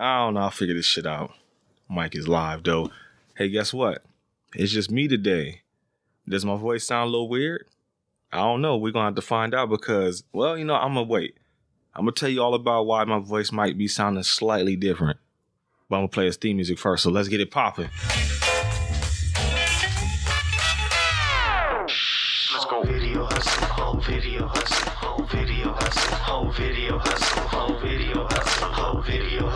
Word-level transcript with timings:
I 0.00 0.24
don't 0.24 0.32
know. 0.32 0.40
I'll 0.40 0.50
figure 0.50 0.74
this 0.74 0.86
shit 0.86 1.04
out. 1.04 1.32
Mike 1.86 2.16
is 2.16 2.26
live 2.26 2.62
though. 2.62 2.90
Hey, 3.36 3.50
guess 3.50 3.74
what? 3.74 4.02
It's 4.54 4.72
just 4.72 4.90
me 4.90 5.08
today. 5.08 5.60
Does 6.26 6.42
my 6.42 6.56
voice 6.56 6.84
sound 6.84 7.08
a 7.08 7.10
little 7.10 7.28
weird? 7.28 7.66
I 8.32 8.38
don't 8.38 8.62
know. 8.62 8.78
We're 8.78 8.92
gonna 8.92 9.08
have 9.08 9.14
to 9.16 9.22
find 9.22 9.54
out 9.54 9.68
because, 9.68 10.24
well, 10.32 10.56
you 10.56 10.64
know, 10.64 10.74
I'm 10.74 10.94
gonna 10.94 11.02
wait. 11.02 11.36
I'm 11.94 12.06
gonna 12.06 12.12
tell 12.12 12.30
you 12.30 12.42
all 12.42 12.54
about 12.54 12.86
why 12.86 13.04
my 13.04 13.18
voice 13.18 13.52
might 13.52 13.76
be 13.76 13.88
sounding 13.88 14.22
slightly 14.22 14.74
different. 14.74 15.18
But 15.90 15.96
I'm 15.96 16.00
gonna 16.02 16.08
play 16.08 16.24
his 16.24 16.38
theme 16.38 16.56
music 16.56 16.78
first, 16.78 17.02
so 17.02 17.10
let's 17.10 17.28
get 17.28 17.42
it 17.42 17.50
popping. 17.50 17.90
Let's 22.54 22.64
go. 22.64 22.82
Video 22.84 23.24
hustle, 23.26 23.66
whole 23.66 24.00
video 24.00 24.46
hustle, 24.46 24.90
whole 24.92 25.26
video 25.26 25.72
hustle, 25.74 26.14
whole 26.16 26.50
video 26.52 26.98
hustle, 26.98 27.42
whole 27.42 27.78
video 27.80 28.24
hustle, 28.24 28.68
whole 28.68 29.02
video 29.02 29.42
hustle, 29.42 29.49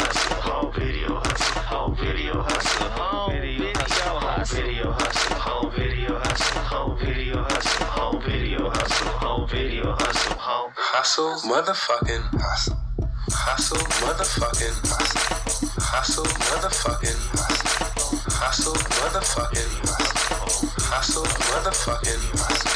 Hustle, 11.04 11.36
motherfucking 11.44 12.40
hustle. 12.40 12.80
Hustle, 13.28 13.76
motherfucking 14.00 14.72
hustle. 14.88 15.68
Hustle, 15.84 16.24
motherfucking 16.24 17.20
hustle. 17.36 18.24
Hustle, 18.40 18.72
motherfucking 18.72 19.72
hustle. 19.84 20.72
Hustle, 20.80 21.28
motherfucking 21.28 22.24
hustle. 22.40 22.72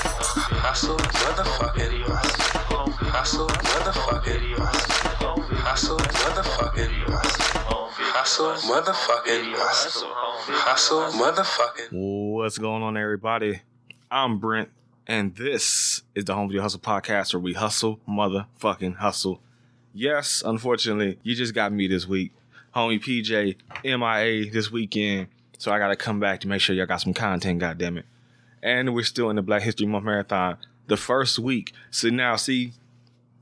Hustle, 0.60 0.98
motherfucking 0.98 1.96
hustle. 2.04 2.92
Hustle, 3.08 3.48
motherfucking 3.48 4.44
hustle. 4.58 5.40
Hustle, 5.64 5.96
motherfucking 5.96 6.96
hustle. 7.08 7.88
Hustle, 8.12 8.52
motherfucking 8.68 9.54
hustle. 9.56 10.12
Hustle, 10.52 11.00
motherfucking. 11.12 11.88
What's 12.34 12.58
going 12.58 12.82
on, 12.82 12.98
everybody? 12.98 13.62
I'm 14.10 14.38
Brent, 14.38 14.68
and 15.08 15.34
this 15.36 16.02
is 16.14 16.26
the 16.26 16.34
Home 16.34 16.48
Video 16.48 16.60
Hustle 16.60 16.80
Podcast 16.80 17.32
where 17.32 17.40
we 17.40 17.54
hustle, 17.54 17.98
motherfucking 18.06 18.96
hustle. 18.96 19.40
Yes, 19.94 20.42
unfortunately, 20.44 21.18
you 21.22 21.34
just 21.34 21.54
got 21.54 21.72
me 21.72 21.88
this 21.88 22.06
week. 22.06 22.32
Homie 22.76 23.02
PJ, 23.02 23.56
MIA 23.82 24.50
this 24.52 24.70
weekend, 24.70 25.28
so 25.56 25.72
I 25.72 25.78
gotta 25.78 25.96
come 25.96 26.20
back 26.20 26.40
to 26.40 26.48
make 26.48 26.60
sure 26.60 26.76
y'all 26.76 26.84
got 26.84 27.00
some 27.00 27.14
content, 27.14 27.62
goddammit. 27.62 28.02
And 28.62 28.94
we're 28.94 29.02
still 29.02 29.30
in 29.30 29.36
the 29.36 29.42
Black 29.42 29.62
History 29.62 29.86
Month 29.86 30.04
Marathon, 30.04 30.58
the 30.88 30.98
first 30.98 31.38
week. 31.38 31.72
So 31.90 32.10
now, 32.10 32.36
see, 32.36 32.74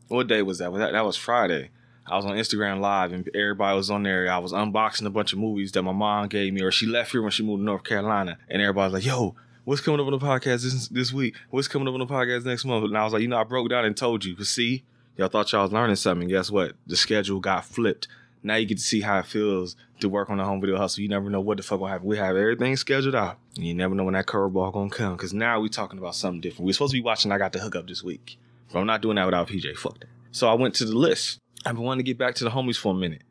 what 0.07 0.29
day 0.29 0.43
was 0.43 0.59
that? 0.59 0.71
Was 0.71 0.79
that, 0.79 0.93
that 0.93 1.05
was 1.05 1.17
Friday. 1.17 1.71
I 2.07 2.15
was 2.15 2.25
on 2.25 2.37
Instagram 2.37 2.79
Live 2.79 3.13
and 3.13 3.29
everybody 3.35 3.77
was 3.77 3.91
on 3.91 4.05
there. 4.05 4.31
I 4.31 4.39
was 4.39 4.53
unboxing 4.53 5.07
a 5.07 5.11
bunch 5.11 5.33
of 5.33 5.41
movies 5.41 5.73
that 5.73 5.83
my 5.83 5.93
mom 5.93 6.29
gave 6.29 6.53
me, 6.53 6.63
or 6.63 6.71
she 6.71 6.87
left 6.87 7.11
here 7.11 7.23
when 7.23 7.33
she 7.33 7.43
moved 7.43 7.63
to 7.63 7.65
North 7.65 7.83
Carolina. 7.83 8.39
And 8.49 8.63
everybody's 8.63 8.93
like, 8.93 9.05
yo, 9.05 9.35
what's 9.67 9.81
coming 9.81 10.01
up 10.01 10.07
on 10.07 10.13
the 10.13 10.25
podcast 10.25 10.63
this, 10.63 10.89
this 10.89 11.13
week? 11.13 11.35
What's 11.51 11.69
coming 11.69 11.89
up 11.89 11.95
on 11.95 12.01
the 12.01 12.07
podcast 12.07 12.45
next 12.47 12.65
month? 12.65 12.85
And 12.85 12.97
I 12.97 13.05
was 13.05 13.13
like, 13.13 13.21
you 13.21 13.29
know, 13.29 13.37
I 13.37 13.45
broke 13.45 13.69
down 13.69 13.85
and 13.85 13.97
told 13.97 14.25
you. 14.25 14.35
But 14.37 14.47
see, 14.47 14.85
y'all 15.17 15.29
thought 15.29 15.53
y'all 15.53 15.65
was 15.65 15.73
learning 15.73 15.97
something. 15.97 16.29
Guess 16.29 16.51
what? 16.51 16.73
The 16.87 16.97
schedule 16.97 17.41
got 17.41 17.67
flipped. 17.67 18.09
Now 18.43 18.55
you 18.55 18.65
get 18.65 18.79
to 18.79 18.85
see 18.85 19.01
how 19.01 19.19
it 19.19 19.27
feels 19.27 19.75
to 19.99 20.09
work 20.09 20.31
on 20.31 20.39
the 20.39 20.45
home 20.45 20.61
video 20.61 20.77
hustle. 20.77 21.03
You 21.03 21.09
never 21.09 21.29
know 21.29 21.41
what 21.41 21.57
the 21.57 21.65
fuck 21.65 21.81
will 21.81 21.89
happen. 21.89 22.07
We 22.07 22.17
have 22.17 22.37
everything 22.37 22.77
scheduled 22.77 23.17
out. 23.17 23.39
And 23.57 23.67
you 23.67 23.75
never 23.75 23.95
know 23.95 24.05
when 24.05 24.15
that 24.15 24.27
curveball 24.27 24.73
gonna 24.73 24.89
come. 24.89 25.17
Cause 25.17 25.35
now 25.35 25.59
we 25.59 25.69
talking 25.69 25.99
about 25.99 26.15
something 26.15 26.41
different. 26.41 26.67
We're 26.67 26.73
supposed 26.73 26.93
to 26.93 26.99
be 26.99 27.03
watching 27.03 27.33
I 27.33 27.39
Got 27.39 27.53
the 27.53 27.59
Hook 27.59 27.75
Up 27.75 27.89
this 27.89 28.05
week. 28.05 28.39
But 28.73 28.79
I'm 28.79 28.87
not 28.87 29.03
doing 29.03 29.17
that 29.17 29.25
without 29.25 29.49
PJ. 29.49 29.77
Fuck 29.77 29.99
that. 29.99 30.09
So 30.31 30.49
I 30.49 30.55
went 30.55 30.75
to 30.77 30.85
the 30.85 30.97
list. 30.97 31.41
I've 31.65 31.75
been 31.75 31.83
wanting 31.83 32.05
to 32.05 32.09
get 32.09 32.19
back 32.19 32.37
to 32.37 32.45
the 32.45 32.51
homies 32.51 32.77
for 32.77 32.93
a 32.93 32.97
minute. 32.97 33.23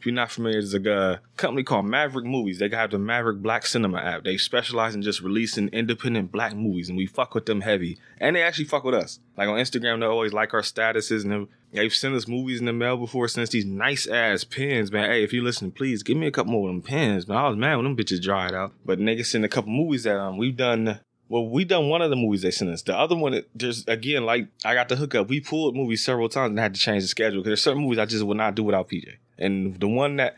If 0.00 0.06
you're 0.06 0.14
not 0.14 0.30
familiar, 0.30 0.62
there's 0.62 0.72
a 0.72 0.94
uh, 0.94 1.18
company 1.36 1.62
called 1.62 1.84
Maverick 1.84 2.24
Movies. 2.24 2.58
They 2.58 2.70
have 2.70 2.90
the 2.90 2.98
Maverick 2.98 3.42
Black 3.42 3.66
Cinema 3.66 3.98
app. 3.98 4.24
They 4.24 4.38
specialize 4.38 4.94
in 4.94 5.02
just 5.02 5.20
releasing 5.20 5.68
independent 5.68 6.32
black 6.32 6.56
movies, 6.56 6.88
and 6.88 6.96
we 6.96 7.04
fuck 7.04 7.34
with 7.34 7.44
them 7.44 7.60
heavy. 7.60 7.98
And 8.18 8.34
they 8.34 8.40
actually 8.40 8.64
fuck 8.64 8.82
with 8.82 8.94
us. 8.94 9.20
Like 9.36 9.48
on 9.48 9.58
Instagram, 9.58 10.00
they 10.00 10.06
always 10.06 10.32
like 10.32 10.54
our 10.54 10.62
statuses, 10.62 11.24
and 11.24 11.48
they've 11.74 11.92
sent 11.92 12.14
us 12.14 12.26
movies 12.26 12.60
in 12.60 12.64
the 12.64 12.72
mail 12.72 12.96
before. 12.96 13.28
Since 13.28 13.50
these 13.50 13.66
nice 13.66 14.06
ass 14.06 14.42
pins, 14.42 14.90
man. 14.90 15.10
Hey, 15.10 15.22
if 15.22 15.34
you 15.34 15.44
listen, 15.44 15.70
please 15.70 16.02
give 16.02 16.16
me 16.16 16.26
a 16.26 16.30
couple 16.30 16.52
more 16.52 16.70
of 16.70 16.74
them 16.74 16.80
pins, 16.80 17.28
man. 17.28 17.36
I 17.36 17.48
was 17.50 17.58
mad 17.58 17.76
when 17.76 17.84
them 17.84 17.94
bitches 17.94 18.22
dried 18.22 18.54
out. 18.54 18.72
But 18.82 19.00
niggas 19.00 19.26
sent 19.26 19.44
a 19.44 19.48
couple 19.48 19.70
movies 19.70 20.04
that 20.04 20.18
um 20.18 20.38
we've 20.38 20.56
done. 20.56 21.00
Well, 21.28 21.46
we 21.46 21.66
done 21.66 21.90
one 21.90 22.00
of 22.00 22.08
the 22.08 22.16
movies 22.16 22.40
they 22.40 22.50
sent 22.50 22.70
us. 22.70 22.80
The 22.80 22.96
other 22.96 23.16
one, 23.16 23.42
there's 23.54 23.86
again, 23.86 24.24
like 24.24 24.48
I 24.64 24.72
got 24.72 24.88
the 24.88 24.96
hookup. 24.96 25.28
We 25.28 25.40
pulled 25.40 25.76
movies 25.76 26.02
several 26.02 26.30
times 26.30 26.52
and 26.52 26.58
had 26.58 26.74
to 26.74 26.80
change 26.80 27.02
the 27.02 27.08
schedule 27.08 27.40
because 27.40 27.50
there's 27.50 27.62
certain 27.62 27.82
movies 27.82 27.98
I 27.98 28.06
just 28.06 28.24
would 28.24 28.38
not 28.38 28.54
do 28.54 28.64
without 28.64 28.88
PJ. 28.88 29.18
And 29.40 29.78
the 29.80 29.88
one 29.88 30.16
that 30.16 30.36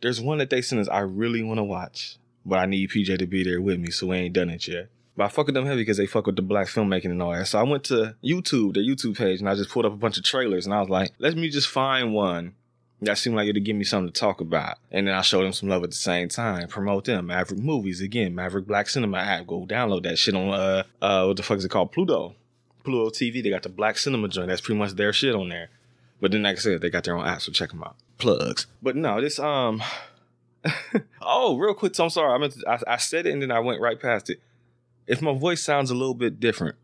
there's 0.00 0.20
one 0.20 0.38
that 0.38 0.50
they 0.50 0.62
sent 0.62 0.80
us 0.80 0.88
I 0.88 1.00
really 1.00 1.42
want 1.42 1.58
to 1.58 1.64
watch, 1.64 2.16
but 2.44 2.58
I 2.58 2.66
need 2.66 2.90
PJ 2.90 3.18
to 3.18 3.26
be 3.26 3.44
there 3.44 3.60
with 3.60 3.78
me, 3.78 3.90
so 3.90 4.08
we 4.08 4.16
ain't 4.16 4.34
done 4.34 4.50
it 4.50 4.66
yet. 4.66 4.88
But 5.16 5.24
I 5.24 5.28
fuck 5.28 5.46
with 5.46 5.54
them 5.54 5.66
heavy 5.66 5.82
because 5.82 5.98
they 5.98 6.06
fuck 6.06 6.26
with 6.26 6.36
the 6.36 6.42
black 6.42 6.66
filmmaking 6.66 7.06
and 7.06 7.22
all 7.22 7.32
that. 7.32 7.46
So 7.46 7.58
I 7.58 7.62
went 7.62 7.84
to 7.84 8.14
YouTube, 8.24 8.74
their 8.74 8.82
YouTube 8.82 9.16
page, 9.16 9.40
and 9.40 9.48
I 9.48 9.54
just 9.54 9.70
pulled 9.70 9.86
up 9.86 9.92
a 9.92 9.96
bunch 9.96 10.16
of 10.16 10.24
trailers, 10.24 10.66
and 10.66 10.74
I 10.74 10.80
was 10.80 10.88
like, 10.88 11.12
let 11.18 11.36
me 11.36 11.50
just 11.50 11.68
find 11.68 12.14
one 12.14 12.54
that 13.02 13.18
seemed 13.18 13.36
like 13.36 13.48
it'd 13.48 13.64
give 13.64 13.76
me 13.76 13.84
something 13.84 14.12
to 14.12 14.20
talk 14.20 14.40
about. 14.40 14.78
And 14.90 15.06
then 15.06 15.14
I 15.14 15.22
showed 15.22 15.44
them 15.44 15.52
some 15.52 15.68
love 15.68 15.82
at 15.82 15.90
the 15.90 15.96
same 15.96 16.28
time. 16.28 16.68
Promote 16.68 17.04
them. 17.06 17.26
Maverick 17.26 17.60
Movies 17.60 18.00
again. 18.00 18.34
Maverick 18.34 18.66
Black 18.66 18.88
Cinema 18.88 19.18
app. 19.18 19.46
Go 19.46 19.66
download 19.66 20.02
that 20.02 20.18
shit 20.18 20.34
on 20.34 20.50
uh 20.50 20.82
uh 21.00 21.24
what 21.24 21.36
the 21.36 21.42
fuck 21.42 21.58
is 21.58 21.64
it 21.64 21.70
called? 21.70 21.92
Pluto. 21.92 22.34
Pluto 22.84 23.10
TV. 23.10 23.42
They 23.42 23.50
got 23.50 23.62
the 23.62 23.68
Black 23.70 23.96
Cinema 23.96 24.28
joint. 24.28 24.48
That's 24.48 24.60
pretty 24.60 24.78
much 24.78 24.92
their 24.92 25.12
shit 25.12 25.34
on 25.34 25.48
there. 25.48 25.70
But 26.20 26.32
then 26.32 26.42
like 26.42 26.56
I 26.56 26.60
said, 26.60 26.80
they 26.80 26.90
got 26.90 27.04
their 27.04 27.16
own 27.16 27.26
app, 27.26 27.40
so 27.40 27.52
check 27.52 27.70
them 27.70 27.82
out. 27.82 27.96
Plugs. 28.18 28.66
But 28.82 28.96
no, 28.96 29.20
this 29.20 29.38
um 29.38 29.82
Oh, 31.22 31.56
real 31.56 31.74
quick, 31.74 31.94
so 31.94 32.04
I'm 32.04 32.10
sorry. 32.10 32.32
I 32.32 32.38
meant 32.38 32.54
to, 32.54 32.68
I, 32.68 32.94
I 32.94 32.96
said 32.96 33.26
it 33.26 33.32
and 33.32 33.42
then 33.42 33.50
I 33.50 33.60
went 33.60 33.80
right 33.80 34.00
past 34.00 34.30
it. 34.30 34.40
If 35.06 35.22
my 35.22 35.34
voice 35.34 35.62
sounds 35.62 35.90
a 35.90 35.94
little 35.94 36.14
bit 36.14 36.38
different, 36.40 36.76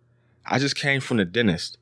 I 0.45 0.59
just 0.59 0.77
came 0.77 1.01
from 1.01 1.19
the 1.19 1.25
dentist 1.25 1.79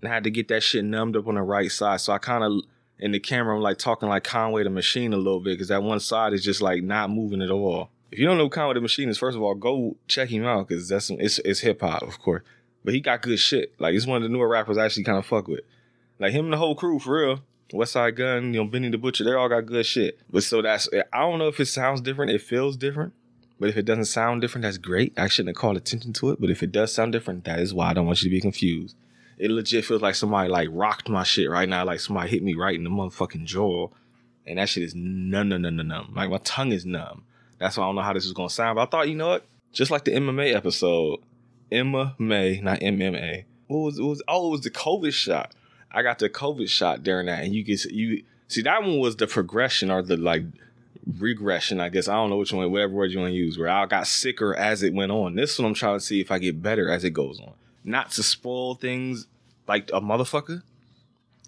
and 0.00 0.10
I 0.10 0.14
had 0.14 0.24
to 0.24 0.30
get 0.30 0.48
that 0.48 0.62
shit 0.62 0.84
numbed 0.84 1.16
up 1.16 1.26
on 1.26 1.34
the 1.34 1.42
right 1.42 1.70
side. 1.70 2.00
So 2.00 2.12
I 2.12 2.18
kind 2.18 2.44
of 2.44 2.62
in 2.98 3.12
the 3.12 3.20
camera, 3.20 3.56
I'm 3.56 3.62
like 3.62 3.78
talking 3.78 4.08
like 4.08 4.24
Conway 4.24 4.62
the 4.62 4.70
Machine 4.70 5.12
a 5.12 5.16
little 5.16 5.40
bit 5.40 5.54
because 5.54 5.68
that 5.68 5.82
one 5.82 6.00
side 6.00 6.32
is 6.32 6.44
just 6.44 6.62
like 6.62 6.82
not 6.82 7.10
moving 7.10 7.42
at 7.42 7.50
all. 7.50 7.90
If 8.10 8.18
you 8.18 8.26
don't 8.26 8.38
know 8.38 8.48
Conway 8.48 8.74
the 8.74 8.80
Machine 8.80 9.08
is, 9.08 9.18
first 9.18 9.36
of 9.36 9.42
all, 9.42 9.54
go 9.54 9.96
check 10.06 10.28
him 10.28 10.44
out 10.44 10.68
because 10.68 10.88
that's 10.88 11.06
some, 11.06 11.16
it's 11.18 11.38
it's 11.40 11.60
hip 11.60 11.80
hop, 11.80 12.02
of 12.02 12.20
course. 12.20 12.42
But 12.84 12.94
he 12.94 13.00
got 13.00 13.22
good 13.22 13.38
shit. 13.38 13.74
Like 13.78 13.92
he's 13.92 14.06
one 14.06 14.18
of 14.18 14.22
the 14.22 14.28
newer 14.28 14.48
rappers 14.48 14.78
I 14.78 14.84
actually 14.84 15.04
kind 15.04 15.18
of 15.18 15.26
fuck 15.26 15.48
with. 15.48 15.62
Like 16.18 16.32
him 16.32 16.46
and 16.46 16.52
the 16.52 16.58
whole 16.58 16.74
crew 16.74 16.98
for 16.98 17.20
real. 17.20 17.40
Westside 17.72 18.16
Gunn, 18.16 18.52
you 18.52 18.62
know, 18.62 18.68
Benny 18.68 18.90
the 18.90 18.98
Butcher, 18.98 19.24
they 19.24 19.32
all 19.32 19.48
got 19.48 19.66
good 19.66 19.86
shit. 19.86 20.20
But 20.30 20.42
so 20.42 20.60
that's 20.62 20.88
I 21.12 21.20
don't 21.20 21.38
know 21.38 21.48
if 21.48 21.58
it 21.58 21.66
sounds 21.66 22.00
different, 22.00 22.30
it 22.30 22.42
feels 22.42 22.76
different. 22.76 23.14
But 23.58 23.68
if 23.68 23.76
it 23.76 23.84
doesn't 23.84 24.06
sound 24.06 24.40
different, 24.40 24.64
that's 24.64 24.78
great. 24.78 25.16
I 25.16 25.28
shouldn't 25.28 25.56
have 25.56 25.60
called 25.60 25.76
attention 25.76 26.12
to 26.14 26.30
it. 26.30 26.40
But 26.40 26.50
if 26.50 26.62
it 26.62 26.72
does 26.72 26.92
sound 26.92 27.12
different, 27.12 27.44
that 27.44 27.60
is 27.60 27.72
why 27.72 27.90
I 27.90 27.94
don't 27.94 28.06
want 28.06 28.22
you 28.22 28.28
to 28.28 28.34
be 28.34 28.40
confused. 28.40 28.96
It 29.38 29.50
legit 29.50 29.84
feels 29.84 30.02
like 30.02 30.16
somebody 30.16 30.48
like 30.48 30.68
rocked 30.72 31.08
my 31.08 31.22
shit 31.22 31.48
right 31.48 31.68
now, 31.68 31.84
like 31.84 32.00
somebody 32.00 32.30
hit 32.30 32.42
me 32.42 32.54
right 32.54 32.74
in 32.74 32.84
the 32.84 32.90
motherfucking 32.90 33.44
jaw. 33.44 33.88
And 34.46 34.58
that 34.58 34.68
shit 34.68 34.82
is 34.82 34.94
numb, 34.94 35.48
numb, 35.48 35.62
numb, 35.62 35.76
numb, 35.76 35.88
numb. 35.88 36.12
Like 36.14 36.30
my 36.30 36.38
tongue 36.38 36.72
is 36.72 36.84
numb. 36.84 37.24
That's 37.58 37.76
why 37.76 37.84
I 37.84 37.86
don't 37.86 37.94
know 37.94 38.02
how 38.02 38.12
this 38.12 38.26
is 38.26 38.32
gonna 38.32 38.50
sound. 38.50 38.76
But 38.76 38.82
I 38.82 38.86
thought, 38.86 39.08
you 39.08 39.14
know 39.14 39.28
what? 39.28 39.46
Just 39.72 39.90
like 39.90 40.04
the 40.04 40.10
MMA 40.10 40.54
episode, 40.54 41.20
Emma 41.70 42.16
May, 42.18 42.60
not 42.60 42.80
MMA. 42.80 43.44
What 43.68 43.78
was 43.78 43.98
it 43.98 44.02
was 44.02 44.22
oh, 44.26 44.48
it 44.48 44.50
was 44.50 44.60
the 44.62 44.70
COVID 44.70 45.12
shot. 45.12 45.54
I 45.92 46.02
got 46.02 46.18
the 46.18 46.28
COVID 46.28 46.68
shot 46.68 47.02
during 47.02 47.26
that, 47.26 47.44
and 47.44 47.54
you 47.54 47.62
get 47.62 47.84
you 47.86 48.24
see 48.48 48.62
that 48.62 48.82
one 48.82 48.98
was 48.98 49.16
the 49.16 49.26
progression 49.26 49.90
or 49.90 50.02
the 50.02 50.16
like 50.16 50.44
regression, 51.18 51.80
I 51.80 51.88
guess. 51.88 52.08
I 52.08 52.14
don't 52.14 52.30
know 52.30 52.36
which 52.36 52.52
one, 52.52 52.70
whatever 52.70 52.92
word 52.92 53.10
you 53.10 53.20
want 53.20 53.30
to 53.30 53.36
use, 53.36 53.58
where 53.58 53.68
I 53.68 53.86
got 53.86 54.06
sicker 54.06 54.54
as 54.54 54.82
it 54.82 54.94
went 54.94 55.12
on. 55.12 55.34
This 55.34 55.58
one 55.58 55.66
I'm 55.66 55.74
trying 55.74 55.98
to 55.98 56.04
see 56.04 56.20
if 56.20 56.30
I 56.30 56.38
get 56.38 56.62
better 56.62 56.90
as 56.90 57.04
it 57.04 57.10
goes 57.10 57.40
on. 57.40 57.54
Not 57.84 58.10
to 58.12 58.22
spoil 58.22 58.74
things 58.74 59.26
like 59.66 59.90
a 59.92 60.00
motherfucker. 60.00 60.62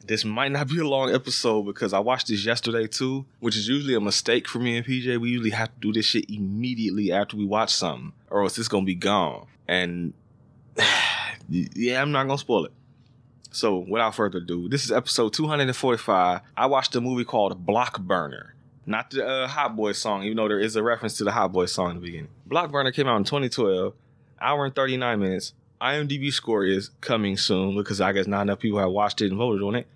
This 0.06 0.24
might 0.24 0.52
not 0.52 0.68
be 0.68 0.80
a 0.80 0.86
long 0.86 1.14
episode 1.14 1.62
because 1.62 1.94
I 1.94 1.98
watched 1.98 2.28
this 2.28 2.44
yesterday 2.44 2.86
too, 2.86 3.24
which 3.40 3.56
is 3.56 3.68
usually 3.68 3.94
a 3.94 4.00
mistake 4.00 4.46
for 4.46 4.58
me 4.58 4.76
and 4.76 4.84
PJ. 4.84 5.18
We 5.18 5.30
usually 5.30 5.50
have 5.50 5.68
to 5.68 5.80
do 5.80 5.92
this 5.92 6.06
shit 6.06 6.28
immediately 6.28 7.10
after 7.10 7.36
we 7.36 7.46
watch 7.46 7.72
something, 7.72 8.12
or 8.28 8.42
else 8.42 8.58
it's 8.58 8.68
gonna 8.68 8.84
be 8.84 8.94
gone. 8.94 9.46
And 9.66 10.12
yeah, 11.48 12.02
I'm 12.02 12.12
not 12.12 12.26
gonna 12.26 12.36
spoil 12.36 12.66
it. 12.66 12.72
So 13.54 13.78
without 13.78 14.16
further 14.16 14.38
ado, 14.38 14.68
this 14.68 14.84
is 14.84 14.90
episode 14.90 15.32
245. 15.32 16.40
I 16.56 16.66
watched 16.66 16.96
a 16.96 17.00
movie 17.00 17.24
called 17.24 17.64
Block 17.64 18.00
Burner. 18.00 18.56
Not 18.84 19.12
the 19.12 19.24
uh, 19.24 19.46
Hot 19.46 19.76
Boy 19.76 19.92
song, 19.92 20.24
even 20.24 20.38
though 20.38 20.48
there 20.48 20.58
is 20.58 20.74
a 20.74 20.82
reference 20.82 21.16
to 21.18 21.24
the 21.24 21.30
Hot 21.30 21.52
Boy 21.52 21.66
song 21.66 21.90
in 21.90 21.96
the 22.00 22.02
beginning. 22.02 22.30
Block 22.46 22.72
Burner 22.72 22.90
came 22.90 23.06
out 23.06 23.16
in 23.18 23.22
2012, 23.22 23.94
hour 24.40 24.64
and 24.64 24.74
39 24.74 25.20
minutes. 25.20 25.52
IMDb 25.80 26.32
score 26.32 26.64
is 26.64 26.90
coming 27.00 27.36
soon 27.36 27.76
because 27.76 28.00
I 28.00 28.10
guess 28.10 28.26
not 28.26 28.42
enough 28.42 28.58
people 28.58 28.80
have 28.80 28.90
watched 28.90 29.20
it 29.22 29.28
and 29.28 29.38
voted 29.38 29.62
on 29.62 29.76
it. 29.76 29.86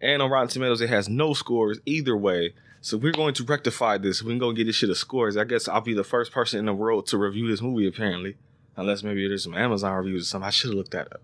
And 0.00 0.20
on 0.20 0.28
Rotten 0.28 0.48
Tomatoes, 0.48 0.80
it 0.80 0.90
has 0.90 1.08
no 1.08 1.34
scores 1.34 1.78
either 1.86 2.16
way. 2.16 2.52
So 2.80 2.96
we're 2.96 3.12
going 3.12 3.34
to 3.34 3.44
rectify 3.44 3.96
this. 3.96 4.24
We 4.24 4.32
can 4.32 4.40
go 4.40 4.50
get 4.50 4.64
this 4.64 4.74
shit 4.74 4.90
of 4.90 4.98
scores. 4.98 5.36
I 5.36 5.44
guess 5.44 5.68
I'll 5.68 5.80
be 5.80 5.94
the 5.94 6.02
first 6.02 6.32
person 6.32 6.58
in 6.58 6.66
the 6.66 6.74
world 6.74 7.06
to 7.06 7.18
review 7.18 7.46
this 7.46 7.62
movie, 7.62 7.86
apparently. 7.86 8.34
Unless 8.76 9.04
maybe 9.04 9.28
there's 9.28 9.44
some 9.44 9.54
Amazon 9.54 9.94
reviews 9.94 10.22
or 10.22 10.26
something. 10.26 10.48
I 10.48 10.50
should 10.50 10.70
have 10.70 10.78
looked 10.78 10.90
that 10.90 11.12
up. 11.12 11.22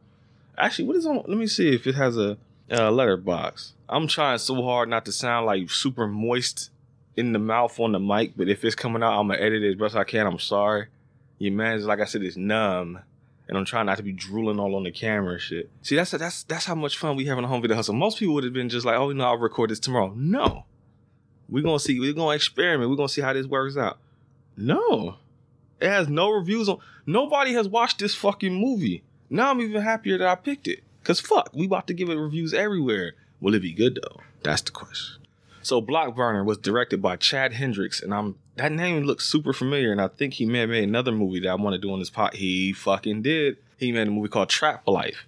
Actually, 0.60 0.88
what 0.88 0.96
is 0.96 1.06
on? 1.06 1.24
Let 1.26 1.38
me 1.38 1.46
see 1.46 1.74
if 1.74 1.86
it 1.86 1.94
has 1.94 2.18
a 2.18 2.32
uh, 2.70 2.90
Letterboxd. 2.90 3.72
I'm 3.88 4.06
trying 4.06 4.38
so 4.38 4.62
hard 4.62 4.88
not 4.88 5.04
to 5.06 5.12
sound 5.12 5.46
like 5.46 5.70
super 5.70 6.06
moist 6.06 6.70
in 7.16 7.32
the 7.32 7.38
mouth 7.38 7.80
on 7.80 7.92
the 7.92 7.98
mic, 7.98 8.32
but 8.36 8.48
if 8.48 8.64
it's 8.64 8.74
coming 8.74 9.02
out, 9.02 9.18
I'm 9.18 9.28
gonna 9.28 9.40
edit 9.40 9.62
it 9.62 9.70
as 9.70 9.76
best 9.76 9.96
I 9.96 10.04
can. 10.04 10.26
I'm 10.26 10.38
sorry. 10.38 10.86
Your 11.38 11.52
man's 11.52 11.86
like 11.86 12.00
I 12.00 12.04
said, 12.04 12.22
is 12.22 12.36
numb, 12.36 13.00
and 13.48 13.56
I'm 13.58 13.64
trying 13.64 13.86
not 13.86 13.96
to 13.96 14.02
be 14.02 14.12
drooling 14.12 14.60
all 14.60 14.76
on 14.76 14.84
the 14.84 14.92
camera 14.92 15.32
and 15.32 15.40
shit. 15.40 15.70
See, 15.82 15.96
that's 15.96 16.10
that's 16.10 16.44
that's 16.44 16.66
how 16.66 16.74
much 16.74 16.98
fun 16.98 17.16
we 17.16 17.24
have 17.24 17.38
on 17.38 17.42
the 17.42 17.48
home 17.48 17.62
video 17.62 17.76
hustle. 17.76 17.94
Most 17.94 18.18
people 18.18 18.34
would 18.34 18.44
have 18.44 18.52
been 18.52 18.68
just 18.68 18.84
like, 18.84 18.96
oh 18.96 19.12
no, 19.12 19.24
I'll 19.24 19.38
record 19.38 19.70
this 19.70 19.80
tomorrow. 19.80 20.12
No, 20.14 20.66
we're 21.48 21.62
gonna 21.64 21.80
see. 21.80 21.98
We're 21.98 22.12
gonna 22.12 22.36
experiment. 22.36 22.90
We're 22.90 22.96
gonna 22.96 23.08
see 23.08 23.22
how 23.22 23.32
this 23.32 23.46
works 23.46 23.78
out. 23.78 23.98
No, 24.58 25.16
it 25.80 25.88
has 25.88 26.08
no 26.08 26.30
reviews 26.30 26.68
on. 26.68 26.78
Nobody 27.06 27.54
has 27.54 27.66
watched 27.66 27.98
this 27.98 28.14
fucking 28.14 28.54
movie. 28.54 29.02
Now 29.30 29.50
I'm 29.50 29.60
even 29.60 29.80
happier 29.80 30.18
that 30.18 30.26
I 30.26 30.34
picked 30.34 30.66
it. 30.66 30.82
Cause 31.04 31.20
fuck, 31.20 31.50
we 31.54 31.66
about 31.66 31.86
to 31.86 31.94
give 31.94 32.10
it 32.10 32.16
reviews 32.16 32.52
everywhere. 32.52 33.12
Will 33.40 33.54
it 33.54 33.62
be 33.62 33.72
good 33.72 33.98
though? 34.02 34.20
That's 34.42 34.60
the 34.62 34.72
question. 34.72 35.20
So 35.62 35.80
Block 35.80 36.16
Burner 36.16 36.42
was 36.42 36.58
directed 36.58 37.00
by 37.00 37.16
Chad 37.16 37.52
Hendricks, 37.52 38.02
and 38.02 38.12
I'm 38.12 38.36
that 38.56 38.72
name 38.72 39.04
looks 39.04 39.26
super 39.26 39.52
familiar, 39.52 39.92
and 39.92 40.00
I 40.00 40.08
think 40.08 40.34
he 40.34 40.46
may 40.46 40.60
have 40.60 40.70
made 40.70 40.84
another 40.84 41.12
movie 41.12 41.40
that 41.40 41.48
I 41.48 41.54
want 41.54 41.74
to 41.74 41.78
do 41.78 41.92
on 41.92 41.98
this 41.98 42.10
pot. 42.10 42.34
He 42.34 42.72
fucking 42.72 43.22
did. 43.22 43.56
He 43.78 43.92
made 43.92 44.08
a 44.08 44.10
movie 44.10 44.28
called 44.28 44.48
Trap 44.48 44.86
Life, 44.86 45.26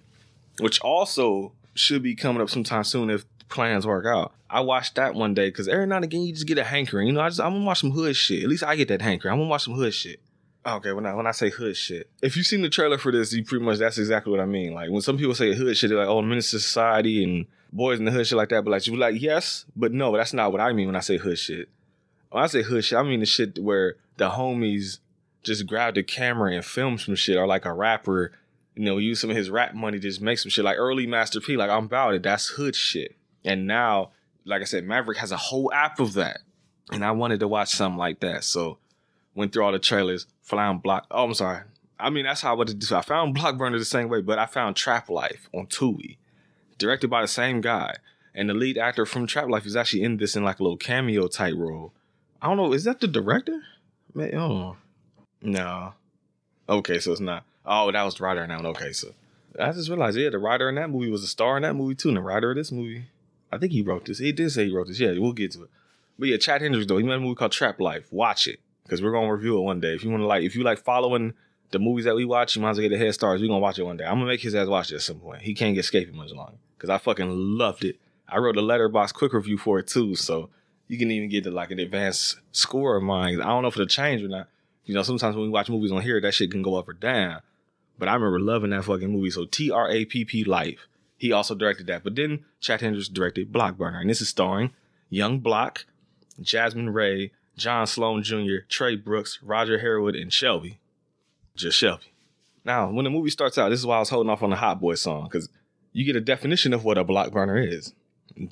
which 0.59 0.79
also 0.81 1.53
should 1.73 2.03
be 2.03 2.13
coming 2.13 2.41
up 2.41 2.49
sometime 2.49 2.83
soon 2.83 3.09
if 3.09 3.25
plans 3.49 3.87
work 3.87 4.05
out. 4.05 4.33
I 4.49 4.59
watched 4.59 4.95
that 4.95 5.15
one 5.15 5.33
day 5.33 5.47
because 5.47 5.67
every 5.67 5.87
now 5.87 5.95
and 5.95 6.05
again 6.05 6.21
you 6.21 6.33
just 6.33 6.45
get 6.45 6.57
a 6.57 6.63
hankering. 6.63 7.07
You 7.07 7.13
know, 7.13 7.21
I 7.21 7.29
just 7.29 7.39
I'm 7.39 7.53
gonna 7.53 7.65
watch 7.65 7.79
some 7.79 7.91
hood 7.91 8.15
shit. 8.15 8.43
At 8.43 8.49
least 8.49 8.63
I 8.63 8.75
get 8.75 8.87
that 8.89 9.01
hankering. 9.01 9.31
I'm 9.31 9.39
gonna 9.39 9.49
watch 9.49 9.63
some 9.63 9.73
hood 9.73 9.93
shit. 9.93 10.19
Okay, 10.65 10.93
when 10.93 11.05
I 11.05 11.13
when 11.13 11.27
I 11.27 11.31
say 11.31 11.49
hood 11.49 11.75
shit, 11.75 12.09
if 12.21 12.37
you've 12.37 12.45
seen 12.45 12.61
the 12.61 12.69
trailer 12.69 12.97
for 12.97 13.11
this, 13.11 13.33
you 13.33 13.43
pretty 13.43 13.65
much 13.65 13.79
that's 13.79 13.97
exactly 13.97 14.31
what 14.31 14.39
I 14.39 14.45
mean. 14.45 14.73
Like 14.73 14.89
when 14.89 15.01
some 15.01 15.17
people 15.17 15.35
say 15.35 15.53
hood 15.53 15.75
shit, 15.75 15.89
they're 15.89 15.99
like, 15.99 16.07
oh, 16.07 16.21
Menace 16.21 16.53
II 16.53 16.59
Society 16.59 17.23
and 17.23 17.45
boys 17.73 17.99
in 17.99 18.05
the 18.05 18.11
hood 18.11 18.25
shit 18.25 18.37
like 18.37 18.49
that. 18.49 18.63
But 18.63 18.71
like 18.71 18.87
you 18.87 18.95
like, 18.95 19.21
yes, 19.21 19.65
but 19.75 19.91
no, 19.91 20.15
that's 20.15 20.31
not 20.31 20.53
what 20.53 20.61
I 20.61 20.71
mean 20.71 20.87
when 20.87 20.95
I 20.95 21.01
say 21.01 21.17
hood 21.17 21.37
shit. 21.37 21.67
When 22.29 22.43
I 22.43 22.47
say 22.47 22.63
hood 22.63 22.85
shit, 22.85 22.97
I 22.97 23.03
mean 23.03 23.19
the 23.19 23.25
shit 23.25 23.59
where 23.59 23.97
the 24.15 24.29
homies 24.29 24.99
just 25.43 25.67
grab 25.67 25.95
the 25.95 26.03
camera 26.03 26.53
and 26.53 26.63
film 26.63 26.97
some 26.97 27.15
shit, 27.15 27.35
or 27.35 27.45
like 27.45 27.65
a 27.65 27.73
rapper, 27.73 28.31
you 28.75 28.85
know, 28.85 28.97
use 28.97 29.19
some 29.19 29.29
of 29.29 29.35
his 29.35 29.49
rap 29.49 29.75
money 29.75 29.99
to 29.99 30.07
just 30.07 30.21
make 30.21 30.39
some 30.39 30.49
shit. 30.49 30.63
Like 30.63 30.77
early 30.77 31.05
Master 31.05 31.41
P, 31.41 31.57
like 31.57 31.69
I'm 31.69 31.85
about 31.85 32.13
it. 32.13 32.23
That's 32.23 32.47
hood 32.47 32.75
shit. 32.75 33.17
And 33.43 33.67
now, 33.67 34.11
like 34.45 34.61
I 34.61 34.65
said, 34.65 34.85
Maverick 34.85 35.17
has 35.17 35.33
a 35.33 35.37
whole 35.37 35.73
app 35.73 35.99
of 35.99 36.13
that, 36.13 36.39
and 36.89 37.03
I 37.03 37.11
wanted 37.11 37.41
to 37.41 37.49
watch 37.49 37.69
something 37.69 37.97
like 37.97 38.21
that, 38.21 38.45
so 38.45 38.77
went 39.35 39.53
through 39.53 39.63
all 39.63 39.71
the 39.71 39.79
trailers, 39.79 40.27
found 40.41 40.83
Block. 40.83 41.05
Oh, 41.11 41.25
I'm 41.25 41.33
sorry. 41.33 41.61
I 41.99 42.09
mean, 42.09 42.25
that's 42.25 42.41
how 42.41 42.59
I 42.59 42.63
to 42.65 42.73
do. 42.73 42.95
I 42.95 43.01
found 43.01 43.33
Block 43.33 43.57
Burner 43.57 43.79
the 43.79 43.85
same 43.85 44.09
way, 44.09 44.21
but 44.21 44.39
I 44.39 44.45
found 44.45 44.75
Trap 44.75 45.09
Life 45.09 45.47
on 45.53 45.67
Tubi, 45.67 46.17
directed 46.77 47.09
by 47.09 47.21
the 47.21 47.27
same 47.27 47.61
guy, 47.61 47.95
and 48.35 48.49
the 48.49 48.53
lead 48.53 48.77
actor 48.77 49.05
from 49.05 49.27
Trap 49.27 49.49
Life 49.49 49.65
is 49.65 49.75
actually 49.75 50.03
in 50.03 50.17
this 50.17 50.35
in 50.35 50.43
like 50.43 50.59
a 50.59 50.63
little 50.63 50.77
cameo 50.77 51.27
type 51.27 51.55
role. 51.55 51.93
I 52.41 52.47
don't 52.47 52.57
know. 52.57 52.73
Is 52.73 52.83
that 52.83 52.99
the 52.99 53.07
director? 53.07 53.61
Man, 54.13 54.35
oh 54.35 54.77
no. 55.41 55.93
Okay, 56.67 56.99
so 56.99 57.11
it's 57.11 57.21
not. 57.21 57.43
Oh, 57.65 57.91
that 57.91 58.03
was 58.03 58.15
the 58.15 58.23
writer 58.23 58.43
in 58.43 58.49
that 58.49 58.57
one. 58.57 58.65
Okay, 58.67 58.91
so 58.91 59.09
I 59.59 59.71
just 59.71 59.89
realized, 59.89 60.17
yeah, 60.17 60.29
the 60.29 60.39
writer 60.39 60.67
in 60.67 60.75
that 60.75 60.89
movie 60.89 61.09
was 61.09 61.23
a 61.23 61.27
star 61.27 61.57
in 61.57 61.63
that 61.63 61.75
movie 61.75 61.95
too, 61.95 62.09
and 62.09 62.17
the 62.17 62.21
writer 62.21 62.51
of 62.51 62.57
this 62.57 62.71
movie. 62.71 63.05
I 63.51 63.59
think 63.59 63.71
he 63.71 63.81
wrote 63.81 64.05
this. 64.05 64.17
He 64.17 64.31
did 64.31 64.51
say 64.51 64.65
he 64.65 64.73
wrote 64.73 64.87
this. 64.87 64.99
Yeah, 64.99 65.13
we'll 65.17 65.31
get 65.31 65.51
to 65.51 65.63
it. 65.63 65.69
But 66.17 66.27
yeah, 66.27 66.37
Chad 66.37 66.61
Hendricks 66.61 66.87
though, 66.87 66.97
he 66.97 67.03
made 67.03 67.13
a 67.13 67.19
movie 67.19 67.35
called 67.35 67.51
Trap 67.51 67.79
Life. 67.79 68.07
Watch 68.11 68.47
it 68.47 68.59
because 68.83 69.01
we're 69.01 69.11
gonna 69.11 69.31
review 69.31 69.57
it 69.57 69.61
one 69.61 69.79
day. 69.79 69.93
If 69.93 70.03
you 70.03 70.09
want 70.09 70.21
to 70.21 70.27
like, 70.27 70.43
if 70.43 70.55
you 70.55 70.63
like 70.63 70.79
following 70.79 71.33
the 71.71 71.79
movies 71.79 72.05
that 72.05 72.15
we 72.15 72.25
watch, 72.25 72.55
you 72.55 72.61
might 72.61 72.71
as 72.71 72.77
well 72.77 72.87
get 72.87 72.95
a 72.95 73.03
head 73.03 73.13
start. 73.13 73.39
We're 73.39 73.47
gonna 73.47 73.59
watch 73.59 73.79
it 73.79 73.83
one 73.83 73.97
day. 73.97 74.05
I'm 74.05 74.15
gonna 74.15 74.27
make 74.27 74.41
his 74.41 74.55
ass 74.55 74.67
watch 74.67 74.91
it 74.91 74.95
at 74.95 75.01
some 75.01 75.19
point. 75.19 75.41
He 75.41 75.53
can't 75.53 75.73
get 75.73 75.81
escape 75.81 76.07
it 76.07 76.13
much 76.13 76.31
longer 76.31 76.57
because 76.77 76.89
I 76.89 76.97
fucking 76.97 77.29
loved 77.29 77.83
it. 77.83 77.99
I 78.27 78.37
wrote 78.37 78.57
a 78.57 78.61
Letterboxd 78.61 79.13
quick 79.13 79.33
review 79.33 79.57
for 79.57 79.79
it 79.79 79.87
too, 79.87 80.15
so 80.15 80.49
you 80.87 80.97
can 80.97 81.11
even 81.11 81.29
get 81.29 81.43
to 81.45 81.51
like 81.51 81.71
an 81.71 81.79
advanced 81.79 82.39
score 82.51 82.95
of 82.95 83.03
mine. 83.03 83.41
I 83.41 83.47
don't 83.47 83.61
know 83.61 83.67
if 83.67 83.75
it'll 83.75 83.87
change 83.87 84.21
or 84.21 84.27
not. 84.27 84.47
You 84.85 84.93
know, 84.93 85.03
sometimes 85.03 85.35
when 85.35 85.45
we 85.45 85.49
watch 85.49 85.69
movies 85.69 85.91
on 85.91 86.01
here, 86.01 86.19
that 86.19 86.33
shit 86.33 86.51
can 86.51 86.61
go 86.61 86.75
up 86.75 86.89
or 86.89 86.93
down. 86.93 87.41
But 87.97 88.09
I 88.09 88.13
remember 88.15 88.39
loving 88.39 88.71
that 88.71 88.83
fucking 88.83 89.09
movie. 89.09 89.29
So 89.29 89.45
T 89.45 89.71
R 89.71 89.89
A 89.89 90.05
P 90.05 90.25
P 90.25 90.43
Life. 90.43 90.87
He 91.17 91.31
also 91.31 91.55
directed 91.55 91.87
that. 91.87 92.03
But 92.03 92.15
then 92.15 92.43
Chad 92.59 92.81
Hendricks 92.81 93.07
directed 93.07 93.51
Block 93.51 93.77
Burner, 93.77 93.99
and 93.99 94.09
this 94.09 94.21
is 94.21 94.29
starring 94.29 94.71
Young 95.09 95.39
Block, 95.39 95.85
Jasmine 96.41 96.89
Ray, 96.89 97.31
John 97.57 97.87
Sloan 97.87 98.23
Jr., 98.23 98.65
Trey 98.67 98.95
Brooks, 98.95 99.39
Roger 99.41 99.79
Harewood, 99.79 100.15
and 100.15 100.31
Shelby. 100.31 100.79
Just 101.55 101.77
Shelby. 101.77 102.13
Now, 102.65 102.89
when 102.89 103.03
the 103.03 103.11
movie 103.11 103.29
starts 103.29 103.57
out, 103.57 103.69
this 103.69 103.79
is 103.79 103.85
why 103.85 103.97
I 103.97 103.99
was 103.99 104.09
holding 104.09 104.29
off 104.29 104.41
on 104.41 104.49
the 104.49 104.55
Hot 104.55 104.79
Boy 104.79 104.95
song, 104.95 105.25
because 105.25 105.49
you 105.91 106.05
get 106.05 106.15
a 106.15 106.21
definition 106.21 106.73
of 106.73 106.83
what 106.83 106.97
a 106.97 107.03
block 107.03 107.31
burner 107.31 107.57
is. 107.57 107.93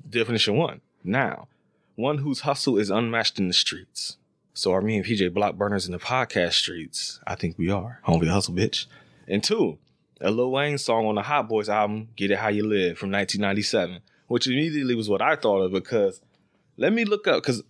Definition 0.09 0.55
one. 0.55 0.81
Now, 1.03 1.47
one 1.95 2.19
whose 2.19 2.41
hustle 2.41 2.77
is 2.77 2.89
unmatched 2.89 3.39
in 3.39 3.47
the 3.47 3.53
streets. 3.53 4.17
So 4.53 4.73
are 4.73 4.81
me 4.81 4.97
and 4.97 5.05
PJ 5.05 5.33
block 5.33 5.55
burners 5.55 5.85
in 5.85 5.93
the 5.93 5.99
podcast 5.99 6.53
streets? 6.53 7.19
I 7.25 7.35
think 7.35 7.57
we 7.57 7.69
are. 7.69 8.01
Homie 8.05 8.27
hustle, 8.27 8.53
bitch. 8.53 8.85
And 9.27 9.43
two, 9.43 9.77
a 10.19 10.29
Lil 10.29 10.51
Wayne 10.51 10.77
song 10.77 11.05
on 11.05 11.15
the 11.15 11.23
Hot 11.23 11.47
Boys 11.47 11.69
album, 11.69 12.09
Get 12.15 12.31
It 12.31 12.37
How 12.37 12.49
You 12.49 12.67
Live 12.67 12.97
from 12.97 13.11
1997, 13.11 14.01
which 14.27 14.47
immediately 14.47 14.93
was 14.93 15.09
what 15.09 15.21
I 15.21 15.35
thought 15.35 15.61
of 15.61 15.71
because 15.71 16.21
let 16.77 16.93
me 16.93 17.05
look 17.05 17.27
up 17.27 17.41
because 17.41 17.63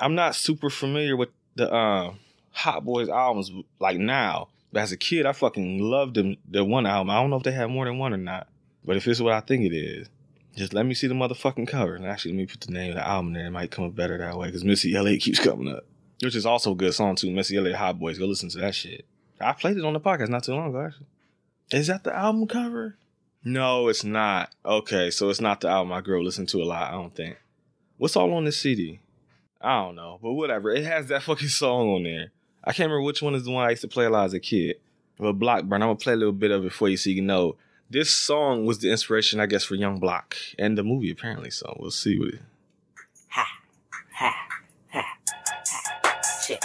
I'm 0.00 0.14
not 0.14 0.34
super 0.34 0.70
familiar 0.70 1.16
with 1.16 1.30
the 1.54 1.72
uh, 1.72 2.14
Hot 2.52 2.84
Boys 2.84 3.08
albums 3.08 3.52
like 3.78 3.98
now. 3.98 4.48
But 4.72 4.82
as 4.82 4.92
a 4.92 4.96
kid, 4.96 5.24
I 5.24 5.32
fucking 5.32 5.78
loved 5.78 6.16
them. 6.16 6.36
The 6.48 6.64
one 6.64 6.86
album. 6.86 7.10
I 7.10 7.20
don't 7.20 7.30
know 7.30 7.36
if 7.36 7.44
they 7.44 7.52
have 7.52 7.70
more 7.70 7.84
than 7.84 7.98
one 7.98 8.12
or 8.12 8.18
not. 8.18 8.48
But 8.84 8.96
if 8.96 9.06
it's 9.06 9.20
what 9.20 9.32
I 9.32 9.40
think 9.40 9.64
it 9.64 9.74
is, 9.74 10.08
just 10.56 10.74
let 10.74 10.84
me 10.84 10.94
see 10.94 11.06
the 11.06 11.14
motherfucking 11.14 11.68
cover. 11.68 11.94
And 11.94 12.06
actually, 12.06 12.32
let 12.32 12.38
me 12.38 12.46
put 12.46 12.60
the 12.60 12.72
name 12.72 12.90
of 12.90 12.96
the 12.96 13.06
album 13.06 13.32
there. 13.32 13.46
It 13.46 13.50
might 13.50 13.70
come 13.70 13.84
up 13.84 13.94
better 13.94 14.18
that 14.18 14.36
way 14.36 14.48
because 14.48 14.64
Missy 14.64 14.94
Elliott 14.94 15.22
keeps 15.22 15.38
coming 15.40 15.72
up, 15.72 15.84
which 16.20 16.34
is 16.34 16.46
also 16.46 16.72
a 16.72 16.76
good 16.76 16.94
song 16.94 17.16
too. 17.16 17.30
Missy 17.30 17.56
Elliott 17.56 17.76
Hot 17.76 17.98
Boys. 17.98 18.18
Go 18.18 18.26
listen 18.26 18.48
to 18.50 18.58
that 18.58 18.74
shit. 18.74 19.04
I 19.40 19.52
played 19.52 19.76
it 19.76 19.84
on 19.84 19.92
the 19.92 20.00
podcast 20.00 20.28
not 20.28 20.44
too 20.44 20.54
long 20.54 20.70
ago. 20.70 20.86
Actually, 20.86 21.06
is 21.72 21.86
that 21.86 22.04
the 22.04 22.14
album 22.14 22.46
cover? 22.46 22.96
No, 23.44 23.88
it's 23.88 24.04
not. 24.04 24.54
Okay, 24.64 25.10
so 25.10 25.28
it's 25.28 25.40
not 25.40 25.60
the 25.60 25.68
album 25.68 25.92
I 25.92 26.00
grew 26.00 26.18
up 26.18 26.24
listening 26.24 26.46
to 26.48 26.62
a 26.62 26.64
lot. 26.64 26.88
I 26.88 26.92
don't 26.92 27.14
think. 27.14 27.36
What's 27.96 28.16
all 28.16 28.32
on 28.34 28.44
this 28.44 28.58
CD? 28.58 29.00
I 29.64 29.82
don't 29.82 29.94
know, 29.94 30.18
but 30.22 30.34
whatever. 30.34 30.70
It 30.70 30.84
has 30.84 31.06
that 31.06 31.22
fucking 31.24 31.48
song 31.48 31.88
on 31.88 32.02
there. 32.02 32.30
I 32.62 32.72
can't 32.72 32.90
remember 32.90 33.02
which 33.02 33.22
one 33.22 33.34
is 33.34 33.44
the 33.44 33.50
one 33.50 33.66
I 33.66 33.70
used 33.70 33.82
to 33.82 33.88
play 33.88 34.04
a 34.04 34.10
lot 34.10 34.26
as 34.26 34.34
a 34.34 34.40
kid. 34.40 34.76
But 35.18 35.38
Blockburn, 35.38 35.74
I'm 35.74 35.80
gonna 35.80 35.94
play 35.96 36.12
a 36.12 36.16
little 36.16 36.32
bit 36.32 36.50
of 36.50 36.64
it 36.64 36.72
for 36.72 36.88
you 36.88 36.96
so 36.96 37.10
you 37.10 37.16
can 37.16 37.26
know. 37.26 37.56
This 37.88 38.10
song 38.10 38.66
was 38.66 38.78
the 38.78 38.90
inspiration, 38.90 39.40
I 39.40 39.46
guess, 39.46 39.64
for 39.64 39.74
Young 39.74 40.00
Block 40.00 40.36
and 40.58 40.76
the 40.76 40.82
movie 40.82 41.10
apparently. 41.10 41.50
So 41.50 41.76
we'll 41.78 41.90
see 41.90 42.18
what 42.18 42.28
it. 42.28 42.40
Ha, 43.28 43.46
ha, 44.12 44.34
ha. 44.92 45.04
Shit. 46.46 46.64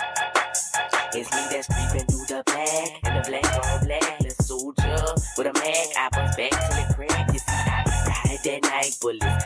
It's 1.13 1.31
me 1.31 1.41
that's 1.51 1.67
creeping 1.67 2.07
through 2.07 2.25
the 2.25 2.43
black 2.45 2.99
and 3.03 3.23
the 3.23 3.29
black 3.29 3.65
on 3.65 3.85
black. 3.85 4.19
The 4.19 4.43
soldier 4.43 4.97
with 5.37 5.47
a 5.47 5.53
mag. 5.53 5.87
I 5.97 6.09
bust 6.11 6.37
back 6.37 6.51
to 6.51 6.75
the 6.75 6.93
crib. 6.93 7.33
You 7.33 7.39
see, 7.39 7.45
I 7.47 7.83
ride 8.07 8.39
that 8.43 8.61
night 8.63 8.97
bullets. 9.01 9.45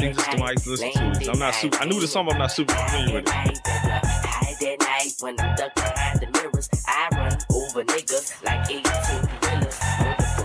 The 0.00 0.36
one 0.38 0.48
I 0.48 0.52
used 0.52 0.64
to 0.64 0.70
listen 0.70 0.90
to. 0.92 1.24
So 1.24 1.32
I'm 1.32 1.38
not 1.38 1.54
super. 1.54 1.78
I 1.78 1.84
knew 1.84 2.00
the 2.00 2.06
song, 2.08 2.24
but 2.26 2.34
I'm 2.34 2.38
not 2.38 2.52
super 2.52 2.74
familiar 2.74 3.16
with 3.16 3.24
it. 3.26 3.64
That 3.64 4.76
night 4.80 5.12
when 5.20 5.40
I'm 5.40 5.56
ducked 5.56 5.76
behind 5.76 6.20
the 6.20 6.26
mirrors. 6.32 6.68
I 6.86 7.08
run 7.12 7.38
over 7.54 7.84
niggas 7.84 8.44
like 8.44 8.70
18 8.70 8.82
gorillas. 9.40 9.78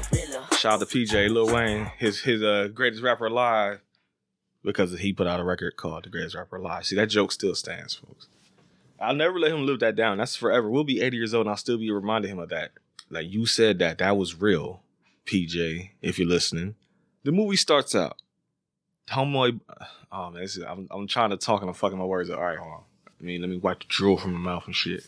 Gorilla. 0.10 0.48
Shout 0.58 0.74
out 0.74 0.80
to 0.82 0.86
PJ 0.86 1.30
Lil 1.30 1.54
Wayne, 1.54 1.92
his 1.98 2.22
his 2.22 2.44
uh, 2.44 2.68
greatest 2.74 3.02
rapper 3.02 3.28
alive, 3.28 3.80
because 4.64 4.98
he 5.00 5.14
put 5.14 5.28
out 5.28 5.40
a 5.40 5.44
record 5.44 5.78
called 5.78 6.04
"The 6.04 6.10
Greatest 6.10 6.36
Rapper 6.36 6.58
Alive." 6.58 6.86
See, 6.86 6.96
that 6.98 7.08
joke 7.08 7.32
still 7.32 7.56
stands, 7.56 7.96
folks. 7.96 8.28
I'll 9.00 9.16
never 9.16 9.40
let 9.40 9.52
him 9.52 9.66
live 9.66 9.80
that 9.80 9.96
down. 9.96 10.18
That's 10.18 10.36
forever. 10.36 10.70
We'll 10.70 10.86
be 10.86 11.02
80 11.02 11.18
years 11.18 11.34
old, 11.34 11.46
and 11.46 11.52
I'll 11.52 11.58
still 11.58 11.78
be 11.78 11.92
reminding 11.92 12.32
him 12.32 12.40
of 12.40 12.50
that. 12.50 12.72
Like 13.10 13.30
you 13.30 13.46
said 13.46 13.80
that 13.80 13.98
that 14.00 14.18
was 14.18 14.40
real, 14.42 14.82
PJ. 15.26 15.92
If 16.02 16.18
you're 16.20 16.28
listening, 16.28 16.76
the 17.24 17.32
movie 17.32 17.58
starts 17.58 17.94
out. 17.96 18.18
Homeboy, 19.10 19.60
oh 20.12 20.32
man, 20.32 20.42
this 20.42 20.58
is, 20.58 20.64
I'm 20.64 20.88
I'm 20.92 21.08
trying 21.08 21.30
to 21.30 21.38
talk 21.38 21.62
and 21.62 21.70
I'm 21.70 21.76
fucking 21.76 21.98
my 21.98 22.06
words. 22.06 22.30
All 22.30 22.42
right, 22.42 22.58
hold 22.58 22.74
on. 22.74 22.84
I 23.20 23.24
mean, 23.24 23.42
let 23.42 23.50
me 23.50 23.58
wipe 23.58 23.80
the 23.80 23.86
drool 23.88 24.18
from 24.18 24.34
my 24.34 24.40
mouth 24.40 24.66
and 24.66 24.76
shit. 24.76 25.08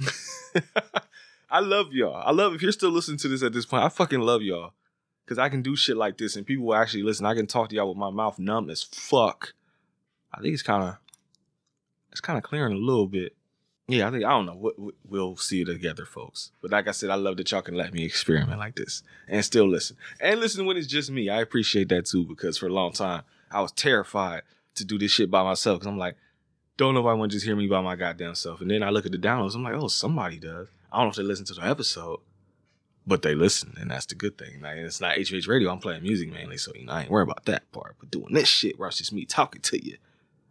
I 1.50 1.60
love 1.60 1.92
y'all. 1.92 2.22
I 2.24 2.32
love 2.32 2.54
if 2.54 2.62
you're 2.62 2.72
still 2.72 2.90
listening 2.90 3.18
to 3.18 3.28
this 3.28 3.42
at 3.42 3.52
this 3.52 3.64
point. 3.64 3.84
I 3.84 3.88
fucking 3.88 4.20
love 4.20 4.42
y'all 4.42 4.72
because 5.24 5.38
I 5.38 5.48
can 5.48 5.62
do 5.62 5.76
shit 5.76 5.96
like 5.96 6.18
this 6.18 6.36
and 6.36 6.46
people 6.46 6.66
will 6.66 6.74
actually 6.74 7.02
listen. 7.02 7.26
I 7.26 7.34
can 7.34 7.46
talk 7.46 7.70
to 7.70 7.76
y'all 7.76 7.88
with 7.88 7.96
my 7.96 8.10
mouth 8.10 8.38
numb 8.38 8.68
as 8.70 8.82
fuck. 8.82 9.54
I 10.32 10.40
think 10.40 10.52
it's 10.52 10.62
kind 10.62 10.82
of 10.82 10.96
it's 12.12 12.20
kind 12.20 12.36
of 12.36 12.42
clearing 12.42 12.72
a 12.74 12.78
little 12.78 13.06
bit. 13.06 13.34
Yeah, 13.90 14.06
I 14.06 14.10
think 14.10 14.24
I 14.24 14.30
don't 14.30 14.44
know. 14.44 14.54
What 14.54 14.74
we'll 15.08 15.36
see 15.36 15.64
together, 15.64 16.04
folks. 16.04 16.52
But 16.60 16.70
like 16.70 16.88
I 16.88 16.90
said, 16.90 17.08
I 17.08 17.14
love 17.14 17.38
that 17.38 17.50
y'all 17.50 17.62
can 17.62 17.74
let 17.74 17.94
me 17.94 18.04
experiment 18.04 18.58
like 18.58 18.76
this 18.76 19.02
and 19.26 19.42
still 19.42 19.66
listen 19.66 19.96
and 20.20 20.38
listen 20.38 20.66
when 20.66 20.76
it's 20.76 20.86
just 20.86 21.10
me. 21.10 21.30
I 21.30 21.40
appreciate 21.40 21.88
that 21.88 22.04
too 22.04 22.26
because 22.26 22.58
for 22.58 22.66
a 22.66 22.72
long 22.72 22.92
time 22.92 23.22
I 23.50 23.62
was 23.62 23.72
terrified 23.72 24.42
to 24.74 24.84
do 24.84 24.98
this 24.98 25.12
shit 25.12 25.30
by 25.30 25.42
myself 25.42 25.78
because 25.80 25.88
I'm 25.90 25.98
like, 25.98 26.16
don't 26.76 26.94
nobody 26.94 27.18
want 27.18 27.32
to 27.32 27.36
just 27.36 27.46
hear 27.46 27.56
me 27.56 27.66
by 27.66 27.80
my 27.80 27.96
goddamn 27.96 28.34
self. 28.34 28.60
And 28.60 28.70
then 28.70 28.82
I 28.82 28.90
look 28.90 29.06
at 29.06 29.12
the 29.12 29.18
downloads, 29.18 29.54
I'm 29.54 29.64
like, 29.64 29.74
oh, 29.74 29.88
somebody 29.88 30.38
does. 30.38 30.68
I 30.92 30.98
don't 30.98 31.06
know 31.06 31.10
if 31.10 31.16
they 31.16 31.22
listen 31.22 31.46
to 31.46 31.54
the 31.54 31.64
episode, 31.66 32.20
but 33.06 33.22
they 33.22 33.34
listen, 33.34 33.74
and 33.80 33.90
that's 33.90 34.06
the 34.06 34.14
good 34.14 34.38
thing. 34.38 34.60
Like, 34.60 34.76
it's 34.76 35.00
not 35.00 35.16
HVH 35.16 35.48
radio. 35.48 35.70
I'm 35.70 35.80
playing 35.80 36.02
music 36.02 36.30
mainly, 36.30 36.56
so 36.58 36.72
you 36.74 36.86
know 36.86 36.92
I 36.92 37.02
ain't 37.02 37.10
worried 37.10 37.24
about 37.28 37.46
that 37.46 37.70
part. 37.72 37.96
But 37.98 38.10
doing 38.10 38.32
this 38.34 38.48
shit 38.48 38.78
where 38.78 38.88
it's 38.88 38.98
just 38.98 39.12
me 39.12 39.24
talking 39.24 39.62
to 39.62 39.84
you, 39.84 39.96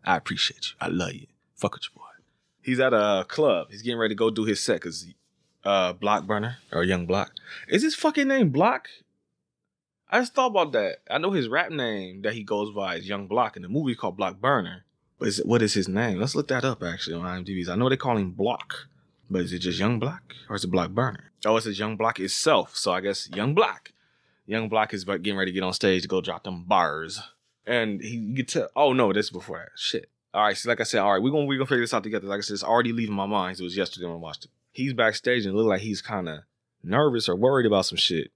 I 0.04 0.18
appreciate 0.18 0.70
you. 0.70 0.76
I 0.82 0.90
love 0.90 1.14
you. 1.14 1.28
Fuck 1.56 1.76
with 1.76 1.84
your 1.86 2.04
boy. 2.04 2.07
He's 2.68 2.82
at 2.82 2.94
a 2.94 3.26
club. 3.30 3.70
He's 3.72 3.82
getting 3.82 3.98
ready 3.98 4.14
to 4.14 4.20
go 4.20 4.30
do 4.30 4.44
his 4.44 4.62
set 4.62 4.82
because 4.82 5.08
uh 5.64 5.94
Block 5.94 6.28
Burner 6.28 6.58
or 6.74 6.84
Young 6.84 7.06
Block. 7.06 7.32
Is 7.70 7.82
his 7.82 7.96
fucking 7.96 8.28
name 8.28 8.50
Block? 8.50 8.90
I 10.10 10.20
just 10.20 10.34
thought 10.34 10.48
about 10.48 10.74
that. 10.74 10.98
I 11.10 11.18
know 11.18 11.32
his 11.32 11.48
rap 11.48 11.72
name 11.72 12.24
that 12.24 12.34
he 12.34 12.44
goes 12.44 12.76
by 12.76 12.96
is 12.96 13.08
Young 13.08 13.28
Block, 13.28 13.56
and 13.56 13.64
the 13.64 13.70
movie 13.70 13.96
called 13.96 14.18
Block 14.18 14.42
Burner. 14.42 14.84
But 15.18 15.30
is 15.30 15.40
it, 15.40 15.46
what 15.46 15.62
is 15.62 15.76
his 15.76 15.88
name? 15.88 16.20
Let's 16.20 16.36
look 16.36 16.50
that 16.50 16.66
up 16.66 16.84
actually 16.84 17.14
on 17.16 17.46
IMDb. 17.46 17.70
I 17.70 17.76
know 17.76 17.88
they 17.88 17.96
call 17.96 18.18
him 18.18 18.32
Block, 18.32 18.88
but 19.30 19.44
is 19.44 19.54
it 19.54 19.60
just 19.60 19.80
Young 19.80 19.98
Block 19.98 20.34
or 20.50 20.58
is 20.58 20.66
it 20.66 20.72
Block 20.72 20.92
Burner? 20.92 21.32
Oh, 21.46 21.56
it 21.56 21.62
says 21.62 21.80
Young 21.80 21.96
Block 21.96 22.20
itself. 22.20 22.76
So 22.76 22.92
I 22.92 23.00
guess 23.00 23.30
Young 23.30 23.56
Block. 23.56 23.94
Young 24.46 24.68
Block 24.68 24.94
is 24.94 25.06
getting 25.06 25.38
ready 25.38 25.52
to 25.52 25.56
get 25.56 25.64
on 25.64 25.72
stage 25.72 26.02
to 26.02 26.10
go 26.10 26.20
drop 26.20 26.44
them 26.44 26.66
bars, 26.66 27.22
and 27.66 28.02
he 28.02 28.18
you 28.18 28.36
get 28.36 28.50
to. 28.50 28.70
Oh 28.76 28.92
no, 28.92 29.14
this 29.14 29.28
is 29.28 29.32
before 29.32 29.60
that. 29.60 29.80
Shit. 29.80 30.10
All 30.34 30.44
right, 30.44 30.58
so 30.58 30.70
like 30.70 30.82
I 30.82 30.84
said, 30.84 31.02
all 31.02 31.14
right, 31.14 31.22
we're 31.22 31.32
gonna 31.32 31.46
we're 31.46 31.58
gonna 31.58 31.68
figure 31.68 31.84
this 31.84 31.94
out 31.94 32.04
together. 32.04 32.28
Like 32.28 32.40
I 32.40 32.42
said, 32.42 32.56
it's 32.56 32.64
already 32.64 32.94
leaving 32.94 33.16
my 33.16 33.26
mind. 33.26 33.60
It 33.60 33.64
was 33.64 33.78
yesterday 33.78 34.06
when 34.06 34.16
I 34.16 34.20
watched 34.20 34.46
it. 34.46 34.52
He's 34.72 34.94
backstage 34.94 35.46
and 35.46 35.54
it 35.54 35.58
looked 35.58 35.70
like 35.70 35.82
he's 35.82 36.02
kind 36.02 36.30
of 36.30 36.40
nervous 36.84 37.28
or 37.28 37.36
worried 37.36 37.66
about 37.66 37.86
some 37.86 37.98
shit. 37.98 38.32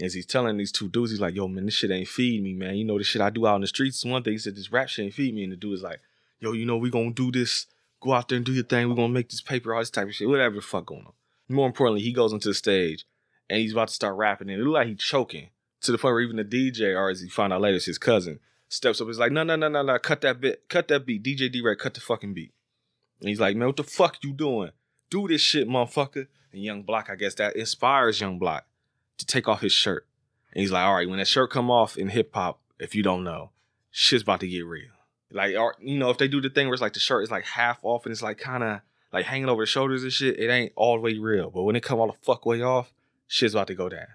As 0.00 0.14
he's 0.14 0.26
telling 0.26 0.56
these 0.56 0.72
two 0.72 0.88
dudes, 0.88 1.10
he's 1.10 1.20
like, 1.20 1.34
"Yo, 1.34 1.46
man, 1.46 1.66
this 1.66 1.74
shit 1.74 1.90
ain't 1.90 2.08
feed 2.08 2.42
me, 2.42 2.54
man. 2.54 2.76
You 2.76 2.84
know 2.84 2.98
the 2.98 3.04
shit 3.04 3.22
I 3.22 3.30
do 3.30 3.46
out 3.46 3.56
in 3.56 3.60
the 3.60 3.66
streets 3.66 4.04
one 4.04 4.22
thing." 4.22 4.32
He 4.32 4.38
said, 4.38 4.56
"This 4.56 4.72
rap 4.72 4.88
shit 4.88 5.04
ain't 5.04 5.14
feed 5.14 5.34
me," 5.34 5.44
and 5.44 5.52
the 5.52 5.56
dude 5.56 5.74
is 5.74 5.82
like, 5.82 6.00
"Yo, 6.40 6.52
you 6.52 6.66
know 6.66 6.76
we 6.76 6.90
gonna 6.90 7.12
do 7.12 7.30
this. 7.30 7.66
Go 8.00 8.12
out 8.12 8.28
there 8.28 8.36
and 8.36 8.46
do 8.46 8.52
your 8.52 8.64
thing. 8.64 8.88
We're 8.88 8.96
gonna 8.96 9.08
make 9.08 9.28
this 9.28 9.40
paper, 9.40 9.74
all 9.74 9.80
this 9.80 9.90
type 9.90 10.08
of 10.08 10.14
shit, 10.14 10.28
whatever 10.28 10.56
the 10.56 10.62
fuck 10.62 10.86
going 10.86 11.06
on." 11.06 11.12
More 11.48 11.66
importantly, 11.66 12.02
he 12.02 12.12
goes 12.12 12.32
into 12.32 12.48
the 12.48 12.54
stage 12.54 13.06
and 13.48 13.60
he's 13.60 13.72
about 13.72 13.88
to 13.88 13.94
start 13.94 14.16
rapping, 14.16 14.50
and 14.50 14.60
it 14.60 14.64
looked 14.64 14.74
like 14.74 14.88
he's 14.88 14.98
choking 14.98 15.50
to 15.82 15.92
the 15.92 15.98
point 15.98 16.14
where 16.14 16.22
even 16.22 16.36
the 16.36 16.44
DJ, 16.44 16.94
or 16.94 17.10
as 17.10 17.20
he 17.20 17.28
found 17.28 17.52
out 17.52 17.60
later, 17.60 17.76
it's 17.76 17.84
his 17.84 17.98
cousin, 17.98 18.40
steps 18.74 19.00
up. 19.00 19.06
He's 19.06 19.18
like, 19.18 19.32
"No, 19.32 19.42
no, 19.42 19.56
no, 19.56 19.68
no, 19.68 19.82
no, 19.82 19.98
cut 19.98 20.20
that 20.22 20.40
bit, 20.40 20.68
cut 20.68 20.88
that 20.88 21.06
beat, 21.06 21.22
DJ 21.22 21.50
D-Ray, 21.50 21.76
cut 21.76 21.94
the 21.94 22.00
fucking 22.00 22.34
beat." 22.34 22.52
And 23.20 23.28
he's 23.28 23.40
like, 23.40 23.56
"Man, 23.56 23.68
what 23.68 23.76
the 23.76 23.84
fuck 23.84 24.18
you 24.22 24.32
doing? 24.32 24.70
Do 25.10 25.28
this 25.28 25.40
shit, 25.40 25.68
motherfucker." 25.68 26.26
And 26.52 26.62
Young 26.62 26.82
Block, 26.82 27.10
I 27.10 27.16
guess 27.16 27.34
that 27.34 27.56
inspires 27.56 28.20
Young 28.20 28.38
Block 28.38 28.66
to 29.18 29.26
take 29.26 29.48
off 29.48 29.60
his 29.60 29.72
shirt. 29.72 30.06
And 30.52 30.60
he's 30.60 30.70
like, 30.70 30.84
all 30.84 30.94
right, 30.94 31.08
when 31.08 31.18
that 31.18 31.26
shirt 31.26 31.50
come 31.50 31.70
off 31.70 31.96
in 31.96 32.08
hip 32.08 32.30
hop, 32.32 32.60
if 32.78 32.94
you 32.94 33.02
don't 33.02 33.24
know, 33.24 33.50
shit's 33.90 34.22
about 34.22 34.40
to 34.40 34.48
get 34.48 34.64
real. 34.64 34.90
Like, 35.30 35.56
or, 35.56 35.74
you 35.80 35.98
know, 35.98 36.10
if 36.10 36.18
they 36.18 36.28
do 36.28 36.40
the 36.40 36.48
thing 36.48 36.68
where 36.68 36.74
it's 36.74 36.82
like 36.82 36.92
the 36.92 37.00
shirt 37.00 37.24
is 37.24 37.30
like 37.30 37.44
half 37.44 37.78
off 37.82 38.06
and 38.06 38.12
it's 38.12 38.22
like 38.22 38.38
kind 38.38 38.62
of 38.62 38.80
like 39.12 39.26
hanging 39.26 39.48
over 39.48 39.62
the 39.62 39.66
shoulders 39.66 40.04
and 40.04 40.12
shit, 40.12 40.38
it 40.38 40.48
ain't 40.48 40.72
all 40.76 40.94
the 40.94 41.00
way 41.00 41.18
real. 41.18 41.50
But 41.50 41.64
when 41.64 41.74
it 41.74 41.82
come 41.82 41.98
all 41.98 42.06
the 42.06 42.18
fuck 42.22 42.46
way 42.46 42.62
off, 42.62 42.92
shit's 43.26 43.54
about 43.54 43.66
to 43.66 43.74
go 43.74 43.88
down. 43.88 44.06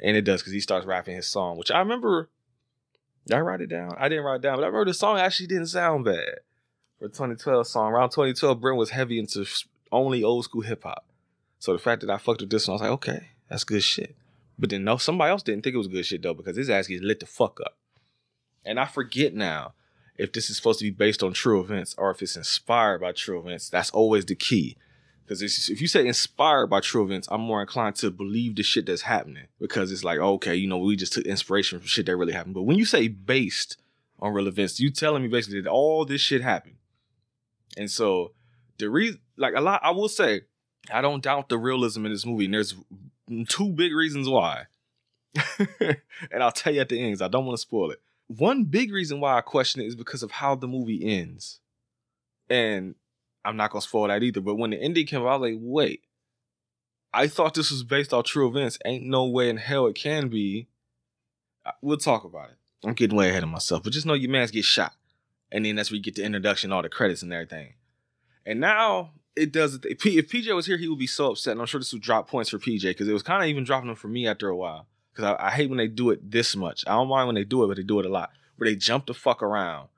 And 0.00 0.16
it 0.16 0.22
does 0.22 0.40
because 0.40 0.52
he 0.52 0.60
starts 0.60 0.84
rapping 0.84 1.14
his 1.14 1.28
song, 1.28 1.56
which 1.56 1.70
I 1.70 1.78
remember. 1.78 2.28
Did 3.26 3.36
I 3.36 3.40
write 3.40 3.60
it 3.60 3.68
down? 3.68 3.94
I 3.98 4.08
didn't 4.08 4.24
write 4.24 4.36
it 4.36 4.42
down, 4.42 4.56
but 4.56 4.64
I 4.64 4.68
wrote 4.68 4.86
the 4.86 4.94
song 4.94 5.18
actually 5.18 5.46
didn't 5.46 5.66
sound 5.66 6.04
bad 6.04 6.40
for 6.98 7.06
a 7.06 7.08
2012 7.08 7.66
song. 7.66 7.92
Around 7.92 8.10
2012, 8.10 8.60
Brent 8.60 8.78
was 8.78 8.90
heavy 8.90 9.18
into 9.18 9.46
only 9.90 10.24
old 10.24 10.44
school 10.44 10.62
hip 10.62 10.82
hop. 10.82 11.06
So 11.58 11.72
the 11.72 11.78
fact 11.78 12.00
that 12.00 12.10
I 12.10 12.18
fucked 12.18 12.40
with 12.40 12.50
this 12.50 12.66
one, 12.66 12.72
I 12.72 12.74
was 12.74 12.82
like, 12.82 12.90
okay, 12.90 13.28
that's 13.48 13.64
good 13.64 13.82
shit. 13.82 14.16
But 14.58 14.70
then 14.70 14.84
no, 14.84 14.96
somebody 14.96 15.30
else 15.30 15.42
didn't 15.42 15.62
think 15.62 15.74
it 15.74 15.78
was 15.78 15.88
good 15.88 16.04
shit 16.04 16.22
though, 16.22 16.34
because 16.34 16.56
his 16.56 16.70
ass 16.70 16.88
gets 16.88 17.02
lit 17.02 17.20
the 17.20 17.26
fuck 17.26 17.60
up. 17.64 17.76
And 18.64 18.78
I 18.78 18.86
forget 18.86 19.34
now 19.34 19.74
if 20.16 20.32
this 20.32 20.50
is 20.50 20.56
supposed 20.56 20.78
to 20.80 20.84
be 20.84 20.90
based 20.90 21.22
on 21.22 21.32
true 21.32 21.60
events 21.60 21.94
or 21.96 22.10
if 22.10 22.22
it's 22.22 22.36
inspired 22.36 23.00
by 23.00 23.12
true 23.12 23.40
events. 23.40 23.68
That's 23.68 23.90
always 23.90 24.24
the 24.24 24.34
key. 24.34 24.76
Because 25.40 25.70
if 25.70 25.80
you 25.80 25.88
say 25.88 26.06
inspired 26.06 26.66
by 26.66 26.80
true 26.80 27.04
events, 27.04 27.28
I'm 27.30 27.40
more 27.40 27.60
inclined 27.60 27.96
to 27.96 28.10
believe 28.10 28.56
the 28.56 28.62
shit 28.62 28.86
that's 28.86 29.02
happening 29.02 29.46
because 29.58 29.90
it's 29.90 30.04
like, 30.04 30.18
oh, 30.18 30.34
okay, 30.34 30.54
you 30.54 30.68
know, 30.68 30.78
we 30.78 30.94
just 30.94 31.14
took 31.14 31.24
inspiration 31.24 31.78
from 31.78 31.86
shit 31.86 32.06
that 32.06 32.16
really 32.16 32.34
happened. 32.34 32.54
But 32.54 32.62
when 32.62 32.76
you 32.76 32.84
say 32.84 33.08
based 33.08 33.78
on 34.18 34.34
real 34.34 34.46
events, 34.46 34.78
you 34.78 34.90
telling 34.90 35.22
me 35.22 35.28
basically 35.28 35.62
that 35.62 35.70
all 35.70 36.04
this 36.04 36.20
shit 36.20 36.42
happened. 36.42 36.76
And 37.78 37.90
so 37.90 38.32
the 38.78 38.90
reason, 38.90 39.20
like 39.36 39.54
a 39.56 39.60
lot, 39.60 39.80
I 39.82 39.90
will 39.90 40.08
say, 40.08 40.42
I 40.92 41.00
don't 41.00 41.22
doubt 41.22 41.48
the 41.48 41.58
realism 41.58 42.04
in 42.04 42.12
this 42.12 42.26
movie, 42.26 42.44
and 42.44 42.54
there's 42.54 42.74
two 43.48 43.72
big 43.72 43.94
reasons 43.94 44.28
why. 44.28 44.66
and 45.58 46.42
I'll 46.42 46.52
tell 46.52 46.74
you 46.74 46.80
at 46.80 46.90
the 46.90 47.00
end, 47.00 47.22
I 47.22 47.28
don't 47.28 47.46
want 47.46 47.56
to 47.56 47.62
spoil 47.62 47.90
it. 47.90 48.02
One 48.26 48.64
big 48.64 48.92
reason 48.92 49.20
why 49.20 49.38
I 49.38 49.40
question 49.40 49.80
it 49.80 49.86
is 49.86 49.96
because 49.96 50.22
of 50.22 50.30
how 50.30 50.56
the 50.56 50.68
movie 50.68 51.04
ends. 51.04 51.60
And 52.50 52.96
I'm 53.44 53.56
not 53.56 53.70
gonna 53.70 53.82
spoil 53.82 54.08
that 54.08 54.22
either. 54.22 54.40
But 54.40 54.56
when 54.56 54.70
the 54.70 54.80
ending 54.80 55.06
came 55.06 55.22
out, 55.22 55.28
I 55.28 55.36
was 55.36 55.50
like, 55.52 55.60
wait. 55.60 56.02
I 57.14 57.28
thought 57.28 57.54
this 57.54 57.70
was 57.70 57.82
based 57.82 58.14
on 58.14 58.24
true 58.24 58.48
events. 58.48 58.78
Ain't 58.86 59.04
no 59.04 59.26
way 59.26 59.50
in 59.50 59.58
hell 59.58 59.86
it 59.86 59.94
can 59.94 60.28
be. 60.28 60.68
We'll 61.82 61.98
talk 61.98 62.24
about 62.24 62.50
it. 62.50 62.56
I'm 62.84 62.94
getting 62.94 63.16
way 63.16 63.28
ahead 63.28 63.42
of 63.42 63.48
myself, 63.48 63.82
but 63.82 63.92
just 63.92 64.06
know 64.06 64.14
your 64.14 64.30
man's 64.30 64.50
get 64.50 64.64
shot. 64.64 64.94
And 65.52 65.64
then 65.64 65.76
that's 65.76 65.90
where 65.90 65.96
you 65.96 66.02
get 66.02 66.14
the 66.14 66.24
introduction, 66.24 66.72
all 66.72 66.82
the 66.82 66.88
credits 66.88 67.22
and 67.22 67.32
everything. 67.32 67.74
And 68.46 68.60
now 68.60 69.12
it 69.36 69.52
does. 69.52 69.78
If 69.84 69.98
PJ 69.98 70.54
was 70.54 70.66
here, 70.66 70.78
he 70.78 70.88
would 70.88 70.98
be 70.98 71.06
so 71.06 71.32
upset. 71.32 71.52
And 71.52 71.60
I'm 71.60 71.66
sure 71.66 71.78
this 71.78 71.92
would 71.92 72.02
drop 72.02 72.28
points 72.28 72.50
for 72.50 72.58
PJ 72.58 72.82
because 72.82 73.08
it 73.08 73.12
was 73.12 73.22
kind 73.22 73.42
of 73.42 73.48
even 73.48 73.64
dropping 73.64 73.88
them 73.88 73.96
for 73.96 74.08
me 74.08 74.26
after 74.26 74.48
a 74.48 74.56
while. 74.56 74.86
Because 75.12 75.36
I, 75.38 75.48
I 75.48 75.50
hate 75.50 75.68
when 75.68 75.78
they 75.78 75.88
do 75.88 76.10
it 76.10 76.30
this 76.30 76.56
much. 76.56 76.84
I 76.86 76.92
don't 76.92 77.08
mind 77.08 77.28
when 77.28 77.34
they 77.34 77.44
do 77.44 77.62
it, 77.62 77.68
but 77.68 77.76
they 77.76 77.82
do 77.82 78.00
it 78.00 78.06
a 78.06 78.08
lot. 78.08 78.30
Where 78.56 78.68
they 78.68 78.76
jump 78.76 79.06
the 79.06 79.14
fuck 79.14 79.42
around. 79.42 79.88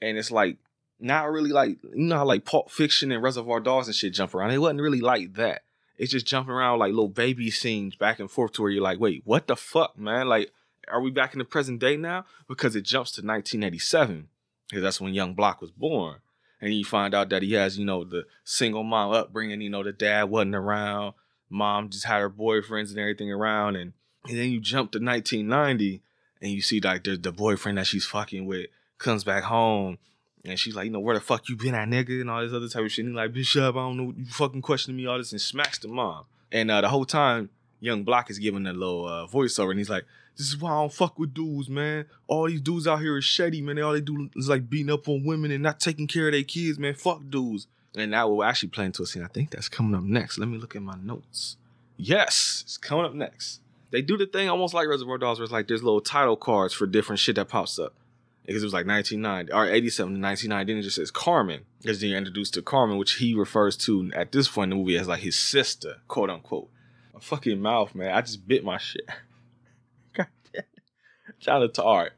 And 0.00 0.16
it's 0.16 0.30
like, 0.30 0.56
not 1.02 1.30
really 1.30 1.50
like, 1.50 1.82
you 1.82 2.04
know 2.04 2.16
how 2.16 2.24
like 2.24 2.44
Pulp 2.44 2.70
Fiction 2.70 3.12
and 3.12 3.22
Reservoir 3.22 3.60
Dogs 3.60 3.86
and 3.88 3.94
shit 3.94 4.14
jump 4.14 4.34
around. 4.34 4.50
It 4.52 4.58
wasn't 4.58 4.80
really 4.80 5.00
like 5.00 5.34
that. 5.34 5.62
It's 5.98 6.12
just 6.12 6.26
jumping 6.26 6.52
around 6.52 6.78
like 6.78 6.90
little 6.90 7.08
baby 7.08 7.50
scenes 7.50 7.96
back 7.96 8.18
and 8.18 8.30
forth 8.30 8.52
to 8.52 8.62
where 8.62 8.70
you're 8.70 8.82
like, 8.82 9.00
wait, 9.00 9.22
what 9.24 9.46
the 9.46 9.56
fuck, 9.56 9.98
man? 9.98 10.28
Like, 10.28 10.52
are 10.88 11.00
we 11.00 11.10
back 11.10 11.32
in 11.32 11.38
the 11.38 11.44
present 11.44 11.80
day 11.80 11.96
now? 11.96 12.24
Because 12.48 12.74
it 12.74 12.82
jumps 12.82 13.12
to 13.12 13.20
1987. 13.20 14.28
Because 14.68 14.82
that's 14.82 15.00
when 15.00 15.14
Young 15.14 15.34
Block 15.34 15.60
was 15.60 15.70
born 15.70 16.20
and 16.60 16.72
you 16.72 16.84
find 16.84 17.14
out 17.14 17.28
that 17.30 17.42
he 17.42 17.52
has, 17.54 17.78
you 17.78 17.84
know, 17.84 18.04
the 18.04 18.24
single 18.44 18.84
mom 18.84 19.12
upbringing. 19.12 19.60
You 19.60 19.70
know, 19.70 19.82
the 19.82 19.92
dad 19.92 20.30
wasn't 20.30 20.54
around, 20.54 21.14
mom 21.50 21.90
just 21.90 22.04
had 22.04 22.20
her 22.20 22.30
boyfriends 22.30 22.90
and 22.90 22.98
everything 22.98 23.30
around, 23.30 23.76
and, 23.76 23.92
and 24.28 24.38
then 24.38 24.50
you 24.50 24.60
jump 24.60 24.92
to 24.92 24.98
1990 24.98 26.02
and 26.40 26.50
you 26.50 26.62
see 26.62 26.80
like 26.80 27.04
the, 27.04 27.16
the 27.16 27.32
boyfriend 27.32 27.78
that 27.78 27.86
she's 27.86 28.06
fucking 28.06 28.46
with 28.46 28.66
comes 28.98 29.24
back 29.24 29.44
home. 29.44 29.98
And 30.44 30.58
she's 30.58 30.74
like, 30.74 30.86
you 30.86 30.90
know, 30.90 31.00
where 31.00 31.14
the 31.14 31.20
fuck 31.20 31.48
you 31.48 31.56
been 31.56 31.74
at, 31.74 31.88
nigga? 31.88 32.20
And 32.20 32.30
all 32.30 32.42
this 32.42 32.52
other 32.52 32.68
type 32.68 32.84
of 32.84 32.90
shit. 32.90 33.04
And 33.04 33.14
he 33.14 33.16
like, 33.16 33.32
Bishop, 33.32 33.76
I 33.76 33.78
don't 33.78 33.96
know, 33.96 34.14
you 34.16 34.24
fucking 34.26 34.62
questioning 34.62 34.96
me, 34.96 35.06
all 35.06 35.18
this, 35.18 35.32
and 35.32 35.40
smacks 35.40 35.78
the 35.78 35.88
mom. 35.88 36.24
And 36.50 36.70
uh, 36.70 36.80
the 36.80 36.88
whole 36.88 37.04
time, 37.04 37.50
Young 37.80 38.02
Block 38.02 38.30
is 38.30 38.38
giving 38.38 38.66
a 38.66 38.72
little 38.72 39.06
uh, 39.06 39.26
voiceover, 39.26 39.70
and 39.70 39.78
he's 39.78 39.90
like, 39.90 40.04
this 40.36 40.48
is 40.48 40.56
why 40.56 40.70
I 40.70 40.80
don't 40.80 40.92
fuck 40.92 41.18
with 41.18 41.34
dudes, 41.34 41.68
man. 41.68 42.06
All 42.26 42.46
these 42.46 42.60
dudes 42.60 42.86
out 42.86 43.00
here 43.00 43.18
is 43.18 43.24
shady, 43.24 43.60
man. 43.60 43.76
They 43.76 43.82
all 43.82 43.92
they 43.92 44.00
do 44.00 44.30
is 44.34 44.48
like 44.48 44.68
beating 44.68 44.92
up 44.92 45.08
on 45.08 45.24
women 45.24 45.50
and 45.50 45.62
not 45.62 45.78
taking 45.78 46.06
care 46.06 46.28
of 46.28 46.32
their 46.32 46.42
kids, 46.42 46.78
man. 46.78 46.94
Fuck 46.94 47.22
dudes. 47.28 47.66
And 47.94 48.14
that 48.14 48.28
will 48.28 48.42
actually 48.42 48.70
play 48.70 48.86
into 48.86 49.02
a 49.02 49.06
scene. 49.06 49.22
I 49.22 49.26
think 49.26 49.50
that's 49.50 49.68
coming 49.68 49.94
up 49.94 50.02
next. 50.02 50.38
Let 50.38 50.48
me 50.48 50.56
look 50.58 50.74
at 50.74 50.82
my 50.82 50.96
notes. 51.02 51.56
Yes, 51.98 52.62
it's 52.64 52.78
coming 52.78 53.04
up 53.04 53.14
next. 53.14 53.60
They 53.90 54.00
do 54.00 54.16
the 54.16 54.26
thing 54.26 54.48
almost 54.48 54.72
like 54.72 54.88
Reservoir 54.88 55.18
Dogs, 55.18 55.38
where 55.38 55.44
it's 55.44 55.52
like 55.52 55.68
there's 55.68 55.82
little 55.82 56.00
title 56.00 56.36
cards 56.36 56.72
for 56.72 56.86
different 56.86 57.20
shit 57.20 57.36
that 57.36 57.48
pops 57.48 57.78
up. 57.78 57.94
Because 58.46 58.62
it 58.62 58.66
was 58.66 58.72
like 58.72 58.86
1990 58.86 59.52
or 59.52 59.72
87 59.72 60.14
to 60.14 60.20
1990. 60.20 60.72
Then 60.72 60.80
it 60.80 60.82
just 60.82 60.96
says 60.96 61.10
Carmen. 61.10 61.62
Because 61.80 62.00
then 62.00 62.10
you're 62.10 62.18
introduced 62.18 62.54
to 62.54 62.62
Carmen, 62.62 62.98
which 62.98 63.14
he 63.14 63.34
refers 63.34 63.76
to 63.78 64.10
at 64.14 64.32
this 64.32 64.48
point 64.48 64.72
in 64.72 64.78
the 64.78 64.82
movie 64.82 64.96
as 64.96 65.08
like 65.08 65.20
his 65.20 65.38
sister, 65.38 65.96
quote 66.08 66.30
unquote. 66.30 66.68
My 67.14 67.20
fucking 67.20 67.60
mouth, 67.60 67.94
man. 67.94 68.12
I 68.12 68.20
just 68.20 68.46
bit 68.46 68.64
my 68.64 68.78
shit. 68.78 69.08
God 70.14 70.26
damn. 70.52 70.64
Trying 71.40 71.60
to 71.62 71.68
talk. 71.68 72.12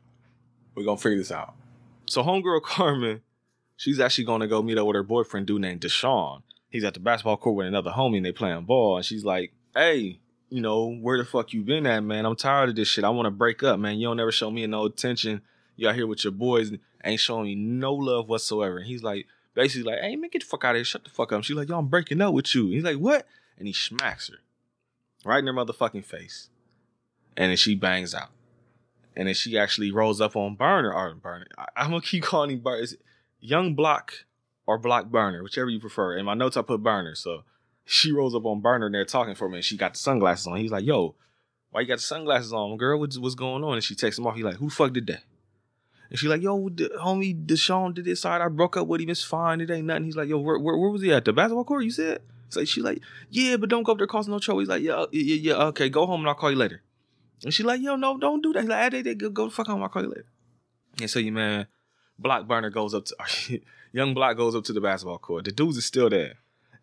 We're 0.75 0.85
going 0.85 0.97
to 0.97 1.03
figure 1.03 1.19
this 1.19 1.31
out. 1.31 1.55
So, 2.07 2.23
Homegirl 2.23 2.63
Carmen, 2.63 3.23
she's 3.77 4.01
actually 4.01 4.25
going 4.25 4.41
to 4.41 4.49
go 4.49 4.63
meet 4.63 4.79
up 4.79 4.87
with 4.87 4.97
her 4.97 5.03
boyfriend, 5.03 5.47
dude 5.47 5.61
named 5.61 5.81
Deshaun. 5.81 6.43
He's 6.69 6.85
at 6.85 6.95
the 6.95 7.01
basketball 7.01 7.37
court 7.37 7.57
with 7.57 7.67
another 7.67 7.93
homie 7.93 8.17
and 8.17 8.27
they 8.27 8.33
playing 8.33 8.65
ball. 8.65 8.97
And 8.97 9.05
she's 9.05 9.25
like, 9.25 9.53
hey, 9.75 10.19
you 10.51 10.61
know, 10.61 10.93
where 10.93 11.19
the 11.19 11.25
fuck 11.25 11.53
you 11.53 11.63
been 11.63 11.87
at, 11.87 12.03
man? 12.03 12.27
I'm 12.27 12.37
tired 12.37 12.71
of 12.71 12.77
this 12.77 12.89
shit. 12.89 13.05
I 13.05 13.11
want 13.11 13.27
to 13.27 13.31
break 13.31 13.63
up, 13.63 13.79
man. 13.79 13.99
You 13.99 14.09
don't 14.09 14.21
ever 14.21 14.33
show 14.33 14.51
me 14.51 14.67
no 14.67 14.87
attention. 14.87 15.43
You 15.77 15.89
out 15.89 15.95
here 15.95 16.07
with 16.07 16.25
your 16.25 16.33
boys 16.33 16.71
and 16.71 16.79
ain't 17.05 17.21
showing 17.21 17.45
me 17.45 17.55
no 17.55 17.95
love 17.95 18.29
whatsoever. 18.29 18.79
And 18.79 18.87
he's 18.87 19.03
like, 19.03 19.27
basically 19.55 19.91
like, 19.91 20.01
hey, 20.01 20.17
man, 20.17 20.31
get 20.31 20.43
the 20.43 20.47
fuck 20.47 20.65
out 20.65 20.75
of 20.75 20.77
here. 20.77 20.85
Shut 20.85 21.05
the 21.05 21.11
fuck 21.11 21.33
up. 21.33 21.45
She's 21.45 21.57
like, 21.57 21.69
yo, 21.69 21.79
I'm 21.79 21.89
breaking 21.89 22.21
up 22.21 22.35
with 22.35 22.55
you. 22.55 22.69
He's 22.69 22.85
like, 22.85 22.99
what? 22.99 23.27
And 23.59 23.67
he 23.67 23.73
smacks 23.73 24.29
her 24.29 24.37
right 25.25 25.39
in 25.39 25.47
her 25.47 25.53
motherfucking 25.53 26.05
face. 26.05 26.51
And 27.37 27.51
then 27.51 27.57
she 27.57 27.75
bangs 27.75 28.15
out. 28.15 28.31
And 29.17 29.29
then 29.29 29.35
she 29.35 29.57
actually 29.57 29.91
rolls 29.91 30.21
up 30.21 30.37
on 30.37 30.57
Burner 30.57 30.93
or 30.93 31.15
Burner. 31.15 31.47
I, 31.57 31.67
I'm 31.77 31.91
gonna 31.91 32.03
keep 32.03 32.25
calling 32.25 32.51
him 32.51 32.61
Burner. 32.61 32.87
Young 33.41 33.75
Block 33.75 34.25
or 34.67 34.79
Block 34.79 35.07
Burner, 35.07 35.43
whichever 35.43 35.71
you 35.71 35.79
prefer. 35.79 36.17
In 36.17 36.25
my 36.25 36.35
notes, 36.35 36.57
I 36.57 36.63
put 36.63 36.83
Burner. 36.83 37.15
So 37.15 37.45
she 37.85 38.13
rolls 38.13 38.35
up 38.35 38.45
on 38.45 38.61
Burner 38.61 38.87
and 38.87 38.95
they're 38.95 39.05
talking 39.05 39.35
for 39.35 39.49
me. 39.49 39.57
And 39.57 39.65
she 39.65 39.77
got 39.77 39.95
the 39.95 39.99
sunglasses 39.99 40.47
on. 40.47 40.57
He's 40.57 40.73
like, 40.73 40.85
yo, 40.85 41.15
why 41.71 41.83
you 41.83 41.87
got 41.87 41.97
the 41.97 42.03
sunglasses 42.03 42.53
on, 42.53 42.77
girl? 42.77 42.99
What's, 42.99 43.19
what's 43.19 43.35
going 43.35 43.63
on? 43.63 43.75
And 43.75 43.85
she 43.85 43.95
takes 43.95 44.19
him 44.19 44.27
off. 44.27 44.35
He's 44.35 44.45
like, 44.45 44.57
who 44.57 44.69
the 44.69 44.75
fuck 44.75 44.93
did 44.93 45.07
that? 45.09 45.23
And 46.15 46.19
she 46.21 46.29
like, 46.29 46.43
yo, 46.43 46.69
the, 46.69 46.93
homie 47.03 47.45
Deshaun 47.45 47.93
did 47.93 48.05
this 48.05 48.21
side. 48.21 48.41
I 48.41 48.47
broke 48.47 48.77
up 48.77 48.87
with 48.87 49.01
him. 49.01 49.11
It's 49.11 49.25
fine. 49.25 49.61
It 49.61 49.69
ain't 49.69 49.87
nothing. 49.87 50.05
He's 50.05 50.15
like, 50.15 50.29
yo, 50.29 50.39
where, 50.39 50.57
where, 50.61 50.77
where 50.77 50.91
was 50.91 51.03
he 51.03 51.13
at? 51.13 51.25
The 51.25 51.33
basketball 51.33 51.65
court? 51.65 51.83
You 51.83 51.91
said? 51.91 52.23
So 52.51 52.65
she 52.65 52.81
like, 52.83 53.01
yeah, 53.31 53.57
but 53.57 53.69
don't 53.69 53.83
go 53.83 53.91
up 53.91 53.99
there 53.99 54.07
causing 54.07 54.31
no 54.31 54.39
trouble. 54.39 54.61
He's 54.61 54.69
like, 54.69 54.85
yeah, 54.85 55.07
yeah, 55.11 55.35
yeah, 55.35 55.55
okay, 55.65 55.89
go 55.89 56.07
home 56.07 56.21
and 56.21 56.29
I'll 56.29 56.37
call 56.37 56.53
you 56.53 56.57
later. 56.57 56.83
And 57.43 57.53
she 57.53 57.65
like, 57.65 57.81
yo, 57.81 57.97
no, 57.97 58.17
don't 58.17 58.43
do 58.43 58.53
that. 58.53 58.61
He's 58.61 58.69
like, 58.69 58.79
ah, 58.79 58.97
hey, 58.97 59.03
they, 59.03 59.17
go, 59.17 59.29
go 59.29 59.47
the 59.47 59.51
fuck 59.51 59.67
home. 59.67 59.83
I'll 59.83 59.89
call 59.89 60.03
you 60.03 60.09
later. 60.11 60.27
And 61.01 61.11
so 61.11 61.19
your 61.19 61.35
man 61.35 61.67
Block 62.17 62.47
burner 62.47 62.71
goes 62.71 62.95
up 62.95 63.07
to 63.07 63.61
young 63.93 64.15
Block 64.15 64.37
goes 64.37 64.55
up 64.55 64.63
to 64.67 64.73
the 64.73 64.81
basketball 64.81 65.19
court. 65.19 65.47
The 65.47 65.51
dudes 65.51 65.79
is 65.79 65.85
still 65.85 66.09
there, 66.09 66.35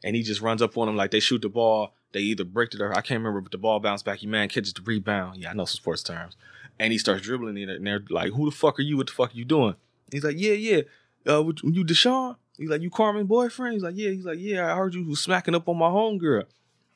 and 0.03 0.13
he 0.13 0.23
just 0.23 0.41
runs 0.41 0.61
up 0.61 0.77
on 0.77 0.87
them 0.87 0.97
like 0.97 1.11
they 1.11 1.21
shoot 1.21 1.41
the 1.41 1.47
ball. 1.47 1.93
They 2.11 2.19
either 2.19 2.43
break 2.43 2.73
it 2.73 2.81
or 2.81 2.91
I 2.91 2.95
can't 2.99 3.19
remember, 3.19 3.39
but 3.39 3.53
the 3.53 3.57
ball 3.57 3.79
bounced 3.79 4.03
back. 4.03 4.21
Your 4.21 4.29
man 4.29 4.49
catches 4.49 4.73
the 4.73 4.81
rebound. 4.81 5.37
Yeah, 5.37 5.51
I 5.51 5.53
know 5.53 5.63
some 5.63 5.77
sports 5.77 6.03
terms. 6.03 6.35
And 6.81 6.91
he 6.91 6.97
starts 6.97 7.21
dribbling 7.21 7.57
in 7.57 7.69
it, 7.69 7.75
and 7.75 7.85
they're 7.85 8.03
like, 8.09 8.33
"Who 8.33 8.49
the 8.49 8.55
fuck 8.55 8.79
are 8.79 8.81
you? 8.81 8.97
What 8.97 9.05
the 9.05 9.13
fuck 9.13 9.31
are 9.35 9.37
you 9.37 9.45
doing?" 9.45 9.75
He's 10.11 10.23
like, 10.23 10.35
"Yeah, 10.35 10.53
yeah. 10.53 10.81
Uh, 11.27 11.43
you 11.61 11.85
Deshaun?" 11.85 12.37
He's 12.57 12.69
like, 12.69 12.81
"You 12.81 12.89
Carmen 12.89 13.27
boyfriend?" 13.27 13.73
He's 13.73 13.83
like, 13.83 13.95
"Yeah." 13.95 14.09
He's 14.09 14.25
like, 14.25 14.39
"Yeah, 14.39 14.73
I 14.73 14.75
heard 14.75 14.95
you 14.95 15.07
was 15.07 15.21
smacking 15.21 15.53
up 15.53 15.69
on 15.69 15.77
my 15.77 15.89
homegirl." 15.89 16.45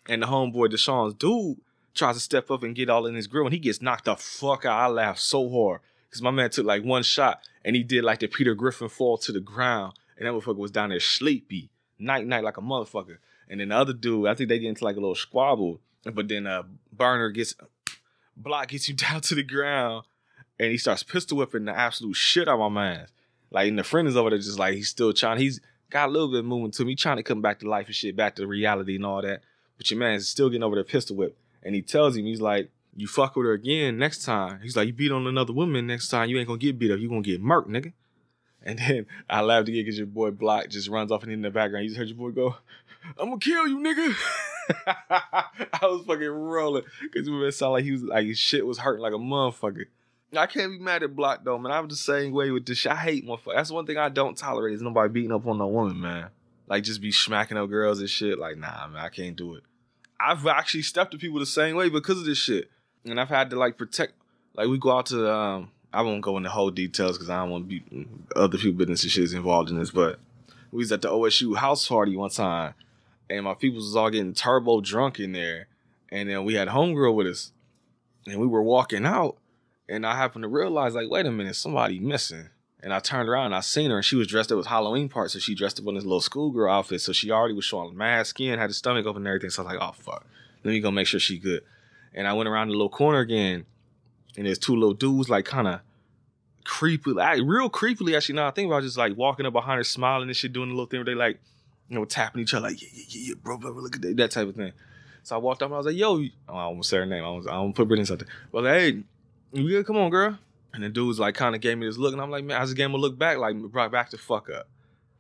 And 0.10 0.24
the 0.24 0.26
homeboy 0.26 0.72
Deshaun's 0.72 1.14
dude 1.14 1.60
tries 1.94 2.16
to 2.16 2.20
step 2.20 2.50
up 2.50 2.64
and 2.64 2.76
get 2.76 2.90
all 2.90 3.06
in 3.06 3.14
his 3.14 3.28
grill, 3.28 3.46
and 3.46 3.54
he 3.54 3.60
gets 3.60 3.80
knocked 3.80 4.06
the 4.06 4.16
fuck 4.16 4.66
out. 4.66 4.80
I 4.80 4.88
laughed 4.88 5.20
so 5.20 5.48
hard 5.52 5.82
because 6.10 6.24
my 6.24 6.32
man 6.32 6.50
took 6.50 6.66
like 6.66 6.84
one 6.84 7.04
shot, 7.04 7.42
and 7.64 7.76
he 7.76 7.84
did 7.84 8.04
like 8.04 8.22
the 8.22 8.28
Peter 8.28 8.56
Griffin 8.56 8.90
fall 8.90 9.20
to 9.20 9.32
the 9.32 9.40
ground, 9.40 9.94
and 10.18 10.26
that 10.28 10.34
motherfucker 10.34 10.58
was 10.58 10.72
down 10.72 10.90
there 10.90 11.00
sleepy, 11.00 11.70
night 12.00 12.26
night 12.26 12.44
like 12.44 12.58
a 12.58 12.62
motherfucker. 12.62 13.18
And 13.48 13.60
then 13.60 13.70
the 13.70 13.76
other 13.76 13.94
dude, 13.94 14.26
I 14.26 14.34
think 14.34 14.50
they 14.50 14.58
get 14.58 14.70
into 14.70 14.84
like 14.84 14.96
a 14.96 15.00
little 15.00 15.14
squabble, 15.14 15.80
but 16.12 16.28
then 16.28 16.48
uh 16.48 16.64
Burner 16.92 17.30
gets 17.30 17.54
block 18.36 18.70
gets 18.70 18.88
you 18.90 18.96
down 18.96 19.22
to 19.22 19.36
the 19.36 19.44
ground, 19.44 20.06
and 20.60 20.72
he 20.72 20.78
starts 20.78 21.04
pistol 21.04 21.38
whipping 21.38 21.66
the 21.66 21.78
absolute 21.78 22.16
shit 22.16 22.48
out 22.48 22.60
of 22.60 22.60
my 22.60 22.70
man. 22.70 23.08
Like, 23.52 23.70
and 23.70 23.80
the 23.80 23.84
friend 23.84 24.08
is 24.08 24.18
over 24.18 24.30
there 24.30 24.40
just 24.40 24.60
like 24.60 24.76
he's 24.76 24.90
still 24.90 25.14
trying. 25.14 25.40
He's 25.40 25.62
got 25.90 26.10
a 26.10 26.12
little 26.12 26.30
bit 26.30 26.40
of 26.40 26.46
movement 26.46 26.74
to 26.76 26.86
me, 26.86 26.96
trying 26.96 27.18
to 27.18 27.24
come 27.24 27.42
back 27.42 27.60
to 27.60 27.70
life 27.70 27.88
and 27.88 27.96
shit, 27.96 28.16
back 28.16 28.36
to 28.36 28.48
reality 28.48 28.96
and 28.96 29.06
all 29.06 29.22
that. 29.22 29.42
But 29.78 29.90
your 29.90 30.00
man 30.00 30.14
is 30.16 30.28
still 30.28 30.50
getting 30.50 30.64
over 30.64 30.76
the 30.76 30.84
pistol 30.84 31.16
whip, 31.16 31.38
and 31.64 31.76
he 31.76 31.82
tells 31.82 32.16
him 32.16 32.26
he's 32.26 32.42
like, 32.42 32.70
"You 32.96 33.08
fuck 33.08 33.36
with 33.36 33.46
her 33.46 33.54
again 33.54 33.98
next 33.98 34.24
time." 34.24 34.60
He's 34.62 34.76
like, 34.76 34.88
"You 34.88 34.94
beat 34.94 35.12
on 35.12 35.28
another 35.28 35.54
woman 35.54 35.88
next 35.88 36.10
time, 36.10 36.30
you 36.30 36.38
ain't 36.38 36.48
gonna 36.48 36.60
get 36.60 36.80
beat 36.80 36.92
up. 36.92 37.00
You 37.00 37.10
gonna 37.10 37.22
get 37.22 37.44
murked, 37.44 37.68
nigga." 37.68 37.94
And 38.64 38.80
then 38.80 39.06
I 39.30 39.42
laughed 39.42 39.70
again 39.70 39.84
because 39.84 39.98
your 39.98 40.08
boy 40.08 40.32
Block 40.32 40.70
just 40.70 40.90
runs 40.90 41.12
off 41.12 41.24
and 41.24 41.32
in 41.32 41.42
the 41.42 41.52
background. 41.52 41.84
You 41.84 41.90
just 41.90 42.00
heard 42.00 42.08
your 42.08 42.18
boy 42.18 42.32
go, 42.32 42.56
"I'm 43.18 43.30
gonna 43.30 43.40
kill 43.40 43.68
you, 43.68 43.80
nigga." 43.80 44.16
I 44.88 45.80
was 45.84 46.06
fucking 46.06 46.28
rolling 46.28 46.84
because 47.02 47.28
it 47.28 47.52
sounded 47.54 47.74
like 47.74 47.84
he 47.84 47.92
was 47.92 48.04
like 48.04 48.26
his 48.26 48.40
shit 48.40 48.66
was 48.66 48.80
hurting 48.80 49.02
like 49.02 49.14
a 49.14 49.18
motherfucker. 49.18 49.86
I 50.36 50.48
can't 50.48 50.72
be 50.72 50.80
mad 50.80 51.04
at 51.04 51.16
Block 51.16 51.44
though, 51.44 51.58
man. 51.58 51.72
I'm 51.72 51.88
the 51.88 51.96
same 51.96 52.32
way 52.32 52.52
with 52.52 52.66
this 52.66 52.80
shit. 52.80 52.92
I 52.92 52.96
hate 52.96 53.26
motherfuckers. 53.26 53.56
That's 53.56 53.72
one 53.72 53.86
thing 53.86 53.98
I 53.98 54.10
don't 54.10 54.38
tolerate 54.38 54.74
is 54.74 54.82
nobody 54.82 55.12
beating 55.12 55.32
up 55.32 55.46
on 55.46 55.58
no 55.58 55.68
woman, 55.68 56.00
man. 56.00 56.30
Like 56.68 56.84
just 56.84 57.02
be 57.02 57.12
smacking 57.12 57.58
up 57.58 57.70
girls 57.70 58.00
and 58.00 58.10
shit. 58.10 58.40
Like, 58.40 58.58
nah, 58.58 58.88
man, 58.88 59.04
I 59.04 59.10
can't 59.10 59.36
do 59.36 59.56
it. 59.56 59.64
I've 60.20 60.46
actually 60.48 60.84
stepped 60.84 61.12
to 61.12 61.18
people 61.18 61.40
the 61.40 61.46
same 61.46 61.76
way 61.76 61.90
because 61.90 62.20
of 62.20 62.26
this 62.26 62.38
shit. 62.38 62.70
And 63.04 63.20
I've 63.20 63.30
had 63.30 63.50
to 63.52 63.56
like 63.56 63.78
protect 63.78 64.14
like 64.56 64.68
we 64.68 64.78
go 64.78 64.98
out 64.98 65.08
to 65.08 65.32
um 65.32 65.72
I 65.94 66.02
won't 66.02 66.22
go 66.22 66.38
into 66.38 66.50
whole 66.50 66.72
details 66.72 67.18
because 67.18 67.30
I 67.30 67.38
don't 67.38 67.52
want 67.52 67.70
to 67.70 67.80
be 67.80 68.08
other 68.36 68.58
people 68.58 68.80
business 68.80 69.04
and 69.04 69.12
shit 69.12 69.24
is 69.24 69.34
involved 69.34 69.70
in 69.70 69.78
this, 69.78 69.92
but 69.92 70.20
we 70.72 70.80
was 70.80 70.92
at 70.92 71.02
the 71.02 71.10
OSU 71.10 71.56
house 71.56 71.88
party 71.88 72.18
one 72.18 72.32
time 72.32 72.74
and 73.30 73.46
my 73.46 73.54
people 73.54 73.78
was 73.78 73.96
all 73.96 74.10
getting 74.10 74.34
turbo 74.34 74.82
drunk 74.82 75.20
in 75.20 75.32
there. 75.32 75.68
And 76.10 76.30
then 76.30 76.46
we 76.46 76.54
had 76.54 76.68
homegirl 76.68 77.16
with 77.16 77.28
us. 77.28 77.52
And 78.28 78.40
we 78.40 78.48
were 78.48 78.64
walking 78.64 79.06
out. 79.06 79.38
And 79.88 80.06
I 80.06 80.16
happened 80.16 80.44
to 80.44 80.48
realize, 80.48 80.96
like, 80.96 81.10
wait 81.10 81.26
a 81.26 81.32
minute, 81.32 81.56
somebody 81.56 82.00
missing. 82.00 82.50
And 82.82 82.94
I 82.94 83.00
turned 83.00 83.30
around 83.30 83.48
and 83.48 83.56
I 83.56 83.62
seen 83.62 83.90
her, 83.90 83.98
and 83.98 84.06
she 84.06 84.16
was 84.16 84.28
dressed 84.28 84.52
up 84.52 84.58
with 84.58 84.68
Halloween 84.68 85.10
parts. 85.10 85.34
So 85.34 85.40
she 85.40 85.56
dressed 85.56 85.80
up 85.80 85.88
in 85.88 85.96
this 85.96 86.04
little 86.04 86.22
schoolgirl 86.22 86.72
outfit. 86.72 87.02
So 87.02 87.14
she 87.14 87.32
already 87.32 87.54
was 87.56 87.66
showing 87.66 87.98
mad 87.98 88.28
skin, 88.28 88.60
had 88.60 88.70
the 88.70 88.74
stomach 88.76 89.06
open 89.06 89.22
and 89.22 89.28
everything. 89.28 89.50
So 89.50 89.64
I 89.64 89.66
was 89.66 89.74
like, 89.76 89.84
oh 89.84 89.94
fuck. 89.94 90.26
Let 90.64 90.72
me 90.72 90.80
go 90.80 90.92
make 90.92 91.08
sure 91.08 91.20
she 91.20 91.38
good. 91.38 91.64
And 92.14 92.28
I 92.28 92.34
went 92.34 92.50
around 92.50 92.68
the 92.68 92.74
little 92.74 92.90
corner 92.90 93.20
again, 93.20 93.66
and 94.38 94.46
there's 94.46 94.60
two 94.60 94.76
little 94.76 94.94
dudes 94.94 95.30
like 95.30 95.46
kind 95.46 95.68
of 95.68 95.82
creepy, 96.64 97.12
like, 97.12 97.42
real 97.44 97.70
creepily 97.70 98.16
actually. 98.16 98.36
Now 98.36 98.48
I 98.48 98.52
think 98.52 98.68
about 98.68 98.84
just 98.84 98.98
like 98.98 99.16
walking 99.18 99.46
up 99.46 99.54
behind 99.54 99.78
her, 99.78 99.84
smiling 99.84 100.28
and 100.28 100.36
shit, 100.36 100.54
doing 100.54 100.70
a 100.70 100.74
little 100.74 100.88
thing 100.88 101.00
where 101.00 101.06
they 101.06 101.14
like, 101.16 101.40
you 101.90 101.96
know, 101.96 102.06
tapping 102.06 102.42
each 102.42 102.54
other 102.54 102.68
like, 102.68 102.82
yeah, 102.82 102.90
yeah, 102.94 103.04
yeah, 103.08 103.22
yeah, 103.30 103.34
bro, 103.42 103.58
bro, 103.58 103.74
bro, 103.74 103.82
look 103.82 103.96
at 103.96 104.02
that, 104.02 104.18
that 104.18 104.32
type 104.32 104.48
of 104.48 104.56
thing. 104.56 104.74
So 105.24 105.36
I 105.36 105.40
walked 105.40 105.62
up, 105.62 105.68
and 105.68 105.76
I 105.76 105.78
was 105.78 105.86
like, 105.88 105.96
yo, 105.96 106.24
oh, 106.50 106.56
I 106.56 106.64
almost 106.64 106.90
say 106.90 106.98
her 106.98 107.06
name. 107.06 107.24
I 107.24 107.32
was, 107.32 107.48
I 107.48 107.54
don't 107.54 107.74
put 107.74 107.88
Brittany 107.88 108.06
something. 108.06 108.28
But 108.52 108.64
hey, 108.66 109.04
you 109.52 109.68
good? 109.68 109.86
Come 109.86 109.98
on, 109.98 110.10
girl. 110.10 110.38
And 110.74 110.84
the 110.84 110.90
dude's 110.90 111.20
like, 111.20 111.36
kind 111.36 111.56
of 111.56 111.62
gave 111.62 111.78
me 111.78 111.88
this 111.88 111.98
look, 111.98 112.14
and 112.14 112.22
I'm 112.22 112.30
like, 112.30 112.44
man, 112.44 112.62
I 112.62 112.64
just 112.66 112.76
gave 112.76 112.86
him 112.86 112.94
a 112.94 112.98
look 112.98 113.18
back, 113.18 113.38
like, 113.38 113.58
brought 113.58 113.92
back 113.92 114.12
the 114.12 114.18
fuck 114.18 114.50
up. 114.50 114.68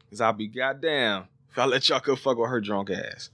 Cause 0.09 0.21
I'll 0.21 0.33
be 0.33 0.47
goddamn 0.47 1.25
if 1.51 1.57
I 1.57 1.65
let 1.65 1.89
y'all 1.89 1.99
go 1.99 2.15
fuck 2.15 2.37
with 2.37 2.49
her 2.49 2.61
drunk 2.61 2.89
ass. 2.89 3.31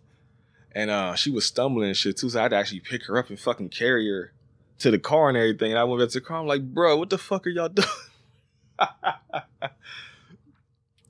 And 0.71 0.89
uh, 0.89 1.15
she 1.15 1.29
was 1.29 1.45
stumbling 1.45 1.89
and 1.89 1.97
shit 1.97 2.17
too, 2.17 2.29
so 2.29 2.39
I 2.39 2.43
had 2.43 2.51
to 2.51 2.57
actually 2.57 2.79
pick 2.79 3.05
her 3.07 3.17
up 3.17 3.29
and 3.29 3.39
fucking 3.39 3.69
carry 3.69 4.07
her 4.09 4.31
to 4.79 4.89
the 4.89 4.97
car 4.97 5.29
and 5.29 5.37
everything. 5.37 5.71
And 5.71 5.79
I 5.79 5.83
went 5.83 6.01
back 6.01 6.09
to 6.09 6.19
the 6.19 6.25
car. 6.25 6.39
I'm 6.39 6.47
like, 6.47 6.73
bro, 6.73 6.97
what 6.97 7.09
the 7.09 7.17
fuck 7.17 7.45
are 7.45 7.49
y'all 7.49 7.69
doing? 7.69 7.87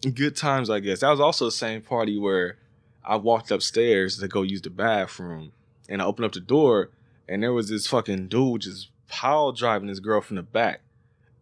Good 0.02 0.36
times, 0.36 0.70
I 0.70 0.80
guess. 0.80 1.02
That 1.02 1.12
was 1.12 1.20
also 1.20 1.46
the 1.46 1.52
same 1.52 1.82
party 1.82 2.18
where 2.18 2.58
I 3.04 3.18
walked 3.18 3.52
upstairs 3.52 4.18
to 4.18 4.28
go 4.28 4.42
use 4.42 4.62
the 4.62 4.70
bathroom, 4.70 5.52
and 5.88 6.02
I 6.02 6.06
opened 6.06 6.26
up 6.26 6.32
the 6.32 6.40
door, 6.40 6.90
and 7.30 7.44
there 7.44 7.54
was 7.54 7.70
this 7.70 7.88
fucking 7.88 8.28
dude 8.28 8.62
just 8.62 8.90
pile 9.08 9.52
driving 9.52 9.88
this 9.88 10.00
girl 10.00 10.22
from 10.22 10.38
the 10.38 10.44
back. 10.44 10.82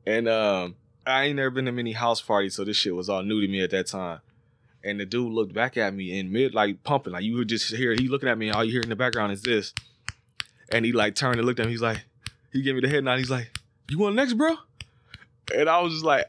And 0.06 0.28
um, 0.28 0.76
I 1.06 1.26
ain't 1.26 1.38
never 1.38 1.52
been 1.52 1.66
to 1.66 1.72
many 1.72 1.94
house 1.94 2.22
parties, 2.22 2.56
so 2.56 2.64
this 2.64 2.76
shit 2.76 2.96
was 2.96 3.10
all 3.10 3.24
new 3.24 3.42
to 3.42 3.48
me 3.48 3.62
at 3.62 3.72
that 3.72 3.88
time. 3.88 4.20
And 4.84 5.00
the 5.00 5.06
dude 5.06 5.32
looked 5.32 5.54
back 5.54 5.78
at 5.78 5.94
me 5.94 6.18
in 6.18 6.32
mid, 6.32 6.54
like 6.54 6.84
pumping, 6.84 7.14
like 7.14 7.24
you 7.24 7.36
would 7.36 7.50
just 7.50 7.74
hear 7.74 7.94
he 7.94 8.08
looking 8.08 8.30
at 8.30 8.38
me, 8.38 8.48
and 8.48 8.56
all 8.56 8.64
you 8.64 8.72
hear 8.72 8.82
in 8.82 8.90
the 8.90 8.96
background 8.96 9.32
is 9.32 9.42
this. 9.42 9.74
And 10.72 10.86
he 10.86 10.92
like 10.92 11.16
turned 11.16 11.38
and 11.38 11.46
looked 11.46 11.60
at 11.60 11.66
me. 11.66 11.72
He's 11.72 11.82
like, 11.82 12.04
he 12.52 12.62
gave 12.62 12.76
me 12.76 12.82
the 12.82 12.90
head 12.90 13.04
nod. 13.04 13.20
He's 13.20 13.30
like, 13.30 13.52
"You 13.90 14.00
want 14.00 14.16
next, 14.16 14.34
bro?" 14.34 14.56
And 15.54 15.70
I 15.70 15.82
was 15.82 15.94
just 15.94 16.06
like, 16.06 16.26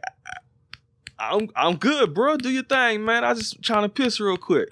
"I'm 1.21 1.51
I'm 1.55 1.77
good, 1.77 2.15
bro. 2.15 2.37
Do 2.37 2.51
your 2.51 2.65
thing, 2.65 3.05
man. 3.05 3.25
I 3.25 3.35
just 3.35 3.63
trying 3.63 3.83
to 3.83 3.89
piss 3.89 4.19
real 4.21 4.37
quick." 4.37 4.71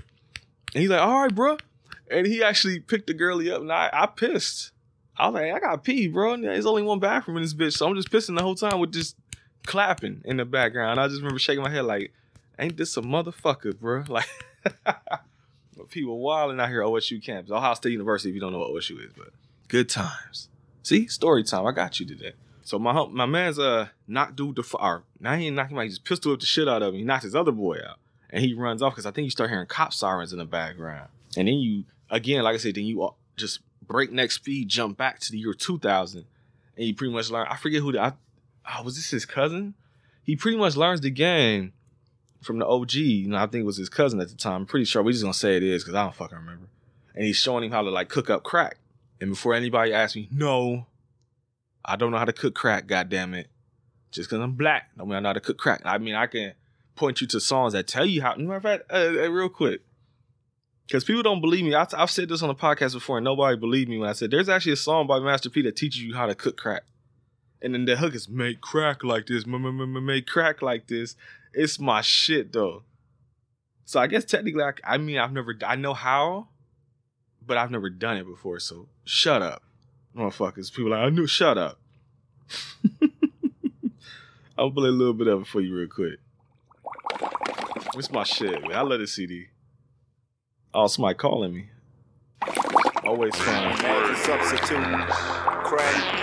And 0.74 0.80
he's 0.80 0.90
like, 0.90 1.00
"All 1.00 1.22
right, 1.22 1.34
bro." 1.34 1.58
And 2.10 2.26
he 2.26 2.42
actually 2.42 2.80
picked 2.80 3.06
the 3.06 3.14
girlie 3.14 3.50
up, 3.50 3.60
and 3.60 3.72
I 3.72 3.90
I 3.92 4.06
pissed. 4.06 4.72
I 5.16 5.26
was 5.28 5.34
like, 5.34 5.52
"I 5.52 5.60
got 5.60 5.84
pee, 5.84 6.08
bro. 6.08 6.34
And 6.34 6.44
There's 6.44 6.66
only 6.66 6.82
one 6.82 7.00
bathroom 7.00 7.36
in 7.36 7.42
this 7.42 7.54
bitch, 7.54 7.76
so 7.76 7.86
I'm 7.86 7.94
just 7.94 8.10
pissing 8.10 8.36
the 8.36 8.42
whole 8.42 8.54
time 8.54 8.80
with 8.80 8.92
just 8.92 9.16
clapping 9.66 10.22
in 10.24 10.38
the 10.38 10.44
background." 10.44 10.98
I 10.98 11.06
just 11.08 11.20
remember 11.20 11.38
shaking 11.38 11.62
my 11.62 11.70
head 11.70 11.84
like, 11.84 12.12
"Ain't 12.58 12.76
this 12.76 12.96
a 12.96 13.02
motherfucker, 13.02 13.78
bro?" 13.78 14.04
Like. 14.08 14.26
People 15.90 16.18
wilding 16.18 16.60
out 16.60 16.68
here 16.68 16.82
at 16.82 16.88
OSU 16.88 17.24
campus, 17.24 17.50
Ohio 17.50 17.72
State 17.74 17.92
University. 17.92 18.28
If 18.28 18.34
you 18.34 18.40
don't 18.40 18.52
know 18.52 18.58
what 18.58 18.70
OSU 18.70 19.02
is, 19.02 19.12
but 19.16 19.28
good 19.68 19.88
times. 19.88 20.50
See, 20.82 21.06
story 21.06 21.44
time. 21.44 21.66
I 21.66 21.72
got 21.72 21.98
you 21.98 22.04
today. 22.04 22.32
So 22.68 22.78
my 22.78 22.92
my 23.06 23.24
man's 23.24 23.58
uh 23.58 23.88
knocked 24.06 24.36
dude 24.36 24.56
the 24.56 24.62
far. 24.62 25.02
Now 25.18 25.36
he 25.36 25.48
knocked 25.48 25.72
him 25.72 25.78
out. 25.78 25.84
He 25.84 25.88
just 25.88 26.04
pistol 26.04 26.32
whipped 26.32 26.42
the 26.42 26.46
shit 26.46 26.68
out 26.68 26.82
of 26.82 26.92
him. 26.92 26.98
He 26.98 27.02
knocked 27.02 27.22
his 27.22 27.34
other 27.34 27.50
boy 27.50 27.78
out, 27.78 27.96
and 28.28 28.44
he 28.44 28.52
runs 28.52 28.82
off 28.82 28.92
because 28.92 29.06
I 29.06 29.10
think 29.10 29.24
you 29.24 29.30
start 29.30 29.48
hearing 29.48 29.66
cop 29.66 29.94
sirens 29.94 30.34
in 30.34 30.38
the 30.38 30.44
background. 30.44 31.08
And 31.34 31.48
then 31.48 31.54
you 31.54 31.84
again, 32.10 32.42
like 32.42 32.52
I 32.52 32.58
said, 32.58 32.74
then 32.74 32.84
you 32.84 33.02
uh, 33.02 33.12
just 33.38 33.60
breakneck 33.86 34.32
speed 34.32 34.68
jump 34.68 34.98
back 34.98 35.18
to 35.20 35.32
the 35.32 35.38
year 35.38 35.54
2000, 35.54 36.26
and 36.76 36.86
you 36.86 36.94
pretty 36.94 37.10
much 37.10 37.30
learn. 37.30 37.46
I 37.48 37.56
forget 37.56 37.80
who 37.80 37.92
the 37.92 38.02
I, 38.02 38.12
oh, 38.70 38.82
was 38.82 38.96
this 38.96 39.08
his 39.08 39.24
cousin? 39.24 39.72
He 40.22 40.36
pretty 40.36 40.58
much 40.58 40.76
learns 40.76 41.00
the 41.00 41.08
game 41.08 41.72
from 42.42 42.58
the 42.58 42.66
OG. 42.66 42.92
You 42.92 43.28
know, 43.28 43.38
I 43.38 43.46
think 43.46 43.62
it 43.62 43.66
was 43.66 43.78
his 43.78 43.88
cousin 43.88 44.20
at 44.20 44.28
the 44.28 44.36
time. 44.36 44.56
I'm 44.56 44.66
pretty 44.66 44.84
sure. 44.84 45.02
We 45.02 45.12
just 45.12 45.24
gonna 45.24 45.32
say 45.32 45.56
it 45.56 45.62
is 45.62 45.84
because 45.84 45.94
I 45.94 46.02
don't 46.02 46.14
fucking 46.14 46.36
remember. 46.36 46.66
And 47.14 47.24
he's 47.24 47.36
showing 47.36 47.64
him 47.64 47.70
how 47.70 47.80
to 47.80 47.88
like 47.88 48.10
cook 48.10 48.28
up 48.28 48.42
crack. 48.42 48.76
And 49.22 49.30
before 49.30 49.54
anybody 49.54 49.94
asks 49.94 50.16
me, 50.16 50.28
no, 50.30 50.84
I 51.88 51.96
don't 51.96 52.10
know 52.10 52.18
how 52.18 52.26
to 52.26 52.32
cook 52.32 52.54
crack. 52.54 52.86
God 52.86 53.08
damn 53.08 53.34
it! 53.34 53.48
Just 54.12 54.28
because 54.28 54.42
I'm 54.42 54.52
black, 54.52 54.90
don't 54.96 55.08
mean 55.08 55.16
I 55.16 55.20
know 55.20 55.30
how 55.30 55.32
to 55.32 55.40
cook 55.40 55.58
crack. 55.58 55.80
I 55.84 55.98
mean, 55.98 56.14
I 56.14 56.26
can 56.26 56.52
point 56.94 57.20
you 57.20 57.26
to 57.28 57.40
songs 57.40 57.72
that 57.72 57.86
tell 57.86 58.04
you 58.04 58.22
how. 58.22 58.36
Matter 58.36 58.56
of 58.56 58.62
fact, 58.62 58.82
uh, 58.90 58.96
uh, 58.96 59.30
real 59.30 59.48
quick, 59.48 59.80
because 60.86 61.04
people 61.04 61.22
don't 61.22 61.40
believe 61.40 61.64
me. 61.64 61.74
I, 61.74 61.86
I've 61.96 62.10
said 62.10 62.28
this 62.28 62.42
on 62.42 62.48
the 62.48 62.54
podcast 62.54 62.92
before, 62.92 63.18
and 63.18 63.24
nobody 63.24 63.56
believed 63.56 63.88
me 63.88 63.98
when 63.98 64.08
I 64.08 64.12
said 64.12 64.30
there's 64.30 64.48
actually 64.48 64.72
a 64.72 64.76
song 64.76 65.06
by 65.06 65.18
Master 65.18 65.50
P 65.50 65.62
that 65.62 65.76
teaches 65.76 66.02
you 66.02 66.14
how 66.14 66.26
to 66.26 66.34
cook 66.34 66.56
crack. 66.56 66.82
And 67.60 67.74
then 67.74 67.86
the 67.86 67.96
hook 67.96 68.14
is 68.14 68.28
make 68.28 68.60
crack 68.60 69.02
like 69.02 69.26
this, 69.26 69.44
make 69.46 70.26
crack 70.26 70.62
like 70.62 70.86
this. 70.86 71.16
It's 71.52 71.80
my 71.80 72.02
shit 72.02 72.52
though. 72.52 72.84
So 73.84 73.98
I 73.98 74.06
guess 74.06 74.24
technically, 74.24 74.62
I, 74.62 74.72
I 74.84 74.98
mean, 74.98 75.18
I've 75.18 75.32
never, 75.32 75.56
I 75.66 75.74
know 75.74 75.94
how, 75.94 76.48
but 77.44 77.56
I've 77.56 77.70
never 77.70 77.90
done 77.90 78.18
it 78.18 78.26
before. 78.26 78.60
So 78.60 78.88
shut 79.04 79.42
up, 79.42 79.62
motherfuckers. 80.16 80.72
People 80.72 80.94
are 80.94 80.98
like, 80.98 81.06
I 81.06 81.10
knew, 81.10 81.26
shut 81.26 81.58
up. 81.58 81.80
I'll 84.58 84.70
play 84.70 84.88
a 84.88 84.92
little 84.92 85.14
bit 85.14 85.28
of 85.28 85.42
it 85.42 85.46
for 85.46 85.60
you 85.60 85.74
real 85.74 85.88
quick. 85.88 86.18
It's 87.94 88.10
my 88.10 88.24
shit, 88.24 88.62
man. 88.62 88.72
I 88.72 88.82
love 88.82 89.00
this 89.00 89.14
CD. 89.14 89.46
Oh, 90.74 90.86
somebody 90.86 91.16
calling 91.16 91.54
me. 91.54 91.70
Always 93.04 93.34
fun. 93.36 93.72
As 93.84 94.10
a 94.10 94.22
substitute, 94.22 95.08
crack 95.64 96.18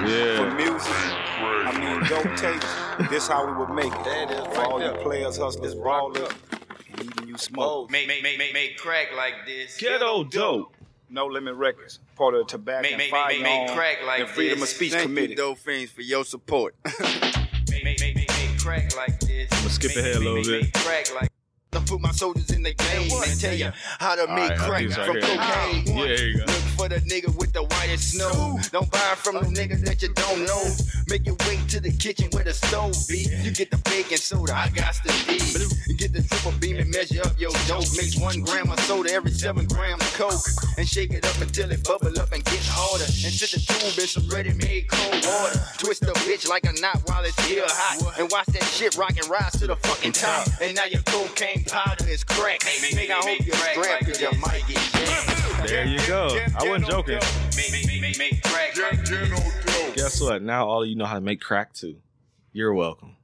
for 0.00 0.54
music. 0.56 1.20
I 1.42 1.78
mean, 1.78 2.08
dope 2.08 2.36
tapes. 2.36 3.10
This 3.10 3.28
how 3.28 3.46
we 3.46 3.52
would 3.58 3.74
make 3.74 3.92
it. 3.92 4.04
That 4.04 4.30
is 4.30 4.54
For 4.54 4.64
all 4.64 4.78
right 4.78 4.94
you 4.94 5.02
players, 5.02 5.36
hustlers, 5.36 5.74
ballers, 5.74 6.32
and 6.92 7.02
even 7.02 7.28
you 7.28 7.38
smoke. 7.38 7.90
Make, 7.90 8.08
make, 8.08 8.22
make, 8.22 8.38
make, 8.38 8.52
make 8.52 8.76
crack 8.76 9.08
like 9.16 9.46
this. 9.46 9.76
Ghetto 9.76 10.24
dope. 10.24 10.74
No 11.12 11.26
Limit 11.26 11.54
Records, 11.56 11.98
part 12.14 12.34
of 12.34 12.40
the 12.40 12.44
Tobacco 12.52 12.82
Make, 12.82 12.92
and 12.92 12.98
make, 12.98 13.12
make, 13.12 13.42
make, 13.42 13.66
make 13.66 13.76
crack 13.76 13.98
like 14.06 14.20
and 14.20 14.28
Freedom 14.28 14.60
this. 14.60 14.70
of 14.70 14.76
Speech 14.76 14.92
Thank 14.92 15.02
Committee. 15.06 15.30
you, 15.30 15.36
Dope 15.36 15.58
Fiends, 15.58 15.90
for 15.90 16.02
your 16.02 16.24
support. 16.24 16.76
Make, 16.84 17.00
make, 17.84 18.00
make, 18.00 18.14
make, 18.16 18.28
make 18.28 18.58
crack 18.58 18.96
like 18.96 19.18
this. 19.20 19.48
I'ma 19.52 19.68
skip 19.70 19.96
ahead 19.96 20.16
a 20.16 20.18
little 20.20 20.34
Make- 20.36 20.44
bit. 20.46 20.62
make 20.62 20.72
Crack 20.74 21.14
like 21.14 21.30
I 21.72 21.78
put 21.84 22.00
my 22.00 22.10
soldiers 22.10 22.50
in 22.50 22.64
the 22.64 22.74
game 22.74 23.10
and 23.12 23.40
tell 23.40 23.54
you 23.54 23.70
how 24.00 24.16
to 24.16 24.26
make 24.34 24.50
Alright, 24.50 24.58
crack 24.58 24.70
right 24.70 24.92
from 24.92 25.20
cocaine. 25.20 25.86
Yeah, 25.86 26.16
here 26.16 26.26
you 26.26 26.38
go. 26.38 26.44
Look 26.44 26.66
for 26.74 26.88
the 26.88 27.00
nigga 27.06 27.36
with 27.38 27.52
the 27.52 27.62
whitest 27.62 28.14
snow. 28.14 28.58
Don't 28.72 28.90
buy 28.90 29.14
from 29.16 29.36
the 29.36 29.46
nigga 29.46 29.80
that 29.84 30.02
you 30.02 30.12
don't 30.14 30.44
know. 30.44 30.64
Make 31.08 31.26
your 31.26 31.36
way 31.46 31.60
to 31.68 31.80
the 31.80 31.92
kitchen 31.92 32.28
where 32.32 32.42
the 32.42 32.54
stove 32.54 32.96
be. 33.08 33.28
You 33.42 33.52
get 33.52 33.70
the 33.70 33.76
baking 33.88 34.16
soda, 34.16 34.54
I 34.56 34.68
got 34.70 34.98
the 35.04 35.12
D. 35.28 35.94
Get 35.94 36.12
the 36.12 36.22
triple 36.22 36.52
beam 36.58 36.78
and 36.78 36.90
measure 36.90 37.22
up 37.22 37.38
your 37.38 37.52
dope. 37.68 37.86
Mix 37.94 38.18
one 38.18 38.40
gram 38.40 38.70
of 38.70 38.80
soda 38.80 39.12
every 39.12 39.30
seven 39.30 39.66
grams 39.66 40.02
of 40.02 40.12
coke. 40.14 40.42
And 40.76 40.88
shake 40.88 41.12
it 41.12 41.24
up 41.24 41.40
until 41.40 41.70
it 41.70 41.84
bubble 41.84 42.18
up 42.18 42.32
and 42.32 42.44
get 42.44 42.66
harder. 42.66 43.04
And 43.04 43.30
sit 43.30 43.50
the 43.54 43.60
tube 43.60 43.98
in 43.98 44.08
some 44.08 44.26
ready-made 44.28 44.88
cold 44.88 45.22
water. 45.22 45.60
Twist 45.78 46.00
the 46.02 46.12
bitch 46.26 46.48
like 46.48 46.64
a 46.64 46.72
knot 46.80 47.02
while 47.06 47.22
it's 47.22 47.36
still 47.44 47.64
hot. 47.68 48.18
And 48.18 48.30
watch 48.32 48.46
that 48.46 48.64
shit 48.64 48.96
rock 48.96 49.14
and 49.16 49.28
rise 49.28 49.52
to 49.60 49.66
the 49.68 49.76
fucking 49.76 50.12
top. 50.12 50.48
And 50.60 50.74
now 50.74 50.86
your 50.86 51.02
cocaine 51.02 51.59
powder 51.66 52.08
is 52.08 52.24
crack. 52.24 52.60
Nigga, 52.60 53.10
I 53.10 53.14
hope 53.14 53.46
you're 53.46 53.56
strapped 53.56 54.06
cause 54.06 54.20
you 54.20 54.30
might 54.40 54.62
get 54.66 54.76
jammed. 54.76 55.68
There 55.68 55.84
you 55.84 55.98
go. 56.06 56.38
I 56.58 56.68
wasn't 56.68 56.88
joking. 56.88 57.18
Guess 59.94 60.20
what? 60.20 60.42
Now 60.42 60.68
all 60.68 60.82
of 60.82 60.88
you 60.88 60.96
know 60.96 61.04
how 61.06 61.14
to 61.14 61.20
make 61.20 61.40
crack 61.40 61.72
too. 61.72 61.96
You're 62.52 62.74
welcome. 62.74 63.16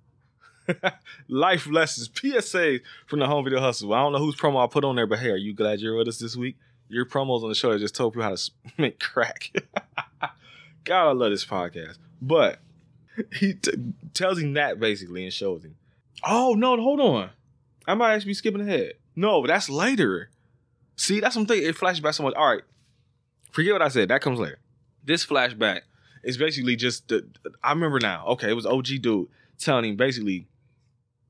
Life 1.29 1.67
lessons, 1.69 2.11
PSA 2.13 2.81
from 3.07 3.21
the 3.21 3.27
home 3.27 3.45
video 3.45 3.61
hustle. 3.61 3.93
I 3.95 4.01
don't 4.01 4.13
know 4.13 4.19
whose 4.19 4.37
promo 4.37 4.63
I 4.63 4.67
put 4.67 4.85
on 4.85 4.97
there, 4.97 5.07
but 5.07 5.19
hey, 5.19 5.31
are 5.31 5.37
you 5.37 5.55
glad 5.55 5.81
you're 5.81 5.97
with 5.97 6.09
us 6.09 6.19
this 6.19 6.37
week? 6.37 6.57
Your 6.89 7.05
promos 7.05 7.43
on 7.43 7.49
the 7.49 7.55
show 7.55 7.73
that 7.73 7.79
just 7.79 7.95
told 7.97 8.15
you 8.15 8.23
how 8.23 8.35
to 8.35 8.51
make 8.79 9.01
crack. 9.01 9.53
God, 10.85 11.09
I 11.09 11.13
love 11.13 11.31
this 11.31 11.45
podcast. 11.45 11.99
But 12.23 12.61
he 13.33 13.55
t- 13.55 13.73
tells 14.15 14.39
him 14.39 14.55
that 14.55 14.79
basically 14.79 15.25
and 15.25 15.33
shows 15.33 15.65
him. 15.65 15.77
Oh 16.25 16.55
no, 16.57 16.77
hold 16.77 17.01
on. 17.01 17.31
I 17.87 17.95
might 17.95 18.15
actually 18.15 18.31
be 18.31 18.35
skipping 18.35 18.61
ahead. 18.61 18.95
No, 19.15 19.47
that's 19.47 19.69
later. 19.69 20.31
See, 20.97 21.21
that's 21.21 21.35
something. 21.35 21.61
It 21.61 21.77
flashback 21.77 22.15
so 22.15 22.23
much. 22.23 22.35
All 22.35 22.49
right, 22.49 22.63
forget 23.53 23.73
what 23.73 23.83
I 23.83 23.89
said. 23.89 24.09
That 24.09 24.23
comes 24.23 24.39
later. 24.39 24.59
This 25.05 25.25
flashback 25.25 25.83
is 26.23 26.37
basically 26.37 26.77
just 26.77 27.09
the. 27.09 27.27
I 27.63 27.71
remember 27.71 28.01
now. 28.01 28.27
Okay, 28.29 28.51
it 28.51 28.55
was 28.55 28.67
OG 28.67 28.87
dude 29.01 29.29
telling 29.59 29.85
him 29.85 29.97
basically 29.97 30.47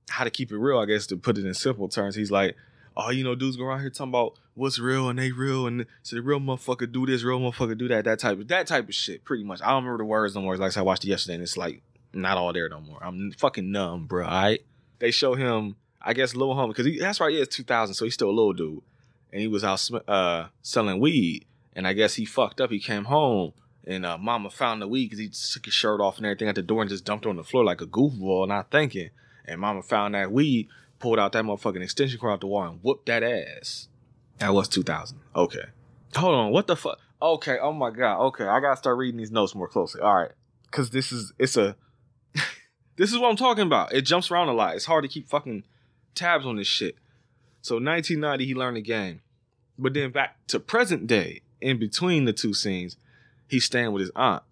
how 0.09 0.25
to 0.25 0.31
keep 0.31 0.51
it 0.53 0.59
real. 0.59 0.79
I 0.79 0.87
guess 0.87 1.07
to 1.09 1.17
put 1.17 1.39
it 1.39 1.45
in 1.45 1.55
simple 1.55 1.89
terms, 1.89 2.15
he's 2.15 2.31
like, 2.31 2.57
"Oh, 2.97 3.11
you 3.11 3.25
know, 3.25 3.35
dudes 3.35 3.57
go 3.57 3.65
around 3.65 3.81
here 3.81 3.91
talking 3.91 4.11
about 4.11 4.35
what's 4.55 4.79
real 4.79 5.09
and 5.09 5.19
they 5.19 5.33
real, 5.33 5.67
and 5.67 5.87
so 6.03 6.17
the 6.17 6.23
real 6.23 6.41
motherfucker 6.41 6.91
do 6.91 7.07
this, 7.07 7.23
real 7.23 7.41
motherfucker 7.41 7.77
do 7.77 7.89
that, 7.89 8.05
that 8.05 8.19
type 8.19 8.41
of 8.41 8.49
that 8.49 8.67
type 8.67 8.89
of 8.89 8.95
shit. 8.95 9.25
Pretty 9.25 9.45
much. 9.45 9.61
I 9.63 9.71
don't 9.71 9.85
remember 9.85 9.99
the 9.99 10.07
words 10.07 10.35
no 10.35 10.41
more. 10.43 10.57
Like 10.57 10.77
I 10.77 10.83
watched 10.83 11.05
it 11.05 11.09
yesterday, 11.09 11.35
and 11.35 11.43
it's 11.43 11.57
like 11.57 11.83
not 12.13 12.39
all 12.39 12.53
there 12.53 12.69
no 12.69 12.81
more. 12.81 12.99
I'm 13.03 13.31
fucking 13.33 13.71
numb, 13.71 14.07
bro. 14.07 14.25
All 14.25 14.31
right. 14.31 14.61
They 14.99 15.11
show 15.11 15.35
him, 15.35 15.77
I 16.07 16.13
guess, 16.13 16.35
little 16.37 16.55
homie, 16.55 16.69
because 16.69 16.87
that's 17.01 17.21
right. 17.21 17.33
Yeah, 17.33 17.43
it's 17.43 17.57
2000, 17.57 17.95
so 17.95 18.05
he's 18.05 18.15
still 18.15 18.31
a 18.31 18.31
little 18.31 18.53
dude, 18.53 18.83
and 19.33 19.41
he 19.41 19.49
was 19.49 19.65
out 19.65 19.81
sm- 19.81 19.97
uh, 20.07 20.47
selling 20.63 21.01
weed, 21.01 21.45
and 21.75 21.87
I 21.87 21.93
guess 21.93 22.15
he 22.15 22.25
fucked 22.25 22.61
up. 22.61 22.71
He 22.71 22.81
came 22.81 23.05
home. 23.05 23.53
And 23.89 24.05
uh, 24.05 24.19
mama 24.19 24.51
found 24.51 24.83
the 24.83 24.89
weed 24.89 25.11
because 25.11 25.21
he 25.21 25.29
took 25.29 25.65
his 25.65 25.75
shirt 25.75 26.01
off 26.01 26.17
and 26.17 26.27
everything 26.27 26.49
at 26.49 26.57
the 26.57 26.63
door 26.63 26.83
and 26.83 26.91
just 26.91 27.05
dumped 27.05 27.25
on 27.25 27.37
the 27.37 27.45
floor 27.45 27.65
like 27.65 27.81
a 27.81 27.87
goofball, 27.87 28.49
not 28.49 28.69
thinking. 28.69 29.11
And 29.45 29.61
mama 29.61 29.81
found 29.81 30.17
that 30.17 30.33
weed, 30.33 30.69
pulled 30.99 31.21
out 31.21 31.31
that 31.33 31.45
motherfucking 31.45 31.83
extension 31.83 32.19
cord 32.19 32.33
out 32.33 32.41
the 32.41 32.49
wall 32.49 32.65
and 32.65 32.81
whooped 32.83 33.07
that 33.07 33.23
ass. 33.23 33.87
That 34.39 34.53
was 34.53 34.67
2000. 34.67 35.21
Okay. 35.37 35.67
Hold 36.17 36.35
on. 36.35 36.51
What 36.51 36.67
the 36.67 36.75
fuck? 36.75 36.99
Okay. 37.23 37.59
Oh 37.61 37.73
my 37.73 37.91
God. 37.91 38.27
Okay. 38.27 38.45
I 38.45 38.59
got 38.59 38.71
to 38.71 38.77
start 38.77 38.99
reading 38.99 39.19
these 39.19 39.31
notes 39.31 39.55
more 39.55 39.69
closely. 39.69 40.01
All 40.01 40.17
right. 40.17 40.33
Because 40.65 40.91
this 40.91 41.13
is, 41.13 41.33
it's 41.39 41.57
a, 41.57 41.77
this 42.97 43.13
is 43.13 43.19
what 43.19 43.31
I'm 43.31 43.37
talking 43.37 43.67
about. 43.67 43.93
It 43.93 44.03
jumps 44.03 44.33
around 44.33 44.49
a 44.49 44.53
lot. 44.53 44.75
It's 44.75 44.85
hard 44.85 45.05
to 45.05 45.09
keep 45.09 45.29
fucking 45.29 45.63
tabs 46.17 46.47
on 46.47 46.57
this 46.57 46.67
shit. 46.67 46.97
So 47.63 47.77
1990, 47.77 48.47
he 48.47 48.55
learned 48.55 48.77
the 48.77 48.83
game. 48.83 49.21
But 49.79 49.95
then 49.95 50.11
back 50.11 50.37
to 50.49 50.59
present 50.59 51.07
day, 51.07 51.43
in 51.61 51.79
between 51.79 52.25
the 52.25 52.33
two 52.33 52.55
scenes, 52.55 52.97
he's 53.49 53.65
staying 53.65 53.93
with 53.93 54.01
his 54.01 54.11
aunt. 54.17 54.43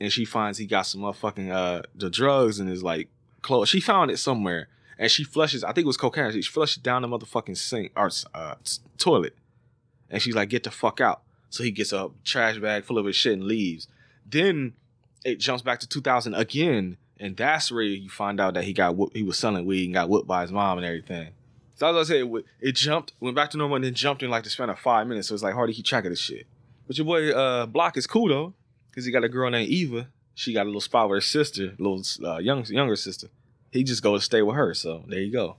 And 0.00 0.12
she 0.12 0.24
finds 0.24 0.58
he 0.58 0.66
got 0.66 0.82
some 0.82 1.00
motherfucking, 1.00 1.50
uh, 1.50 1.82
the 1.94 2.10
drugs 2.10 2.60
in 2.60 2.66
his, 2.66 2.82
like, 2.82 3.08
clothes. 3.40 3.68
She 3.68 3.80
found 3.80 4.10
it 4.10 4.18
somewhere. 4.18 4.68
And 4.98 5.10
she 5.10 5.24
flushes, 5.24 5.64
I 5.64 5.68
think 5.68 5.84
it 5.84 5.86
was 5.86 5.96
cocaine. 5.96 6.32
She 6.32 6.42
flushes 6.42 6.82
down 6.82 7.02
the 7.02 7.08
motherfucking 7.08 7.56
sink, 7.56 7.92
or 7.96 8.10
uh, 8.34 8.54
toilet. 8.98 9.36
And 10.10 10.20
she's 10.22 10.34
like, 10.34 10.48
get 10.48 10.64
the 10.64 10.70
fuck 10.70 11.00
out. 11.00 11.22
So 11.50 11.62
he 11.62 11.70
gets 11.70 11.92
a 11.92 12.10
trash 12.24 12.58
bag 12.58 12.84
full 12.84 12.98
of 12.98 13.06
his 13.06 13.16
shit 13.16 13.34
and 13.34 13.44
leaves. 13.44 13.88
Then 14.24 14.74
it 15.24 15.38
jumps 15.38 15.62
back 15.62 15.80
to 15.80 15.88
2000 15.88 16.34
again. 16.34 16.96
And 17.18 17.36
that's 17.36 17.72
where 17.72 17.82
you 17.82 18.10
find 18.10 18.40
out 18.40 18.54
that 18.54 18.64
he 18.64 18.72
got 18.72 18.96
whoop, 18.96 19.12
he 19.14 19.22
was 19.22 19.38
selling 19.38 19.64
weed 19.64 19.86
and 19.86 19.94
got 19.94 20.08
whipped 20.08 20.26
by 20.26 20.42
his 20.42 20.52
mom 20.52 20.78
and 20.78 20.86
everything. 20.86 21.30
So 21.76 21.88
as 21.88 22.08
I 22.08 22.12
said, 22.12 22.26
it, 22.26 22.44
it 22.60 22.74
jumped, 22.74 23.12
went 23.20 23.36
back 23.36 23.50
to 23.50 23.58
normal, 23.58 23.76
and 23.76 23.84
then 23.84 23.94
jumped 23.94 24.22
in 24.22 24.30
like 24.30 24.44
the 24.44 24.50
span 24.50 24.70
of 24.70 24.78
five 24.78 25.06
minutes. 25.06 25.28
So 25.28 25.34
it's 25.34 25.42
like 25.42 25.54
hard 25.54 25.68
to 25.68 25.74
keep 25.74 25.84
track 25.84 26.04
of 26.04 26.10
this 26.10 26.20
shit. 26.20 26.46
But 26.86 26.96
your 26.96 27.04
boy 27.04 27.30
uh, 27.32 27.66
Block 27.66 27.96
is 27.96 28.06
cool 28.06 28.28
though, 28.28 28.54
because 28.90 29.04
he 29.04 29.12
got 29.12 29.24
a 29.24 29.28
girl 29.28 29.50
named 29.50 29.70
Eva. 29.70 30.08
She 30.34 30.52
got 30.52 30.62
a 30.62 30.66
little 30.68 30.80
spot 30.80 31.08
with 31.08 31.16
her 31.18 31.20
sister, 31.22 31.74
little 31.78 32.02
uh, 32.24 32.38
young 32.38 32.64
younger 32.66 32.96
sister. 32.96 33.28
He 33.70 33.84
just 33.84 34.02
go 34.02 34.14
to 34.14 34.22
stay 34.22 34.42
with 34.42 34.56
her. 34.56 34.74
So 34.74 35.04
there 35.06 35.20
you 35.20 35.32
go, 35.32 35.56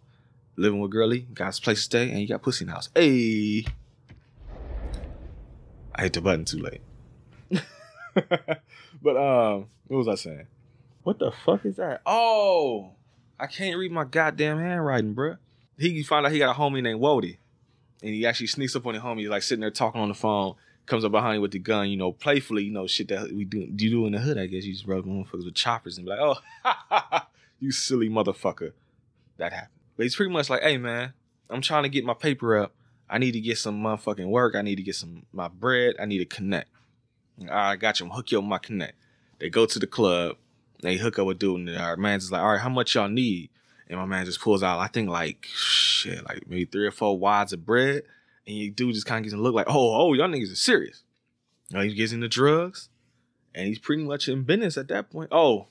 living 0.56 0.80
with 0.80 0.91
girly, 0.91 1.22
got 1.34 1.48
his 1.48 1.60
place 1.60 1.80
to 1.80 1.84
stay, 1.84 2.10
and 2.10 2.20
you 2.20 2.28
got 2.28 2.41
pussy 2.41 2.63
in 2.63 2.70
the 2.70 2.74
house. 2.74 2.89
Hey, 2.96 3.65
I 5.93 6.04
hit 6.04 6.13
the 6.13 6.22
button 6.22 6.46
too 6.46 6.60
late. 6.60 6.82
but 9.02 9.17
um, 9.17 9.67
what 9.88 9.98
was 9.98 10.08
I 10.08 10.15
saying? 10.15 10.48
What 11.08 11.20
the 11.20 11.32
fuck 11.32 11.63
is 11.63 11.78
that? 11.78 12.02
Oh, 12.06 12.91
I 13.39 13.48
can't 13.48 13.78
read 13.78 13.93
my 13.93 14.04
goddamn 14.04 14.60
handwriting, 14.60 15.15
bruh. 15.15 15.38
He 15.78 16.04
found 16.04 16.26
out 16.26 16.34
he 16.34 16.38
got 16.38 16.54
a 16.54 16.60
homie 16.60 16.84
named 16.84 17.00
Wody, 17.00 17.38
and 18.04 18.13
he 18.13 18.26
actually 18.26 18.48
sneaks 18.48 18.76
up 18.76 18.86
on 18.86 18.93
the 18.93 19.00
homie, 19.00 19.22
He's 19.22 19.30
like 19.30 19.41
sitting 19.43 19.62
there 19.62 19.72
talking 19.72 20.02
on 20.02 20.10
the 20.10 20.13
phone. 20.13 20.56
Comes 20.86 21.06
up 21.06 21.13
behind 21.13 21.38
him 21.38 21.41
with 21.41 21.52
the 21.52 21.60
gun, 21.60 21.89
you 21.89 21.96
know, 21.96 22.12
playfully, 22.12 22.65
you 22.65 22.72
know, 22.72 22.88
shit 22.88 23.08
that 23.08 23.32
we 23.32 23.46
do 23.46 23.60
you 23.60 23.89
do 23.89 24.06
in 24.06 24.12
the 24.12 24.20
hood. 24.20 24.38
I 24.38 24.48
guess 24.48 24.65
you 24.65 24.74
just 24.74 24.86
rub 24.86 25.06
motherfuckers 25.06 25.46
with 25.46 25.56
choppers 25.56 25.98
and 25.98 26.06
be 26.06 26.12
like, 26.12 26.20
"Oh, 26.20 27.22
you 27.62 27.72
silly 27.72 28.10
motherfucker." 28.10 28.74
That 29.38 29.54
happened, 29.54 29.80
but 29.96 30.04
he's 30.04 30.15
pretty 30.17 30.34
much 30.34 30.50
like, 30.50 30.62
"Hey, 30.62 30.78
man, 30.78 31.13
I'm 31.50 31.62
trying 31.62 31.84
to 31.84 31.89
get 31.89 32.04
my 32.04 32.15
paper 32.15 32.58
up. 32.58 32.74
I 33.10 33.17
need 33.17 33.32
to 33.32 33.39
get 33.39 33.58
some 33.58 33.82
motherfucking 33.82 34.28
work. 34.28 34.56
I 34.56 34.62
need 34.62 34.76
to 34.76 34.84
get 34.84 34.96
some 34.96 35.26
my 35.32 35.48
bread. 35.48 35.96
I 36.02 36.06
need 36.06 36.17
to 36.17 36.26
connect. 36.26 36.67
All 37.39 37.48
right, 37.48 37.72
I 37.72 37.76
got 37.78 38.02
you. 38.02 38.08
I'm 38.08 38.12
hook 38.12 38.30
you 38.30 38.39
up 38.39 38.43
my 38.43 38.58
connect. 38.58 38.96
They 39.39 39.50
go 39.50 39.65
to 39.65 39.80
the 39.80 39.88
club. 39.88 40.36
They 40.82 40.98
hook 40.98 41.20
up 41.20 41.28
with 41.28 41.40
dude, 41.40 41.68
and 41.68 41.78
our 41.78 41.98
man's 41.98 42.24
just 42.24 42.32
like, 42.32 42.42
all 42.42 42.52
right, 42.52 42.62
how 42.62 42.70
much 42.70 42.96
y'all 42.96 43.10
need? 43.10 43.50
And 43.90 44.00
my 44.00 44.06
man 44.06 44.26
just 44.26 44.42
pulls 44.42 44.63
out, 44.63 44.80
I 44.80 44.88
think 44.88 45.10
like 45.10 45.48
shit, 45.52 46.24
like 46.26 46.48
maybe 46.48 46.66
three 46.66 46.86
or 46.86 46.92
four 46.92 47.18
wads 47.18 47.54
of 47.54 47.66
bread. 47.66 48.04
And 48.46 48.56
you 48.56 48.72
dude 48.72 48.94
just 48.94 49.06
kind 49.06 49.20
of 49.20 49.26
him 49.26 49.40
a 49.40 49.42
look 49.42 49.56
like, 49.56 49.68
oh, 49.70 50.02
oh, 50.02 50.13
y'all 50.13 50.28
niggas 50.28 50.52
are 50.52 50.56
serious. 50.56 51.04
You 51.70 51.78
know, 51.78 51.84
he 51.84 51.94
him 52.13 52.22
the 52.22 52.28
drugs, 52.28 52.90
and 53.54 53.68
he's 53.68 53.80
pretty 53.80 54.04
much 54.04 54.30
in 54.30 54.44
business 54.44 54.78
at 54.78 54.88
that 54.88 55.10
point. 55.10 55.30
Oh, 55.32 55.68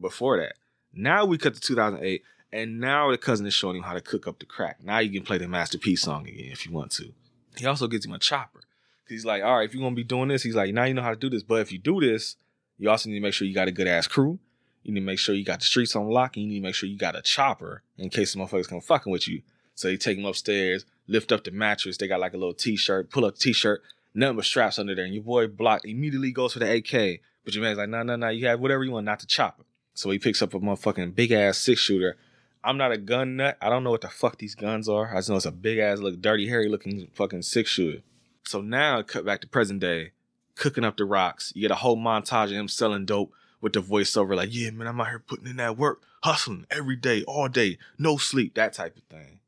before 0.00 0.38
that, 0.38 0.54
now 0.92 1.24
we 1.24 1.38
cut 1.38 1.54
to 1.54 1.60
2008, 1.60 2.22
and 2.52 2.80
now 2.80 3.10
the 3.10 3.18
cousin 3.18 3.46
is 3.46 3.54
showing 3.54 3.76
him 3.76 3.84
how 3.84 3.94
to 3.94 4.00
cook 4.00 4.26
up 4.26 4.38
the 4.38 4.46
crack. 4.46 4.82
Now 4.82 4.98
you 4.98 5.10
can 5.10 5.24
play 5.24 5.38
the 5.38 5.48
Master 5.48 5.78
P's 5.78 6.02
song 6.02 6.28
again 6.28 6.50
if 6.52 6.66
you 6.66 6.72
want 6.72 6.90
to. 6.92 7.12
He 7.56 7.66
also 7.66 7.86
gives 7.86 8.04
him 8.04 8.12
a 8.12 8.18
chopper. 8.18 8.60
He's 9.08 9.24
like, 9.24 9.42
all 9.42 9.58
right, 9.58 9.68
if 9.68 9.74
you're 9.74 9.82
gonna 9.82 9.94
be 9.94 10.04
doing 10.04 10.28
this, 10.28 10.42
he's 10.42 10.54
like, 10.54 10.74
now 10.74 10.84
you 10.84 10.94
know 10.94 11.02
how 11.02 11.10
to 11.10 11.16
do 11.16 11.30
this. 11.30 11.42
But 11.42 11.60
if 11.60 11.72
you 11.72 11.78
do 11.78 12.00
this, 12.00 12.36
you 12.78 12.90
also 12.90 13.08
need 13.08 13.16
to 13.16 13.22
make 13.22 13.34
sure 13.34 13.46
you 13.46 13.54
got 13.54 13.68
a 13.68 13.72
good 13.72 13.86
ass 13.86 14.06
crew. 14.06 14.38
You 14.82 14.92
need 14.92 15.00
to 15.00 15.06
make 15.06 15.18
sure 15.18 15.34
you 15.34 15.44
got 15.44 15.60
the 15.60 15.64
streets 15.64 15.96
on 15.96 16.08
lock, 16.08 16.36
and 16.36 16.44
you 16.44 16.50
need 16.50 16.60
to 16.60 16.62
make 16.62 16.74
sure 16.74 16.88
you 16.88 16.98
got 16.98 17.16
a 17.16 17.22
chopper 17.22 17.82
in 17.96 18.10
case 18.10 18.32
some 18.32 18.42
motherfuckers 18.42 18.68
come 18.68 18.80
fucking 18.80 19.10
with 19.10 19.26
you. 19.28 19.42
So 19.74 19.88
you 19.88 19.96
take 19.96 20.18
him 20.18 20.24
upstairs, 20.24 20.84
lift 21.08 21.32
up 21.32 21.44
the 21.44 21.50
mattress. 21.50 21.96
They 21.96 22.06
got 22.06 22.20
like 22.20 22.34
a 22.34 22.36
little 22.36 22.54
t-shirt, 22.54 23.10
pull 23.10 23.24
up 23.24 23.34
the 23.34 23.40
t-shirt, 23.40 23.82
nothing 24.14 24.36
but 24.36 24.44
straps 24.44 24.78
under 24.78 24.94
there. 24.94 25.04
And 25.04 25.14
your 25.14 25.22
boy 25.22 25.46
Block 25.46 25.82
immediately 25.84 26.32
goes 26.32 26.52
for 26.52 26.58
the 26.58 26.70
AK. 26.70 27.20
But 27.44 27.54
your 27.54 27.62
man's 27.62 27.78
like, 27.78 27.88
no, 27.88 28.02
no, 28.02 28.16
no, 28.16 28.28
you 28.28 28.46
have 28.46 28.60
whatever 28.60 28.84
you 28.84 28.92
want, 28.92 29.06
not 29.06 29.20
the 29.20 29.26
chopper. 29.26 29.64
So 29.94 30.10
he 30.10 30.18
picks 30.18 30.42
up 30.42 30.54
a 30.54 30.60
motherfucking 30.60 31.14
big 31.14 31.32
ass 31.32 31.58
six 31.58 31.80
shooter. 31.80 32.16
I'm 32.62 32.78
not 32.78 32.92
a 32.92 32.96
gun 32.96 33.36
nut. 33.36 33.58
I 33.60 33.68
don't 33.68 33.84
know 33.84 33.90
what 33.90 34.00
the 34.00 34.08
fuck 34.08 34.38
these 34.38 34.54
guns 34.54 34.88
are. 34.88 35.12
I 35.12 35.18
just 35.18 35.28
know 35.28 35.36
it's 35.36 35.44
a 35.44 35.52
big 35.52 35.78
ass, 35.78 35.98
look 35.98 36.20
dirty, 36.20 36.48
hairy 36.48 36.68
looking 36.68 37.08
fucking 37.12 37.42
six 37.42 37.70
shooter. 37.70 38.00
So 38.44 38.60
now 38.60 39.02
cut 39.02 39.26
back 39.26 39.42
to 39.42 39.46
present 39.46 39.80
day, 39.80 40.12
cooking 40.54 40.84
up 40.84 40.96
the 40.96 41.04
rocks. 41.04 41.52
You 41.54 41.62
get 41.62 41.70
a 41.70 41.76
whole 41.76 41.96
montage 41.96 42.46
of 42.46 42.52
him 42.52 42.68
selling 42.68 43.04
dope 43.04 43.32
with 43.60 43.72
the 43.72 43.80
voiceover, 43.80 44.36
like, 44.36 44.54
yeah, 44.54 44.70
man, 44.70 44.86
I'm 44.86 45.00
out 45.00 45.08
here 45.08 45.24
putting 45.26 45.46
in 45.46 45.56
that 45.56 45.78
work, 45.78 46.02
hustling 46.22 46.66
every 46.70 46.96
day, 46.96 47.22
all 47.24 47.48
day, 47.48 47.78
no 47.98 48.18
sleep, 48.18 48.54
that 48.54 48.74
type 48.74 48.96
of 48.96 49.02
thing. 49.04 49.40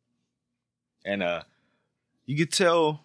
And 1.05 1.23
uh 1.23 1.43
you 2.25 2.37
could 2.37 2.53
tell 2.53 3.05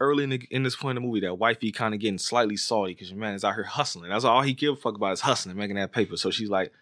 early 0.00 0.24
in, 0.24 0.30
the, 0.30 0.46
in 0.50 0.62
this 0.62 0.76
point 0.76 0.96
in 0.96 1.02
the 1.02 1.08
movie 1.08 1.20
that 1.20 1.36
wifey 1.36 1.72
kind 1.72 1.94
of 1.94 2.00
getting 2.00 2.18
slightly 2.18 2.56
salty 2.56 2.92
because 2.92 3.10
your 3.10 3.18
man 3.18 3.34
is 3.34 3.44
out 3.44 3.54
here 3.54 3.64
hustling. 3.64 4.10
That's 4.10 4.24
all 4.24 4.42
he 4.42 4.52
give 4.52 4.74
a 4.74 4.76
fuck 4.76 4.96
about 4.96 5.12
is 5.12 5.20
hustling, 5.20 5.56
making 5.56 5.76
that 5.76 5.92
paper. 5.92 6.16
So 6.16 6.30
she's 6.30 6.50
like, 6.50 6.72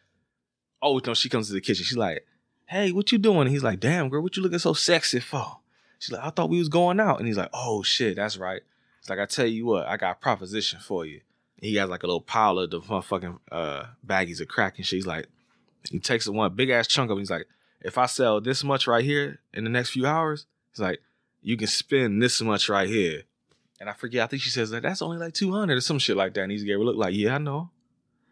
oh 0.83 1.01
no, 1.07 1.15
she 1.15 1.29
comes 1.29 1.49
to 1.49 1.53
the 1.53 1.61
kitchen. 1.61 1.85
She's 1.85 1.97
like, 1.97 2.27
hey, 2.67 2.91
what 2.91 3.13
you 3.13 3.19
doing? 3.19 3.49
He's 3.49 3.63
like, 3.63 3.81
damn, 3.81 4.09
girl, 4.09 4.23
what 4.23 4.37
you 4.37 4.43
looking 4.43 4.59
so 4.59 4.73
sexy 4.73 5.21
for? 5.21 5.59
She's 5.99 6.13
like, 6.13 6.25
I 6.25 6.31
thought 6.31 6.51
we 6.51 6.59
was 6.59 6.69
going 6.69 6.99
out. 6.99 7.19
And 7.19 7.27
he's 7.27 7.37
like, 7.37 7.51
oh 7.53 7.83
shit, 7.83 8.17
that's 8.17 8.37
right. 8.37 8.63
Like, 9.09 9.19
I 9.19 9.27
tell 9.27 9.47
you 9.47 9.67
what, 9.67 9.87
I 9.87 9.97
got 9.97 10.17
a 10.17 10.21
proposition 10.21 10.81
for 10.81 11.05
you. 11.05 11.21
He 11.57 11.77
has 11.77 11.89
like 11.89 12.03
a 12.03 12.07
little 12.07 12.21
pile 12.21 12.59
of 12.59 12.71
the 12.71 12.81
motherfucking 12.81 13.39
uh, 13.51 13.85
baggies 14.07 14.41
of 14.41 14.49
crack 14.49 14.77
and 14.77 14.87
shit. 14.87 14.99
He's 14.99 15.07
like, 15.07 15.27
He 15.91 15.99
takes 15.99 16.29
one 16.29 16.55
big 16.55 16.71
ass 16.71 16.87
chunk 16.87 17.11
of 17.11 17.19
it. 17.19 17.21
He's 17.21 17.31
like, 17.31 17.47
if 17.85 17.99
I 17.99 18.07
sell 18.07 18.41
this 18.41 18.65
much 18.65 18.87
right 18.87 19.05
here 19.05 19.41
in 19.53 19.65
the 19.65 19.71
next 19.71 19.91
few 19.91 20.07
hours, 20.07 20.47
he's 20.73 20.81
like, 20.81 21.01
you 21.43 21.57
can 21.57 21.69
spend 21.69 22.23
this 22.23 22.41
much 22.41 22.69
right 22.69 22.89
here. 22.89 23.23
And 23.79 23.91
I 23.91 23.93
forget, 23.93 24.25
I 24.25 24.27
think 24.27 24.43
she 24.43 24.51
says 24.51 24.71
that 24.71 24.83
that's 24.83 25.03
only 25.03 25.19
like 25.19 25.35
200 25.35 25.77
or 25.77 25.81
some 25.83 25.99
shit 25.99 26.17
like 26.17 26.33
that. 26.35 26.43
And 26.43 26.51
he's 26.51 26.67
her 26.67 26.79
look 26.79 26.97
like, 26.97 27.15
yeah, 27.15 27.35
I 27.35 27.39
know. 27.39 27.71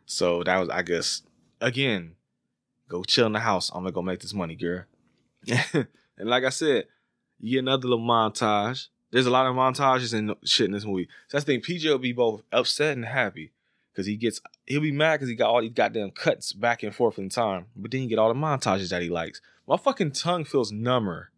So 0.07 0.43
that 0.45 0.59
was, 0.59 0.69
I 0.71 0.83
guess, 0.83 1.23
again, 1.61 2.15
go 2.89 3.05
chill 3.05 3.27
in 3.27 3.33
the 3.33 3.41
house. 3.41 3.71
I'm 3.71 3.83
gonna 3.83 3.93
go 3.93 4.03
make 4.03 4.21
this 4.21 4.33
money, 4.35 4.57
girl. 4.57 4.85
and 5.75 5.87
like 6.19 6.45
I 6.45 6.49
said, 6.49 6.87
you 7.39 7.53
get 7.53 7.59
another 7.59 7.89
little 7.89 8.05
montage. 8.05 8.89
There's 9.13 9.27
a 9.27 9.31
lot 9.31 9.47
of 9.47 9.55
montages 9.55 10.15
and 10.15 10.35
shit 10.43 10.67
in 10.67 10.73
this 10.73 10.87
movie. 10.87 11.09
So 11.29 11.37
that's 11.37 11.45
the 11.45 11.59
thing. 11.59 11.61
PJ 11.61 11.89
will 11.89 11.99
be 11.99 12.13
both 12.13 12.43
upset 12.51 12.97
and 12.97 13.05
happy 13.05 13.53
because 13.93 14.07
he 14.07 14.17
gets 14.17 14.41
he'll 14.67 14.81
be 14.81 14.91
mad 14.91 15.17
because 15.17 15.29
he 15.29 15.35
got 15.35 15.51
all 15.51 15.61
these 15.61 15.73
goddamn 15.73 16.11
cuts 16.11 16.53
back 16.53 16.83
and 16.83 16.95
forth 16.95 17.19
in 17.19 17.29
time. 17.29 17.67
But 17.77 17.91
then 17.91 18.03
you 18.03 18.09
get 18.09 18.19
all 18.19 18.33
the 18.33 18.41
montages 18.41 18.89
that 18.89 19.03
he 19.03 19.11
likes. 19.11 19.41
My 19.69 19.77
fucking 19.77 20.13
tongue 20.13 20.45
feels 20.45 20.73
number. 20.73 21.31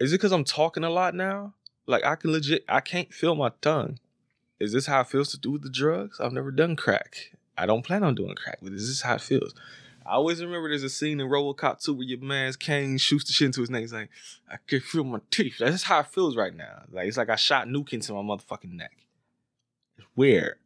Is 0.00 0.12
it 0.12 0.16
because 0.16 0.32
I'm 0.32 0.44
talking 0.44 0.84
a 0.84 0.90
lot 0.90 1.14
now? 1.14 1.54
Like 1.86 2.04
I 2.04 2.16
can 2.16 2.32
legit 2.32 2.64
I 2.68 2.80
can't 2.80 3.12
feel 3.12 3.34
my 3.34 3.52
tongue. 3.60 3.98
Is 4.58 4.72
this 4.72 4.86
how 4.86 5.02
it 5.02 5.08
feels 5.08 5.30
to 5.32 5.38
do 5.38 5.52
with 5.52 5.62
the 5.62 5.70
drugs? 5.70 6.18
I've 6.20 6.32
never 6.32 6.50
done 6.50 6.76
crack. 6.76 7.32
I 7.56 7.66
don't 7.66 7.84
plan 7.84 8.04
on 8.04 8.14
doing 8.14 8.34
crack, 8.36 8.58
but 8.62 8.72
is 8.72 8.88
this 8.88 9.02
how 9.02 9.16
it 9.16 9.20
feels? 9.20 9.54
I 10.08 10.12
always 10.12 10.42
remember 10.42 10.70
there's 10.70 10.82
a 10.82 10.88
scene 10.88 11.20
in 11.20 11.28
Robocop 11.28 11.84
2 11.84 11.92
where 11.92 12.06
your 12.06 12.20
man's 12.20 12.56
Cain 12.56 12.96
shoots 12.96 13.24
the 13.24 13.32
shit 13.34 13.46
into 13.46 13.60
his 13.60 13.68
neck. 13.68 13.82
He's 13.82 13.92
like, 13.92 14.08
I 14.50 14.56
can 14.66 14.80
feel 14.80 15.04
my 15.04 15.20
teeth. 15.30 15.58
That's 15.58 15.82
how 15.82 16.00
it 16.00 16.06
feels 16.06 16.34
right 16.34 16.54
now. 16.56 16.84
Like 16.90 17.08
it's 17.08 17.18
like 17.18 17.28
I 17.28 17.36
shot 17.36 17.68
nuke 17.68 17.92
into 17.92 18.14
my 18.14 18.20
motherfucking 18.20 18.72
neck. 18.72 18.96
It's 19.98 20.06
weird. 20.16 20.56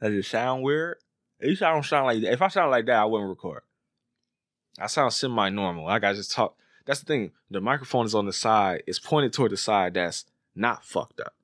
Does 0.00 0.14
it 0.14 0.24
sound 0.24 0.62
weird? 0.62 0.96
At 1.42 1.48
least 1.48 1.62
I 1.62 1.72
don't 1.72 1.84
sound 1.84 2.06
like 2.06 2.22
that. 2.22 2.32
If 2.32 2.40
I 2.40 2.48
sound 2.48 2.70
like 2.70 2.86
that, 2.86 2.98
I 2.98 3.04
wouldn't 3.04 3.28
record. 3.28 3.62
I 4.78 4.86
sound 4.86 5.12
semi-normal. 5.12 5.84
Like 5.84 6.04
I 6.04 6.14
just 6.14 6.32
talk. 6.32 6.56
That's 6.86 7.00
the 7.00 7.06
thing. 7.06 7.32
The 7.50 7.60
microphone 7.60 8.06
is 8.06 8.14
on 8.14 8.24
the 8.24 8.32
side. 8.32 8.82
It's 8.86 8.98
pointed 8.98 9.34
toward 9.34 9.52
the 9.52 9.58
side 9.58 9.92
that's 9.92 10.24
not 10.54 10.86
fucked 10.86 11.20
up. 11.20 11.34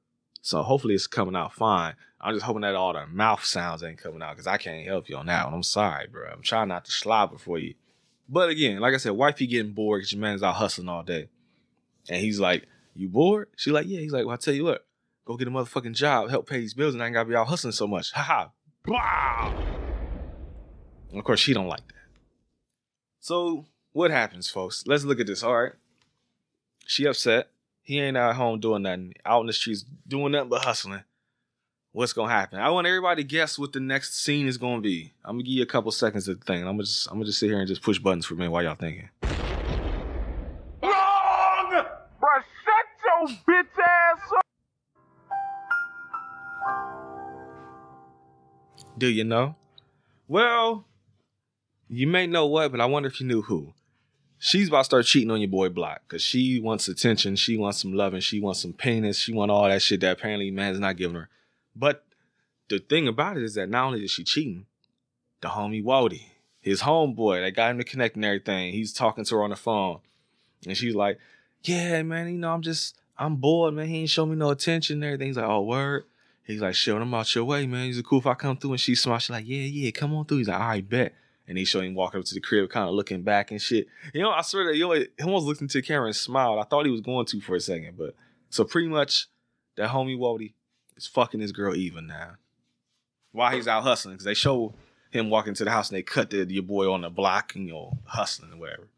So 0.41 0.63
hopefully 0.63 0.95
it's 0.95 1.07
coming 1.07 1.37
out 1.37 1.53
fine. 1.53 1.95
I'm 2.25 2.35
just 2.35 2.47
hoping 2.47 2.63
that 2.63 2.75
all 2.75 2.95
the 2.95 3.07
mouth 3.07 3.45
sounds 3.45 3.83
ain't 3.83 3.99
coming 3.99 4.23
out 4.23 4.31
because 4.35 4.47
I 4.47 4.57
can't 4.57 4.87
help 4.87 5.11
you 5.11 5.17
on 5.17 5.27
that 5.27 5.45
one. 5.45 5.53
I'm 5.53 5.63
sorry, 5.63 6.07
bro. 6.07 6.27
I'm 6.33 6.41
trying 6.41 6.69
not 6.69 6.87
to 6.87 6.91
slobber 6.91 7.37
for 7.37 7.59
you. 7.59 7.75
But 8.31 8.49
again, 8.49 8.81
like 8.81 8.95
I 8.95 8.97
said, 8.97 9.13
wifey 9.13 9.47
getting 9.47 9.73
bored 9.73 10.01
because 10.01 10.13
your 10.13 10.23
man's 10.23 10.43
out 10.43 10.55
hustling 10.55 10.89
all 10.89 11.03
day. 11.03 11.29
And 12.09 12.23
he's 12.23 12.41
like, 12.41 12.65
You 12.95 13.09
bored? 13.09 13.49
She's 13.57 13.75
like, 13.75 13.87
Yeah. 13.87 14.01
He's 14.01 14.13
like, 14.13 14.25
Well, 14.25 14.33
I 14.33 14.39
tell 14.39 14.55
you 14.55 14.65
what, 14.65 14.87
go 15.27 15.37
get 15.37 15.49
a 15.49 15.51
motherfucking 15.51 15.95
job, 15.95 16.31
help 16.31 16.49
pay 16.49 16.61
these 16.61 16.73
bills, 16.73 16.95
and 16.95 17.03
I 17.03 17.07
ain't 17.07 17.15
gotta 17.15 17.29
be 17.29 17.37
out 17.37 17.47
hustling 17.47 17.73
so 17.73 17.87
much. 17.87 18.11
Ha 18.13 18.23
ha. 18.23 18.51
Blah. 18.85 19.53
And 21.11 21.19
of 21.19 21.25
course, 21.25 21.41
she 21.41 21.53
don't 21.53 21.69
like 21.69 21.87
that. 21.89 21.95
So 23.21 23.67
what 23.93 24.11
happens, 24.11 24.49
folks? 24.49 24.85
Let's 24.87 25.05
look 25.05 25.21
at 25.21 25.27
this. 25.27 25.43
All 25.43 25.57
right. 25.57 25.73
She 26.87 27.07
upset. 27.07 27.49
He 27.83 28.01
ain't 28.01 28.17
out 28.17 28.37
home 28.37 28.61
doing 28.61 28.83
nothing. 28.83 29.15
Out 29.27 29.43
in 29.43 29.47
the 29.47 29.53
streets 29.53 29.85
doing 30.09 30.33
nothing 30.33 30.49
but 30.49 30.65
hustling. 30.65 31.05
What's 31.95 32.13
gonna 32.13 32.33
happen? 32.33 32.59
I 32.59 32.71
want 32.71 32.89
everybody 32.89 33.23
to 33.23 33.29
guess 33.29 33.57
what 33.57 33.73
the 33.73 33.79
next 33.79 34.21
scene 34.21 34.49
is 34.49 34.59
gonna 34.59 34.81
be. 34.81 35.13
I'm 35.25 35.37
gonna 35.37 35.45
give 35.45 35.53
you 35.53 35.63
a 35.63 35.67
couple 35.67 35.93
seconds 35.93 36.25
to 36.25 36.35
think. 36.35 36.67
I'm 36.67 36.73
gonna 36.73 36.83
just 36.83 37.07
I'm 37.07 37.15
gonna 37.15 37.27
just 37.27 37.39
sit 37.39 37.51
here 37.51 37.61
and 37.61 37.69
just 37.69 37.83
push 37.83 38.01
buttons 38.01 38.27
for 38.27 38.35
a 38.35 38.37
minute 38.37 38.51
while 38.51 38.65
y'all 38.65 38.75
thinking. 38.75 39.11
Wrong! 40.83 41.85
Bruh, 42.21 42.43
shut 42.65 42.89
your 43.05 43.29
bitch 43.47 43.79
ass 43.79 44.19
up! 44.37 44.43
Do 48.99 49.07
you 49.07 49.23
know? 49.23 49.55
Well, 50.27 50.87
you 51.89 52.09
may 52.09 52.27
know 52.27 52.47
what, 52.47 52.73
but 52.73 52.81
I 52.81 52.87
wonder 52.87 53.09
if 53.09 53.21
you 53.21 53.27
knew 53.29 53.43
who. 53.43 53.73
She's 54.41 54.67
about 54.67 54.79
to 54.79 54.85
start 54.85 55.07
cheating 55.07 55.31
on 55.31 55.41
your 55.41 55.49
boy 55.49 55.69
Block 55.69 56.03
because 56.09 56.23
she 56.23 56.59
wants 56.59 56.89
attention, 56.89 57.37
she 57.37 57.57
wants 57.57 57.81
some 57.81 57.93
loving, 57.93 58.19
she 58.19 58.41
wants 58.41 58.61
some 58.61 58.73
penis, 58.73 59.17
she 59.17 59.33
want 59.33 59.53
all 59.53 59.69
that 59.69 59.81
shit 59.81 60.01
that 60.01 60.19
apparently 60.19 60.51
man's 60.51 60.81
not 60.81 60.97
giving 60.97 61.15
her. 61.15 61.29
But 61.77 62.05
the 62.69 62.79
thing 62.79 63.09
about 63.09 63.37
it 63.37 63.43
is 63.43 63.55
that 63.55 63.69
not 63.69 63.87
only 63.87 64.05
is 64.05 64.11
she 64.11 64.25
cheating, 64.25 64.67
the 65.41 65.49
homie 65.49 65.85
Wody, 65.85 66.23
his 66.61 66.83
homeboy, 66.83 67.45
that 67.45 67.55
got 67.55 67.71
him 67.71 67.79
to 67.79 67.85
connect 67.85 68.17
and 68.17 68.25
everything, 68.25 68.73
he's 68.73 68.93
talking 68.93 69.25
to 69.25 69.35
her 69.37 69.43
on 69.43 69.51
the 69.51 69.57
phone. 69.57 70.01
And 70.67 70.77
she's 70.77 70.95
like, 70.95 71.19
Yeah, 71.63 72.03
man, 72.03 72.29
you 72.29 72.39
know, 72.39 72.53
I'm 72.53 72.63
just, 72.63 72.97
I'm 73.19 73.37
bored, 73.37 73.75
man. 73.75 73.87
He 73.87 73.99
ain't 73.99 74.11
show 74.11 74.27
me 74.27 74.37
no 74.37 74.51
attention 74.51 74.97
and 74.97 75.05
everything. 75.05 75.29
He's 75.29 75.37
like, 75.37 75.47
Oh, 75.47 75.63
word. 75.63 76.05
He's 76.45 76.61
like, 76.61 76.75
shit, 76.75 76.95
I'm 76.95 77.15
out 77.15 77.35
your 77.35 77.45
way, 77.45 77.67
man. 77.67 77.87
He's 77.87 77.99
it 77.99 78.05
cool 78.05 78.19
if 78.19 78.27
I 78.27 78.35
come 78.35 78.57
through? 78.57 78.73
And 78.73 78.81
she's 78.81 79.01
smart. 79.01 79.23
She's 79.23 79.31
like, 79.31 79.47
Yeah, 79.47 79.63
yeah, 79.63 79.91
come 79.91 80.15
on 80.15 80.25
through. 80.25 80.39
He's 80.39 80.49
like, 80.49 80.61
All 80.61 80.69
right, 80.69 80.89
bet. 80.89 81.15
And 81.47 81.59
he 81.59 81.67
showed 81.67 81.85
him 81.85 81.95
walking 81.95 82.21
up 82.21 82.27
to 82.27 82.35
the 82.35 82.41
crib, 82.41 82.71
kind 82.71 82.89
of 82.89 82.95
looking 82.95 83.23
back 83.23 83.51
and 83.51 83.61
shit. 83.61 83.87
You 84.15 84.23
know, 84.23 84.31
I 84.31 84.41
swear 84.41 84.65
that 84.67 84.77
you 84.77 84.89
know, 84.89 84.93
he 84.93 85.09
almost 85.23 85.45
looked 85.45 85.61
into 85.61 85.77
the 85.77 85.83
camera 85.83 86.07
and 86.07 86.17
smiled. 86.17 86.59
I 86.59 86.63
thought 86.63 86.87
he 86.87 86.91
was 86.91 87.03
going 87.03 87.27
to 87.27 87.41
for 87.41 87.55
a 87.57 87.61
second, 87.61 87.99
but 87.99 88.15
so 88.49 88.65
pretty 88.65 88.89
much 88.89 89.27
that 89.77 89.91
homie 89.91 90.17
Wody 90.17 90.55
is 90.97 91.07
fucking 91.07 91.41
this 91.41 91.53
girl 91.53 91.75
even 91.75 92.07
now. 92.07 92.33
While 93.33 93.53
he's 93.53 93.69
out 93.69 93.83
hustling, 93.83 94.15
because 94.15 94.25
they 94.25 94.35
show 94.35 94.75
him 95.11 95.31
walking 95.31 95.55
to 95.55 95.65
the 95.65 95.71
house 95.71 95.91
and 95.91 95.97
they 95.97 96.03
cut 96.03 96.31
the, 96.31 96.47
your 96.49 96.63
boy 96.63 96.91
on 96.93 97.03
the 97.03 97.11
block, 97.11 97.55
and, 97.55 97.67
you 97.67 97.73
know, 97.73 97.99
hustling 98.05 98.53
or 98.53 98.57
whatever. 98.57 98.89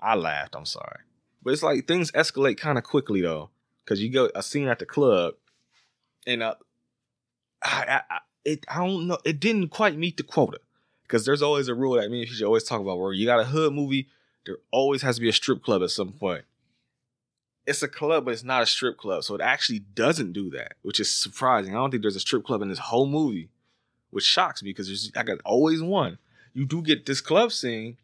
I 0.00 0.14
laughed. 0.14 0.56
I'm 0.56 0.66
sorry, 0.66 1.00
but 1.42 1.52
it's 1.52 1.62
like 1.62 1.86
things 1.86 2.10
escalate 2.12 2.58
kind 2.58 2.78
of 2.78 2.84
quickly 2.84 3.20
though, 3.20 3.50
because 3.84 4.02
you 4.02 4.10
go 4.10 4.30
a 4.34 4.42
scene 4.42 4.68
at 4.68 4.78
the 4.78 4.86
club, 4.86 5.34
and 6.26 6.42
uh, 6.42 6.54
I, 7.62 7.84
I, 7.88 8.14
I, 8.14 8.18
it, 8.44 8.64
I 8.68 8.78
don't 8.78 9.06
know, 9.06 9.18
it 9.24 9.38
didn't 9.38 9.68
quite 9.68 9.96
meet 9.96 10.16
the 10.16 10.22
quota 10.22 10.58
because 11.02 11.24
there's 11.24 11.42
always 11.42 11.68
a 11.68 11.74
rule 11.74 11.94
that 11.94 12.10
me 12.10 12.22
and 12.22 12.28
should 12.28 12.44
always 12.46 12.64
talk 12.64 12.80
about 12.80 12.98
where 12.98 13.12
you 13.12 13.26
got 13.26 13.40
a 13.40 13.44
hood 13.44 13.72
movie, 13.72 14.08
there 14.46 14.56
always 14.70 15.02
has 15.02 15.16
to 15.16 15.20
be 15.20 15.28
a 15.28 15.32
strip 15.32 15.62
club 15.62 15.82
at 15.82 15.90
some 15.90 16.12
point. 16.12 16.44
It's 17.66 17.82
a 17.82 17.88
club, 17.88 18.24
but 18.24 18.32
it's 18.32 18.42
not 18.42 18.62
a 18.62 18.66
strip 18.66 18.98
club, 18.98 19.22
so 19.22 19.34
it 19.34 19.40
actually 19.40 19.80
doesn't 19.80 20.32
do 20.32 20.50
that, 20.50 20.74
which 20.82 20.98
is 20.98 21.14
surprising. 21.14 21.74
I 21.74 21.78
don't 21.78 21.90
think 21.90 22.02
there's 22.02 22.16
a 22.16 22.20
strip 22.20 22.44
club 22.44 22.62
in 22.62 22.68
this 22.68 22.78
whole 22.78 23.06
movie, 23.06 23.50
which 24.10 24.24
shocks 24.24 24.62
me 24.62 24.70
because 24.70 24.88
there's 24.88 25.12
I 25.16 25.22
got 25.22 25.38
always 25.44 25.80
one. 25.80 26.18
You 26.54 26.66
do 26.66 26.82
get 26.82 27.06
this 27.06 27.20
club 27.20 27.52
scene, 27.52 27.98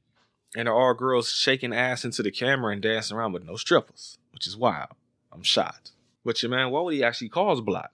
and 0.56 0.66
there 0.66 0.74
are 0.74 0.94
girls 0.94 1.32
shaking 1.32 1.74
ass 1.74 2.04
into 2.04 2.22
the 2.22 2.30
camera 2.30 2.72
and 2.72 2.80
dancing 2.80 3.16
around, 3.16 3.32
but 3.32 3.44
no 3.44 3.56
strippers, 3.56 4.18
which 4.32 4.46
is 4.46 4.56
wild. 4.56 4.90
I'm 5.32 5.42
shocked. 5.42 5.90
But 6.24 6.42
your 6.42 6.50
man, 6.50 6.70
what 6.70 6.84
would 6.84 6.94
he 6.94 7.04
actually 7.04 7.28
calls 7.28 7.60
Block? 7.60 7.90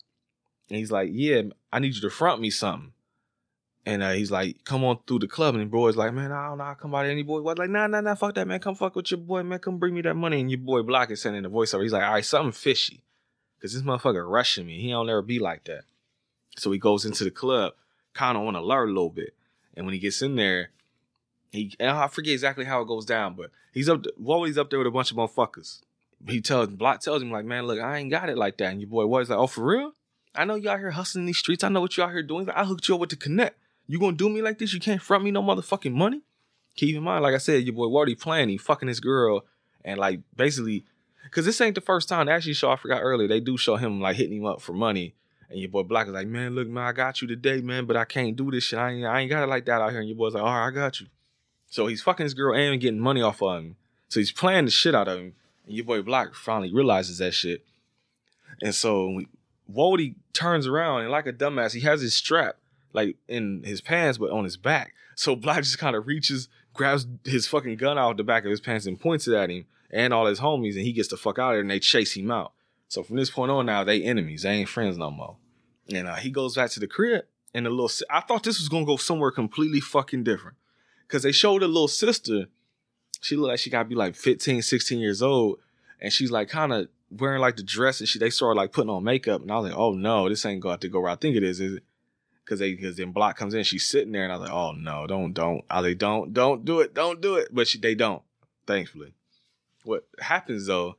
And 0.68 0.79
he's 0.79 0.92
like, 0.92 1.11
Yeah, 1.12 1.42
I 1.72 1.79
need 1.79 1.94
you 1.94 2.00
to 2.03 2.11
front 2.11 2.40
me 2.40 2.50
something. 2.50 2.92
And 3.87 4.03
uh, 4.03 4.12
he's 4.12 4.31
like, 4.31 4.64
come 4.64 4.83
on 4.83 4.99
through 5.07 5.18
the 5.18 5.29
club. 5.29 5.55
And 5.55 5.62
the 5.62 5.68
boy's 5.68 5.97
like, 5.97 6.14
man, 6.14 6.33
I 6.33 6.49
don't 6.49 6.59
know. 6.59 6.64
I'll 6.64 6.75
come 6.75 6.90
by 6.90 7.07
any 7.09 7.23
boy. 7.23 7.42
What? 7.42 7.59
Like, 7.59 7.68
nah, 7.68 7.87
nah, 7.87 8.01
nah, 8.01 8.14
fuck 8.14 8.35
that, 8.35 8.49
man. 8.49 8.61
Come 8.61 8.75
fuck 8.75 8.97
with 8.97 9.11
your 9.11 9.18
boy, 9.18 9.42
man. 9.42 9.59
Come 9.59 9.79
bring 9.79 9.94
me 9.94 10.01
that 10.03 10.14
money. 10.14 10.40
And 10.40 10.51
your 10.51 10.61
boy 10.61 10.83
Block 10.83 11.11
is 11.11 11.20
sending 11.20 11.42
the 11.42 11.51
voiceover. 11.51 11.83
He's 11.83 11.92
like, 11.92 12.03
all 12.03 12.14
right, 12.14 12.25
something 12.25 12.53
fishy. 12.53 13.03
Because 13.59 13.75
this 13.75 13.83
motherfucker 13.83 14.29
rushing 14.29 14.66
me. 14.66 14.81
He 14.81 14.90
don't 14.90 15.09
ever 15.09 15.23
be 15.23 15.38
like 15.38 15.64
that. 15.64 15.85
So 16.57 16.70
he 16.70 16.79
goes 16.79 17.05
into 17.05 17.25
the 17.25 17.31
club, 17.31 17.75
kind 18.14 18.38
of 18.38 18.44
on 18.47 18.55
alert 18.55 18.88
a 18.88 18.92
little 18.92 19.11
bit. 19.11 19.35
And 19.77 19.85
when 19.85 19.92
he 19.92 19.99
gets 19.99 20.23
in 20.23 20.37
there, 20.37 20.70
he, 21.51 21.75
I 21.81 22.09
forget 22.09 22.33
exactly 22.33 22.64
how 22.64 22.81
it 22.81 22.88
goes 22.88 23.05
down, 23.05 23.35
but 23.35 23.51
he's 23.73 23.88
up, 23.88 24.05
Wally's 24.16 24.59
up 24.59 24.70
there 24.70 24.79
with 24.79 24.88
a 24.88 24.90
bunch 24.90 25.11
of 25.11 25.16
motherfuckers. 25.16 25.83
He 26.27 26.40
tells, 26.40 26.68
Block 26.68 27.01
tells 27.01 27.23
him, 27.23 27.31
like, 27.31 27.44
man, 27.44 27.66
look, 27.66 27.81
I 27.81 27.99
ain't 27.99 28.11
got 28.11 28.29
it 28.29 28.38
like 28.38 28.57
that. 28.59 28.73
And 28.73 28.81
your 28.81 28.88
boy 28.88 29.07
Wally's 29.07 29.31
like, 29.31 29.38
oh, 29.38 29.47
for 29.47 29.64
real? 29.64 29.92
I 30.35 30.44
know 30.44 30.55
out 30.55 30.79
here 30.79 30.90
hustling 30.90 31.27
these 31.27 31.38
streets. 31.38 31.62
I 31.62 31.68
know 31.68 31.81
what 31.81 31.99
out 31.99 32.11
here 32.11 32.23
doing. 32.23 32.49
I 32.51 32.64
hooked 32.64 32.88
you 32.88 32.94
up 32.94 33.01
with 33.01 33.11
the 33.11 33.16
connect. 33.16 33.59
You 33.87 33.99
gonna 33.99 34.16
do 34.16 34.29
me 34.29 34.42
like 34.42 34.59
this? 34.59 34.73
You 34.73 34.81
can't 34.81 35.03
front 35.03 35.25
me 35.25 35.31
no 35.31 35.42
motherfucking 35.42 35.92
money. 35.92 36.23
Keep 36.77 36.97
in 36.97 37.03
mind, 37.03 37.23
like 37.23 37.35
I 37.35 37.38
said, 37.38 37.62
your 37.64 37.75
boy 37.75 37.87
Wardy 37.87 38.18
playing, 38.18 38.49
he 38.49 38.57
fucking 38.57 38.88
this 38.88 39.01
girl, 39.01 39.44
and 39.85 39.99
like 39.99 40.20
basically, 40.35 40.85
cause 41.31 41.44
this 41.44 41.61
ain't 41.61 41.77
the 41.77 41.81
first 41.81 42.09
time. 42.09 42.29
Actually 42.29 42.55
show 42.55 42.70
I 42.70 42.77
forgot 42.77 43.01
earlier. 43.03 43.29
They 43.29 43.40
do 43.40 43.57
show 43.57 43.77
him 43.77 44.01
like 44.01 44.16
hitting 44.16 44.38
him 44.38 44.47
up 44.47 44.61
for 44.61 44.73
money, 44.73 45.14
and 45.51 45.61
your 45.61 45.68
boy 45.68 45.83
Black 45.85 46.09
is 46.09 46.12
like, 46.12 46.27
man, 46.27 46.55
look, 46.55 46.66
man, 46.66 46.85
I 46.85 46.92
got 46.92 47.23
you 47.23 47.29
today, 47.29 47.61
man, 47.61 47.85
but 47.85 47.97
I 47.97 48.05
can't 48.05 48.35
do 48.35 48.51
this 48.51 48.64
shit. 48.64 48.79
I 48.79 48.90
ain't, 48.90 49.07
I 49.07 49.20
ain't 49.20 49.31
got 49.31 49.44
it 49.44 49.49
like 49.49 49.66
that 49.66 49.81
out 49.81 49.90
here. 49.90 50.01
And 50.01 50.09
your 50.09 50.16
boy's 50.16 50.35
like, 50.35 50.42
all 50.42 50.49
right, 50.49 50.66
I 50.66 50.70
got 50.70 51.01
you. 51.01 51.07
So 51.68 51.87
he's 51.87 52.03
fucking 52.03 52.25
this 52.25 52.35
girl 52.35 52.57
and 52.57 52.81
getting 52.81 53.01
money 53.01 53.23
off 53.23 53.42
of 53.42 53.59
him. 53.59 53.77
So 54.09 54.20
he's 54.20 54.33
playing 54.33 54.64
the 54.64 54.70
shit 54.70 54.94
out 54.94 55.09
of 55.09 55.18
him. 55.18 55.35
And 55.66 55.77
your 55.77 55.85
boy 55.85 56.03
Black 56.03 56.35
finally 56.35 56.73
realizes 56.73 57.18
that 57.18 57.35
shit. 57.35 57.64
And 58.62 58.75
so 58.75 59.23
Wody 59.73 60.14
turns 60.33 60.66
around 60.66 61.03
and 61.03 61.11
like 61.11 61.27
a 61.27 61.33
dumbass, 61.33 61.75
he 61.75 61.81
has 61.81 62.01
his 62.01 62.14
strap 62.14 62.57
like 62.94 63.16
in 63.28 63.62
his 63.64 63.83
pants, 63.83 64.16
but 64.16 64.30
on 64.30 64.44
his 64.44 64.57
back. 64.57 64.94
So 65.14 65.37
Black 65.37 65.59
just 65.59 65.78
kind 65.78 65.94
of 65.94 66.07
reaches, 66.07 66.48
grabs 66.72 67.07
his 67.24 67.46
fucking 67.46 67.76
gun 67.76 67.98
out 67.98 68.16
the 68.16 68.24
back 68.24 68.44
of 68.44 68.50
his 68.50 68.61
pants 68.61 68.87
and 68.87 68.98
points 68.98 69.28
it 69.28 69.35
at 69.35 69.50
him 69.50 69.66
and 69.90 70.14
all 70.14 70.26
his 70.26 70.40
homies, 70.40 70.74
and 70.74 70.85
he 70.85 70.92
gets 70.92 71.09
the 71.09 71.16
fuck 71.16 71.38
out 71.38 71.50
of 71.50 71.54
there 71.54 71.61
and 71.61 71.70
they 71.70 71.78
chase 71.78 72.16
him 72.16 72.30
out. 72.30 72.52
So 72.88 73.02
from 73.02 73.16
this 73.16 73.30
point 73.30 73.50
on 73.50 73.66
now, 73.66 73.85
they 73.85 74.02
enemies. 74.02 74.42
They 74.42 74.50
ain't 74.50 74.68
friends 74.68 74.96
no 74.96 75.11
more. 75.11 75.37
And 75.92 76.09
uh, 76.09 76.14
he 76.14 76.30
goes 76.30 76.54
back 76.54 76.70
to 76.70 76.80
the 76.80 76.87
crib 76.87 77.24
and 77.52 77.66
the 77.66 77.70
little 77.70 77.88
si- 77.88 78.04
I 78.11 78.20
thought 78.20 78.42
this 78.42 78.59
was 78.59 78.68
gonna 78.68 78.87
go 78.87 78.96
somewhere 78.96 79.30
completely 79.30 79.80
fucking 79.80 80.24
different. 80.24 80.57
Cause 81.09 81.22
they 81.22 81.33
showed 81.33 81.62
a 81.62 81.66
little 81.66 81.88
sister, 81.88 82.46
she 83.20 83.37
looked 83.37 83.48
like 83.48 83.59
she 83.59 83.70
gotta 83.70 83.88
be 83.88 83.94
like 83.94 84.16
15, 84.16 84.62
16 84.62 84.98
years 84.98 85.22
old, 85.22 85.59
and 86.00 86.12
she's 86.12 86.30
like 86.30 86.48
kind 86.48 86.72
of 86.72 86.88
wearing 87.11 87.40
like 87.40 87.57
the 87.57 87.62
dress 87.62 88.00
and 88.00 88.09
she 88.09 88.18
they 88.18 88.30
started 88.30 88.59
like 88.59 88.72
putting 88.72 88.90
on 88.90 89.04
makeup, 89.04 89.42
and 89.42 89.50
I 89.52 89.59
was 89.59 89.70
like, 89.70 89.78
oh 89.78 89.92
no, 89.92 90.28
this 90.28 90.44
ain't 90.44 90.62
going 90.62 90.78
to 90.78 90.88
go 90.88 91.00
where 91.00 91.11
I 91.11 91.16
think 91.16 91.37
it 91.37 91.42
is, 91.42 91.61
is 91.61 91.74
it? 91.74 91.85
Cause 92.46 92.59
they 92.59 92.74
because 92.74 92.96
then 92.98 93.12
Block 93.12 93.38
comes 93.38 93.54
in, 93.54 93.64
she's 93.64 93.87
sitting 93.87 94.12
there, 94.12 94.24
and 94.24 94.33
I 94.33 94.37
was 94.37 94.48
like, 94.48 94.57
oh 94.57 94.72
no, 94.72 95.07
don't 95.07 95.33
don't. 95.33 95.64
I 95.70 95.80
like 95.80 95.96
don't 95.96 96.35
don't 96.35 96.62
do 96.64 96.80
it, 96.80 96.92
don't 96.92 97.20
do 97.20 97.37
it. 97.37 97.48
But 97.50 97.66
she 97.66 97.78
they 97.78 97.94
don't, 97.94 98.22
thankfully. 98.66 99.14
What 99.85 100.07
happens 100.18 100.66
though? 100.66 100.96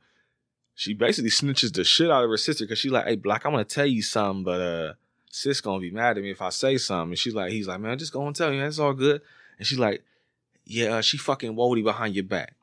She 0.74 0.92
basically 0.92 1.30
snitches 1.30 1.72
the 1.72 1.84
shit 1.84 2.10
out 2.10 2.24
of 2.24 2.30
her 2.30 2.36
sister 2.36 2.64
because 2.64 2.80
she's 2.80 2.90
like, 2.90 3.06
hey 3.06 3.14
Block, 3.14 3.44
I'm 3.44 3.52
gonna 3.52 3.64
tell 3.64 3.86
you 3.86 4.02
something, 4.02 4.42
but 4.42 4.60
uh, 4.60 4.92
sis 5.30 5.60
gonna 5.60 5.80
be 5.80 5.92
mad 5.92 6.18
at 6.18 6.22
me 6.22 6.30
if 6.30 6.42
I 6.42 6.48
say 6.48 6.78
something. 6.78 7.12
And 7.12 7.18
she's 7.18 7.34
like, 7.34 7.52
he's 7.52 7.68
like, 7.68 7.80
man, 7.80 7.98
just 7.98 8.12
go 8.12 8.26
and 8.26 8.34
tell 8.34 8.50
me, 8.50 8.58
that's 8.58 8.80
all 8.80 8.92
good. 8.92 9.22
And 9.58 9.66
she's 9.66 9.78
like, 9.78 10.02
yeah, 10.64 10.96
uh, 10.96 11.00
she 11.00 11.16
fucking 11.16 11.54
Wody 11.54 11.84
behind 11.84 12.14
your 12.14 12.24
back. 12.24 12.54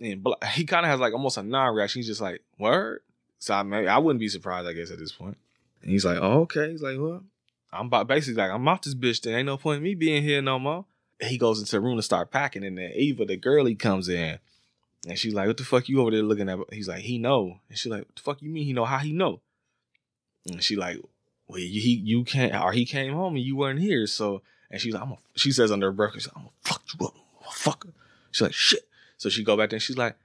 And 0.00 0.22
Block, 0.22 0.42
he 0.52 0.64
kind 0.64 0.84
of 0.84 0.90
has 0.90 0.98
like 0.98 1.12
almost 1.12 1.36
a 1.36 1.42
non-reaction. 1.42 2.00
He's 2.00 2.08
just 2.08 2.20
like, 2.20 2.42
word. 2.58 3.02
So 3.38 3.54
I 3.54 3.62
mean, 3.62 3.86
I 3.86 3.98
wouldn't 3.98 4.20
be 4.20 4.28
surprised, 4.28 4.68
I 4.68 4.72
guess, 4.72 4.90
at 4.90 4.98
this 4.98 5.12
point. 5.12 5.36
And 5.82 5.90
he's 5.90 6.04
like, 6.04 6.18
oh, 6.20 6.40
okay. 6.42 6.70
He's 6.70 6.82
like, 6.82 6.98
well, 6.98 7.22
I'm 7.72 7.86
about 7.86 8.08
basically 8.08 8.42
like, 8.42 8.50
I'm 8.50 8.66
off 8.68 8.82
this 8.82 8.94
bitch. 8.94 9.22
There 9.22 9.36
ain't 9.36 9.46
no 9.46 9.56
point 9.56 9.78
in 9.78 9.82
me 9.82 9.94
being 9.94 10.22
here 10.22 10.42
no 10.42 10.58
more. 10.58 10.84
He 11.20 11.38
goes 11.38 11.60
into 11.60 11.72
the 11.72 11.80
room 11.80 11.96
to 11.96 12.02
start 12.02 12.30
packing, 12.30 12.64
and 12.64 12.78
then 12.78 12.92
Eva, 12.94 13.24
the 13.26 13.36
girlie, 13.36 13.74
comes 13.74 14.08
in. 14.08 14.38
And 15.06 15.18
she's 15.18 15.34
like, 15.34 15.46
what 15.46 15.56
the 15.56 15.64
fuck 15.64 15.88
you 15.88 16.00
over 16.00 16.10
there 16.10 16.22
looking 16.22 16.48
at? 16.48 16.58
He's 16.72 16.88
like, 16.88 17.00
he 17.00 17.18
know. 17.18 17.60
And 17.68 17.78
she's 17.78 17.90
like, 17.90 18.02
what 18.02 18.16
the 18.16 18.22
fuck 18.22 18.42
you 18.42 18.50
mean 18.50 18.64
he 18.64 18.72
know? 18.72 18.84
How 18.84 18.98
he 18.98 19.12
know? 19.12 19.40
And 20.48 20.62
she 20.62 20.76
like, 20.76 20.98
well, 21.46 21.58
he, 21.58 22.00
you 22.04 22.24
can't, 22.24 22.54
or 22.54 22.72
he 22.72 22.84
came 22.84 23.14
home 23.14 23.34
and 23.34 23.44
you 23.44 23.56
weren't 23.56 23.80
here. 23.80 24.06
So, 24.06 24.42
and 24.70 24.80
she's 24.80 24.94
like, 24.94 25.02
I'm 25.02 25.12
a, 25.12 25.18
she 25.34 25.52
says 25.52 25.72
under 25.72 25.86
her 25.86 25.92
breath, 25.92 26.14
I'm 26.34 26.42
gonna 26.42 26.48
fuck 26.62 26.82
you 26.98 27.06
up, 27.06 27.14
motherfucker. 27.44 27.92
She's 28.30 28.42
like, 28.42 28.54
shit. 28.54 28.88
So 29.16 29.28
she 29.28 29.42
go 29.42 29.56
back 29.56 29.70
there 29.70 29.76
and 29.76 29.82
she's 29.82 29.98
like, 29.98 30.16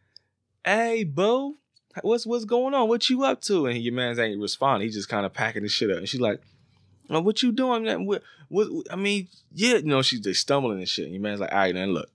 hey, 0.63 1.03
boo, 1.03 1.57
what's 2.01 2.25
what's 2.25 2.45
going 2.45 2.73
on? 2.73 2.87
What 2.87 3.09
you 3.09 3.23
up 3.23 3.41
to? 3.41 3.65
And 3.65 3.81
your 3.81 3.93
man's 3.93 4.19
ain't 4.19 4.39
responding. 4.39 4.87
He's 4.87 4.95
just 4.95 5.09
kind 5.09 5.25
of 5.25 5.33
packing 5.33 5.63
his 5.63 5.71
shit 5.71 5.89
up. 5.89 5.97
And 5.97 6.07
she's 6.07 6.21
like, 6.21 6.41
oh, 7.09 7.21
what 7.21 7.41
you 7.43 7.51
doing? 7.51 7.83
man? 7.83 8.05
What, 8.05 8.23
what, 8.49 8.67
I 8.91 8.95
mean, 8.95 9.27
yeah, 9.53 9.75
you 9.75 9.83
know, 9.83 10.01
she's 10.01 10.21
they 10.21 10.33
stumbling 10.33 10.79
and 10.79 10.87
shit. 10.87 11.05
And 11.05 11.13
your 11.13 11.21
man's 11.21 11.39
like, 11.39 11.51
all 11.51 11.57
right, 11.57 11.73
then 11.73 11.93
look. 11.93 12.09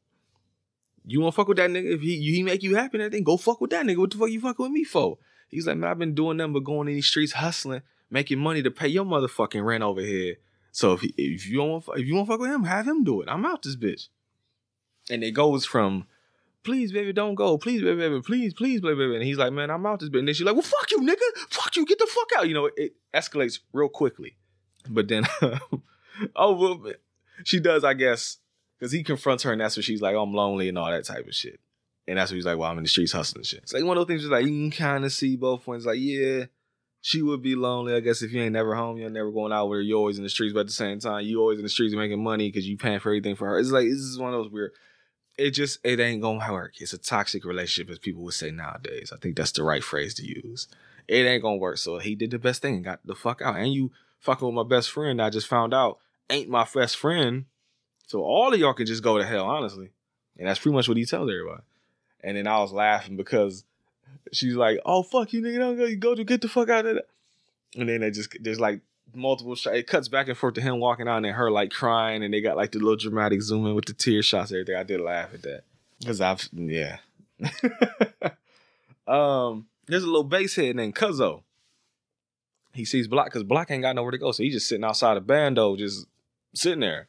You 1.07 1.20
wanna 1.20 1.33
fuck 1.33 1.48
with 1.48 1.57
that 1.57 1.70
nigga? 1.70 1.94
If 1.94 2.00
he 2.03 2.20
he 2.20 2.42
make 2.42 2.62
you 2.62 2.76
happy 2.76 2.98
and 2.98 3.03
everything, 3.03 3.24
go 3.24 3.37
fuck 3.37 3.61
with 3.61 3.70
that 3.70 3.87
nigga. 3.87 3.98
What 3.98 4.11
the 4.11 4.18
fuck 4.18 4.31
you 4.31 4.40
fucking 4.40 4.62
with 4.62 4.72
me 4.72 4.85
for? 4.85 5.18
He's 5.48 5.66
like, 5.66 5.76
man, 5.76 5.90
I've 5.90 5.98
been 5.98 6.14
doing 6.14 6.37
nothing 6.37 6.53
but 6.53 6.64
going 6.64 6.88
in 6.88 6.94
these 6.94 7.07
streets 7.07 7.33
hustling, 7.33 7.83
making 8.11 8.38
money 8.38 8.62
to 8.62 8.70
pay 8.70 8.88
your 8.88 9.05
motherfucking 9.05 9.64
rent 9.64 9.83
over 9.83 10.00
here. 10.00 10.37
So 10.72 10.92
if 10.92 11.00
he, 11.00 11.14
if 11.16 11.46
you 11.46 11.59
don't 11.59 11.70
want 11.70 11.85
if 11.96 12.07
you 12.07 12.14
want 12.14 12.29
fuck 12.29 12.40
with 12.40 12.50
him, 12.50 12.64
have 12.64 12.87
him 12.87 13.03
do 13.03 13.22
it. 13.22 13.29
I'm 13.29 13.44
out 13.46 13.62
this 13.62 13.76
bitch. 13.76 14.09
And 15.11 15.24
it 15.24 15.33
goes 15.33 15.64
from 15.64 16.07
please, 16.62 16.92
baby, 16.92 17.12
don't 17.12 17.35
go. 17.35 17.59
Please, 17.59 17.83
baby, 17.83 17.96
baby, 17.96 18.20
please, 18.20 18.55
please, 18.55 18.81
baby, 18.81 18.96
baby. 18.96 19.14
And 19.16 19.24
he's 19.24 19.38
like, 19.38 19.53
man, 19.53 19.70
I'm 19.70 19.85
out 19.87 20.00
this 20.00 20.09
bitch. 20.09 20.20
And 20.20 20.29
then 20.29 20.35
she's 20.35 20.44
like, 20.44 20.55
well, 20.55 20.62
fuck 20.62 20.90
you, 20.90 21.00
nigga. 21.00 21.40
Fuck 21.48 21.76
you. 21.76 21.87
Get 21.87 21.98
the 21.98 22.07
fuck 22.07 22.29
out. 22.38 22.48
You 22.48 22.55
know, 22.55 22.70
it 22.76 22.94
escalates 23.14 23.61
real 23.72 23.88
quickly. 23.88 24.37
But 24.90 25.09
then, 25.09 25.26
oh, 26.37 26.53
well, 26.55 26.92
she 27.44 27.61
does, 27.61 27.85
I 27.85 27.94
guess, 27.94 28.38
because 28.79 28.92
he 28.92 29.03
confronts 29.03 29.44
her 29.44 29.53
and 29.53 29.61
that's 29.61 29.76
when 29.76 29.83
she's 29.83 30.03
like, 30.03 30.14
oh, 30.14 30.22
I'm 30.22 30.35
lonely 30.35 30.68
and 30.68 30.76
all 30.76 30.90
that 30.90 31.05
type 31.05 31.26
of 31.26 31.35
shit. 31.35 31.61
And 32.09 32.18
that's 32.18 32.31
what 32.31 32.37
he's 32.37 32.46
like, 32.46 32.59
well, 32.59 32.70
I'm 32.70 32.79
in 32.79 32.83
the 32.83 32.88
streets 32.88 33.12
hustling 33.12 33.44
shit. 33.44 33.61
It's 33.62 33.72
like 33.72 33.85
one 33.85 33.96
of 33.96 34.07
those 34.07 34.12
things 34.12 34.29
where 34.29 34.40
like 34.40 34.50
you 34.50 34.70
can 34.70 34.70
kind 34.70 35.05
of 35.05 35.12
see 35.12 35.37
both 35.37 35.64
points. 35.64 35.87
Like, 35.87 35.98
yeah, 36.00 36.46
she 37.03 37.22
would 37.22 37.42
be 37.42 37.55
lonely. 37.55 37.94
I 37.94 38.00
guess 38.00 38.22
if 38.22 38.33
you 38.33 38.42
ain't 38.42 38.53
never 38.53 38.74
home, 38.74 38.98
you're 38.98 39.11
never 39.11 39.31
going 39.31 39.53
out 39.53 39.68
with 39.68 39.79
her. 39.79 39.83
You're 39.83 39.98
always 39.98 40.18
in 40.18 40.24
the 40.24 40.31
streets, 40.31 40.53
but 40.53 40.61
at 40.61 40.66
the 40.66 40.72
same 40.72 40.98
time, 40.98 41.24
you 41.24 41.40
always 41.40 41.59
in 41.59 41.62
the 41.62 41.68
streets 41.68 41.94
making 41.94 42.22
money 42.22 42.48
because 42.48 42.68
you 42.68 42.76
paying 42.76 43.00
for 43.00 43.11
everything 43.11 43.37
for 43.37 43.48
her. 43.48 43.59
It's 43.59 43.70
like 43.70 43.87
this 43.87 43.98
is 43.98 44.18
one 44.18 44.35
of 44.35 44.42
those 44.42 44.50
weird. 44.53 44.72
It 45.38 45.53
just 45.53 45.79
it 45.85 46.00
ain't 46.00 46.20
gonna 46.22 46.53
work. 46.53 46.74
It's 46.81 46.92
a 46.92 46.98
toxic 46.98 47.44
relationship, 47.44 47.90
as 47.90 47.98
people 47.98 48.22
would 48.24 48.35
say 48.35 48.50
nowadays. 48.50 49.12
I 49.14 49.18
think 49.18 49.37
that's 49.37 49.53
the 49.53 49.62
right 49.62 49.83
phrase 49.83 50.14
to 50.14 50.26
use. 50.26 50.68
It 51.09 51.26
ain't 51.26 51.42
gonna 51.42 51.57
work. 51.57 51.79
So 51.79 51.98
he 51.98 52.14
did 52.14 52.31
the 52.31 52.38
best 52.38 52.61
thing 52.61 52.74
and 52.74 52.85
got 52.85 53.00
the 53.07 53.14
fuck 53.14 53.40
out. 53.40 53.57
And 53.57 53.72
you 53.72 53.92
fucking 54.20 54.46
with 54.46 54.54
my 54.54 54.76
best 54.76 54.90
friend. 54.90 55.20
I 55.20 55.30
just 55.30 55.46
found 55.46 55.74
out 55.74 55.98
ain't 56.28 56.48
my 56.48 56.66
best 56.72 56.96
friend. 56.96 57.46
So 58.06 58.22
all 58.22 58.52
of 58.52 58.59
y'all 58.59 58.74
can 58.74 58.87
just 58.87 59.02
go 59.02 59.18
to 59.18 59.24
hell, 59.24 59.46
honestly. 59.46 59.90
And 60.38 60.48
that's 60.48 60.59
pretty 60.59 60.74
much 60.74 60.88
what 60.88 60.96
he 60.96 61.04
tells 61.04 61.30
everybody. 61.30 61.62
And 62.22 62.37
then 62.37 62.46
I 62.46 62.59
was 62.59 62.72
laughing 62.72 63.16
because 63.16 63.64
she's 64.33 64.54
like, 64.54 64.80
"Oh 64.85 65.02
fuck 65.02 65.33
you, 65.33 65.42
nigga, 65.42 65.59
don't 65.59 65.76
go, 65.76 65.85
you 65.85 65.96
go 65.96 66.14
to 66.14 66.24
get 66.24 66.40
the 66.42 66.48
fuck 66.48 66.68
out 66.68 66.87
of 66.87 66.96
that." 66.96 67.06
And 67.76 67.88
then 67.88 68.00
they 68.00 68.11
just 68.11 68.37
there's 68.40 68.61
like 68.61 68.80
multiple 69.14 69.54
shots. 69.54 69.76
It 69.76 69.87
cuts 69.87 70.09
back 70.09 70.28
and 70.28 70.37
forth 70.37 70.54
to 70.54 70.61
him 70.61 70.80
walking 70.80 71.09
out 71.09 71.24
and 71.24 71.26
her 71.26 71.50
like 71.50 71.70
crying, 71.70 72.22
and 72.22 72.33
they 72.33 72.40
got 72.40 72.56
like 72.56 72.72
the 72.72 72.78
little 72.78 72.96
dramatic 72.96 73.42
zoom 73.42 73.66
in 73.66 73.74
with 73.74 73.87
the 73.87 73.92
tear 73.92 74.22
shots. 74.22 74.50
and 74.50 74.61
Everything. 74.61 74.80
I 74.80 74.83
did 74.83 75.00
laugh 75.00 75.35
at 75.35 75.42
that 75.42 75.62
because 75.98 76.20
I've 76.20 76.48
yeah. 76.52 76.98
um, 79.06 79.66
there's 79.87 80.02
a 80.04 80.06
little 80.06 80.24
bass 80.24 80.56
head 80.56 80.76
named 80.76 80.94
Cuzzo. 80.94 81.42
He 82.72 82.85
sees 82.85 83.09
Block 83.09 83.26
because 83.26 83.42
Block 83.42 83.70
ain't 83.70 83.83
got 83.83 83.96
nowhere 83.96 84.12
to 84.12 84.18
go, 84.18 84.33
so 84.33 84.42
he's 84.42 84.54
just 84.54 84.68
sitting 84.68 84.85
outside 84.85 85.16
a 85.16 85.20
bando, 85.20 85.76
just 85.76 86.06
sitting 86.54 86.80
there. 86.80 87.09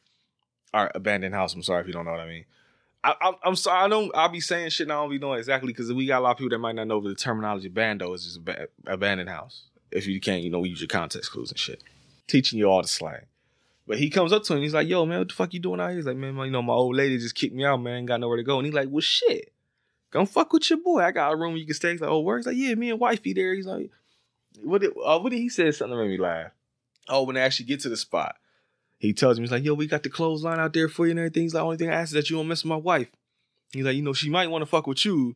All 0.74 0.84
right, 0.84 0.92
abandoned 0.96 1.36
house. 1.36 1.54
I'm 1.54 1.64
sorry 1.64 1.82
if 1.82 1.88
you 1.88 1.94
don't 1.94 2.06
know 2.06 2.12
what 2.12 2.22
I 2.22 2.28
mean. 2.28 2.46
I, 3.04 3.16
I'm, 3.22 3.36
I'm 3.44 3.56
sorry. 3.56 3.86
I 3.86 3.88
don't. 3.88 4.12
I'll 4.16 4.30
be 4.30 4.40
saying 4.40 4.70
shit. 4.70 4.86
And 4.86 4.92
I 4.92 4.96
don't 4.96 5.10
be 5.10 5.20
knowing 5.20 5.40
exactly 5.40 5.74
because 5.74 5.92
we 5.92 6.06
got 6.06 6.20
a 6.20 6.24
lot 6.24 6.32
of 6.32 6.38
people 6.38 6.52
that 6.52 6.60
might 6.60 6.76
not 6.76 6.88
know 6.88 7.02
the 7.02 7.16
terminology. 7.16 7.68
Bando 7.68 8.14
is 8.14 8.24
just 8.24 8.46
ba- 8.46 8.68
abandoned 8.86 9.30
house. 9.30 9.64
If 9.92 10.08
you 10.08 10.20
can't, 10.22 10.44
you 10.44 10.50
know, 10.50 10.64
use 10.64 10.80
your 10.80 10.88
context 10.88 11.32
clues 11.32 11.52
and 11.52 11.60
shit. 11.60 11.84
Teaching 12.28 12.60
you 12.60 12.70
all 12.70 12.82
the 12.82 12.88
slang. 12.88 13.26
But 13.88 13.98
he 13.98 14.10
comes 14.10 14.32
up 14.32 14.44
to 14.44 14.56
him. 14.56 14.62
He's 14.62 14.74
like, 14.74 14.88
"Yo, 14.88 15.06
man, 15.06 15.20
what 15.20 15.28
the 15.30 15.34
fuck 15.34 15.54
you 15.54 15.60
doing 15.60 15.82
out 15.82 15.90
here?" 15.90 15.98
He's 15.98 16.06
like, 16.06 16.16
"Man, 16.16 16.36
my, 16.36 16.46
you 16.46 16.52
know, 16.52 16.62
my 16.62 16.74
old 16.74 16.96
lady 16.96 17.18
just 17.18 17.36
kicked 17.36 17.56
me 17.56 17.66
out, 17.66 17.82
man. 17.82 17.96
Ain't 17.96 18.08
got 18.08 18.20
nowhere 18.20 18.38
to 18.38 18.44
go." 18.44 18.58
And 18.58 18.66
he's 18.66 18.76
like, 18.76 18.88
"Well, 18.90 19.02
shit, 19.02 19.52
come 20.12 20.26
fuck 20.26 20.54
with 20.54 20.70
your 20.70 20.80
boy. 20.80 21.02
I 21.02 21.12
got 21.12 21.34
a 21.34 21.36
room 21.36 21.58
you 21.58 21.66
can 21.66 21.74
stay." 21.74 21.92
He's 21.92 22.02
like, 22.02 22.10
"Oh, 22.10 22.20
where?" 22.20 22.38
He's 22.38 22.46
like, 22.46 22.56
"Yeah, 22.56 22.76
me 22.76 22.92
and 22.92 23.00
wifey 23.00 23.34
there." 23.34 23.54
He's 23.54 23.66
like, 23.66 23.90
"What 24.64 24.82
did? 24.82 24.92
Uh, 24.92 25.20
what 25.20 25.32
did 25.32 25.40
he 25.40 25.50
say? 25.50 25.72
Something 25.72 25.98
that 25.98 26.04
made 26.04 26.12
me 26.12 26.18
laugh." 26.18 26.52
Oh, 27.10 27.24
when 27.24 27.36
they 27.36 27.42
actually 27.42 27.66
get 27.66 27.80
to 27.82 27.90
the 27.90 27.98
spot, 27.98 28.36
he 28.98 29.14
tells 29.14 29.38
him, 29.38 29.44
"He's 29.44 29.52
like, 29.52 29.64
yo, 29.64 29.74
we 29.74 29.88
got 29.88 30.04
the 30.04 30.10
clothesline 30.10 30.60
out 30.60 30.74
there 30.74 30.90
for 30.90 31.06
you 31.06 31.12
and 31.12 31.20
everything." 31.20 31.44
He's 31.44 31.54
like, 31.54 31.62
the 31.62 31.66
"Only 31.66 31.78
thing 31.78 31.90
I 31.90 31.94
ask 31.94 32.10
is 32.10 32.14
that 32.14 32.30
you 32.30 32.38
don't 32.38 32.48
mess 32.48 32.64
with 32.64 32.70
my 32.70 32.76
wife." 32.76 33.08
He's 33.72 33.86
like, 33.86 33.96
you 33.96 34.02
know, 34.02 34.14
she 34.14 34.30
might 34.30 34.50
want 34.50 34.62
to 34.64 34.66
fuck 34.66 34.86
with 34.86 35.06
you, 35.06 35.36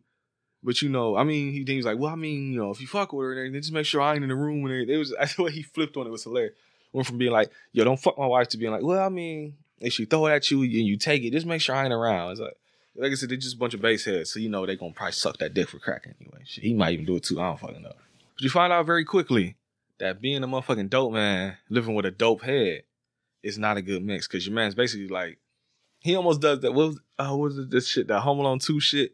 but 0.65 0.81
you 0.81 0.89
know, 0.89 1.15
I 1.15 1.23
mean, 1.23 1.51
he 1.51 1.63
he's 1.63 1.85
like, 1.85 1.99
well, 1.99 2.11
I 2.11 2.15
mean, 2.15 2.51
you 2.51 2.59
know, 2.59 2.71
if 2.71 2.81
you 2.81 2.87
fuck 2.87 3.13
with 3.13 3.23
her 3.23 3.31
and 3.31 3.39
everything, 3.39 3.61
just 3.61 3.73
make 3.73 3.85
sure 3.85 4.01
I 4.01 4.15
ain't 4.15 4.23
in 4.23 4.29
the 4.29 4.35
room. 4.35 4.65
And 4.65 4.89
it 4.89 4.97
was 4.97 5.13
that's 5.19 5.37
what 5.37 5.53
he 5.53 5.61
flipped 5.61 5.95
on. 5.95 6.07
It 6.07 6.09
was 6.09 6.23
hilarious. 6.23 6.55
Went 6.91 7.07
from 7.07 7.17
being 7.17 7.31
like, 7.31 7.51
yo, 7.71 7.83
don't 7.83 7.99
fuck 7.99 8.17
my 8.17 8.25
wife 8.25 8.47
to 8.49 8.57
being 8.57 8.71
like, 8.71 8.81
well, 8.81 9.05
I 9.05 9.09
mean, 9.09 9.55
if 9.79 9.93
she 9.93 10.05
throw 10.05 10.25
it 10.27 10.33
at 10.33 10.49
you 10.49 10.63
and 10.63 10.71
you 10.71 10.97
take 10.97 11.23
it, 11.23 11.31
just 11.31 11.45
make 11.45 11.61
sure 11.61 11.75
I 11.75 11.83
ain't 11.83 11.93
around. 11.93 12.31
It's 12.31 12.39
like, 12.39 12.57
like 12.95 13.11
I 13.11 13.15
said, 13.15 13.29
they're 13.29 13.37
just 13.37 13.55
a 13.55 13.59
bunch 13.59 13.73
of 13.73 13.81
base 13.81 14.05
heads, 14.05 14.31
so 14.31 14.39
you 14.39 14.49
know 14.49 14.65
they 14.65 14.77
gonna 14.77 14.93
probably 14.93 15.11
suck 15.11 15.37
that 15.37 15.53
dick 15.53 15.69
for 15.69 15.79
crack 15.79 16.07
anyway. 16.19 16.39
Shit, 16.45 16.63
he 16.63 16.73
might 16.73 16.93
even 16.93 17.05
do 17.05 17.17
it 17.17 17.23
too. 17.23 17.39
I 17.39 17.47
don't 17.47 17.59
fucking 17.59 17.81
know. 17.81 17.93
But 18.35 18.43
you 18.43 18.49
find 18.49 18.71
out 18.71 18.85
very 18.85 19.05
quickly 19.05 19.55
that 19.99 20.21
being 20.21 20.43
a 20.43 20.47
motherfucking 20.47 20.89
dope 20.89 21.13
man, 21.13 21.57
living 21.69 21.95
with 21.95 22.05
a 22.05 22.11
dope 22.11 22.43
head, 22.43 22.83
is 23.43 23.57
not 23.57 23.77
a 23.77 23.81
good 23.81 24.03
mix. 24.03 24.27
Cause 24.27 24.45
your 24.45 24.55
man's 24.55 24.75
basically 24.75 25.07
like, 25.07 25.39
he 25.99 26.15
almost 26.15 26.41
does 26.41 26.59
that. 26.61 26.73
What 26.73 26.87
was, 26.87 26.99
uh, 27.17 27.29
what 27.29 27.55
was 27.55 27.69
this 27.69 27.87
shit? 27.87 28.07
That 28.07 28.21
Home 28.21 28.39
Alone 28.39 28.59
2 28.59 28.79
shit? 28.79 29.13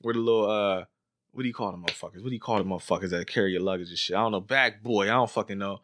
Where 0.00 0.14
the 0.14 0.20
little, 0.20 0.50
uh, 0.50 0.84
what 1.32 1.42
do 1.42 1.48
you 1.48 1.54
call 1.54 1.72
them 1.72 1.82
motherfuckers? 1.82 2.22
What 2.22 2.28
do 2.28 2.34
you 2.34 2.40
call 2.40 2.58
the 2.58 2.64
motherfuckers 2.64 3.10
that 3.10 3.26
carry 3.26 3.52
your 3.52 3.62
luggage 3.62 3.88
and 3.88 3.98
shit? 3.98 4.16
I 4.16 4.20
don't 4.20 4.32
know. 4.32 4.40
Back 4.40 4.82
boy, 4.82 5.04
I 5.04 5.14
don't 5.14 5.30
fucking 5.30 5.58
know. 5.58 5.80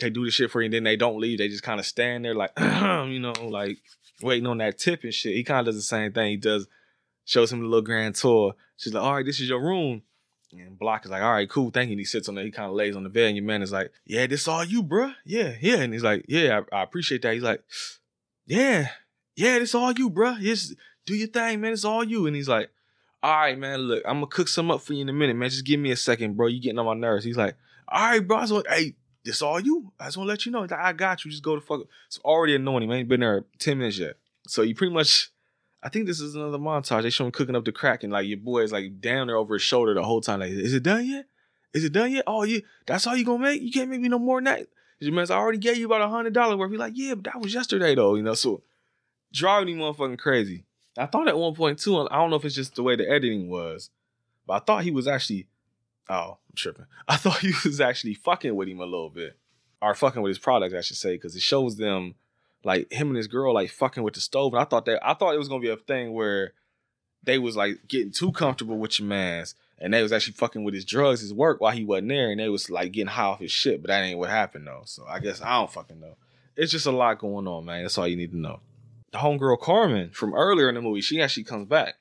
They 0.00 0.10
do 0.10 0.24
the 0.24 0.30
shit 0.30 0.50
for 0.50 0.62
you 0.62 0.66
and 0.66 0.74
then 0.74 0.84
they 0.84 0.96
don't 0.96 1.20
leave. 1.20 1.38
They 1.38 1.48
just 1.48 1.62
kind 1.62 1.78
of 1.78 1.86
stand 1.86 2.24
there 2.24 2.34
like, 2.34 2.52
you 2.58 3.20
know, 3.20 3.32
like 3.42 3.78
waiting 4.22 4.46
on 4.46 4.58
that 4.58 4.78
tip 4.78 5.04
and 5.04 5.12
shit. 5.14 5.34
He 5.34 5.44
kind 5.44 5.60
of 5.60 5.66
does 5.66 5.76
the 5.76 5.82
same 5.82 6.12
thing. 6.12 6.30
He 6.30 6.36
does, 6.36 6.66
shows 7.26 7.52
him 7.52 7.60
the 7.60 7.66
little 7.66 7.82
grand 7.82 8.14
tour. 8.14 8.54
She's 8.76 8.94
like, 8.94 9.04
all 9.04 9.14
right, 9.14 9.26
this 9.26 9.40
is 9.40 9.48
your 9.48 9.62
room. 9.62 10.02
And 10.52 10.78
Block 10.78 11.04
is 11.04 11.10
like, 11.10 11.22
all 11.22 11.32
right, 11.32 11.48
cool, 11.48 11.70
thank 11.70 11.88
you. 11.88 11.92
And 11.92 12.00
he 12.00 12.04
sits 12.04 12.28
on 12.28 12.34
there, 12.34 12.44
he 12.44 12.50
kind 12.50 12.68
of 12.68 12.74
lays 12.74 12.96
on 12.96 13.04
the 13.04 13.08
bed, 13.08 13.28
and 13.28 13.36
your 13.36 13.44
man 13.44 13.62
is 13.62 13.72
like, 13.72 13.92
yeah, 14.04 14.26
this 14.26 14.48
all 14.48 14.64
you, 14.64 14.82
bruh. 14.82 15.14
Yeah, 15.24 15.54
yeah. 15.60 15.76
And 15.76 15.92
he's 15.92 16.02
like, 16.02 16.24
yeah, 16.28 16.62
I, 16.72 16.78
I 16.78 16.82
appreciate 16.82 17.22
that. 17.22 17.34
He's 17.34 17.42
like, 17.42 17.62
yeah, 18.46 18.88
yeah, 19.36 19.58
this 19.58 19.74
all 19.74 19.92
you, 19.92 20.10
bruh. 20.10 20.40
Just 20.40 20.74
do 21.06 21.14
your 21.14 21.28
thing, 21.28 21.60
man. 21.60 21.72
It's 21.72 21.84
all 21.84 22.04
you. 22.04 22.26
And 22.26 22.34
he's 22.34 22.48
like, 22.48 22.70
all 23.22 23.36
right, 23.36 23.58
man, 23.58 23.80
look, 23.80 24.02
I'm 24.06 24.16
gonna 24.16 24.26
cook 24.26 24.48
some 24.48 24.70
up 24.70 24.80
for 24.80 24.94
you 24.94 25.02
in 25.02 25.08
a 25.08 25.12
minute, 25.12 25.36
man. 25.36 25.50
Just 25.50 25.66
give 25.66 25.78
me 25.78 25.90
a 25.90 25.96
second, 25.96 26.36
bro. 26.36 26.46
You 26.46 26.60
getting 26.60 26.78
on 26.78 26.86
my 26.86 26.94
nerves. 26.94 27.24
He's 27.24 27.36
like, 27.36 27.54
all 27.88 28.02
right, 28.02 28.26
bro. 28.26 28.38
I 28.38 28.46
just 28.46 28.66
hey, 28.68 28.94
this 29.24 29.42
all 29.42 29.60
you. 29.60 29.92
I 30.00 30.06
just 30.06 30.16
want 30.16 30.28
to 30.28 30.30
let 30.30 30.46
you 30.46 30.52
know. 30.52 30.60
Like, 30.60 30.72
I 30.72 30.92
got 30.92 31.24
you. 31.24 31.30
Just 31.30 31.42
go 31.42 31.54
to 31.54 31.60
fuck. 31.60 31.82
It's 32.06 32.18
already 32.18 32.54
annoying 32.54 32.84
him. 32.84 32.92
Ain't 32.92 33.08
been 33.08 33.20
there 33.20 33.44
10 33.58 33.78
minutes 33.78 33.98
yet. 33.98 34.16
So 34.46 34.62
you 34.62 34.74
pretty 34.74 34.94
much, 34.94 35.30
I 35.82 35.88
think 35.88 36.06
this 36.06 36.20
is 36.20 36.34
another 36.34 36.58
montage. 36.58 37.02
They 37.02 37.10
show 37.10 37.24
him 37.24 37.32
cooking 37.32 37.56
up 37.56 37.64
the 37.64 37.72
crack, 37.72 38.02
and 38.02 38.12
like 38.12 38.26
your 38.26 38.38
boy 38.38 38.60
is 38.62 38.72
like 38.72 39.00
down 39.00 39.28
there 39.28 39.36
over 39.36 39.54
his 39.54 39.62
shoulder 39.62 39.94
the 39.94 40.02
whole 40.02 40.20
time. 40.20 40.40
Like, 40.40 40.50
is 40.50 40.74
it 40.74 40.82
done 40.82 41.06
yet? 41.06 41.26
Is 41.72 41.84
it 41.84 41.92
done 41.92 42.12
yet? 42.12 42.24
Oh, 42.26 42.42
you 42.42 42.62
that's 42.86 43.06
all 43.06 43.16
you 43.16 43.24
gonna 43.24 43.42
make? 43.42 43.62
You 43.62 43.72
can't 43.72 43.90
make 43.90 44.00
me 44.00 44.08
no 44.08 44.18
more 44.18 44.38
than 44.38 44.44
that. 44.44 44.66
Your 44.98 45.14
man's 45.14 45.30
I 45.30 45.36
already 45.36 45.58
gave 45.58 45.78
you 45.78 45.86
about 45.86 46.02
a 46.02 46.08
hundred 46.08 46.34
dollars 46.34 46.56
worth. 46.56 46.70
He's 46.70 46.78
like, 46.80 46.92
yeah, 46.96 47.14
but 47.14 47.24
that 47.24 47.40
was 47.40 47.54
yesterday 47.54 47.94
though. 47.94 48.14
You 48.16 48.22
know, 48.22 48.34
so 48.34 48.62
driving 49.32 49.78
him 49.78 49.80
motherfucking 49.80 50.18
crazy. 50.18 50.64
I 50.98 51.06
thought 51.06 51.28
at 51.28 51.38
one 51.38 51.54
point 51.54 51.78
too, 51.78 51.96
I 51.98 52.16
don't 52.16 52.30
know 52.30 52.36
if 52.36 52.44
it's 52.44 52.54
just 52.54 52.74
the 52.74 52.82
way 52.82 52.96
the 52.96 53.08
editing 53.08 53.48
was, 53.48 53.90
but 54.46 54.54
I 54.54 54.58
thought 54.58 54.84
he 54.84 54.90
was 54.90 55.06
actually, 55.06 55.46
oh, 56.08 56.38
I'm 56.48 56.56
tripping. 56.56 56.86
I 57.08 57.16
thought 57.16 57.38
he 57.38 57.52
was 57.64 57.80
actually 57.80 58.14
fucking 58.14 58.54
with 58.54 58.68
him 58.68 58.80
a 58.80 58.84
little 58.84 59.08
bit, 59.08 59.38
or 59.80 59.94
fucking 59.94 60.20
with 60.20 60.30
his 60.30 60.38
product, 60.38 60.74
I 60.74 60.82
should 60.82 60.96
say, 60.96 61.14
because 61.14 61.34
it 61.36 61.42
shows 61.42 61.76
them 61.76 62.16
like 62.64 62.92
him 62.92 63.08
and 63.08 63.16
his 63.16 63.28
girl 63.28 63.54
like 63.54 63.70
fucking 63.70 64.02
with 64.02 64.14
the 64.14 64.20
stove, 64.20 64.52
and 64.52 64.60
I 64.60 64.64
thought 64.64 64.84
that 64.86 65.06
I 65.06 65.14
thought 65.14 65.34
it 65.34 65.38
was 65.38 65.48
gonna 65.48 65.60
be 65.60 65.70
a 65.70 65.76
thing 65.76 66.12
where 66.12 66.52
they 67.22 67.38
was 67.38 67.56
like 67.56 67.88
getting 67.88 68.12
too 68.12 68.32
comfortable 68.32 68.78
with 68.78 68.98
your 68.98 69.08
man's, 69.08 69.54
and 69.78 69.92
they 69.92 70.02
was 70.02 70.12
actually 70.12 70.34
fucking 70.34 70.64
with 70.64 70.74
his 70.74 70.84
drugs, 70.84 71.20
his 71.20 71.34
work 71.34 71.60
while 71.60 71.72
he 71.72 71.84
wasn't 71.84 72.08
there, 72.08 72.30
and 72.30 72.40
they 72.40 72.48
was 72.48 72.70
like 72.70 72.92
getting 72.92 73.08
high 73.08 73.24
off 73.24 73.40
his 73.40 73.52
shit, 73.52 73.82
but 73.82 73.88
that 73.88 74.02
ain't 74.02 74.18
what 74.18 74.30
happened 74.30 74.66
though. 74.66 74.82
So 74.84 75.04
I 75.06 75.18
guess 75.20 75.40
I 75.40 75.58
don't 75.58 75.72
fucking 75.72 76.00
know. 76.00 76.16
it's 76.56 76.72
just 76.72 76.86
a 76.86 76.90
lot 76.90 77.18
going 77.18 77.46
on, 77.46 77.64
man. 77.64 77.82
That's 77.82 77.98
all 77.98 78.08
you 78.08 78.16
need 78.16 78.32
to 78.32 78.38
know. 78.38 78.60
The 79.12 79.18
homegirl 79.18 79.60
Carmen 79.60 80.10
from 80.10 80.34
earlier 80.34 80.68
in 80.68 80.74
the 80.74 80.82
movie, 80.82 81.00
she 81.00 81.20
actually 81.20 81.44
comes 81.44 81.66
back. 81.66 81.94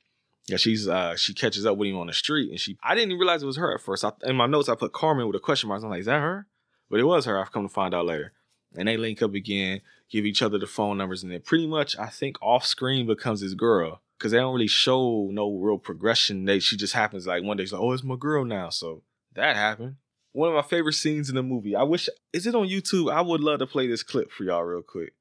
Yeah, 0.48 0.58
she's 0.58 0.88
uh 0.88 1.16
she 1.16 1.34
catches 1.34 1.66
up 1.66 1.78
with 1.78 1.90
him 1.90 1.98
on 1.98 2.08
the 2.08 2.14
street, 2.14 2.50
and 2.50 2.60
she 2.60 2.78
I 2.84 2.96
didn't 2.96 3.12
even 3.12 3.20
realize 3.20 3.44
it 3.44 3.48
was 3.48 3.58
her 3.58 3.74
at 3.74 3.82
first. 3.82 4.04
I, 4.04 4.12
in 4.24 4.36
my 4.36 4.48
notes, 4.48 4.68
I 4.68 4.76
put 4.76 4.94
Carmen 4.94 5.28
with 5.28 5.36
a 5.36 5.40
question 5.40 5.70
mark. 5.70 5.84
I'm 5.84 5.90
like, 5.90 6.02
is 6.02 6.06
that 6.08 6.22
her? 6.22 6.48
But 6.90 7.00
it 7.00 7.04
was 7.04 7.26
her. 7.26 7.40
I've 7.40 7.52
come 7.52 7.68
to 7.68 7.74
find 7.74 7.94
out 7.94 8.06
later. 8.06 8.34
And 8.78 8.88
they 8.88 8.98
link 8.98 9.22
up 9.22 9.34
again, 9.34 9.82
give 10.10 10.26
each 10.26 10.42
other 10.42 10.60
the 10.60 10.68
phone 10.68 10.98
numbers, 10.98 11.24
and 11.24 11.32
then 11.32 11.42
pretty 11.42 11.68
much 11.68 11.98
I 11.98 12.08
think 12.08 12.38
off 12.42 12.66
screen 12.66 13.08
becomes 13.08 13.42
his 13.42 13.56
girl 13.56 14.02
because 14.18 14.32
they 14.32 14.38
don't 14.38 14.54
really 14.54 14.68
show 14.68 15.30
no 15.32 15.52
real 15.56 15.78
progression. 15.78 16.46
They 16.46 16.60
she 16.60 16.78
just 16.78 16.94
happens 16.94 17.26
like 17.26 17.44
one 17.44 17.58
day 17.58 17.64
she's 17.64 17.74
like, 17.74 17.82
oh, 17.82 17.94
it's 17.94 18.04
my 18.04 18.16
girl 18.16 18.46
now. 18.46 18.70
So 18.70 19.02
that 19.34 19.56
happened. 19.56 19.96
One 20.32 20.50
of 20.50 20.56
my 20.56 20.62
favorite 20.62 20.94
scenes 20.94 21.30
in 21.30 21.36
the 21.36 21.44
movie. 21.44 21.76
I 21.76 21.84
wish 21.84 22.10
is 22.32 22.46
it 22.46 22.56
on 22.56 22.68
YouTube? 22.68 23.12
I 23.12 23.22
would 23.22 23.42
love 23.42 23.60
to 23.60 23.68
play 23.68 23.88
this 23.88 24.04
clip 24.04 24.32
for 24.32 24.44
y'all 24.44 24.64
real 24.64 24.82
quick 24.84 25.14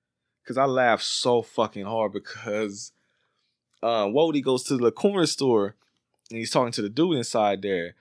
because 0.43 0.59
I 0.59 0.65
laughed 0.65 1.05
so 1.05 1.43
fucking 1.43 1.85
hard 1.85 2.13
because 2.13 2.93
uh, 3.83 4.07
Wody 4.07 4.43
goes 4.43 4.65
to 4.65 4.77
the 4.77 4.91
corner 4.91 5.27
store 5.27 5.77
and 6.31 6.39
he's 6.39 6.51
talking 6.51 6.73
to 6.73 6.83
the 6.83 6.89
dude 6.89 7.17
inside 7.17 7.63
there, 7.63 7.95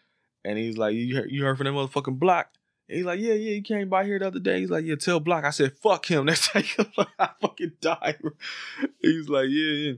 and 0.43 0.57
he's 0.57 0.77
like, 0.77 0.93
"You 0.95 1.15
heard, 1.15 1.31
you 1.31 1.43
heard 1.43 1.57
from 1.57 1.65
that 1.65 1.71
motherfucking 1.71 2.19
block?" 2.19 2.49
He's 2.87 3.05
like, 3.05 3.19
"Yeah, 3.19 3.33
yeah, 3.33 3.55
he 3.55 3.61
came 3.61 3.89
by 3.89 4.05
here 4.05 4.19
the 4.19 4.27
other 4.27 4.39
day." 4.39 4.61
He's 4.61 4.69
like, 4.69 4.85
"Yeah, 4.85 4.95
tell 4.95 5.19
Block." 5.19 5.43
I 5.43 5.49
said, 5.49 5.77
"Fuck 5.77 6.05
him." 6.05 6.25
That's 6.27 6.53
like 6.55 6.77
I 7.19 7.29
fucking 7.41 7.73
died. 7.81 8.19
He's 9.01 9.29
like, 9.29 9.47
"Yeah, 9.49 9.71
yeah." 9.71 9.93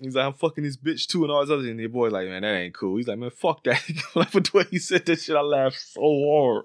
He's 0.00 0.14
like, 0.14 0.24
I'm 0.24 0.32
fucking 0.32 0.64
this 0.64 0.78
bitch 0.78 1.06
too, 1.06 1.24
and 1.24 1.30
all 1.30 1.42
this 1.42 1.50
other 1.50 1.62
shit. 1.62 1.72
And 1.72 1.80
the 1.80 1.86
boy's 1.86 2.12
like, 2.12 2.26
man, 2.26 2.40
that 2.40 2.54
ain't 2.54 2.74
cool. 2.74 2.96
He's 2.96 3.06
like, 3.06 3.18
man, 3.18 3.30
fuck 3.30 3.62
that. 3.64 3.82
like, 4.14 4.32
but 4.32 4.44
the 4.44 4.58
way 4.58 4.64
he 4.70 4.78
said 4.78 5.04
that 5.04 5.20
shit, 5.20 5.36
I 5.36 5.42
laughed 5.42 5.78
so 5.78 6.00
hard. 6.00 6.64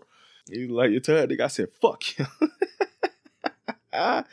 He's 0.49 0.69
like, 0.69 0.91
you 0.91 1.01
tell 1.01 1.15
that 1.15 1.28
nigga, 1.30 1.41
I 1.41 1.47
said, 1.47 1.67
fuck 1.82 2.01
him. 2.03 2.28
uh, 3.93 4.23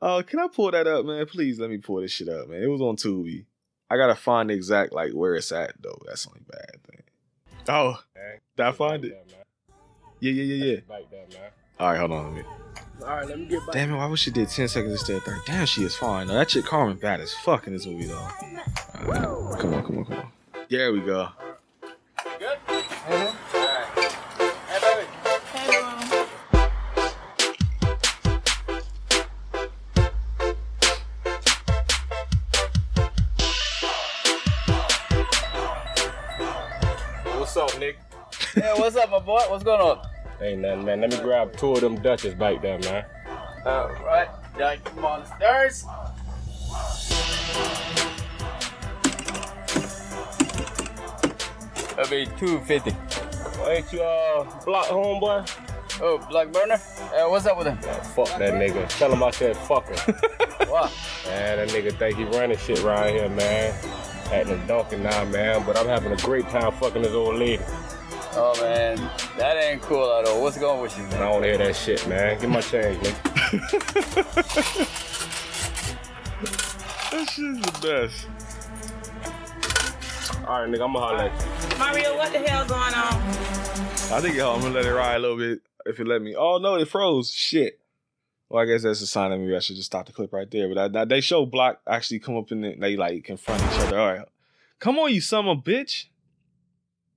can 0.00 0.38
I 0.38 0.48
pull 0.48 0.70
that 0.70 0.86
up, 0.86 1.04
man? 1.04 1.26
Please 1.26 1.58
let 1.58 1.68
me 1.68 1.76
pull 1.76 2.00
this 2.00 2.12
shit 2.12 2.28
up, 2.28 2.48
man. 2.48 2.62
It 2.62 2.68
was 2.68 2.80
on 2.80 2.96
Tubi. 2.96 3.44
I 3.90 3.98
gotta 3.98 4.14
find 4.14 4.50
exact 4.50 4.94
like 4.94 5.12
where 5.12 5.34
it's 5.34 5.52
at 5.52 5.74
though. 5.82 6.00
That's 6.06 6.24
the 6.24 6.30
only 6.30 6.44
bad 6.48 6.82
thing. 6.84 7.02
Oh, 7.68 8.02
did 8.56 8.64
I 8.64 8.72
find 8.72 9.04
it? 9.04 9.12
Yeah, 10.22 10.30
yeah, 10.30 10.54
yeah, 10.54 10.80
yeah. 10.88 11.38
All 11.80 11.90
right, 11.90 11.98
hold 11.98 12.12
on. 12.12 12.26
Let 12.26 12.34
me. 12.34 12.42
All 13.00 13.08
right, 13.08 13.26
let 13.26 13.40
me 13.40 13.46
get 13.46 13.66
back. 13.66 13.72
Damn 13.72 13.92
it, 13.92 13.96
why 13.96 14.06
would 14.06 14.20
she 14.20 14.30
did 14.30 14.48
10 14.48 14.68
seconds 14.68 14.92
instead 14.92 15.16
of 15.16 15.24
30? 15.24 15.40
Damn, 15.46 15.66
she 15.66 15.82
is 15.82 15.96
fine. 15.96 16.28
Now, 16.28 16.34
that 16.34 16.48
chick 16.48 16.64
Carmen 16.64 16.96
bad 16.96 17.18
as 17.18 17.34
fuck 17.34 17.66
in 17.66 17.72
this 17.72 17.86
movie, 17.86 18.04
though. 18.04 18.14
All 18.14 19.04
right, 19.04 19.58
come 19.58 19.74
on, 19.74 19.82
come 19.84 19.98
on, 19.98 20.04
come 20.04 20.16
on. 20.16 20.32
There 20.70 20.92
we 20.92 21.00
go. 21.00 21.28
What's 37.38 37.56
up, 37.56 37.76
Nick? 37.80 37.98
Hey, 38.54 38.72
what's 38.76 38.94
up, 38.94 39.10
my 39.10 39.18
boy? 39.18 39.40
What's 39.48 39.64
going 39.64 39.80
on? 39.80 40.11
Ain't 40.42 40.60
nothing, 40.60 40.84
man. 40.84 41.00
Let 41.00 41.10
me 41.10 41.18
grab 41.18 41.56
two 41.56 41.72
of 41.72 41.80
them 41.80 42.00
Dutchess 42.02 42.34
back 42.34 42.60
there, 42.62 42.78
man. 42.80 43.04
All 43.64 43.88
right, 44.04 44.28
Doug, 44.58 44.82
come 44.84 45.04
on 45.04 45.20
the 45.20 45.36
stairs. 45.36 45.84
That'll 51.94 52.10
be 52.10 52.26
two 52.38 52.58
fifty. 52.60 52.90
Ain't 53.68 53.92
you 53.92 54.02
uh 54.02 54.64
block 54.64 54.86
homeboy? 54.86 55.48
Oh, 56.00 56.18
Block 56.28 56.50
Burner. 56.50 56.74
Uh, 56.74 57.28
what's 57.28 57.46
up 57.46 57.56
with 57.58 57.68
him? 57.68 57.78
Man, 57.80 58.00
fuck 58.02 58.26
that 58.38 58.54
nigga. 58.54 58.88
Tell 58.98 59.12
him 59.12 59.22
I 59.22 59.30
said 59.30 59.56
fuck 59.56 59.88
him. 59.88 60.14
What? 60.68 60.90
man, 61.26 61.58
that 61.58 61.68
nigga 61.68 61.92
think 61.92 62.16
he 62.16 62.24
running 62.24 62.56
shit 62.56 62.82
around 62.82 63.10
here, 63.10 63.28
man. 63.28 63.74
Acting 64.32 64.58
a 64.58 64.66
donkey 64.66 64.96
now, 64.96 65.24
man. 65.26 65.62
But 65.66 65.76
I'm 65.76 65.86
having 65.86 66.12
a 66.12 66.16
great 66.16 66.48
time 66.48 66.72
fucking 66.72 67.02
this 67.02 67.12
old 67.12 67.36
lady. 67.36 67.62
Oh 68.34 68.58
man, 68.62 68.96
that 69.36 69.56
ain't 69.62 69.82
cool 69.82 70.10
at 70.18 70.26
all. 70.26 70.42
What's 70.42 70.58
going 70.58 70.80
with 70.80 70.96
you, 70.96 71.04
And 71.04 71.14
I 71.14 71.30
don't 71.30 71.42
hear 71.42 71.58
that 71.58 71.76
shit, 71.76 72.06
man. 72.08 72.40
Give 72.40 72.48
my 72.50 72.60
change, 72.62 72.98
nigga. 73.02 74.88
That 77.10 77.28
shit's 77.30 77.60
the 77.60 77.72
best. 77.86 78.26
All 80.48 80.60
right, 80.62 80.68
nigga, 80.70 80.84
I'ma 80.84 80.98
holler 80.98 81.24
at 81.24 81.32
you. 81.72 81.78
Mario, 81.78 82.16
what 82.16 82.32
the 82.32 82.38
hell 82.38 82.66
going 82.66 82.94
on? 82.94 83.22
I 84.12 84.20
think 84.20 84.34
yo, 84.36 84.52
I'm 84.54 84.60
gonna 84.62 84.74
let 84.74 84.86
it 84.86 84.92
ride 84.94 85.16
a 85.16 85.18
little 85.18 85.36
bit 85.36 85.60
if 85.86 85.98
you 85.98 86.04
let 86.06 86.22
me. 86.22 86.34
Oh 86.34 86.58
no, 86.58 86.76
it 86.76 86.88
froze. 86.88 87.30
Shit. 87.32 87.78
Well, 88.48 88.62
I 88.62 88.66
guess 88.66 88.82
that's 88.82 89.00
a 89.02 89.06
sign 89.06 89.30
that 89.30 89.38
maybe 89.38 89.54
I 89.56 89.60
should 89.60 89.76
just 89.76 89.86
stop 89.86 90.06
the 90.06 90.12
clip 90.12 90.32
right 90.32 90.50
there. 90.50 90.72
But 90.74 90.96
I, 90.96 91.02
I- 91.02 91.04
they 91.04 91.20
show 91.20 91.44
Block 91.46 91.80
actually 91.86 92.18
come 92.20 92.36
up 92.36 92.50
and 92.50 92.82
they 92.82 92.96
like 92.96 93.24
confront 93.24 93.62
each 93.62 93.80
other. 93.80 93.98
All 93.98 94.12
right, 94.12 94.26
come 94.78 94.98
on, 94.98 95.12
you 95.12 95.20
son 95.20 95.46
of 95.46 95.58
a 95.58 95.60
bitch. 95.60 96.06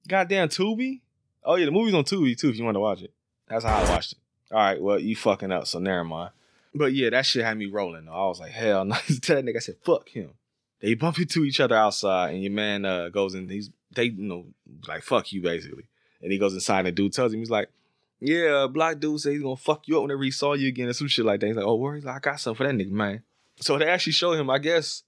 Goddamn 0.07 0.49
Tubi. 0.49 1.01
Oh 1.46 1.56
yeah, 1.56 1.66
the 1.66 1.72
movie's 1.72 1.93
on 1.93 2.04
Tubi 2.04 2.38
too. 2.38 2.50
If 2.50 2.58
you 2.58 2.66
want 2.66 2.76
to 2.76 2.80
watch 2.80 3.02
it, 3.04 3.14
that's 3.48 3.64
how 3.64 3.78
I 3.78 3.89
watched 3.89 4.14
it. 4.14 4.18
All 4.52 4.58
right, 4.58 4.82
well 4.82 5.00
you 5.00 5.16
fucking 5.16 5.52
up, 5.52 5.68
so 5.68 5.80
never 5.80 6.04
mind. 6.04 6.32
But 6.74 6.93
yeah, 6.93 7.12
that 7.12 7.26
shit 7.26 7.46
had 7.46 7.58
me 7.58 7.68
rolling. 7.68 8.06
Though. 8.06 8.14
I 8.14 8.28
was 8.28 8.39
like, 8.39 8.52
hell 8.52 8.84
no. 8.84 8.96
That 9.08 9.46
nigga, 9.46 9.58
I 9.58 9.60
said, 9.60 9.78
fuck 9.84 10.10
him. 10.10 10.32
They 10.82 10.93
bump 10.96 11.20
into 11.20 11.46
each 11.46 11.60
other 11.60 11.76
outside, 11.76 12.34
and 12.34 12.43
your 12.43 12.52
man 12.52 12.84
uh, 12.84 13.10
goes 13.10 13.34
in. 13.34 13.48
He's 13.48 13.70
they 13.93 14.06
you 14.06 14.24
know 14.24 14.46
like 14.88 15.04
fuck 15.04 15.32
you 15.32 15.41
basically, 15.41 15.86
and 16.22 16.32
he 16.32 16.38
goes 16.38 16.54
inside. 16.54 16.80
And 16.80 16.88
the 16.88 16.91
dude 16.91 17.14
tells 17.14 17.34
him 17.34 17.39
he's 17.39 17.50
like, 17.50 17.70
yeah, 18.20 18.68
black 18.70 19.00
dude 19.00 19.20
say 19.20 19.34
he's 19.34 19.41
gonna 19.41 19.56
fuck 19.56 19.88
you 19.88 19.98
up 19.98 20.04
whenever 20.04 20.24
he 20.24 20.32
saw 20.32 20.54
you 20.54 20.68
again, 20.68 20.88
or 20.88 20.93
some 20.93 21.08
shit 21.08 21.26
like 21.26 21.39
that. 21.39 21.48
He's 21.48 21.56
like, 21.56 21.66
oh, 21.66 21.76
where? 21.76 21.96
He's 21.96 22.06
like, 22.06 22.16
I 22.16 22.20
got 22.20 22.39
something 22.39 22.58
for 22.58 22.72
that 22.72 22.76
nigga, 22.76 22.91
man. 22.91 23.24
So 23.62 23.78
they 23.78 23.88
actually 23.88 24.14
show 24.14 24.34
him. 24.34 24.50
I 24.50 24.58
guess 24.58 25.04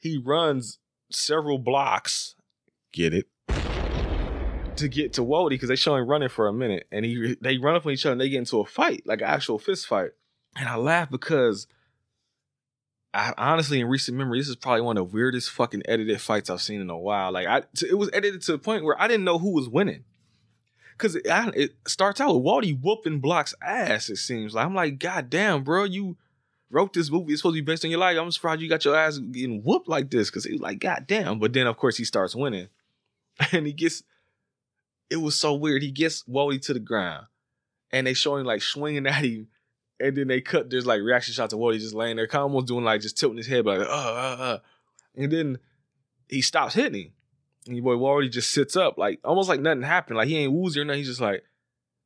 he 0.00 0.18
runs 0.18 0.78
several 1.10 1.58
blocks. 1.58 2.34
Get 2.92 3.14
it? 3.14 3.28
To 4.78 4.88
get 4.88 5.14
to 5.14 5.22
Wody 5.22 5.50
because 5.50 5.68
they 5.68 5.76
show 5.76 5.96
him 5.96 6.06
running 6.06 6.28
for 6.28 6.48
a 6.48 6.52
minute, 6.52 6.86
and 6.92 7.04
he 7.04 7.36
they 7.40 7.58
run 7.58 7.74
up 7.74 7.86
on 7.86 7.92
each 7.92 8.06
other 8.06 8.12
and 8.12 8.20
they 8.20 8.28
get 8.28 8.38
into 8.38 8.60
a 8.60 8.64
fight, 8.64 9.02
like 9.06 9.20
an 9.20 9.26
actual 9.26 9.58
fist 9.58 9.86
fight. 9.86 10.10
And 10.56 10.68
I 10.68 10.76
laugh 10.76 11.10
because 11.10 11.66
I 13.14 13.32
honestly, 13.38 13.80
in 13.80 13.88
recent 13.88 14.16
memory, 14.16 14.38
this 14.38 14.48
is 14.48 14.56
probably 14.56 14.82
one 14.82 14.96
of 14.96 15.08
the 15.08 15.14
weirdest 15.14 15.50
fucking 15.50 15.82
edited 15.86 16.20
fights 16.20 16.50
I've 16.50 16.60
seen 16.60 16.80
in 16.80 16.90
a 16.90 16.98
while. 16.98 17.32
Like, 17.32 17.46
I 17.46 17.62
it 17.82 17.96
was 17.96 18.10
edited 18.12 18.42
to 18.42 18.52
the 18.52 18.58
point 18.58 18.84
where 18.84 19.00
I 19.00 19.08
didn't 19.08 19.24
know 19.24 19.38
who 19.38 19.50
was 19.50 19.68
winning. 19.68 20.04
Cause 20.98 21.14
it, 21.14 21.26
it 21.26 21.76
starts 21.86 22.20
out 22.20 22.34
with 22.34 22.44
Waldy 22.44 22.78
whooping 22.78 23.20
Block's 23.20 23.54
ass. 23.62 24.10
It 24.10 24.16
seems 24.16 24.54
like 24.54 24.66
I'm 24.66 24.74
like, 24.74 24.98
God 24.98 25.30
damn, 25.30 25.62
bro, 25.62 25.84
you 25.84 26.16
wrote 26.70 26.92
this 26.92 27.08
movie. 27.08 27.32
It's 27.32 27.40
supposed 27.40 27.54
to 27.54 27.62
be 27.62 27.64
based 27.64 27.84
on 27.84 27.92
your 27.92 28.00
life. 28.00 28.18
I'm 28.18 28.32
surprised 28.32 28.60
you 28.60 28.68
got 28.68 28.84
your 28.84 28.96
ass 28.96 29.18
getting 29.18 29.62
whooped 29.62 29.88
like 29.88 30.10
this. 30.10 30.28
Cause 30.28 30.46
was 30.50 30.60
like, 30.60 30.80
God 30.80 31.04
damn. 31.06 31.38
But 31.38 31.52
then 31.52 31.68
of 31.68 31.76
course 31.76 31.96
he 31.96 32.04
starts 32.04 32.34
winning, 32.34 32.68
and 33.52 33.66
he 33.66 33.72
gets. 33.72 34.02
It 35.10 35.16
was 35.16 35.34
so 35.36 35.54
weird. 35.54 35.82
He 35.82 35.90
gets 35.90 36.22
Waldy 36.24 36.60
to 36.62 36.74
the 36.74 36.80
ground, 36.80 37.26
and 37.90 38.06
they 38.06 38.14
show 38.14 38.36
him 38.36 38.46
like 38.46 38.62
swinging 38.62 39.06
at 39.06 39.24
him, 39.24 39.48
and 40.00 40.16
then 40.16 40.28
they 40.28 40.40
cut. 40.40 40.70
There's 40.70 40.86
like 40.86 41.00
reaction 41.00 41.34
shots 41.34 41.52
of 41.52 41.58
Waldy 41.58 41.78
just 41.78 41.94
laying 41.94 42.16
there, 42.16 42.26
kind 42.26 42.40
of 42.40 42.50
almost 42.50 42.66
doing 42.66 42.84
like 42.84 43.00
just 43.00 43.18
tilting 43.18 43.38
his 43.38 43.46
head, 43.46 43.64
like, 43.64 43.80
uh, 43.80 43.82
uh, 43.82 44.36
uh. 44.38 44.58
and 45.16 45.32
then 45.32 45.58
he 46.28 46.42
stops 46.42 46.74
hitting 46.74 47.02
him. 47.02 47.12
And 47.66 47.76
your 47.76 47.84
boy 47.84 47.96
Waldy 47.96 48.30
just 48.30 48.52
sits 48.52 48.76
up, 48.76 48.98
like 48.98 49.20
almost 49.24 49.48
like 49.48 49.60
nothing 49.60 49.82
happened. 49.82 50.16
Like 50.16 50.28
he 50.28 50.38
ain't 50.38 50.52
woozy 50.52 50.80
or 50.80 50.84
nothing. 50.84 50.98
He's 50.98 51.08
just 51.08 51.20
like, 51.20 51.42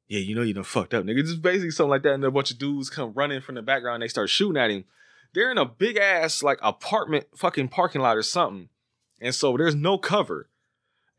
yeah, 0.09 0.21
you 0.21 0.35
know 0.35 0.43
you 0.43 0.55
done 0.55 0.65
fucked 0.65 0.95
up, 0.95 1.05
nigga. 1.05 1.25
Just 1.25 1.43
basically 1.43 1.71
something 1.71 1.91
like 1.91 2.03
that. 2.03 2.15
And 2.15 2.25
a 2.25 2.31
bunch 2.31 2.51
of 2.51 2.59
dudes 2.59 2.91
come 2.91 3.13
running 3.15 3.41
from 3.41 3.55
the 3.55 3.63
background. 3.63 4.03
They 4.03 4.09
start 4.09 4.29
shooting 4.29 4.61
at 4.61 4.71
him. 4.71 4.85
They're 5.35 5.51
in 5.51 5.59
a 5.59 5.65
big 5.65 5.97
ass 5.97 6.43
like 6.43 6.59
apartment 6.63 7.27
fucking 7.37 7.69
parking 7.69 8.03
lot 8.03 8.17
or 8.17 8.23
something. 8.23 8.69
And 9.21 9.35
so 9.35 9.57
there's 9.57 9.75
no 9.75 9.99
cover. 9.99 10.49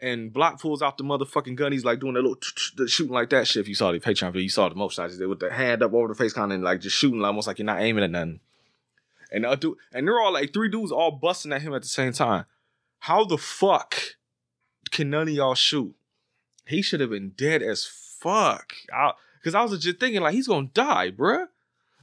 And 0.03 0.33
Block 0.33 0.59
pulls 0.59 0.81
out 0.81 0.97
the 0.97 1.03
motherfucking 1.05 1.55
gun. 1.55 1.71
He's 1.71 1.85
like 1.85 2.01
doing 2.01 2.17
a 2.17 2.19
little 2.19 2.35
shooting 2.87 3.13
like 3.13 3.29
that 3.29 3.47
shit. 3.47 3.61
If 3.61 3.69
you 3.69 3.73
saw 3.73 3.93
the 3.93 4.01
Patreon 4.01 4.33
video, 4.33 4.41
you 4.41 4.49
saw 4.49 4.67
the 4.67 4.75
motion 4.75 5.01
shots. 5.01 5.17
They 5.17 5.25
with 5.25 5.39
the 5.39 5.49
hand 5.49 5.81
up 5.81 5.93
over 5.93 6.09
the 6.09 6.13
face 6.13 6.33
kind 6.33 6.51
of 6.51 6.59
like 6.59 6.81
just 6.81 6.97
shooting 6.97 7.23
almost 7.23 7.47
like 7.47 7.57
you're 7.57 7.65
not 7.65 7.79
aiming 7.79 8.03
at 8.03 8.11
nothing. 8.11 8.41
And 9.31 9.45
the 9.45 9.47
other 9.47 9.61
dude, 9.61 9.77
and 9.93 10.05
they're 10.05 10.19
all 10.19 10.33
like 10.33 10.51
three 10.51 10.67
dudes 10.67 10.91
all 10.91 11.11
busting 11.11 11.53
at 11.53 11.61
him 11.61 11.73
at 11.73 11.83
the 11.83 11.87
same 11.87 12.11
time. 12.11 12.43
How 12.99 13.23
the 13.23 13.37
fuck 13.37 13.95
can 14.91 15.09
none 15.09 15.29
of 15.29 15.33
y'all 15.33 15.55
shoot? 15.55 15.95
He 16.67 16.81
should 16.81 16.99
have 16.99 17.11
been 17.11 17.29
dead 17.29 17.63
as 17.63 17.85
fuck. 17.85 18.73
Because 19.39 19.55
I, 19.55 19.63
was 19.63 19.81
just 19.81 20.01
thinking 20.01 20.21
like 20.21 20.33
he's 20.33 20.49
gonna 20.49 20.67
die, 20.73 21.11
bruh. 21.11 21.47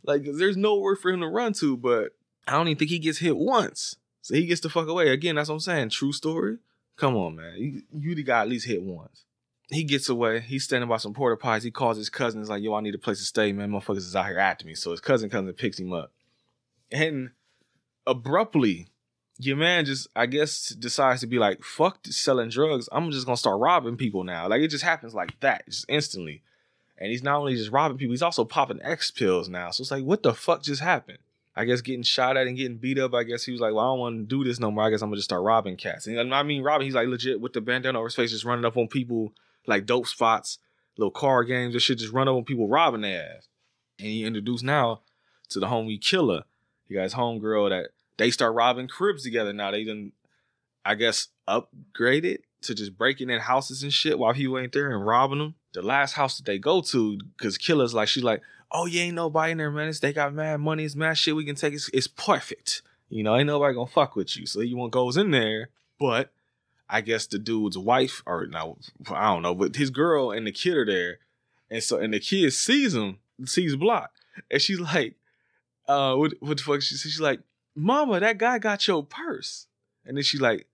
Like 0.05 0.23
there's 0.25 0.57
nowhere 0.57 0.97
for 0.97 1.11
him 1.11 1.21
to 1.21 1.29
run 1.29 1.53
to, 1.55 1.77
but 1.77 2.15
I 2.49 2.53
don't 2.53 2.69
even 2.69 2.79
think 2.79 2.91
he 2.91 2.99
gets 2.99 3.19
hit 3.19 3.37
once. 3.37 3.97
So 4.23 4.35
he 4.35 4.47
gets 4.47 4.63
the 4.63 4.71
fuck 4.71 4.89
away. 4.89 5.11
Again, 5.11 5.35
that's 5.35 5.51
what 5.51 5.57
I'm 5.57 5.61
saying. 5.61 5.91
True 5.91 6.13
story. 6.13 6.57
Come 7.01 7.17
on, 7.17 7.37
man. 7.37 7.83
You, 7.95 8.15
the 8.15 8.23
guy 8.23 8.43
at 8.43 8.49
least 8.49 8.67
hit 8.67 8.83
once. 8.83 9.25
He 9.71 9.85
gets 9.85 10.11
away. 10.11 10.41
He's 10.41 10.65
standing 10.65 10.87
by 10.87 10.99
some 10.99 11.15
porta 11.15 11.39
pies. 11.39 11.63
He 11.63 11.71
calls 11.71 11.97
his 11.97 12.11
cousin. 12.11 12.43
He's 12.43 12.51
like, 12.51 12.63
yo, 12.63 12.75
I 12.75 12.83
need 12.83 12.95
a 12.95 12.99
place 12.99 13.21
to 13.21 13.25
stay, 13.25 13.53
man. 13.53 13.71
Motherfuckers 13.71 13.99
is 13.99 14.15
out 14.15 14.27
here 14.27 14.39
after 14.39 14.67
me. 14.67 14.75
So 14.75 14.91
his 14.91 15.01
cousin 15.01 15.31
comes 15.31 15.49
and 15.49 15.57
picks 15.57 15.81
him 15.81 15.95
up. 15.95 16.13
And 16.93 17.31
abruptly, 18.07 18.89
your 19.39 19.57
man 19.57 19.87
just, 19.87 20.09
I 20.15 20.27
guess, 20.27 20.69
decides 20.69 21.23
to 21.23 21.27
be 21.27 21.39
like, 21.39 21.63
fuck 21.63 22.01
selling 22.05 22.51
drugs. 22.51 22.87
I'm 22.93 23.11
just 23.11 23.25
gonna 23.25 23.39
start 23.39 23.61
robbing 23.61 23.97
people 23.97 24.23
now. 24.23 24.47
Like 24.47 24.61
it 24.61 24.69
just 24.69 24.85
happens 24.85 25.15
like 25.15 25.41
that, 25.41 25.65
just 25.67 25.87
instantly. 25.89 26.43
And 26.99 27.11
he's 27.11 27.23
not 27.23 27.39
only 27.39 27.57
just 27.57 27.73
robbing 27.73 27.97
people, 27.97 28.13
he's 28.13 28.21
also 28.21 28.45
popping 28.45 28.83
X 28.83 29.11
pills 29.11 29.49
now. 29.49 29.71
So 29.71 29.81
it's 29.81 29.91
like, 29.91 30.05
what 30.05 30.23
the 30.23 30.35
fuck 30.35 30.63
just 30.63 30.83
happened? 30.83 31.19
I 31.57 31.65
guess 31.65 31.81
getting 31.81 32.03
shot 32.03 32.37
at 32.37 32.47
and 32.47 32.57
getting 32.57 32.77
beat 32.77 32.99
up. 32.99 33.13
I 33.13 33.25
guess 33.25 33.45
he 33.45 33.53
was 33.53 33.61
like, 33.61 33.75
well, 33.75 33.85
I 33.85 33.89
don't 33.89 33.99
want 33.99 34.17
to 34.21 34.37
do 34.37 34.45
this 34.45 34.61
no 34.61 34.71
more. 34.71 34.85
I 34.85 34.91
guess 34.91 35.03
I'm 35.03 35.09
gonna 35.09 35.17
just 35.17 35.29
start 35.29 35.43
robbing 35.43 35.77
cats. 35.77 36.07
And 36.07 36.35
I 36.35 36.43
mean, 36.43 36.63
robbing. 36.63 36.87
He's 36.87 36.95
like 36.95 37.09
legit 37.09 37.41
with 37.41 37.53
the 37.53 37.61
bandana 37.61 37.99
over 37.99 38.07
his 38.07 38.15
face, 38.15 38.31
just 38.31 38.45
running 38.45 38.65
up 38.65 38.77
on 38.77 38.89
people 38.89 39.33
like 39.67 39.87
dope 39.87 40.07
spots, 40.07 40.59
little 40.97 41.11
car 41.11 41.45
games 41.45 41.75
and 41.75 41.83
shit, 41.83 41.99
just 41.99 42.13
run 42.13 42.29
up 42.29 42.35
on 42.35 42.45
people 42.45 42.69
robbing 42.69 43.03
their 43.03 43.37
ass. 43.37 43.49
And 43.99 44.09
he 44.09 44.25
introduced 44.25 44.65
now 44.65 45.01
to 45.51 45.61
the 45.61 45.67
homie 45.67 46.01
killer. 46.01 46.45
He 46.89 46.95
got 46.95 47.03
his 47.03 47.15
homegirl 47.15 47.71
that 47.71 47.91
they 48.17 48.31
start 48.31 48.55
robbing 48.55 48.89
cribs 48.89 49.23
together 49.23 49.53
now. 49.53 49.71
They 49.71 49.85
done, 49.85 50.13
I 50.85 50.95
guess, 50.95 51.29
upgraded 51.49 52.39
to 52.63 52.75
just 52.75 52.97
breaking 52.97 53.31
in 53.31 53.41
houses 53.41 53.83
and 53.83 53.93
shit 53.93 54.19
while 54.19 54.33
he 54.33 54.47
ain't 54.57 54.73
there 54.73 54.91
and 54.91 55.07
robbing 55.07 55.39
them. 55.39 55.55
The 55.73 55.83
last 55.83 56.13
house 56.13 56.37
that 56.37 56.47
they 56.47 56.59
go 56.59 56.81
to, 56.83 57.19
because 57.37 57.57
killer's 57.57 57.95
like, 57.95 58.09
she's 58.09 58.25
like, 58.25 58.43
oh, 58.73 58.87
yeah, 58.87 59.03
ain't 59.03 59.15
nobody 59.15 59.53
in 59.53 59.59
there, 59.59 59.71
man. 59.71 59.93
They 60.01 60.13
got 60.13 60.35
mad 60.35 60.61
money. 60.61 60.85
It's 60.85 60.97
mad 60.97 61.19
shit 61.19 61.37
we 61.37 61.45
can 61.45 61.57
take. 61.57 61.75
It's, 61.75 61.91
it's 61.93 62.07
perfect. 62.07 62.83
You 63.09 63.25
know, 63.25 63.37
ain't 63.37 63.49
nobody 63.49 63.75
gonna 63.75 63.91
fuck 63.91 64.15
with 64.15 64.37
you. 64.37 64.47
So 64.47 64.61
he 64.61 64.75
one 64.75 64.91
goes 64.91 65.17
in 65.17 65.33
there, 65.33 65.71
but 65.99 66.33
I 66.89 67.01
guess 67.01 67.27
the 67.27 67.39
dude's 67.39 67.77
wife, 67.77 68.23
or 68.25 68.47
no, 68.47 68.79
I 69.11 69.33
don't 69.33 69.43
know, 69.43 69.55
but 69.55 69.77
his 69.77 69.91
girl 69.91 70.31
and 70.31 70.47
the 70.47 70.53
kid 70.53 70.77
are 70.77 70.87
there. 70.87 71.19
And 71.71 71.83
so, 71.83 71.99
and 71.99 72.15
the 72.15 72.21
kid 72.21 72.53
sees 72.53 72.95
him, 72.95 73.19
sees 73.45 73.77
Block. 73.77 74.11
And 74.51 74.61
she's 74.61 74.81
like, 74.81 75.17
uh, 75.89 76.15
what, 76.15 76.35
what 76.41 76.57
the 76.59 76.63
fuck? 76.63 76.83
She, 76.83 76.97
she's 76.97 77.21
like, 77.21 77.41
Mama, 77.75 78.21
that 78.21 78.39
guy 78.39 78.59
got 78.59 78.87
your 78.87 79.05
purse. 79.05 79.67
And 80.05 80.17
then 80.17 80.25
she's 80.25 80.41
like, 80.41 80.67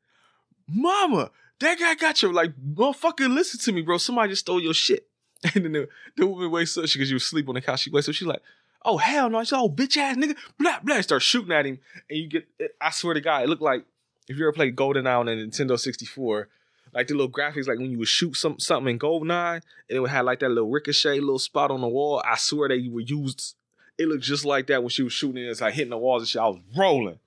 Mama, 0.68 1.30
that 1.60 1.78
guy 1.78 1.94
got 1.94 2.22
your 2.22 2.32
like 2.32 2.52
motherfucker. 2.56 3.32
Listen 3.32 3.60
to 3.60 3.72
me, 3.72 3.82
bro. 3.82 3.98
Somebody 3.98 4.30
just 4.30 4.40
stole 4.40 4.60
your 4.60 4.74
shit. 4.74 5.08
And 5.54 5.64
then 5.64 5.72
the, 5.72 5.88
the 6.16 6.26
woman 6.26 6.50
wakes 6.50 6.76
up 6.76 6.84
because 6.84 7.10
you 7.10 7.14
was 7.14 7.22
asleep 7.22 7.48
on 7.48 7.54
the 7.54 7.60
couch. 7.60 7.80
She 7.80 7.90
wakes 7.90 8.08
up. 8.08 8.14
She's 8.14 8.26
like, 8.26 8.42
"Oh 8.84 8.96
hell 8.96 9.28
no!" 9.28 9.42
She's 9.44 9.52
oh 9.52 9.68
bitch 9.68 9.96
ass 9.96 10.16
nigga. 10.16 10.36
Blah 10.58 10.80
blah. 10.82 11.00
Start 11.00 11.22
shooting 11.22 11.52
at 11.52 11.66
him, 11.66 11.78
and 12.08 12.18
you 12.18 12.28
get. 12.28 12.48
I 12.80 12.90
swear 12.90 13.14
to 13.14 13.20
God, 13.20 13.44
it 13.44 13.48
looked 13.48 13.62
like 13.62 13.84
if 14.28 14.36
you 14.36 14.44
ever 14.44 14.52
played 14.52 14.76
GoldenEye 14.76 15.20
on 15.20 15.26
the 15.26 15.32
Nintendo 15.32 15.78
64, 15.78 16.48
like 16.92 17.08
the 17.08 17.14
little 17.14 17.30
graphics, 17.30 17.68
like 17.68 17.78
when 17.78 17.90
you 17.90 17.98
would 17.98 18.08
shoot 18.08 18.36
some 18.36 18.58
something 18.58 18.94
in 18.94 18.98
GoldenEye, 18.98 19.54
and 19.56 19.62
it 19.88 20.00
would 20.00 20.10
have 20.10 20.24
like 20.24 20.40
that 20.40 20.48
little 20.48 20.70
ricochet 20.70 21.20
little 21.20 21.38
spot 21.38 21.70
on 21.70 21.80
the 21.80 21.88
wall. 21.88 22.22
I 22.24 22.36
swear 22.36 22.68
they 22.68 22.88
were 22.88 23.00
used. 23.00 23.54
It 23.98 24.08
looked 24.08 24.24
just 24.24 24.44
like 24.44 24.66
that 24.66 24.82
when 24.82 24.90
she 24.90 25.02
was 25.02 25.12
shooting 25.12 25.42
it. 25.42 25.48
It's 25.48 25.60
like 25.60 25.74
hitting 25.74 25.90
the 25.90 25.98
walls 25.98 26.22
and 26.22 26.28
shit. 26.28 26.42
I 26.42 26.46
was 26.46 26.60
rolling, 26.76 27.18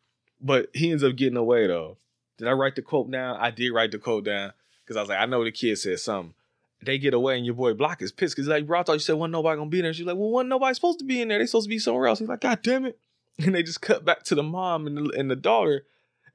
but 0.42 0.70
he 0.74 0.92
ends 0.92 1.04
up 1.04 1.16
getting 1.16 1.38
away 1.38 1.68
though. 1.68 1.98
Did 2.38 2.48
I 2.48 2.54
write 2.54 2.76
the 2.76 2.82
quote 2.82 3.12
down? 3.12 3.38
I 3.40 3.52
did 3.52 3.72
write 3.72 3.92
the 3.92 4.00
quote 4.00 4.26
down 4.26 4.54
because 4.84 4.98
I 4.98 5.02
was 5.02 5.10
like, 5.10 5.20
I 5.20 5.26
know 5.26 5.44
the 5.44 5.52
kid 5.52 5.78
said 5.78 6.00
something. 6.00 6.34
They 6.82 6.98
get 6.98 7.14
away 7.14 7.36
and 7.36 7.46
your 7.46 7.56
boy 7.56 7.74
Block 7.74 8.02
is 8.02 8.12
pissed 8.12 8.36
because 8.36 8.48
like, 8.48 8.66
bro, 8.66 8.80
I 8.80 8.84
thought 8.84 8.94
you 8.94 9.00
said 9.00 9.16
wasn't 9.16 9.34
nobody 9.34 9.58
gonna 9.58 9.70
be 9.70 9.80
in 9.80 9.84
there. 9.84 9.94
She's 9.94 10.06
like, 10.06 10.16
well, 10.16 10.30
wasn't 10.30 10.50
nobody 10.50 10.74
supposed 10.74 11.00
to 11.00 11.06
be 11.06 11.22
in 11.22 11.28
there. 11.28 11.40
They 11.40 11.46
supposed 11.46 11.66
to 11.66 11.70
be 11.70 11.80
somewhere 11.80 12.08
else. 12.08 12.20
He's 12.20 12.30
like, 12.30 12.42
God 12.42 12.62
damn 12.62 12.86
it. 12.86 13.00
And 13.46 13.56
they 13.56 13.64
just 13.64 13.82
cut 13.82 14.04
back 14.04 14.24
to 14.24 14.36
the 14.36 14.44
mom 14.44 14.86
and 14.86 14.98
the, 14.98 15.18
and 15.18 15.32
the 15.32 15.36
daughter. 15.36 15.86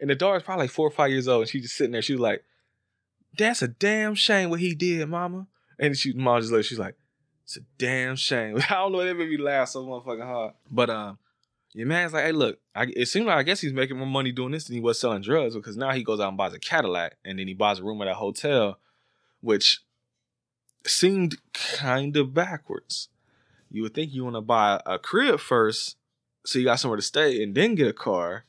And 0.01 0.09
the 0.09 0.15
daughter's 0.15 0.43
probably 0.43 0.65
like 0.65 0.71
four 0.71 0.87
or 0.87 0.91
five 0.91 1.11
years 1.11 1.29
old. 1.29 1.43
And 1.43 1.51
she's 1.51 1.61
just 1.61 1.77
sitting 1.77 1.93
there. 1.93 2.01
She's 2.01 2.19
like, 2.19 2.45
that's 3.37 3.61
a 3.61 3.69
damn 3.69 4.15
shame 4.15 4.49
what 4.49 4.61
he 4.61 4.75
did, 4.75 5.07
mama. 5.11 5.47
And 5.79 5.97
she, 5.99 6.15
mom 6.15 6.41
just 6.41 6.51
like, 6.51 6.65
she's 6.65 6.79
like, 6.79 6.97
it's 7.45 7.59
a 7.59 7.61
damn 7.77 8.17
shame. 8.17 8.57
I 8.71 8.75
don't 8.75 8.93
know, 8.93 9.05
that 9.05 9.15
made 9.15 9.29
me 9.29 9.37
laugh 9.37 9.69
so 9.69 9.85
motherfucking 9.85 10.25
hard. 10.25 10.55
But 10.71 10.91
um, 10.91 11.19
your 11.75 11.87
man's 11.87 12.13
like, 12.13 12.25
hey, 12.25 12.33
look, 12.33 12.59
I, 12.75 12.87
it 12.97 13.07
seems 13.07 13.27
like 13.27 13.37
I 13.37 13.43
guess 13.43 13.61
he's 13.61 13.73
making 13.73 13.99
more 13.99 14.07
money 14.07 14.33
doing 14.33 14.53
this 14.53 14.65
than 14.65 14.75
he 14.75 14.81
was 14.81 14.99
selling 14.99 15.23
drugs 15.23 15.55
because 15.55 15.77
now 15.77 15.91
he 15.93 16.03
goes 16.03 16.21
out 16.21 16.29
and 16.29 16.39
buys 16.39 16.55
a 16.55 16.59
Cadillac 16.59 17.17
and 17.25 17.39
then 17.39 17.49
he 17.49 17.55
buys 17.55 17.81
a 17.81 17.85
room 17.85 18.01
at 18.01 18.09
a 18.09 18.15
hotel, 18.15 18.79
which 19.41 19.84
seemed 20.87 21.37
kind 21.53 22.16
of 22.16 22.35
backwards. 22.35 23.09
You 23.70 23.82
would 23.82 23.95
think 23.95 24.12
you 24.12 24.24
want 24.24 24.37
to 24.37 24.41
buy 24.41 24.80
a 24.87 24.99
crib 24.99 25.41
first 25.41 25.97
so 26.45 26.59
you 26.59 26.64
got 26.64 26.78
somewhere 26.78 26.97
to 26.97 27.03
stay 27.03 27.43
and 27.43 27.55
then 27.55 27.74
get 27.74 27.89
a 27.89 27.93
car. 27.93 28.45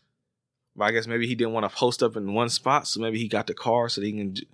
But 0.75 0.85
I 0.85 0.91
guess 0.91 1.07
maybe 1.07 1.25
he 1.25 1.35
didn't 1.35 1.53
want 1.53 1.69
to 1.69 1.75
post 1.75 2.03
up 2.03 2.17
in 2.17 2.33
one 2.33 2.49
spot, 2.49 2.87
so 2.87 2.99
maybe 2.99 3.17
he 3.17 3.27
got 3.27 3.47
the 3.47 3.53
car 3.53 3.87
so 3.87 4.01
he 4.01 4.11
can 4.11 4.35
j- 4.35 4.47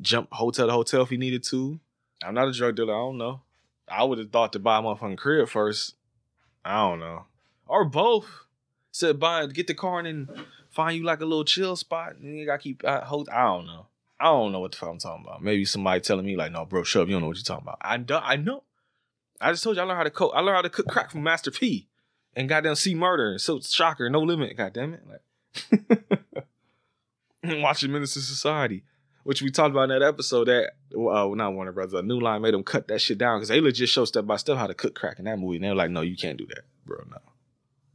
jump 0.00 0.28
hotel 0.32 0.68
to 0.68 0.72
hotel 0.72 1.02
if 1.02 1.10
he 1.10 1.16
needed 1.16 1.42
to. 1.44 1.80
I'm 2.22 2.34
not 2.34 2.48
a 2.48 2.52
drug 2.52 2.76
dealer. 2.76 2.94
I 2.94 2.98
don't 2.98 3.18
know. 3.18 3.40
I 3.88 4.04
would 4.04 4.18
have 4.18 4.30
thought 4.30 4.52
to 4.52 4.58
buy 4.58 4.78
a 4.78 4.82
motherfucking 4.82 5.18
crib 5.18 5.48
first. 5.48 5.94
I 6.64 6.76
don't 6.76 7.00
know. 7.00 7.26
Or 7.66 7.84
both. 7.84 8.26
Said 8.92 9.20
buy 9.20 9.44
get 9.46 9.66
the 9.66 9.74
car 9.74 9.98
and 9.98 10.28
then 10.28 10.44
find 10.70 10.96
you 10.96 11.04
like 11.04 11.20
a 11.20 11.26
little 11.26 11.44
chill 11.44 11.76
spot 11.76 12.14
and 12.14 12.24
then 12.24 12.34
you 12.36 12.46
gotta 12.46 12.62
keep 12.62 12.82
uh, 12.82 13.04
hold. 13.04 13.28
I 13.28 13.44
don't 13.44 13.66
know. 13.66 13.86
I 14.18 14.24
don't 14.26 14.52
know 14.52 14.60
what 14.60 14.72
the 14.72 14.78
fuck 14.78 14.88
I'm 14.88 14.98
talking 14.98 15.24
about. 15.26 15.42
Maybe 15.42 15.64
somebody 15.64 16.00
telling 16.00 16.24
me 16.24 16.36
like, 16.36 16.52
no, 16.52 16.64
bro, 16.64 16.82
shut 16.82 17.02
up. 17.02 17.08
You 17.08 17.14
don't 17.14 17.22
know 17.22 17.28
what 17.28 17.36
you're 17.36 17.44
talking 17.44 17.64
about. 17.64 17.78
I 17.82 17.98
do, 17.98 18.14
I 18.14 18.36
know. 18.36 18.62
I 19.40 19.52
just 19.52 19.62
told 19.62 19.76
you 19.76 19.82
I 19.82 19.84
learned 19.84 19.98
how 19.98 20.04
to 20.04 20.10
cook. 20.10 20.32
I 20.34 20.40
learned 20.40 20.56
how 20.56 20.62
to 20.62 20.70
cook 20.70 20.86
crack 20.86 21.10
from 21.10 21.22
Master 21.22 21.50
P 21.50 21.88
and 22.34 22.48
goddamn 22.48 22.74
C-Murder 22.74 23.38
so 23.38 23.60
shocker, 23.60 24.08
no 24.08 24.20
limit. 24.20 24.56
Goddamn 24.56 24.94
it. 24.94 25.02
Like 25.06 26.22
watching 27.62 27.92
Menace 27.92 28.16
II 28.16 28.22
Society, 28.22 28.84
which 29.24 29.42
we 29.42 29.50
talked 29.50 29.70
about 29.70 29.90
in 29.90 30.00
that 30.00 30.02
episode 30.02 30.48
that 30.48 30.72
uh 30.94 31.28
not 31.34 31.54
Warner 31.54 31.72
Brothers, 31.72 31.94
a 31.94 32.02
new 32.02 32.20
line 32.20 32.42
made 32.42 32.54
them 32.54 32.64
cut 32.64 32.88
that 32.88 33.00
shit 33.00 33.18
down 33.18 33.38
because 33.38 33.48
they 33.48 33.60
legit 33.60 33.88
show 33.88 34.06
step 34.06 34.26
by 34.26 34.36
step 34.36 34.56
how 34.56 34.66
to 34.66 34.74
cook 34.74 34.94
crack 34.94 35.18
in 35.18 35.26
that 35.26 35.38
movie. 35.38 35.56
And 35.56 35.64
they're 35.64 35.74
like, 35.74 35.90
no, 35.90 36.00
you 36.00 36.16
can't 36.16 36.38
do 36.38 36.46
that, 36.46 36.64
bro. 36.84 37.04
No. 37.10 37.18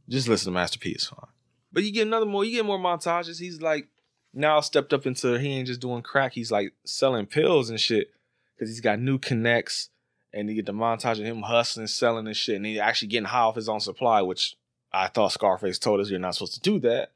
Just 0.08 0.28
listen 0.28 0.52
to 0.52 0.54
Master 0.54 0.78
P, 0.78 0.90
it's 0.90 1.06
fine. 1.06 1.30
But 1.72 1.84
you 1.84 1.92
get 1.92 2.06
another 2.06 2.26
more, 2.26 2.44
you 2.44 2.52
get 2.52 2.66
more 2.66 2.78
montages. 2.78 3.40
He's 3.40 3.62
like 3.62 3.88
now 4.34 4.60
stepped 4.60 4.92
up 4.92 5.06
into 5.06 5.38
he 5.38 5.48
ain't 5.48 5.66
just 5.66 5.80
doing 5.80 6.02
crack, 6.02 6.32
he's 6.32 6.50
like 6.50 6.72
selling 6.84 7.26
pills 7.26 7.70
and 7.70 7.80
shit. 7.80 8.10
Cause 8.58 8.68
he's 8.68 8.80
got 8.80 9.00
new 9.00 9.18
connects 9.18 9.88
and 10.32 10.48
you 10.48 10.54
get 10.54 10.66
the 10.66 10.72
montage 10.72 11.18
of 11.18 11.24
him 11.24 11.42
hustling, 11.42 11.86
selling 11.86 12.26
and 12.26 12.36
shit, 12.36 12.56
and 12.56 12.66
he 12.66 12.78
actually 12.78 13.08
getting 13.08 13.26
high 13.26 13.40
off 13.40 13.56
his 13.56 13.68
own 13.68 13.80
supply, 13.80 14.22
which 14.22 14.56
I 14.92 15.08
thought 15.08 15.32
Scarface 15.32 15.78
told 15.78 16.00
us 16.00 16.10
you're 16.10 16.20
not 16.20 16.34
supposed 16.34 16.54
to 16.54 16.60
do 16.60 16.78
that. 16.80 17.10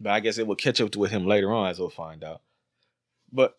But 0.00 0.12
I 0.12 0.20
guess 0.20 0.38
it 0.38 0.46
will 0.46 0.56
catch 0.56 0.80
up 0.80 0.96
with 0.96 1.12
him 1.12 1.26
later 1.26 1.52
on, 1.52 1.68
as 1.68 1.78
we'll 1.78 1.88
find 1.88 2.24
out. 2.24 2.40
But 3.30 3.56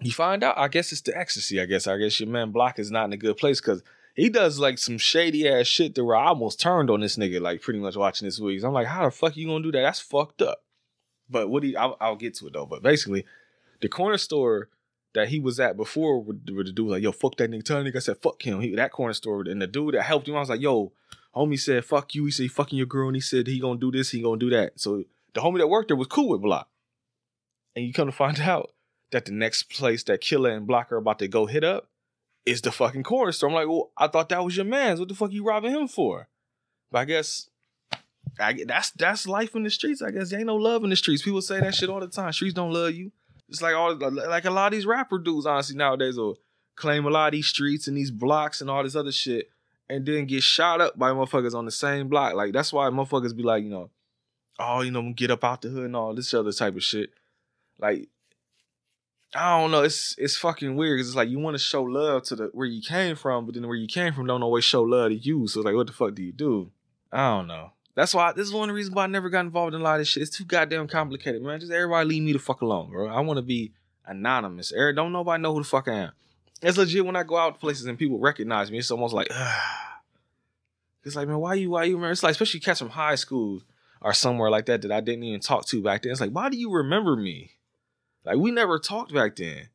you 0.00 0.12
find 0.12 0.42
out, 0.42 0.58
I 0.58 0.68
guess 0.68 0.92
it's 0.92 1.00
the 1.00 1.16
ecstasy. 1.16 1.60
I 1.60 1.66
guess 1.66 1.86
I 1.86 1.96
guess 1.96 2.18
your 2.18 2.28
man 2.28 2.50
Block 2.50 2.78
is 2.78 2.90
not 2.90 3.04
in 3.04 3.12
a 3.12 3.16
good 3.16 3.36
place 3.36 3.60
because 3.60 3.82
he 4.18 4.28
does 4.28 4.58
like 4.58 4.78
some 4.78 4.98
shady 4.98 5.48
ass 5.48 5.68
shit 5.68 5.94
to 5.94 6.04
where 6.04 6.16
I 6.16 6.26
almost 6.26 6.58
turned 6.58 6.90
on 6.90 6.98
this 6.98 7.16
nigga, 7.16 7.40
like 7.40 7.62
pretty 7.62 7.78
much 7.78 7.94
watching 7.94 8.26
this 8.26 8.40
week. 8.40 8.64
I'm 8.64 8.72
like, 8.72 8.88
how 8.88 9.04
the 9.04 9.12
fuck 9.12 9.36
you 9.36 9.46
gonna 9.46 9.62
do 9.62 9.70
that? 9.70 9.82
That's 9.82 10.00
fucked 10.00 10.42
up. 10.42 10.64
But 11.30 11.48
what 11.48 11.62
he, 11.62 11.76
I'll, 11.76 11.96
I'll 12.00 12.16
get 12.16 12.34
to 12.38 12.48
it 12.48 12.52
though. 12.52 12.66
But 12.66 12.82
basically, 12.82 13.24
the 13.80 13.88
corner 13.88 14.18
store 14.18 14.70
that 15.14 15.28
he 15.28 15.38
was 15.38 15.60
at 15.60 15.76
before 15.76 16.20
with 16.20 16.44
the 16.44 16.72
dude 16.72 16.86
was 16.86 16.94
like, 16.94 17.02
yo, 17.04 17.12
fuck 17.12 17.36
that 17.36 17.48
nigga. 17.48 17.62
Tell 17.62 17.80
that 17.80 17.88
nigga 17.88 17.98
I 17.98 18.00
said, 18.00 18.16
fuck 18.16 18.42
him. 18.42 18.60
He, 18.60 18.74
that 18.74 18.90
corner 18.90 19.12
store 19.12 19.42
and 19.42 19.62
the 19.62 19.68
dude 19.68 19.94
that 19.94 20.02
helped 20.02 20.26
him, 20.26 20.34
I 20.34 20.40
was 20.40 20.48
like, 20.48 20.60
yo, 20.60 20.90
homie 21.36 21.56
said, 21.56 21.84
fuck 21.84 22.12
you. 22.16 22.24
He 22.24 22.32
said, 22.32 22.42
he 22.42 22.48
fucking 22.48 22.76
your 22.76 22.88
girl. 22.88 23.06
And 23.06 23.16
he 23.16 23.20
said, 23.20 23.46
he 23.46 23.60
gonna 23.60 23.78
do 23.78 23.92
this, 23.92 24.10
he 24.10 24.20
gonna 24.20 24.40
do 24.40 24.50
that. 24.50 24.80
So 24.80 25.04
the 25.34 25.42
homie 25.42 25.58
that 25.58 25.68
worked 25.68 25.90
there 25.90 25.96
was 25.96 26.08
cool 26.08 26.30
with 26.30 26.42
Block. 26.42 26.68
And 27.76 27.86
you 27.86 27.92
come 27.92 28.08
to 28.08 28.12
find 28.12 28.40
out 28.40 28.72
that 29.12 29.26
the 29.26 29.32
next 29.32 29.70
place 29.70 30.02
that 30.04 30.20
Killer 30.20 30.50
and 30.50 30.66
Block 30.66 30.90
are 30.90 30.96
about 30.96 31.20
to 31.20 31.28
go 31.28 31.46
hit 31.46 31.62
up 31.62 31.88
is 32.48 32.62
the 32.62 32.72
fucking 32.72 33.02
corner. 33.02 33.32
I'm 33.42 33.52
like, 33.52 33.68
well, 33.68 33.90
I 33.96 34.08
thought 34.08 34.28
that 34.30 34.44
was 34.44 34.56
your 34.56 34.66
man's. 34.66 35.00
What 35.00 35.08
the 35.08 35.14
fuck 35.14 35.32
you 35.32 35.44
robbing 35.44 35.72
him 35.72 35.88
for? 35.88 36.28
But 36.90 36.98
I 37.00 37.04
guess 37.04 37.50
I, 38.40 38.64
that's 38.66 38.90
that's 38.92 39.26
life 39.26 39.54
in 39.54 39.64
the 39.64 39.70
streets. 39.70 40.02
I 40.02 40.10
guess 40.10 40.30
there 40.30 40.38
ain't 40.38 40.46
no 40.46 40.56
love 40.56 40.84
in 40.84 40.90
the 40.90 40.96
streets. 40.96 41.22
People 41.22 41.42
say 41.42 41.60
that 41.60 41.74
shit 41.74 41.90
all 41.90 42.00
the 42.00 42.08
time. 42.08 42.32
Streets 42.32 42.54
don't 42.54 42.72
love 42.72 42.94
you. 42.94 43.12
It's 43.48 43.62
like 43.62 43.74
all 43.74 43.94
like 43.94 44.44
a 44.44 44.50
lot 44.50 44.72
of 44.72 44.72
these 44.72 44.86
rapper 44.86 45.18
dudes, 45.18 45.46
honestly, 45.46 45.76
nowadays 45.76 46.16
will 46.16 46.38
claim 46.76 47.06
a 47.06 47.10
lot 47.10 47.28
of 47.28 47.32
these 47.32 47.46
streets 47.46 47.88
and 47.88 47.96
these 47.96 48.10
blocks 48.10 48.60
and 48.60 48.70
all 48.70 48.82
this 48.82 48.96
other 48.96 49.12
shit, 49.12 49.50
and 49.88 50.06
then 50.06 50.26
get 50.26 50.42
shot 50.42 50.80
up 50.80 50.98
by 50.98 51.10
motherfuckers 51.10 51.54
on 51.54 51.64
the 51.64 51.70
same 51.70 52.08
block. 52.08 52.34
Like 52.34 52.52
that's 52.52 52.72
why 52.72 52.88
motherfuckers 52.88 53.36
be 53.36 53.42
like, 53.42 53.64
you 53.64 53.70
know, 53.70 53.90
oh, 54.58 54.82
you 54.82 54.90
know, 54.90 55.12
get 55.12 55.30
up 55.30 55.44
out 55.44 55.62
the 55.62 55.68
hood 55.68 55.84
and 55.84 55.96
all 55.96 56.14
this 56.14 56.32
other 56.34 56.52
type 56.52 56.76
of 56.76 56.84
shit. 56.84 57.10
Like 57.78 58.08
I 59.34 59.60
don't 59.60 59.70
know. 59.70 59.82
It's 59.82 60.14
it's 60.16 60.36
fucking 60.36 60.76
weird 60.76 61.00
it's 61.00 61.14
like 61.14 61.28
you 61.28 61.38
want 61.38 61.54
to 61.54 61.62
show 61.62 61.82
love 61.82 62.22
to 62.24 62.36
the 62.36 62.50
where 62.52 62.66
you 62.66 62.80
came 62.80 63.14
from, 63.14 63.44
but 63.44 63.54
then 63.54 63.66
where 63.66 63.76
you 63.76 63.86
came 63.86 64.14
from 64.14 64.26
don't 64.26 64.42
always 64.42 64.64
show 64.64 64.82
love 64.82 65.10
to 65.10 65.16
you. 65.16 65.46
So 65.48 65.60
it's 65.60 65.66
like, 65.66 65.74
what 65.74 65.86
the 65.86 65.92
fuck 65.92 66.14
do 66.14 66.22
you 66.22 66.32
do? 66.32 66.70
I 67.12 67.36
don't 67.36 67.46
know. 67.46 67.72
That's 67.94 68.14
why 68.14 68.32
this 68.32 68.46
is 68.46 68.54
one 68.54 68.68
of 68.68 68.72
the 68.72 68.76
reasons 68.76 68.94
why 68.94 69.04
I 69.04 69.08
never 69.08 69.28
got 69.28 69.40
involved 69.40 69.74
in 69.74 69.80
a 69.80 69.84
lot 69.84 69.94
of 69.94 70.00
this 70.00 70.08
shit. 70.08 70.22
It's 70.22 70.36
too 70.36 70.44
goddamn 70.44 70.88
complicated, 70.88 71.42
man. 71.42 71.60
Just 71.60 71.72
everybody 71.72 72.08
leave 72.08 72.22
me 72.22 72.32
the 72.32 72.38
fuck 72.38 72.60
alone, 72.62 72.90
bro. 72.90 73.08
I 73.08 73.20
want 73.20 73.38
to 73.38 73.42
be 73.42 73.72
anonymous. 74.06 74.72
Eric, 74.72 74.96
don't 74.96 75.12
nobody 75.12 75.42
know 75.42 75.52
who 75.52 75.62
the 75.62 75.68
fuck 75.68 75.88
I 75.88 75.94
am. 75.94 76.12
It's 76.62 76.78
legit 76.78 77.04
when 77.04 77.16
I 77.16 77.22
go 77.22 77.36
out 77.36 77.60
places 77.60 77.86
and 77.86 77.98
people 77.98 78.18
recognize 78.18 78.70
me. 78.70 78.78
It's 78.78 78.90
almost 78.90 79.14
like, 79.14 79.28
it's 81.04 81.16
like, 81.16 81.28
man, 81.28 81.38
why 81.38 81.54
you, 81.54 81.70
why 81.70 81.84
you 81.84 81.96
remember? 81.96 82.12
It's 82.12 82.22
like, 82.22 82.32
especially 82.32 82.60
cats 82.60 82.78
from 82.78 82.90
high 82.90 83.14
school 83.14 83.62
or 84.00 84.14
somewhere 84.14 84.50
like 84.50 84.66
that 84.66 84.82
that 84.82 84.92
I 84.92 85.00
didn't 85.00 85.24
even 85.24 85.40
talk 85.40 85.66
to 85.66 85.82
back 85.82 86.02
then. 86.02 86.12
It's 86.12 86.20
like, 86.20 86.30
why 86.30 86.48
do 86.48 86.56
you 86.56 86.72
remember 86.72 87.16
me? 87.16 87.50
Like 88.28 88.36
we 88.36 88.50
never 88.50 88.78
talked 88.78 89.14
back 89.14 89.36
then. 89.36 89.70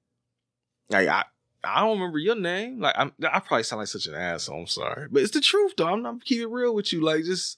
Like 0.90 1.08
I, 1.08 1.24
I 1.64 1.82
don't 1.82 1.98
remember 1.98 2.20
your 2.20 2.36
name. 2.36 2.80
Like 2.80 2.94
I'm, 2.96 3.12
I 3.24 3.40
probably 3.40 3.64
sound 3.64 3.80
like 3.80 3.88
such 3.88 4.06
an 4.06 4.14
asshole. 4.14 4.62
I'm 4.62 4.68
sorry, 4.68 5.08
but 5.10 5.24
it's 5.24 5.32
the 5.32 5.42
truth 5.42 5.74
though. 5.76 5.88
I'm 5.88 6.04
not 6.04 6.24
keeping 6.24 6.52
real 6.52 6.76
with 6.76 6.94
you. 6.94 7.02
Like 7.02 7.24
just 7.24 7.58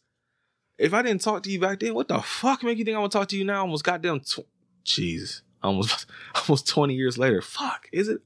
if 0.78 0.94
I 0.94 1.02
didn't 1.02 1.22
talk 1.22 1.44
to 1.44 1.52
you 1.52 1.60
back 1.60 1.82
then, 1.82 1.94
what 1.94 2.08
the 2.08 2.22
fuck 2.22 2.64
make 2.64 2.78
you 2.78 2.86
think 2.86 2.96
I'm 2.96 3.02
gonna 3.02 3.10
talk 3.10 3.28
to 3.30 3.38
you 3.38 3.44
now? 3.44 3.62
Almost 3.62 3.84
goddamn, 3.84 4.22
tw- 4.22 4.48
jeez, 4.86 5.42
almost 5.62 6.06
almost 6.36 6.68
20 6.70 6.94
years 6.94 7.18
later. 7.18 7.42
Fuck, 7.42 7.90
is 7.92 8.08
it? 8.08 8.22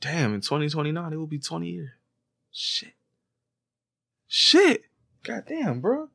Damn, 0.00 0.34
in 0.34 0.40
2029, 0.40 1.12
it 1.12 1.16
will 1.16 1.26
be 1.26 1.38
20 1.38 1.68
years. 1.68 1.90
Shit. 2.50 2.94
Shit. 4.26 4.84
God 5.22 5.44
damn, 5.46 5.80
bro. 5.80 6.08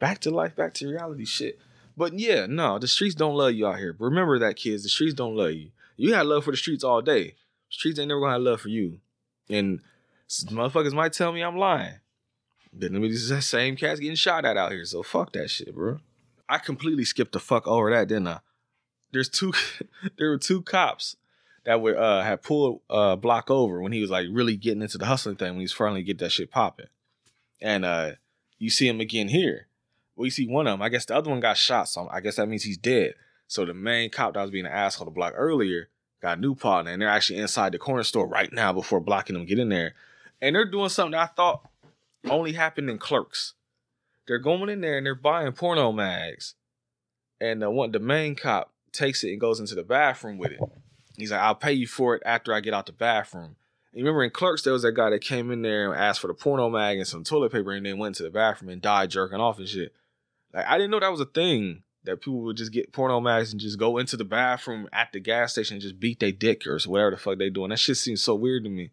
Back 0.00 0.18
to 0.20 0.30
life, 0.30 0.56
back 0.56 0.74
to 0.74 0.88
reality 0.88 1.24
shit. 1.24 1.58
But 1.96 2.18
yeah, 2.18 2.46
no, 2.46 2.78
the 2.78 2.88
streets 2.88 3.14
don't 3.14 3.36
love 3.36 3.52
you 3.52 3.66
out 3.66 3.78
here. 3.78 3.94
Remember 3.98 4.38
that, 4.38 4.56
kids. 4.56 4.82
The 4.82 4.88
streets 4.88 5.14
don't 5.14 5.36
love 5.36 5.52
you. 5.52 5.70
You 5.96 6.10
got 6.10 6.26
love 6.26 6.44
for 6.44 6.50
the 6.50 6.56
streets 6.56 6.82
all 6.82 7.02
day. 7.02 7.36
Streets 7.68 7.98
ain't 7.98 8.08
never 8.08 8.20
gonna 8.20 8.32
have 8.32 8.42
love 8.42 8.60
for 8.60 8.68
you. 8.68 9.00
And 9.48 9.80
motherfuckers 10.28 10.92
might 10.92 11.12
tell 11.12 11.32
me 11.32 11.42
I'm 11.42 11.56
lying. 11.56 12.00
But 12.72 12.90
let 12.90 13.00
me 13.00 13.08
just 13.10 13.48
same 13.48 13.76
cats 13.76 14.00
getting 14.00 14.16
shot 14.16 14.44
at 14.44 14.56
out 14.56 14.72
here. 14.72 14.84
So 14.84 15.02
fuck 15.02 15.32
that 15.32 15.50
shit, 15.50 15.74
bro. 15.74 15.98
I 16.48 16.58
completely 16.58 17.04
skipped 17.04 17.32
the 17.32 17.40
fuck 17.40 17.66
over 17.66 17.90
that, 17.90 18.08
didn't 18.08 18.28
I? 18.28 18.40
There's 19.12 19.28
two 19.28 19.52
there 20.18 20.30
were 20.30 20.38
two 20.38 20.62
cops 20.62 21.16
that 21.64 21.80
were 21.80 21.96
uh 21.96 22.22
had 22.22 22.42
pulled 22.42 22.80
uh 22.90 23.16
block 23.16 23.50
over 23.50 23.80
when 23.80 23.92
he 23.92 24.00
was 24.00 24.10
like 24.10 24.26
really 24.30 24.56
getting 24.56 24.82
into 24.82 24.98
the 24.98 25.06
hustling 25.06 25.36
thing 25.36 25.52
when 25.52 25.60
he's 25.60 25.72
finally 25.72 26.02
get 26.02 26.18
that 26.18 26.32
shit 26.32 26.50
popping. 26.50 26.86
And 27.60 27.84
uh 27.84 28.12
you 28.58 28.70
see 28.70 28.88
him 28.88 29.00
again 29.00 29.28
here. 29.28 29.68
Well, 30.16 30.26
you 30.26 30.30
see 30.30 30.46
one 30.46 30.66
of 30.66 30.72
them. 30.72 30.82
I 30.82 30.88
guess 30.88 31.04
the 31.04 31.16
other 31.16 31.30
one 31.30 31.40
got 31.40 31.56
shot, 31.56 31.88
so 31.88 32.08
I 32.10 32.20
guess 32.20 32.36
that 32.36 32.48
means 32.48 32.62
he's 32.62 32.78
dead. 32.78 33.14
So 33.46 33.64
the 33.64 33.74
main 33.74 34.10
cop 34.10 34.34
that 34.34 34.42
was 34.42 34.50
being 34.50 34.66
an 34.66 34.72
asshole 34.72 35.06
to 35.06 35.10
block 35.10 35.34
earlier 35.36 35.88
got 36.22 36.38
a 36.38 36.40
new 36.40 36.54
partner, 36.54 36.92
and 36.92 37.02
they're 37.02 37.08
actually 37.08 37.38
inside 37.38 37.72
the 37.72 37.78
corner 37.78 38.02
store 38.02 38.26
right 38.26 38.52
now 38.52 38.72
before 38.72 39.00
blocking 39.00 39.34
them 39.34 39.44
get 39.44 39.58
in 39.58 39.68
there. 39.68 39.94
And 40.40 40.56
they're 40.56 40.70
doing 40.70 40.88
something 40.88 41.14
I 41.14 41.26
thought 41.26 41.68
only 42.30 42.52
happened 42.52 42.90
in 42.90 42.98
clerks. 42.98 43.54
They're 44.26 44.38
going 44.38 44.70
in 44.70 44.80
there 44.80 44.96
and 44.96 45.06
they're 45.06 45.14
buying 45.14 45.52
porno 45.52 45.92
mags. 45.92 46.54
And 47.40 47.60
the 47.60 47.70
one 47.70 47.92
the 47.92 47.98
main 47.98 48.34
cop 48.34 48.72
takes 48.92 49.22
it 49.24 49.32
and 49.32 49.40
goes 49.40 49.60
into 49.60 49.74
the 49.74 49.82
bathroom 49.82 50.38
with 50.38 50.52
it. 50.52 50.60
He's 51.16 51.30
like, 51.30 51.40
I'll 51.40 51.54
pay 51.54 51.72
you 51.72 51.86
for 51.86 52.16
it 52.16 52.22
after 52.24 52.52
I 52.52 52.60
get 52.60 52.74
out 52.74 52.86
the 52.86 52.92
bathroom. 52.92 53.56
And 53.92 54.00
you 54.00 54.04
remember 54.04 54.24
in 54.24 54.30
Clerks, 54.30 54.62
there 54.62 54.72
was 54.72 54.82
that 54.82 54.92
guy 54.92 55.10
that 55.10 55.20
came 55.20 55.50
in 55.50 55.62
there 55.62 55.92
and 55.92 56.00
asked 56.00 56.20
for 56.20 56.28
the 56.28 56.34
porno 56.34 56.70
mag 56.70 56.98
and 56.98 57.06
some 57.06 57.22
toilet 57.22 57.52
paper 57.52 57.72
and 57.72 57.84
then 57.84 57.98
went 57.98 58.16
to 58.16 58.22
the 58.22 58.30
bathroom 58.30 58.70
and 58.70 58.82
died 58.82 59.10
jerking 59.10 59.40
off 59.40 59.58
and 59.58 59.68
shit. 59.68 59.92
Like 60.54 60.66
I 60.66 60.78
didn't 60.78 60.92
know 60.92 61.00
that 61.00 61.10
was 61.10 61.20
a 61.20 61.26
thing 61.26 61.82
that 62.04 62.20
people 62.20 62.40
would 62.42 62.56
just 62.56 62.72
get 62.72 62.92
porno 62.92 63.20
mags 63.20 63.52
and 63.52 63.60
just 63.60 63.78
go 63.78 63.98
into 63.98 64.16
the 64.16 64.24
bathroom 64.24 64.88
at 64.92 65.12
the 65.12 65.20
gas 65.20 65.52
station 65.52 65.74
and 65.74 65.82
just 65.82 65.98
beat 65.98 66.20
their 66.20 66.32
dick 66.32 66.66
or 66.66 66.78
whatever 66.86 67.10
the 67.10 67.16
fuck 67.16 67.38
they 67.38 67.50
doing. 67.50 67.70
That 67.70 67.78
shit 67.78 67.96
seems 67.96 68.22
so 68.22 68.34
weird 68.34 68.64
to 68.64 68.70
me. 68.70 68.90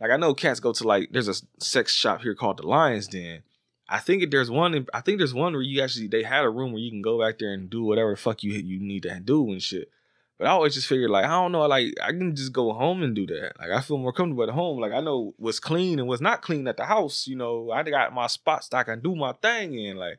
Like 0.00 0.10
I 0.10 0.16
know 0.16 0.34
cats 0.34 0.60
go 0.60 0.72
to 0.72 0.84
like 0.84 1.10
there's 1.12 1.28
a 1.28 1.34
sex 1.58 1.94
shop 1.94 2.22
here 2.22 2.34
called 2.34 2.58
the 2.58 2.66
Lions 2.66 3.08
Den. 3.08 3.42
I 3.88 3.98
think 3.98 4.30
there's 4.30 4.50
one. 4.50 4.86
I 4.94 5.00
think 5.00 5.18
there's 5.18 5.34
one 5.34 5.52
where 5.52 5.62
you 5.62 5.82
actually 5.82 6.08
they 6.08 6.22
had 6.22 6.44
a 6.44 6.50
room 6.50 6.72
where 6.72 6.80
you 6.80 6.90
can 6.90 7.02
go 7.02 7.20
back 7.20 7.38
there 7.38 7.52
and 7.52 7.68
do 7.68 7.84
whatever 7.84 8.12
the 8.12 8.16
fuck 8.16 8.42
you 8.42 8.52
you 8.52 8.80
need 8.80 9.02
to 9.02 9.20
do 9.20 9.50
and 9.52 9.62
shit. 9.62 9.90
But 10.38 10.46
I 10.46 10.52
always 10.52 10.74
just 10.74 10.86
figured 10.86 11.10
like 11.10 11.24
I 11.24 11.28
don't 11.28 11.52
know, 11.52 11.66
like 11.66 11.94
I 12.02 12.08
can 12.08 12.34
just 12.34 12.52
go 12.52 12.72
home 12.72 13.02
and 13.02 13.14
do 13.14 13.26
that. 13.26 13.52
Like 13.58 13.70
I 13.70 13.80
feel 13.80 13.98
more 13.98 14.12
comfortable 14.12 14.44
at 14.44 14.48
home. 14.48 14.80
Like 14.80 14.92
I 14.92 15.00
know 15.00 15.34
what's 15.36 15.60
clean 15.60 15.98
and 15.98 16.08
what's 16.08 16.22
not 16.22 16.42
clean 16.42 16.66
at 16.68 16.76
the 16.78 16.84
house. 16.84 17.26
You 17.26 17.36
know, 17.36 17.70
I 17.70 17.82
got 17.82 18.14
my 18.14 18.28
spots 18.28 18.68
that 18.68 18.78
I 18.78 18.84
can 18.84 19.00
do 19.02 19.14
my 19.14 19.34
thing 19.34 19.78
in. 19.78 19.98
Like 19.98 20.18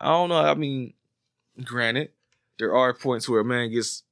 I 0.00 0.08
don't 0.08 0.28
know. 0.28 0.36
I 0.38 0.54
mean, 0.54 0.94
granted, 1.64 2.10
there 2.58 2.74
are 2.74 2.94
points 2.94 3.28
where 3.28 3.40
a 3.40 3.44
man 3.44 3.70
gets 3.70 4.02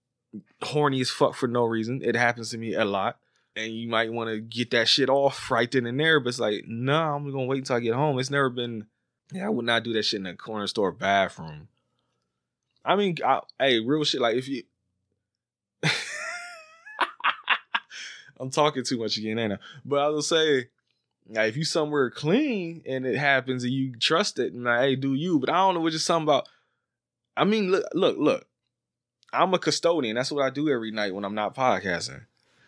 horny 0.62 1.00
as 1.00 1.10
fuck 1.10 1.34
for 1.34 1.48
no 1.48 1.64
reason. 1.64 2.02
It 2.02 2.16
happens 2.16 2.50
to 2.50 2.58
me 2.58 2.74
a 2.74 2.84
lot. 2.84 3.18
And 3.54 3.72
you 3.72 3.88
might 3.88 4.12
want 4.12 4.28
to 4.28 4.40
get 4.40 4.70
that 4.72 4.86
shit 4.88 5.08
off 5.08 5.50
right 5.50 5.70
then 5.70 5.86
and 5.86 5.98
there, 5.98 6.20
but 6.20 6.28
it's 6.28 6.38
like, 6.38 6.64
nah, 6.66 7.16
I'm 7.16 7.30
gonna 7.32 7.46
wait 7.46 7.60
until 7.60 7.76
I 7.76 7.80
get 7.80 7.94
home. 7.94 8.18
It's 8.18 8.28
never 8.30 8.50
been, 8.50 8.86
yeah, 9.32 9.46
I 9.46 9.48
would 9.48 9.64
not 9.64 9.82
do 9.82 9.94
that 9.94 10.04
shit 10.04 10.20
in 10.20 10.26
a 10.26 10.36
corner 10.36 10.66
store 10.66 10.92
bathroom. 10.92 11.68
I 12.84 12.96
mean, 12.96 13.16
I, 13.24 13.40
hey, 13.58 13.80
real 13.80 14.04
shit. 14.04 14.20
Like 14.20 14.36
if 14.36 14.46
you, 14.46 14.64
I'm 18.38 18.50
talking 18.50 18.84
too 18.84 18.98
much 18.98 19.16
again, 19.16 19.38
ain't 19.38 19.54
I? 19.54 19.58
But 19.86 20.00
I 20.00 20.08
will 20.08 20.20
say, 20.20 20.68
like, 21.28 21.48
if 21.48 21.56
you 21.56 21.64
somewhere 21.64 22.10
clean 22.10 22.82
and 22.86 23.06
it 23.06 23.16
happens 23.16 23.64
and 23.64 23.72
you 23.72 23.94
trust 23.96 24.38
it, 24.38 24.52
and 24.52 24.64
like, 24.64 24.80
hey, 24.80 24.96
do 24.96 25.14
you? 25.14 25.38
But 25.38 25.50
I 25.50 25.54
don't 25.54 25.74
know, 25.74 25.86
it's 25.86 25.96
just 25.96 26.06
something 26.06 26.24
about. 26.24 26.48
I 27.36 27.44
mean, 27.44 27.70
look, 27.70 27.84
look, 27.92 28.16
look. 28.18 28.46
I'm 29.32 29.52
a 29.52 29.58
custodian. 29.58 30.16
That's 30.16 30.32
what 30.32 30.44
I 30.44 30.50
do 30.50 30.68
every 30.68 30.90
night 30.90 31.14
when 31.14 31.24
I'm 31.24 31.34
not 31.34 31.54
podcasting. 31.54 32.22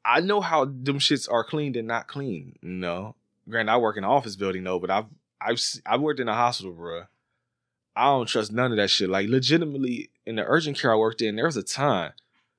I 0.05 0.21
know 0.21 0.41
how 0.41 0.65
them 0.65 0.99
shits 0.99 1.31
are 1.31 1.45
cleaned 1.45 1.77
and 1.77 1.89
not 1.89 2.09
clean. 2.09 2.59
You 2.63 2.71
know, 2.71 3.15
granted, 3.49 3.73
I 3.73 3.77
work 3.77 3.97
in 3.97 4.05
an 4.05 4.11
office 4.11 4.37
building 4.37 4.65
though, 4.65 4.79
but 4.79 4.91
I've 4.91 5.07
I've 5.41 5.61
I've 5.87 6.01
worked 6.01 6.21
in 6.21 6.29
a 6.29 6.35
hospital, 6.35 6.73
bro. 6.73 7.05
I 7.97 8.05
don't 8.05 8.27
trust 8.27 8.53
none 8.53 8.71
of 8.71 8.77
that 8.77 8.91
shit. 8.91 9.09
Like, 9.09 9.29
legitimately, 9.29 10.11
in 10.25 10.37
the 10.37 10.45
urgent 10.47 10.79
care 10.79 10.93
I 10.93 10.97
worked 10.97 11.21
in, 11.21 11.37
there 11.37 11.47
was 11.47 11.57
a 11.57 11.63
time 11.63 12.13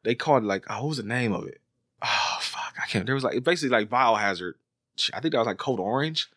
they 0.04 0.16
called 0.16 0.44
like, 0.44 0.66
oh, 0.70 0.82
what 0.82 0.90
was 0.90 0.98
the 0.98 1.04
name 1.04 1.34
of 1.34 1.48
it? 1.48 1.62
Oh 2.02 2.38
fuck, 2.42 2.74
I 2.82 2.88
can't. 2.88 3.06
There 3.06 3.16
was 3.16 3.24
like 3.24 3.44
basically 3.44 3.78
like 3.78 3.90
biohazard. 3.90 4.54
I 5.14 5.20
think 5.20 5.34
that 5.34 5.40
was 5.40 5.48
like 5.48 5.58
code 5.58 5.80
orange, 5.80 6.30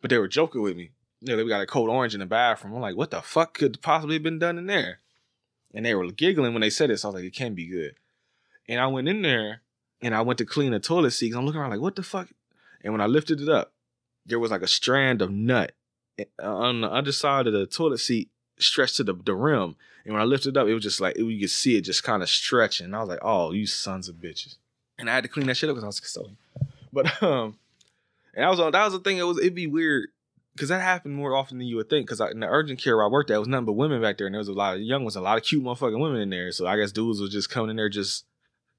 but 0.00 0.10
they 0.10 0.18
were 0.18 0.28
joking 0.28 0.62
with 0.62 0.76
me. 0.76 0.90
You 1.20 1.28
know, 1.28 1.36
they 1.36 1.48
got 1.48 1.62
a 1.62 1.66
code 1.66 1.88
orange 1.88 2.14
in 2.14 2.20
the 2.20 2.26
bathroom. 2.26 2.74
I'm 2.74 2.80
like, 2.80 2.96
what 2.96 3.10
the 3.10 3.22
fuck 3.22 3.54
could 3.54 3.80
possibly 3.80 4.16
have 4.16 4.22
been 4.22 4.38
done 4.38 4.58
in 4.58 4.66
there? 4.66 4.98
And 5.74 5.86
they 5.86 5.94
were 5.94 6.10
giggling 6.10 6.52
when 6.52 6.60
they 6.60 6.70
said 6.70 6.90
it. 6.90 6.98
So 6.98 7.08
I 7.08 7.12
was 7.12 7.22
like, 7.22 7.28
it 7.28 7.34
can't 7.34 7.54
be 7.54 7.66
good. 7.66 7.94
And 8.68 8.80
I 8.80 8.86
went 8.88 9.08
in 9.08 9.22
there 9.22 9.62
and 10.00 10.14
I 10.14 10.20
went 10.22 10.38
to 10.38 10.44
clean 10.44 10.72
the 10.72 10.80
toilet 10.80 11.12
seat. 11.12 11.34
I'm 11.34 11.46
looking 11.46 11.60
around 11.60 11.70
like, 11.70 11.80
what 11.80 11.96
the 11.96 12.02
fuck? 12.02 12.28
And 12.82 12.92
when 12.92 13.00
I 13.00 13.06
lifted 13.06 13.40
it 13.40 13.48
up, 13.48 13.72
there 14.26 14.38
was 14.38 14.50
like 14.50 14.62
a 14.62 14.68
strand 14.68 15.22
of 15.22 15.30
nut 15.30 15.72
eh, 16.18 16.24
on 16.42 16.80
the 16.80 16.92
underside 16.92 17.46
of 17.46 17.52
the 17.52 17.66
toilet 17.66 17.98
seat 17.98 18.30
stretched 18.58 18.96
to 18.96 19.04
the, 19.04 19.14
the 19.14 19.34
rim. 19.34 19.76
And 20.04 20.14
when 20.14 20.22
I 20.22 20.24
lifted 20.24 20.56
it 20.56 20.60
up, 20.60 20.66
it 20.66 20.74
was 20.74 20.82
just 20.82 21.00
like 21.00 21.16
you 21.16 21.38
could 21.38 21.50
see 21.50 21.76
it 21.76 21.82
just 21.82 22.02
kind 22.02 22.22
of 22.22 22.28
stretching. 22.28 22.86
And 22.86 22.96
I 22.96 23.00
was 23.00 23.08
like, 23.08 23.20
oh, 23.22 23.52
you 23.52 23.66
sons 23.66 24.08
of 24.08 24.16
bitches. 24.16 24.56
And 24.98 25.08
I 25.08 25.14
had 25.14 25.24
to 25.24 25.28
clean 25.28 25.46
that 25.46 25.56
shit 25.56 25.70
up 25.70 25.74
because 25.74 25.84
I 25.84 25.88
was 25.88 25.98
a 25.98 26.02
custodian. 26.02 26.36
But 26.92 27.22
um, 27.22 27.58
and 28.34 28.44
that 28.44 28.48
was 28.48 28.58
that 28.58 28.84
was 28.84 28.92
the 28.92 29.00
thing. 29.00 29.18
It 29.18 29.22
was 29.22 29.38
it'd 29.38 29.54
be 29.54 29.66
weird 29.66 30.08
because 30.54 30.68
that 30.68 30.80
happened 30.80 31.14
more 31.14 31.34
often 31.34 31.58
than 31.58 31.66
you 31.66 31.76
would 31.76 31.90
think. 31.90 32.06
Because 32.06 32.20
in 32.30 32.40
the 32.40 32.46
urgent 32.46 32.80
care 32.80 32.96
where 32.96 33.04
I 33.04 33.08
worked 33.08 33.30
at, 33.30 33.38
was 33.38 33.48
nothing 33.48 33.66
but 33.66 33.72
women 33.72 34.00
back 34.00 34.18
there, 34.18 34.26
and 34.26 34.34
there 34.34 34.40
was 34.40 34.48
a 34.48 34.52
lot 34.52 34.74
of 34.76 34.82
young 34.82 35.02
ones, 35.02 35.16
a 35.16 35.20
lot 35.20 35.38
of 35.38 35.44
cute 35.44 35.62
motherfucking 35.62 36.00
women 36.00 36.20
in 36.20 36.30
there. 36.30 36.52
So 36.52 36.66
I 36.66 36.76
guess 36.76 36.92
dudes 36.92 37.20
was 37.20 37.30
just 37.30 37.50
coming 37.50 37.70
in 37.70 37.76
there, 37.76 37.88
just 37.88 38.24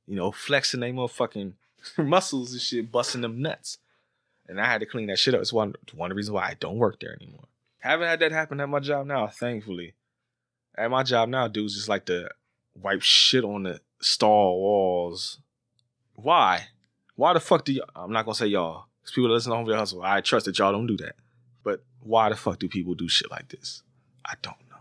you 0.07 0.15
know, 0.15 0.31
flexing 0.31 0.79
their 0.79 0.91
motherfucking 0.91 1.53
muscles 1.97 2.53
and 2.53 2.61
shit, 2.61 2.91
busting 2.91 3.21
them 3.21 3.41
nuts. 3.41 3.77
And 4.47 4.59
I 4.59 4.65
had 4.65 4.81
to 4.81 4.85
clean 4.85 5.07
that 5.07 5.19
shit 5.19 5.33
up. 5.33 5.41
It's 5.41 5.53
one 5.53 5.73
one 5.93 6.11
of 6.11 6.15
the 6.15 6.17
reasons 6.17 6.33
why 6.33 6.45
I 6.45 6.57
don't 6.59 6.77
work 6.77 6.99
there 6.99 7.15
anymore. 7.19 7.45
Haven't 7.79 8.07
had 8.07 8.19
that 8.19 8.31
happen 8.31 8.59
at 8.59 8.69
my 8.69 8.79
job 8.79 9.05
now, 9.05 9.27
thankfully. 9.27 9.93
At 10.75 10.89
my 10.89 11.03
job 11.03 11.29
now, 11.29 11.47
dudes 11.47 11.75
just 11.75 11.89
like 11.89 12.05
to 12.05 12.29
wipe 12.75 13.01
shit 13.01 13.43
on 13.43 13.63
the 13.63 13.81
stall 14.01 14.59
walls. 14.59 15.39
Why? 16.15 16.67
Why 17.15 17.33
the 17.33 17.39
fuck 17.39 17.65
do 17.65 17.73
you? 17.73 17.83
I'm 17.95 18.11
not 18.11 18.25
gonna 18.25 18.35
say 18.35 18.47
y'all, 18.47 18.85
because 19.03 19.13
people 19.13 19.27
that 19.27 19.33
listen 19.33 19.51
to 19.51 19.57
Home 19.57 19.65
Video 19.65 19.79
Hustle, 19.79 20.01
I 20.01 20.21
trust 20.21 20.45
that 20.45 20.57
y'all 20.57 20.71
don't 20.71 20.87
do 20.87 20.97
that. 20.97 21.15
But 21.63 21.83
why 21.99 22.29
the 22.29 22.35
fuck 22.35 22.59
do 22.59 22.69
people 22.69 22.95
do 22.95 23.09
shit 23.09 23.29
like 23.29 23.49
this? 23.49 23.83
I 24.25 24.35
don't 24.41 24.55
know. 24.69 24.77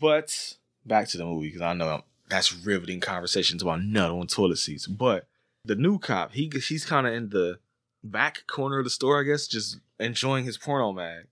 But 0.00 0.56
back 0.84 1.08
to 1.08 1.18
the 1.18 1.24
movie 1.24 1.46
because 1.48 1.62
I 1.62 1.72
know 1.72 2.02
that's 2.28 2.52
riveting 2.52 3.00
conversations 3.00 3.62
about 3.62 3.82
nut 3.82 4.10
on 4.10 4.26
toilet 4.26 4.58
seats. 4.58 4.88
But 4.88 5.28
the 5.64 5.76
new 5.76 5.98
cop, 5.98 6.32
he 6.32 6.50
he's 6.68 6.84
kind 6.84 7.06
of 7.06 7.12
in 7.12 7.28
the 7.28 7.60
back 8.02 8.46
corner 8.48 8.78
of 8.78 8.84
the 8.84 8.90
store, 8.90 9.20
I 9.20 9.24
guess, 9.24 9.46
just 9.46 9.78
enjoying 10.00 10.44
his 10.44 10.58
porno 10.58 10.92
mag. 10.92 11.26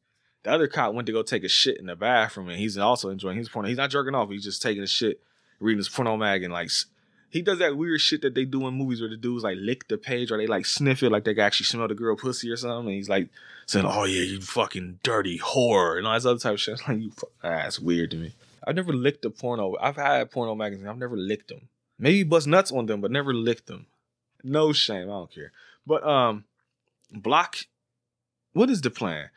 The 0.44 0.52
other 0.52 0.68
cop 0.68 0.94
went 0.94 1.06
to 1.06 1.12
go 1.12 1.22
take 1.22 1.42
a 1.42 1.48
shit 1.48 1.78
in 1.78 1.86
the 1.86 1.96
bathroom, 1.96 2.48
and 2.48 2.58
he's 2.58 2.76
also 2.76 3.08
enjoying 3.10 3.38
his 3.38 3.48
porno. 3.48 3.68
He's 3.68 3.78
not 3.78 3.90
jerking 3.90 4.14
off; 4.14 4.30
he's 4.30 4.44
just 4.44 4.62
taking 4.62 4.82
a 4.82 4.86
shit, 4.86 5.20
reading 5.58 5.78
his 5.78 5.88
porno 5.88 6.16
mag, 6.16 6.44
and 6.44 6.52
like 6.52 6.70
he 7.34 7.42
does 7.42 7.58
that 7.58 7.76
weird 7.76 8.00
shit 8.00 8.22
that 8.22 8.36
they 8.36 8.44
do 8.44 8.64
in 8.68 8.74
movies 8.74 9.00
where 9.00 9.10
the 9.10 9.16
dudes 9.16 9.42
like 9.42 9.56
lick 9.58 9.88
the 9.88 9.98
page 9.98 10.30
or 10.30 10.38
they 10.38 10.46
like 10.46 10.64
sniff 10.64 11.02
it, 11.02 11.10
like 11.10 11.24
they 11.24 11.34
can 11.34 11.42
actually 11.42 11.64
smell 11.64 11.88
the 11.88 11.94
girl 11.96 12.14
pussy 12.14 12.48
or 12.48 12.56
something. 12.56 12.86
And 12.86 12.94
he's 12.94 13.08
like 13.08 13.28
saying, 13.66 13.84
"Oh 13.84 14.04
yeah, 14.04 14.22
you 14.22 14.40
fucking 14.40 15.00
dirty 15.02 15.40
whore," 15.40 15.98
and 15.98 16.06
all 16.06 16.14
this 16.14 16.26
other 16.26 16.38
type 16.38 16.54
of 16.54 16.60
shit. 16.60 16.80
Like 16.88 17.00
you, 17.00 17.10
fu- 17.10 17.26
ah, 17.42 17.62
that's 17.64 17.80
weird 17.80 18.12
to 18.12 18.18
me. 18.18 18.34
I've 18.64 18.76
never 18.76 18.92
licked 18.92 19.24
a 19.24 19.30
porno. 19.30 19.74
I've 19.80 19.96
had 19.96 20.30
porno 20.30 20.54
magazines. 20.54 20.88
I've 20.88 20.96
never 20.96 21.16
licked 21.16 21.48
them. 21.48 21.68
Maybe 21.98 22.22
bust 22.22 22.46
nuts 22.46 22.70
on 22.70 22.86
them, 22.86 23.00
but 23.00 23.10
never 23.10 23.34
licked 23.34 23.66
them. 23.66 23.86
No 24.44 24.72
shame. 24.72 25.08
I 25.08 25.14
don't 25.14 25.34
care. 25.34 25.50
But 25.84 26.06
um, 26.06 26.44
block. 27.10 27.56
What 28.52 28.70
is 28.70 28.80
the 28.80 28.90
plan? 28.90 29.30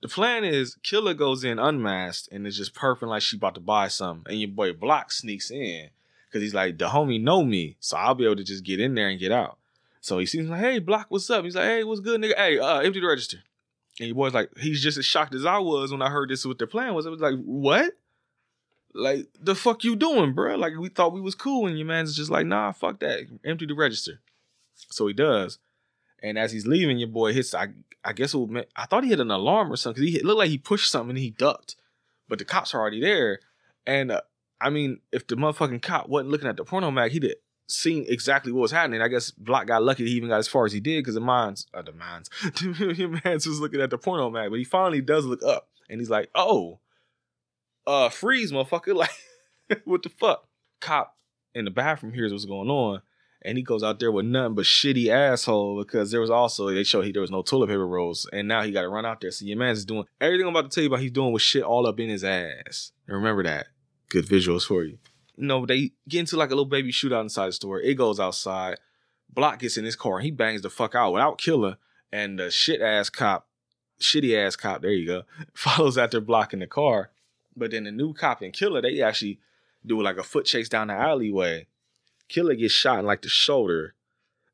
The 0.00 0.08
plan 0.08 0.42
is 0.42 0.76
Killer 0.82 1.12
goes 1.12 1.44
in 1.44 1.58
unmasked 1.58 2.30
and 2.32 2.46
is 2.46 2.56
just 2.56 2.74
perping 2.74 3.08
like 3.08 3.20
she 3.20 3.36
about 3.36 3.56
to 3.56 3.60
buy 3.60 3.88
something, 3.88 4.32
and 4.32 4.40
your 4.40 4.48
boy 4.48 4.72
Block 4.72 5.12
sneaks 5.12 5.50
in 5.50 5.90
because 6.32 6.42
he's 6.42 6.54
like 6.54 6.78
the 6.78 6.86
homie 6.86 7.22
know 7.22 7.44
me, 7.44 7.76
so 7.78 7.98
I'll 7.98 8.14
be 8.14 8.24
able 8.24 8.36
to 8.36 8.44
just 8.44 8.64
get 8.64 8.80
in 8.80 8.94
there 8.94 9.08
and 9.08 9.20
get 9.20 9.32
out. 9.32 9.58
So 10.00 10.18
he 10.18 10.26
seems 10.26 10.48
like, 10.48 10.60
hey 10.60 10.78
Block, 10.78 11.06
what's 11.10 11.28
up? 11.28 11.44
He's 11.44 11.54
like, 11.54 11.64
hey, 11.64 11.84
what's 11.84 12.00
good, 12.00 12.20
nigga? 12.20 12.36
Hey, 12.36 12.58
uh, 12.58 12.80
empty 12.80 13.00
the 13.00 13.06
register. 13.06 13.38
And 14.00 14.08
your 14.08 14.16
boy's 14.16 14.32
like, 14.32 14.50
he's 14.58 14.82
just 14.82 14.96
as 14.96 15.04
shocked 15.04 15.34
as 15.34 15.44
I 15.44 15.58
was 15.58 15.92
when 15.92 16.00
I 16.00 16.08
heard 16.08 16.30
this 16.30 16.40
is 16.40 16.46
what 16.46 16.58
their 16.58 16.66
plan 16.66 16.94
was. 16.94 17.06
I 17.06 17.10
was 17.10 17.20
like, 17.20 17.36
what? 17.44 17.92
Like 18.94 19.28
the 19.40 19.54
fuck 19.54 19.84
you 19.84 19.94
doing, 19.94 20.32
bro? 20.32 20.56
Like 20.56 20.76
we 20.78 20.88
thought 20.88 21.12
we 21.12 21.20
was 21.20 21.34
cool, 21.34 21.66
and 21.66 21.78
your 21.78 21.86
man's 21.86 22.16
just 22.16 22.30
like, 22.30 22.46
nah, 22.46 22.72
fuck 22.72 23.00
that. 23.00 23.20
Empty 23.44 23.66
the 23.66 23.74
register. 23.74 24.20
So 24.74 25.06
he 25.06 25.12
does. 25.12 25.58
And 26.22 26.38
as 26.38 26.52
he's 26.52 26.66
leaving, 26.66 26.98
your 26.98 27.08
boy 27.08 27.32
hits. 27.32 27.54
I 27.54 27.68
I 28.04 28.12
guess 28.12 28.34
it 28.34 28.50
ma- 28.50 28.62
I 28.76 28.86
thought 28.86 29.04
he 29.04 29.10
hit 29.10 29.20
an 29.20 29.30
alarm 29.30 29.72
or 29.72 29.76
something 29.76 30.00
because 30.00 30.10
he 30.12 30.16
hit, 30.16 30.24
looked 30.24 30.38
like 30.38 30.50
he 30.50 30.58
pushed 30.58 30.90
something 30.90 31.10
and 31.10 31.18
he 31.18 31.30
ducked, 31.30 31.76
but 32.28 32.38
the 32.38 32.44
cops 32.44 32.74
are 32.74 32.80
already 32.80 33.00
there. 33.00 33.40
And 33.86 34.12
uh, 34.12 34.22
I 34.62 34.70
mean, 34.70 35.00
if 35.10 35.26
the 35.26 35.34
motherfucking 35.34 35.82
cop 35.82 36.08
wasn't 36.08 36.30
looking 36.30 36.48
at 36.48 36.56
the 36.56 36.64
porno 36.64 36.90
mag, 36.90 37.10
he'd 37.10 37.24
have 37.24 37.32
seen 37.68 38.04
exactly 38.08 38.52
what 38.52 38.62
was 38.62 38.70
happening. 38.70 39.02
I 39.02 39.08
guess 39.08 39.30
Block 39.30 39.66
got 39.66 39.82
lucky 39.82 40.06
he 40.06 40.12
even 40.12 40.28
got 40.28 40.38
as 40.38 40.48
far 40.48 40.64
as 40.64 40.72
he 40.72 40.80
did 40.80 41.00
because 41.00 41.14
the 41.14 41.20
mines, 41.20 41.66
uh, 41.74 41.82
the 41.82 41.92
mines, 41.92 42.30
the 42.42 43.20
man's 43.24 43.46
was 43.46 43.60
looking 43.60 43.80
at 43.80 43.90
the 43.90 43.98
porno 43.98 44.30
mag, 44.30 44.50
but 44.50 44.58
he 44.58 44.64
finally 44.64 45.00
does 45.00 45.24
look 45.24 45.42
up 45.42 45.68
and 45.88 46.00
he's 46.00 46.10
like, 46.10 46.30
"Oh, 46.34 46.80
uh, 47.86 48.08
freeze, 48.08 48.52
motherfucker!" 48.52 48.94
Like, 49.68 49.82
what 49.84 50.02
the 50.02 50.10
fuck? 50.10 50.48
Cop 50.80 51.16
in 51.54 51.64
the 51.64 51.70
bathroom 51.70 52.12
hears 52.12 52.32
what's 52.32 52.44
going 52.44 52.68
on, 52.68 53.00
and 53.42 53.56
he 53.56 53.64
goes 53.64 53.82
out 53.82 54.00
there 54.00 54.12
with 54.12 54.26
nothing 54.26 54.54
but 54.54 54.64
shitty 54.64 55.08
asshole 55.08 55.78
because 55.78 56.10
there 56.10 56.20
was 56.20 56.30
also 56.30 56.68
they 56.68 56.82
showed 56.82 57.04
he 57.04 57.12
there 57.12 57.22
was 57.22 57.30
no 57.30 57.42
toilet 57.42 57.68
paper 57.68 57.86
rolls, 57.86 58.28
and 58.32 58.48
now 58.48 58.62
he 58.62 58.72
got 58.72 58.82
to 58.82 58.88
run 58.88 59.06
out 59.06 59.20
there. 59.20 59.30
So 59.30 59.46
your 59.46 59.56
man's 59.56 59.84
doing 59.84 60.04
everything 60.20 60.46
I'm 60.46 60.54
about 60.54 60.70
to 60.70 60.74
tell 60.74 60.82
you 60.82 60.88
about. 60.88 61.00
He's 61.00 61.10
doing 61.10 61.32
with 61.32 61.42
shit 61.42 61.62
all 61.62 61.86
up 61.86 62.00
in 62.00 62.08
his 62.10 62.24
ass. 62.24 62.92
Remember 63.06 63.42
that. 63.44 63.68
Good 64.12 64.26
visuals 64.26 64.66
for 64.66 64.84
you. 64.84 64.98
No, 65.38 65.64
they 65.64 65.92
get 66.06 66.20
into 66.20 66.36
like 66.36 66.50
a 66.50 66.52
little 66.54 66.66
baby 66.66 66.92
shootout 66.92 67.22
inside 67.22 67.46
the 67.46 67.52
store. 67.52 67.80
It 67.80 67.94
goes 67.94 68.20
outside. 68.20 68.76
Block 69.32 69.60
gets 69.60 69.78
in 69.78 69.86
his 69.86 69.96
car 69.96 70.16
and 70.16 70.24
he 70.26 70.30
bangs 70.30 70.60
the 70.60 70.68
fuck 70.68 70.94
out 70.94 71.14
without 71.14 71.38
killer. 71.38 71.78
And 72.12 72.38
the 72.38 72.50
shit 72.50 72.82
ass 72.82 73.08
cop, 73.08 73.48
shitty 74.02 74.36
ass 74.36 74.54
cop, 74.54 74.82
there 74.82 74.90
you 74.90 75.06
go, 75.06 75.22
follows 75.54 75.96
after 75.96 76.20
Block 76.20 76.52
in 76.52 76.58
the 76.58 76.66
car. 76.66 77.08
But 77.56 77.70
then 77.70 77.84
the 77.84 77.90
new 77.90 78.12
cop 78.12 78.42
and 78.42 78.52
killer, 78.52 78.82
they 78.82 79.00
actually 79.00 79.40
do 79.86 80.02
like 80.02 80.18
a 80.18 80.22
foot 80.22 80.44
chase 80.44 80.68
down 80.68 80.88
the 80.88 80.92
alleyway. 80.92 81.66
Killer 82.28 82.54
gets 82.54 82.74
shot 82.74 82.98
in 82.98 83.06
like 83.06 83.22
the 83.22 83.30
shoulder 83.30 83.94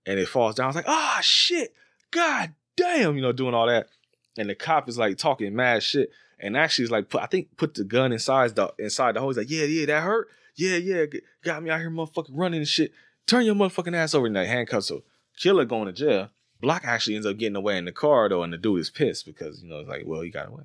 and 0.06 0.20
it 0.20 0.28
falls 0.28 0.54
down. 0.54 0.68
It's 0.68 0.76
like, 0.76 0.88
ah, 0.88 1.18
shit, 1.20 1.74
god 2.12 2.54
damn, 2.76 3.16
you 3.16 3.22
know, 3.22 3.32
doing 3.32 3.54
all 3.54 3.66
that. 3.66 3.88
And 4.36 4.48
the 4.48 4.54
cop 4.54 4.88
is 4.88 4.98
like 4.98 5.18
talking 5.18 5.56
mad 5.56 5.82
shit. 5.82 6.10
And 6.40 6.56
actually, 6.56 6.84
is 6.84 6.90
like, 6.90 7.08
put, 7.08 7.22
I 7.22 7.26
think, 7.26 7.56
put 7.56 7.74
the 7.74 7.84
gun 7.84 8.12
inside 8.12 8.54
the 8.54 8.72
inside 8.78 9.16
the 9.16 9.20
hole. 9.20 9.30
He's 9.30 9.38
like, 9.38 9.50
yeah, 9.50 9.64
yeah, 9.64 9.86
that 9.86 10.02
hurt. 10.02 10.28
Yeah, 10.54 10.76
yeah, 10.76 11.04
got 11.44 11.62
me 11.62 11.70
out 11.70 11.80
here, 11.80 11.90
motherfucking 11.90 12.30
running 12.32 12.58
and 12.58 12.68
shit. 12.68 12.92
Turn 13.26 13.44
your 13.44 13.54
motherfucking 13.54 13.94
ass 13.94 14.14
over. 14.14 14.26
And 14.26 14.36
handcuffs. 14.36 14.86
So 14.86 15.04
killer 15.36 15.64
going 15.64 15.86
to 15.86 15.92
jail. 15.92 16.30
Block 16.60 16.82
actually 16.84 17.14
ends 17.14 17.26
up 17.26 17.36
getting 17.36 17.56
away 17.56 17.78
in 17.78 17.84
the 17.84 17.92
car 17.92 18.28
though, 18.28 18.42
and 18.42 18.52
the 18.52 18.58
dude 18.58 18.80
is 18.80 18.90
pissed 18.90 19.24
because 19.24 19.62
you 19.62 19.68
know 19.68 19.80
it's 19.80 19.88
like, 19.88 20.02
well, 20.06 20.22
he 20.22 20.30
got 20.30 20.48
away. 20.48 20.64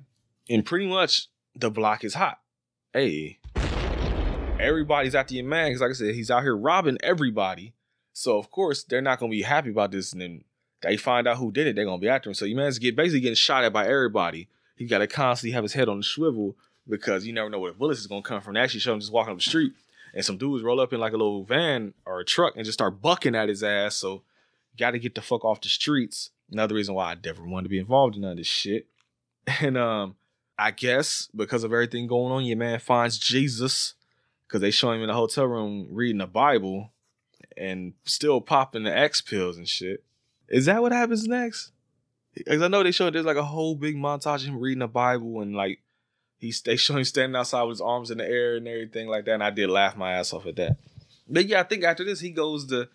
And 0.50 0.64
pretty 0.64 0.88
much 0.88 1.28
the 1.54 1.70
block 1.70 2.02
is 2.02 2.14
hot. 2.14 2.40
Hey, 2.92 3.38
everybody's 4.58 5.14
after 5.14 5.34
your 5.34 5.44
man 5.44 5.68
because, 5.68 5.80
like 5.80 5.90
I 5.90 5.94
said, 5.94 6.14
he's 6.14 6.30
out 6.30 6.42
here 6.42 6.56
robbing 6.56 6.98
everybody. 7.02 7.74
So 8.12 8.38
of 8.38 8.50
course 8.50 8.82
they're 8.82 9.02
not 9.02 9.20
gonna 9.20 9.30
be 9.30 9.42
happy 9.42 9.70
about 9.70 9.92
this, 9.92 10.12
and 10.12 10.20
then 10.20 10.44
they 10.82 10.96
find 10.96 11.28
out 11.28 11.36
who 11.36 11.52
did 11.52 11.68
it, 11.68 11.76
they're 11.76 11.84
gonna 11.84 11.98
be 11.98 12.08
after 12.08 12.28
him. 12.28 12.34
So 12.34 12.44
your 12.44 12.56
man's 12.56 12.78
get 12.78 12.96
basically 12.96 13.20
getting 13.20 13.36
shot 13.36 13.64
at 13.64 13.72
by 13.72 13.86
everybody. 13.86 14.48
He 14.76 14.86
got 14.86 14.98
to 14.98 15.06
constantly 15.06 15.54
have 15.54 15.64
his 15.64 15.74
head 15.74 15.88
on 15.88 15.98
the 15.98 16.02
swivel 16.02 16.56
because 16.88 17.26
you 17.26 17.32
never 17.32 17.48
know 17.48 17.58
where 17.58 17.72
the 17.72 17.78
bullets 17.78 18.00
is 18.00 18.06
gonna 18.06 18.22
come 18.22 18.40
from. 18.40 18.54
They 18.54 18.60
actually 18.60 18.80
show 18.80 18.92
him 18.92 19.00
just 19.00 19.12
walking 19.12 19.32
up 19.32 19.38
the 19.38 19.42
street, 19.42 19.72
and 20.12 20.24
some 20.24 20.36
dudes 20.36 20.62
roll 20.62 20.80
up 20.80 20.92
in 20.92 21.00
like 21.00 21.12
a 21.12 21.16
little 21.16 21.44
van 21.44 21.94
or 22.04 22.20
a 22.20 22.24
truck 22.24 22.54
and 22.56 22.64
just 22.64 22.78
start 22.78 23.00
bucking 23.00 23.34
at 23.34 23.48
his 23.48 23.62
ass. 23.62 23.96
So 23.96 24.22
got 24.78 24.92
to 24.92 24.98
get 24.98 25.14
the 25.14 25.22
fuck 25.22 25.44
off 25.44 25.60
the 25.60 25.68
streets. 25.68 26.30
Another 26.50 26.74
reason 26.74 26.94
why 26.94 27.12
I 27.12 27.16
never 27.24 27.44
wanted 27.44 27.64
to 27.64 27.68
be 27.70 27.78
involved 27.78 28.16
in 28.16 28.22
none 28.22 28.32
of 28.32 28.36
this 28.38 28.46
shit. 28.46 28.86
And 29.60 29.76
um, 29.76 30.16
I 30.58 30.70
guess 30.70 31.28
because 31.36 31.64
of 31.64 31.72
everything 31.72 32.06
going 32.06 32.32
on, 32.32 32.46
your 32.46 32.56
man 32.56 32.78
finds 32.78 33.18
Jesus 33.18 33.92
because 34.46 34.62
they 34.62 34.70
show 34.70 34.90
him 34.92 35.02
in 35.02 35.08
the 35.08 35.14
hotel 35.14 35.44
room 35.44 35.88
reading 35.90 36.18
the 36.18 36.26
Bible 36.26 36.92
and 37.54 37.92
still 38.04 38.40
popping 38.40 38.84
the 38.84 38.96
X 38.96 39.20
pills 39.20 39.58
and 39.58 39.68
shit. 39.68 40.02
Is 40.48 40.64
that 40.64 40.80
what 40.80 40.92
happens 40.92 41.26
next? 41.26 41.72
Because 42.34 42.62
I 42.62 42.68
know 42.68 42.82
they 42.82 42.90
show 42.90 43.10
there's 43.10 43.24
like 43.24 43.36
a 43.36 43.44
whole 43.44 43.74
big 43.76 43.96
montage 43.96 44.42
of 44.42 44.48
him 44.48 44.60
reading 44.60 44.80
the 44.80 44.88
Bible 44.88 45.40
and 45.40 45.54
like 45.54 45.80
he's 46.38 46.60
they 46.62 46.76
show 46.76 46.96
him 46.96 47.04
standing 47.04 47.36
outside 47.36 47.62
with 47.62 47.74
his 47.74 47.80
arms 47.80 48.10
in 48.10 48.18
the 48.18 48.26
air 48.26 48.56
and 48.56 48.66
everything 48.66 49.08
like 49.08 49.24
that. 49.26 49.34
And 49.34 49.42
I 49.42 49.50
did 49.50 49.70
laugh 49.70 49.96
my 49.96 50.14
ass 50.14 50.32
off 50.32 50.46
at 50.46 50.56
that. 50.56 50.76
But 51.28 51.46
yeah, 51.46 51.60
I 51.60 51.64
think 51.64 51.84
after 51.84 52.04
this 52.04 52.20
he 52.20 52.30
goes 52.30 52.66
to 52.66 52.88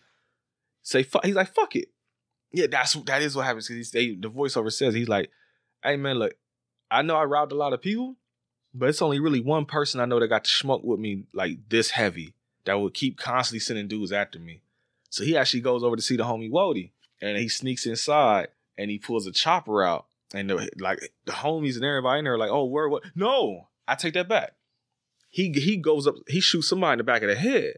say 0.82 1.04
fuck. 1.04 1.26
He's 1.26 1.36
like 1.36 1.54
fuck 1.54 1.76
it. 1.76 1.90
Yeah, 2.52 2.68
that's 2.68 2.94
that 2.94 3.22
is 3.22 3.36
what 3.36 3.46
happens 3.46 3.68
because 3.68 3.92
they 3.92 4.16
the 4.16 4.30
voiceover 4.30 4.72
says 4.72 4.94
he's 4.94 5.10
like, 5.10 5.32
hey 5.84 5.96
man, 5.96 6.18
look, 6.18 6.34
I 6.92 7.02
know 7.02 7.16
I 7.16 7.24
robbed 7.24 7.52
a 7.52 7.56
lot 7.56 7.74
of 7.74 7.82
people, 7.82 8.16
but 8.74 8.90
it's 8.90 9.02
only 9.02 9.20
really 9.20 9.42
one 9.42 9.66
person 9.66 10.02
I 10.02 10.06
know 10.06 10.20
that 10.20 10.28
got 10.28 10.44
to 10.46 10.52
schmuck 10.52 10.84
with 10.84 11.00
me 11.00 11.24
like 11.34 11.70
this 11.70 11.92
heavy 11.92 12.34
that 12.66 12.80
would 12.80 12.94
keep 12.94 13.18
constantly 13.18 13.60
sending 13.60 13.88
dudes 13.88 14.12
after 14.12 14.40
me. 14.40 14.62
So 15.10 15.24
he 15.24 15.38
actually 15.38 15.62
goes 15.62 15.84
over 15.84 15.96
to 15.96 16.02
see 16.02 16.18
the 16.18 16.24
homie 16.24 16.52
Wody 16.52 16.92
and 17.22 17.38
he 17.38 17.48
sneaks 17.48 17.86
inside 17.86 18.50
and 18.80 18.90
he 18.90 18.98
pulls 18.98 19.28
a 19.28 19.32
chopper 19.32 19.84
out. 19.84 20.06
And 20.34 20.50
the, 20.50 20.70
like 20.80 21.00
the 21.26 21.34
homies 21.34 21.76
and 21.76 21.84
everybody 21.84 22.20
in 22.20 22.26
there 22.26 22.36
are 22.36 22.38
like, 22.38 22.52
oh, 22.52 22.66
where 22.66 22.88
what? 22.88 23.04
No, 23.16 23.68
I 23.88 23.96
take 23.96 24.14
that 24.14 24.30
back. 24.30 24.54
He 25.30 25.52
he 25.52 25.78
goes 25.78 26.08
up, 26.08 26.16
he 26.28 26.40
shoots 26.40 26.70
somebody 26.70 26.94
in 26.94 26.98
the 27.00 27.04
back 27.04 27.22
of 27.22 27.30
the 27.30 27.36
head. 27.36 27.74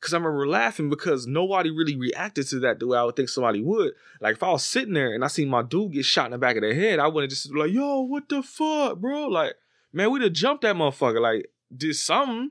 Cause 0.00 0.12
I 0.12 0.18
remember 0.18 0.46
laughing 0.46 0.90
because 0.90 1.26
nobody 1.26 1.70
really 1.70 1.96
reacted 1.96 2.46
to 2.48 2.60
that 2.60 2.78
the 2.78 2.86
way 2.86 2.98
I 2.98 3.04
would 3.04 3.16
think 3.16 3.30
somebody 3.30 3.62
would. 3.62 3.92
Like 4.20 4.36
if 4.36 4.42
I 4.42 4.50
was 4.50 4.62
sitting 4.62 4.92
there 4.92 5.14
and 5.14 5.24
I 5.24 5.28
see 5.28 5.46
my 5.46 5.62
dude 5.62 5.92
get 5.92 6.04
shot 6.04 6.26
in 6.26 6.32
the 6.32 6.38
back 6.38 6.56
of 6.56 6.62
the 6.62 6.74
head, 6.74 6.98
I 6.98 7.08
wouldn't 7.08 7.30
just 7.30 7.54
like, 7.54 7.72
yo, 7.72 8.02
what 8.02 8.28
the 8.28 8.42
fuck, 8.42 8.98
bro? 8.98 9.28
Like, 9.28 9.54
man, 9.94 10.10
we'd 10.10 10.22
have 10.22 10.34
jumped 10.34 10.62
that 10.62 10.76
motherfucker. 10.76 11.22
Like, 11.22 11.46
did 11.74 11.96
something. 11.96 12.50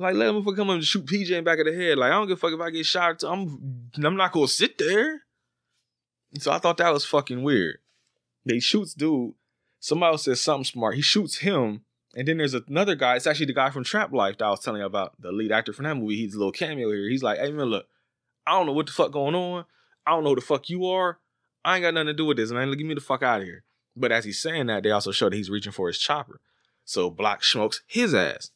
Like, 0.00 0.16
let 0.16 0.34
him 0.34 0.44
come 0.44 0.70
up 0.70 0.74
and 0.74 0.84
shoot 0.84 1.06
PJ 1.06 1.30
in 1.30 1.36
the 1.36 1.42
back 1.42 1.60
of 1.60 1.66
the 1.66 1.72
head. 1.72 1.98
Like, 1.98 2.10
I 2.10 2.14
don't 2.14 2.26
give 2.26 2.36
a 2.36 2.40
fuck 2.40 2.52
if 2.52 2.60
I 2.60 2.70
get 2.70 2.84
shot. 2.84 3.22
I'm 3.22 3.90
I'm 4.02 4.16
not 4.16 4.32
gonna 4.32 4.48
sit 4.48 4.76
there. 4.76 5.22
So 6.38 6.52
I 6.52 6.58
thought 6.58 6.76
that 6.78 6.92
was 6.92 7.04
fucking 7.04 7.42
weird. 7.42 7.78
They 8.44 8.58
shoots 8.58 8.94
dude. 8.94 9.34
Somebody 9.80 10.16
says 10.18 10.40
something 10.40 10.64
smart. 10.64 10.94
He 10.94 11.02
shoots 11.02 11.38
him. 11.38 11.82
And 12.16 12.28
then 12.28 12.38
there's 12.38 12.54
another 12.54 12.94
guy. 12.94 13.16
It's 13.16 13.26
actually 13.26 13.46
the 13.46 13.54
guy 13.54 13.70
from 13.70 13.84
Trap 13.84 14.12
Life 14.12 14.38
that 14.38 14.44
I 14.44 14.50
was 14.50 14.60
telling 14.60 14.80
you 14.80 14.86
about, 14.86 15.20
the 15.20 15.32
lead 15.32 15.52
actor 15.52 15.72
from 15.72 15.84
that 15.84 15.96
movie. 15.96 16.16
He's 16.16 16.34
a 16.34 16.38
little 16.38 16.52
cameo 16.52 16.90
here. 16.90 17.08
He's 17.08 17.22
like, 17.22 17.38
hey 17.38 17.50
man, 17.50 17.66
look, 17.66 17.86
I 18.46 18.52
don't 18.52 18.66
know 18.66 18.72
what 18.72 18.86
the 18.86 18.92
fuck 18.92 19.12
going 19.12 19.34
on. 19.34 19.64
I 20.06 20.12
don't 20.12 20.22
know 20.22 20.30
who 20.30 20.36
the 20.36 20.40
fuck 20.42 20.68
you 20.68 20.86
are. 20.86 21.18
I 21.64 21.76
ain't 21.76 21.82
got 21.82 21.94
nothing 21.94 22.08
to 22.08 22.14
do 22.14 22.26
with 22.26 22.36
this, 22.36 22.50
man. 22.50 22.70
Get 22.70 22.86
me 22.86 22.94
the 22.94 23.00
fuck 23.00 23.22
out 23.22 23.40
of 23.40 23.46
here. 23.46 23.64
But 23.96 24.12
as 24.12 24.24
he's 24.24 24.40
saying 24.40 24.66
that, 24.66 24.82
they 24.82 24.90
also 24.90 25.12
show 25.12 25.30
that 25.30 25.36
he's 25.36 25.50
reaching 25.50 25.72
for 25.72 25.86
his 25.86 25.98
chopper. 25.98 26.40
So 26.84 27.10
Block 27.10 27.42
smokes 27.42 27.82
his 27.86 28.14
ass. 28.14 28.50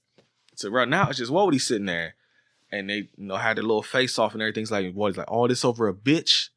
So 0.55 0.69
right 0.71 0.89
now 0.89 1.09
it's 1.09 1.19
just 1.19 1.33
Wody 1.33 1.61
sitting 1.61 1.87
there. 1.87 2.15
And 2.71 2.91
they, 2.91 3.09
you 3.17 3.27
know, 3.27 3.37
had 3.37 3.57
their 3.57 3.65
little 3.65 3.83
face 3.83 4.19
off 4.19 4.35
and 4.35 4.43
everything's 4.43 4.71
like, 4.71 4.95
Wody's 4.95 5.17
like, 5.17 5.31
all 5.31 5.49
this 5.49 5.65
over 5.65 5.89
a 5.89 5.95
bitch. 5.95 6.51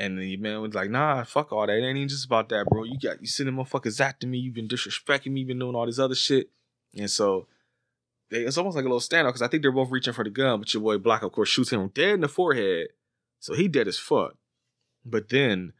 And 0.00 0.18
the 0.18 0.38
man 0.38 0.62
was 0.62 0.72
like, 0.72 0.88
nah, 0.88 1.24
fuck 1.24 1.52
all 1.52 1.66
that. 1.66 1.76
It 1.76 1.84
ain't 1.84 1.98
even 1.98 2.08
just 2.08 2.24
about 2.24 2.48
that, 2.48 2.64
bro. 2.70 2.84
You 2.84 2.98
got 2.98 3.20
you 3.20 3.26
sending 3.26 3.54
motherfuckers 3.54 4.00
after 4.00 4.26
me. 4.26 4.38
You've 4.38 4.54
been 4.54 4.66
disrespecting 4.66 5.30
me, 5.30 5.40
you've 5.40 5.48
been 5.48 5.58
doing 5.58 5.74
all 5.74 5.84
this 5.84 5.98
other 5.98 6.14
shit. 6.14 6.48
And 6.96 7.10
so 7.10 7.48
they, 8.30 8.38
it's 8.38 8.56
almost 8.56 8.76
like 8.76 8.86
a 8.86 8.88
little 8.88 9.00
standoff 9.00 9.28
because 9.28 9.42
I 9.42 9.48
think 9.48 9.62
they're 9.62 9.70
both 9.70 9.90
reaching 9.90 10.14
for 10.14 10.24
the 10.24 10.30
gun, 10.30 10.58
but 10.58 10.72
your 10.72 10.82
boy 10.82 10.96
Block, 10.96 11.22
of 11.22 11.32
course, 11.32 11.50
shoots 11.50 11.70
him 11.70 11.86
dead 11.88 12.14
in 12.14 12.20
the 12.22 12.28
forehead. 12.28 12.88
So 13.40 13.52
he 13.52 13.68
dead 13.68 13.88
as 13.88 13.98
fuck. 13.98 14.36
But 15.04 15.28
then, 15.28 15.74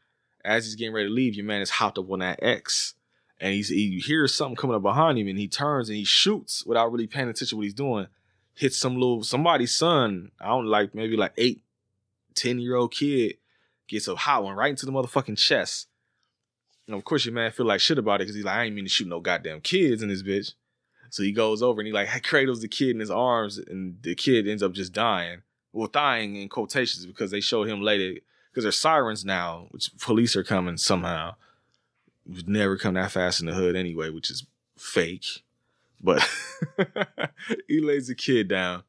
as 0.45 0.67
he's 0.67 0.75
getting 0.75 0.93
ready 0.93 1.09
to 1.09 1.15
leave, 1.15 1.35
your 1.35 1.47
man 1.47 1.63
is 1.63 1.71
hopped 1.71 1.97
up 1.97 2.11
on 2.11 2.19
that 2.19 2.43
X. 2.43 2.93
And 3.41 3.55
he's 3.55 3.71
he 3.71 4.01
hears 4.01 4.35
something 4.35 4.57
coming 4.57 4.77
up 4.77 4.83
behind 4.83 5.19
him 5.19 5.29
and 5.29 5.39
he 5.39 5.49
turns 5.49 5.89
and 5.89 5.97
he 5.97 6.05
shoots 6.05 6.67
without 6.67 6.93
really 6.93 7.07
paying 7.07 7.31
attention 7.31 7.49
to 7.49 7.57
what 7.57 7.63
he's 7.63 7.73
doing. 7.73 8.07
Hits 8.55 8.77
some 8.77 8.97
little 8.97 9.23
somebody's 9.23 9.75
son, 9.75 10.31
I 10.39 10.49
don't 10.49 10.67
like 10.67 10.95
maybe 10.95 11.17
like 11.17 11.33
eight, 11.39 11.63
10 12.35 12.59
year 12.59 12.77
old 12.77 12.93
kid 12.93 13.37
gets 13.91 14.09
a 14.09 14.17
hot 14.17 14.45
one 14.45 14.57
right 14.57 14.71
into 14.71 14.87
the 14.87 14.93
motherfucking 14.93 15.39
chest. 15.39 15.89
And 16.87 16.97
of 16.97 17.05
course, 17.05 17.25
your 17.25 17.35
man 17.35 17.53
feel 17.53 17.67
like 17.67 17.81
shit 17.81 17.99
about 17.99 18.17
it 18.17 18.25
because 18.25 18.35
he's 18.35 18.45
like, 18.45 18.57
I 18.57 18.65
ain't 18.65 18.75
mean 18.75 18.85
to 18.85 18.91
shoot 18.91 19.09
no 19.09 19.21
goddamn 19.21 19.61
kids 19.61 20.03
in 20.03 20.09
this 20.09 20.23
bitch. 20.23 20.55
So 21.11 21.23
he 21.23 21.33
goes 21.33 21.63
over 21.63 21.81
and 21.81 21.87
he 21.87 21.93
like 21.93 22.23
cradles 22.25 22.63
the 22.63 22.69
kid 22.69 22.91
in 22.91 23.01
his 23.01 23.11
arms, 23.11 23.59
and 23.59 24.03
the 24.03 24.15
kid 24.15 24.49
ends 24.49 24.63
up 24.63 24.73
just 24.73 24.93
dying. 24.93 25.43
Well, 25.73 25.89
dying 25.89 26.37
in 26.37 26.49
quotations 26.49 27.07
because 27.07 27.31
they 27.31 27.41
show 27.41 27.65
him 27.65 27.81
later 27.81 28.21
because 28.51 28.65
there's 28.65 28.79
sirens 28.79 29.25
now, 29.25 29.69
which 29.71 29.91
police 29.99 30.35
are 30.35 30.45
coming 30.45 30.77
somehow. 30.77 31.35
Would 32.27 32.49
never 32.49 32.77
come 32.77 32.95
that 32.95 33.13
fast 33.13 33.41
in 33.41 33.47
the 33.47 33.55
hood 33.55 33.77
anyway, 33.77 34.11
which 34.11 34.31
is 34.31 34.47
fake. 34.77 35.43
But 36.01 36.29
he 37.69 37.81
lays 37.81 38.09
the 38.09 38.15
kid 38.15 38.49
down, 38.49 38.85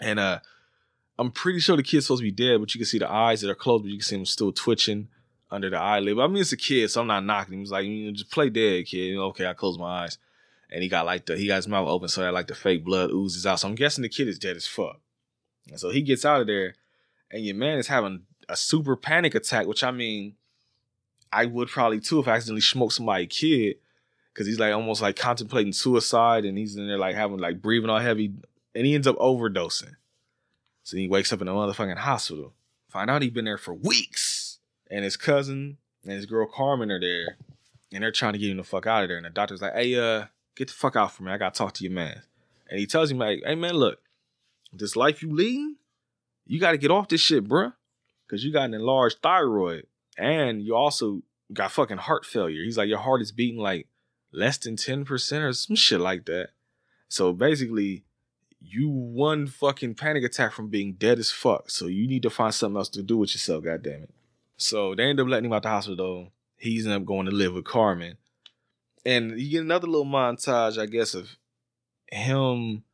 and 0.00 0.18
uh, 0.18 0.40
I'm 1.18 1.30
pretty 1.30 1.60
sure 1.60 1.76
the 1.76 1.82
kid's 1.82 2.06
supposed 2.06 2.20
to 2.20 2.24
be 2.24 2.32
dead, 2.32 2.60
but 2.60 2.74
you 2.74 2.78
can 2.78 2.86
see 2.86 2.98
the 2.98 3.10
eyes 3.10 3.40
that 3.40 3.50
are 3.50 3.54
closed, 3.54 3.84
but 3.84 3.90
you 3.90 3.98
can 3.98 4.04
see 4.04 4.16
him 4.16 4.26
still 4.26 4.52
twitching 4.52 5.08
under 5.50 5.70
the 5.70 5.78
eyelid. 5.78 6.16
But 6.16 6.24
I 6.24 6.26
mean, 6.26 6.38
it's 6.38 6.52
a 6.52 6.56
kid, 6.56 6.90
so 6.90 7.00
I'm 7.00 7.06
not 7.06 7.24
knocking 7.24 7.54
him. 7.54 7.60
He's 7.60 7.70
like, 7.70 7.86
you 7.86 8.06
know, 8.06 8.12
just 8.12 8.30
play 8.30 8.50
dead, 8.50 8.86
kid. 8.86 8.96
You 8.96 9.16
know, 9.16 9.24
okay, 9.26 9.46
I 9.46 9.54
close 9.54 9.78
my 9.78 10.04
eyes. 10.04 10.18
And 10.70 10.82
he 10.82 10.88
got 10.88 11.06
like 11.06 11.26
the 11.26 11.36
he 11.36 11.46
got 11.46 11.56
his 11.56 11.68
mouth 11.68 11.86
open 11.86 12.08
so 12.08 12.22
that 12.22 12.34
like 12.34 12.48
the 12.48 12.54
fake 12.54 12.84
blood 12.84 13.10
oozes 13.12 13.46
out. 13.46 13.60
So 13.60 13.68
I'm 13.68 13.76
guessing 13.76 14.02
the 14.02 14.08
kid 14.08 14.26
is 14.26 14.38
dead 14.38 14.56
as 14.56 14.66
fuck. 14.66 14.98
And 15.70 15.78
so 15.78 15.90
he 15.90 16.02
gets 16.02 16.24
out 16.24 16.40
of 16.40 16.46
there, 16.48 16.74
and 17.30 17.44
your 17.44 17.54
man 17.54 17.78
is 17.78 17.86
having 17.86 18.22
a 18.48 18.56
super 18.56 18.96
panic 18.96 19.36
attack, 19.36 19.66
which 19.66 19.84
I 19.84 19.92
mean, 19.92 20.34
I 21.32 21.46
would 21.46 21.68
probably 21.68 22.00
too 22.00 22.18
if 22.18 22.26
I 22.26 22.32
accidentally 22.32 22.60
smoked 22.60 22.94
somebody's 22.94 23.28
kid. 23.28 23.76
Cause 24.34 24.48
he's 24.48 24.58
like 24.58 24.74
almost 24.74 25.00
like 25.00 25.14
contemplating 25.14 25.72
suicide 25.72 26.44
and 26.44 26.58
he's 26.58 26.74
in 26.74 26.88
there 26.88 26.98
like 26.98 27.14
having 27.14 27.38
like 27.38 27.62
breathing 27.62 27.88
all 27.88 28.00
heavy 28.00 28.32
and 28.74 28.84
he 28.84 28.96
ends 28.96 29.06
up 29.06 29.16
overdosing. 29.18 29.94
So 30.84 30.96
he 30.96 31.08
wakes 31.08 31.32
up 31.32 31.40
in 31.40 31.48
a 31.48 31.52
motherfucking 31.52 31.96
hospital. 31.96 32.52
Find 32.88 33.10
out 33.10 33.22
he's 33.22 33.32
been 33.32 33.46
there 33.46 33.58
for 33.58 33.74
weeks. 33.74 34.58
And 34.90 35.02
his 35.02 35.16
cousin 35.16 35.78
and 36.04 36.12
his 36.12 36.26
girl 36.26 36.46
Carmen 36.46 36.92
are 36.92 37.00
there. 37.00 37.36
And 37.92 38.02
they're 38.02 38.12
trying 38.12 38.34
to 38.34 38.38
get 38.38 38.50
him 38.50 38.58
the 38.58 38.64
fuck 38.64 38.86
out 38.86 39.02
of 39.02 39.08
there. 39.08 39.16
And 39.16 39.26
the 39.26 39.30
doctor's 39.30 39.62
like, 39.62 39.74
hey, 39.74 39.94
uh, 39.96 40.26
get 40.54 40.68
the 40.68 40.74
fuck 40.74 40.94
out 40.94 41.12
from 41.12 41.26
me. 41.26 41.32
I 41.32 41.38
gotta 41.38 41.56
talk 41.56 41.72
to 41.74 41.84
your 41.84 41.92
man. 41.92 42.22
And 42.70 42.78
he 42.78 42.86
tells 42.86 43.10
him, 43.10 43.18
like, 43.18 43.42
hey 43.44 43.54
man, 43.54 43.74
look, 43.74 43.98
this 44.72 44.96
life 44.96 45.22
you 45.22 45.32
leading, 45.32 45.76
you 46.46 46.60
got 46.60 46.72
to 46.72 46.78
get 46.78 46.90
off 46.90 47.08
this 47.08 47.20
shit, 47.20 47.48
bruh. 47.48 47.72
Because 48.26 48.44
you 48.44 48.52
got 48.52 48.64
an 48.64 48.74
enlarged 48.74 49.18
thyroid 49.22 49.86
and 50.16 50.62
you 50.62 50.74
also 50.74 51.22
got 51.52 51.72
fucking 51.72 51.98
heart 51.98 52.24
failure. 52.24 52.62
He's 52.62 52.78
like, 52.78 52.88
your 52.88 52.98
heart 52.98 53.20
is 53.20 53.32
beating 53.32 53.60
like 53.60 53.86
less 54.32 54.58
than 54.58 54.76
10% 54.76 55.42
or 55.42 55.52
some 55.52 55.76
shit 55.76 56.00
like 56.00 56.24
that. 56.26 56.50
So 57.08 57.32
basically, 57.32 58.04
you 58.66 58.88
one 58.88 59.46
fucking 59.46 59.94
panic 59.94 60.24
attack 60.24 60.52
from 60.52 60.68
being 60.68 60.94
dead 60.94 61.18
as 61.18 61.30
fuck. 61.30 61.70
So 61.70 61.86
you 61.86 62.06
need 62.06 62.22
to 62.22 62.30
find 62.30 62.54
something 62.54 62.76
else 62.76 62.88
to 62.90 63.02
do 63.02 63.16
with 63.18 63.34
yourself, 63.34 63.64
goddamn 63.64 64.04
it. 64.04 64.10
So 64.56 64.94
they 64.94 65.04
end 65.04 65.20
up 65.20 65.28
letting 65.28 65.46
him 65.46 65.52
out 65.52 65.62
the 65.62 65.68
hospital. 65.68 66.32
He's 66.56 66.86
end 66.86 66.94
up 66.94 67.04
going 67.04 67.26
to 67.26 67.32
live 67.32 67.54
with 67.54 67.64
Carmen. 67.64 68.16
And 69.04 69.38
you 69.38 69.50
get 69.50 69.62
another 69.62 69.86
little 69.86 70.06
montage, 70.06 70.78
I 70.78 70.86
guess, 70.86 71.14
of 71.14 71.36
him 72.10 72.84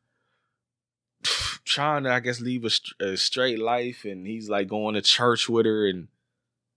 trying 1.65 2.03
to, 2.03 2.11
I 2.11 2.19
guess, 2.19 2.41
leave 2.41 2.65
a, 2.65 3.03
a 3.05 3.17
straight 3.17 3.59
life. 3.59 4.03
And 4.03 4.27
he's 4.27 4.49
like 4.49 4.67
going 4.67 4.95
to 4.95 5.01
church 5.01 5.47
with 5.47 5.65
her 5.65 5.87
and 5.87 6.09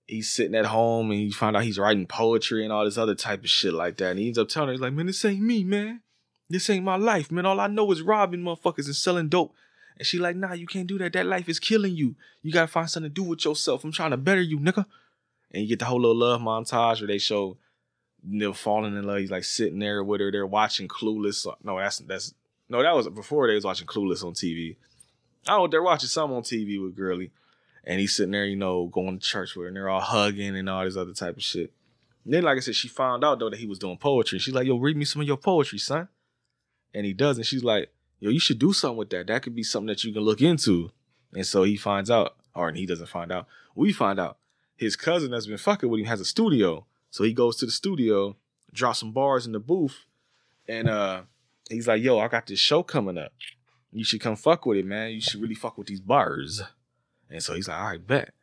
he's 0.06 0.30
sitting 0.30 0.54
at 0.54 0.66
home 0.66 1.10
and 1.10 1.18
he 1.18 1.30
find 1.30 1.56
out 1.56 1.64
he's 1.64 1.78
writing 1.78 2.06
poetry 2.06 2.62
and 2.62 2.72
all 2.72 2.84
this 2.84 2.98
other 2.98 3.14
type 3.14 3.40
of 3.40 3.50
shit 3.50 3.74
like 3.74 3.96
that. 3.96 4.10
And 4.10 4.18
he 4.20 4.26
ends 4.26 4.38
up 4.38 4.48
telling 4.48 4.68
her, 4.68 4.72
he's 4.72 4.80
like, 4.80 4.92
man, 4.92 5.06
this 5.06 5.24
ain't 5.24 5.40
me, 5.40 5.64
man. 5.64 6.02
This 6.48 6.68
ain't 6.70 6.84
my 6.84 6.96
life, 6.96 7.32
man. 7.32 7.46
All 7.46 7.60
I 7.60 7.66
know 7.66 7.90
is 7.90 8.02
robbing 8.02 8.40
motherfuckers 8.40 8.86
and 8.86 8.96
selling 8.96 9.28
dope. 9.28 9.54
And 9.96 10.06
she 10.06 10.18
like, 10.18 10.36
nah, 10.36 10.52
you 10.52 10.66
can't 10.66 10.86
do 10.86 10.98
that. 10.98 11.12
That 11.12 11.26
life 11.26 11.48
is 11.48 11.58
killing 11.58 11.96
you. 11.96 12.16
You 12.42 12.52
gotta 12.52 12.66
find 12.66 12.90
something 12.90 13.10
to 13.10 13.14
do 13.14 13.22
with 13.22 13.44
yourself. 13.44 13.84
I'm 13.84 13.92
trying 13.92 14.10
to 14.10 14.16
better 14.16 14.42
you, 14.42 14.58
nigga. 14.58 14.86
And 15.52 15.62
you 15.62 15.68
get 15.68 15.78
the 15.78 15.84
whole 15.84 16.00
little 16.00 16.16
love 16.16 16.40
montage 16.40 17.00
where 17.00 17.08
they 17.08 17.18
show 17.18 17.56
Neil 18.22 18.52
falling 18.52 18.96
in 18.96 19.04
love. 19.04 19.18
He's 19.18 19.30
like 19.30 19.44
sitting 19.44 19.78
there 19.78 20.02
with 20.02 20.20
her. 20.20 20.32
They're 20.32 20.46
watching 20.46 20.88
Clueless. 20.88 21.46
No, 21.62 21.78
that's 21.78 21.98
that's 21.98 22.34
no, 22.68 22.82
that 22.82 22.94
was 22.94 23.08
before 23.08 23.46
they 23.46 23.54
was 23.54 23.64
watching 23.64 23.86
Clueless 23.86 24.24
on 24.24 24.32
TV. 24.32 24.76
I 25.46 25.50
don't 25.50 25.60
know, 25.60 25.66
they're 25.68 25.82
watching 25.82 26.08
something 26.08 26.36
on 26.36 26.42
TV 26.42 26.82
with 26.82 26.96
Girly. 26.96 27.30
And 27.86 28.00
he's 28.00 28.16
sitting 28.16 28.32
there, 28.32 28.46
you 28.46 28.56
know, 28.56 28.86
going 28.86 29.18
to 29.18 29.24
church 29.24 29.54
with 29.54 29.64
her, 29.64 29.68
and 29.68 29.76
they're 29.76 29.90
all 29.90 30.00
hugging 30.00 30.56
and 30.56 30.70
all 30.70 30.84
this 30.84 30.96
other 30.96 31.12
type 31.12 31.36
of 31.36 31.42
shit. 31.42 31.70
And 32.24 32.32
then, 32.32 32.42
like 32.42 32.56
I 32.56 32.60
said, 32.60 32.74
she 32.74 32.88
found 32.88 33.22
out 33.22 33.38
though 33.38 33.50
that 33.50 33.58
he 33.58 33.66
was 33.66 33.78
doing 33.78 33.98
poetry. 33.98 34.38
She's 34.38 34.54
like, 34.54 34.66
yo, 34.66 34.76
read 34.76 34.96
me 34.96 35.04
some 35.04 35.20
of 35.20 35.28
your 35.28 35.36
poetry, 35.36 35.78
son. 35.78 36.08
And 36.94 37.04
he 37.04 37.12
does, 37.12 37.36
and 37.36 37.46
she's 37.46 37.64
like, 37.64 37.92
yo, 38.20 38.30
you 38.30 38.38
should 38.38 38.58
do 38.58 38.72
something 38.72 38.96
with 38.98 39.10
that. 39.10 39.26
That 39.26 39.42
could 39.42 39.54
be 39.54 39.64
something 39.64 39.88
that 39.88 40.04
you 40.04 40.12
can 40.12 40.22
look 40.22 40.40
into. 40.40 40.92
And 41.34 41.46
so 41.46 41.64
he 41.64 41.76
finds 41.76 42.10
out, 42.10 42.36
or 42.54 42.70
he 42.72 42.86
doesn't 42.86 43.08
find 43.08 43.32
out. 43.32 43.46
We 43.74 43.92
find 43.92 44.20
out 44.20 44.38
his 44.76 44.96
cousin 44.96 45.30
that's 45.30 45.46
been 45.46 45.58
fucking 45.58 45.88
with 45.88 46.00
him 46.00 46.06
has 46.06 46.20
a 46.20 46.24
studio. 46.24 46.86
So 47.10 47.24
he 47.24 47.32
goes 47.32 47.56
to 47.56 47.66
the 47.66 47.72
studio, 47.72 48.36
drops 48.72 49.00
some 49.00 49.12
bars 49.12 49.46
in 49.46 49.52
the 49.52 49.60
booth, 49.60 50.04
and 50.68 50.88
uh 50.88 51.22
he's 51.68 51.88
like, 51.88 52.02
yo, 52.02 52.18
I 52.18 52.28
got 52.28 52.46
this 52.46 52.58
show 52.58 52.82
coming 52.82 53.18
up. 53.18 53.32
You 53.92 54.04
should 54.04 54.20
come 54.20 54.36
fuck 54.36 54.66
with 54.66 54.78
it, 54.78 54.86
man. 54.86 55.10
You 55.10 55.20
should 55.20 55.40
really 55.40 55.54
fuck 55.54 55.78
with 55.78 55.86
these 55.86 56.00
bars. 56.00 56.62
And 57.30 57.42
so 57.42 57.54
he's 57.54 57.68
like, 57.68 57.78
all 57.78 57.88
right, 57.88 58.06
bet. 58.06 58.34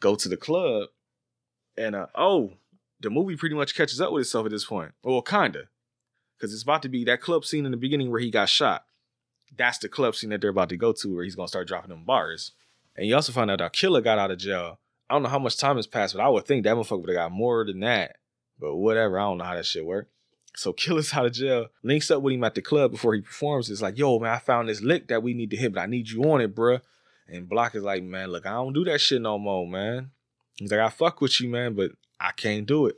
Go 0.00 0.16
to 0.16 0.28
the 0.28 0.36
club. 0.36 0.88
And 1.76 1.94
uh 1.94 2.06
oh, 2.14 2.54
the 3.00 3.10
movie 3.10 3.36
pretty 3.36 3.54
much 3.54 3.74
catches 3.74 4.00
up 4.00 4.12
with 4.12 4.22
itself 4.22 4.46
at 4.46 4.52
this 4.52 4.64
point. 4.64 4.92
Well, 5.02 5.22
kinda. 5.22 5.68
Cause 6.40 6.52
it's 6.52 6.62
about 6.62 6.82
to 6.82 6.88
be 6.88 7.04
that 7.04 7.20
club 7.20 7.44
scene 7.44 7.64
in 7.64 7.70
the 7.70 7.78
beginning 7.78 8.10
where 8.10 8.20
he 8.20 8.30
got 8.30 8.48
shot. 8.48 8.84
That's 9.56 9.78
the 9.78 9.88
club 9.88 10.14
scene 10.14 10.30
that 10.30 10.40
they're 10.40 10.50
about 10.50 10.68
to 10.68 10.76
go 10.76 10.92
to 10.92 11.14
where 11.14 11.24
he's 11.24 11.34
gonna 11.34 11.48
start 11.48 11.68
dropping 11.68 11.90
them 11.90 12.04
bars. 12.04 12.52
And 12.96 13.06
you 13.06 13.14
also 13.14 13.32
find 13.32 13.50
out 13.50 13.58
that 13.58 13.72
Killer 13.72 14.00
got 14.00 14.18
out 14.18 14.30
of 14.30 14.38
jail. 14.38 14.78
I 15.08 15.14
don't 15.14 15.22
know 15.22 15.28
how 15.28 15.38
much 15.38 15.56
time 15.56 15.76
has 15.76 15.86
passed, 15.86 16.14
but 16.14 16.22
I 16.22 16.28
would 16.28 16.46
think 16.46 16.64
that 16.64 16.74
motherfucker 16.74 17.00
would 17.00 17.10
have 17.10 17.16
got 17.16 17.32
more 17.32 17.64
than 17.64 17.80
that. 17.80 18.16
But 18.58 18.76
whatever, 18.76 19.18
I 19.18 19.22
don't 19.22 19.38
know 19.38 19.44
how 19.44 19.54
that 19.54 19.66
shit 19.66 19.84
work. 19.84 20.08
So 20.56 20.72
Killer's 20.72 21.12
out 21.14 21.26
of 21.26 21.32
jail, 21.32 21.68
links 21.82 22.10
up 22.10 22.22
with 22.22 22.34
him 22.34 22.44
at 22.44 22.54
the 22.54 22.62
club 22.62 22.90
before 22.90 23.14
he 23.14 23.20
performs. 23.20 23.70
It's 23.70 23.82
like, 23.82 23.98
yo, 23.98 24.18
man, 24.18 24.32
I 24.32 24.38
found 24.38 24.68
this 24.68 24.80
lick 24.80 25.08
that 25.08 25.22
we 25.22 25.34
need 25.34 25.50
to 25.50 25.56
hit, 25.56 25.74
but 25.74 25.80
I 25.80 25.86
need 25.86 26.08
you 26.08 26.22
on 26.24 26.40
it, 26.40 26.54
bruh. 26.54 26.80
And 27.28 27.48
Block 27.48 27.74
is 27.74 27.82
like, 27.82 28.02
man, 28.02 28.30
look, 28.30 28.46
I 28.46 28.52
don't 28.52 28.72
do 28.72 28.84
that 28.84 29.00
shit 29.00 29.20
no 29.20 29.38
more, 29.38 29.66
man. 29.66 30.10
He's 30.56 30.70
like, 30.70 30.80
I 30.80 30.88
fuck 30.88 31.20
with 31.20 31.40
you, 31.40 31.48
man, 31.48 31.74
but 31.74 31.92
I 32.18 32.32
can't 32.32 32.66
do 32.66 32.86
it. 32.86 32.96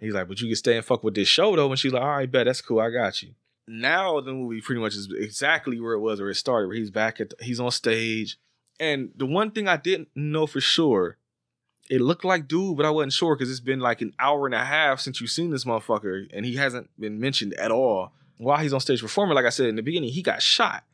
He's 0.00 0.14
like, 0.14 0.28
but 0.28 0.40
you 0.40 0.48
can 0.48 0.56
stay 0.56 0.76
and 0.76 0.84
fuck 0.84 1.02
with 1.02 1.14
this 1.14 1.28
show 1.28 1.54
though. 1.56 1.70
And 1.70 1.78
she's 1.78 1.92
like, 1.92 2.02
all 2.02 2.08
right, 2.08 2.30
bet 2.30 2.46
that's 2.46 2.60
cool. 2.60 2.80
I 2.80 2.90
got 2.90 3.22
you. 3.22 3.34
Now 3.66 4.20
the 4.20 4.32
movie 4.32 4.60
pretty 4.60 4.80
much 4.80 4.94
is 4.94 5.12
exactly 5.12 5.80
where 5.80 5.92
it 5.92 6.00
was, 6.00 6.20
where 6.20 6.30
it 6.30 6.36
started. 6.36 6.68
Where 6.68 6.76
he's 6.76 6.90
back 6.90 7.20
at, 7.20 7.30
the, 7.30 7.44
he's 7.44 7.60
on 7.60 7.70
stage, 7.70 8.38
and 8.80 9.10
the 9.16 9.26
one 9.26 9.50
thing 9.50 9.68
I 9.68 9.76
didn't 9.76 10.08
know 10.14 10.46
for 10.46 10.60
sure, 10.60 11.18
it 11.90 12.00
looked 12.00 12.24
like 12.24 12.48
dude, 12.48 12.76
but 12.76 12.86
I 12.86 12.90
wasn't 12.90 13.12
sure 13.12 13.34
because 13.36 13.50
it's 13.50 13.60
been 13.60 13.80
like 13.80 14.00
an 14.00 14.14
hour 14.18 14.46
and 14.46 14.54
a 14.54 14.64
half 14.64 15.00
since 15.00 15.20
you've 15.20 15.30
seen 15.30 15.50
this 15.50 15.64
motherfucker, 15.64 16.28
and 16.32 16.46
he 16.46 16.56
hasn't 16.56 16.88
been 16.98 17.20
mentioned 17.20 17.54
at 17.54 17.70
all. 17.70 18.12
While 18.38 18.58
he's 18.58 18.72
on 18.72 18.80
stage 18.80 19.02
performing, 19.02 19.34
like 19.34 19.46
I 19.46 19.50
said 19.50 19.66
in 19.66 19.76
the 19.76 19.82
beginning, 19.82 20.10
he 20.10 20.22
got 20.22 20.40
shot, 20.40 20.84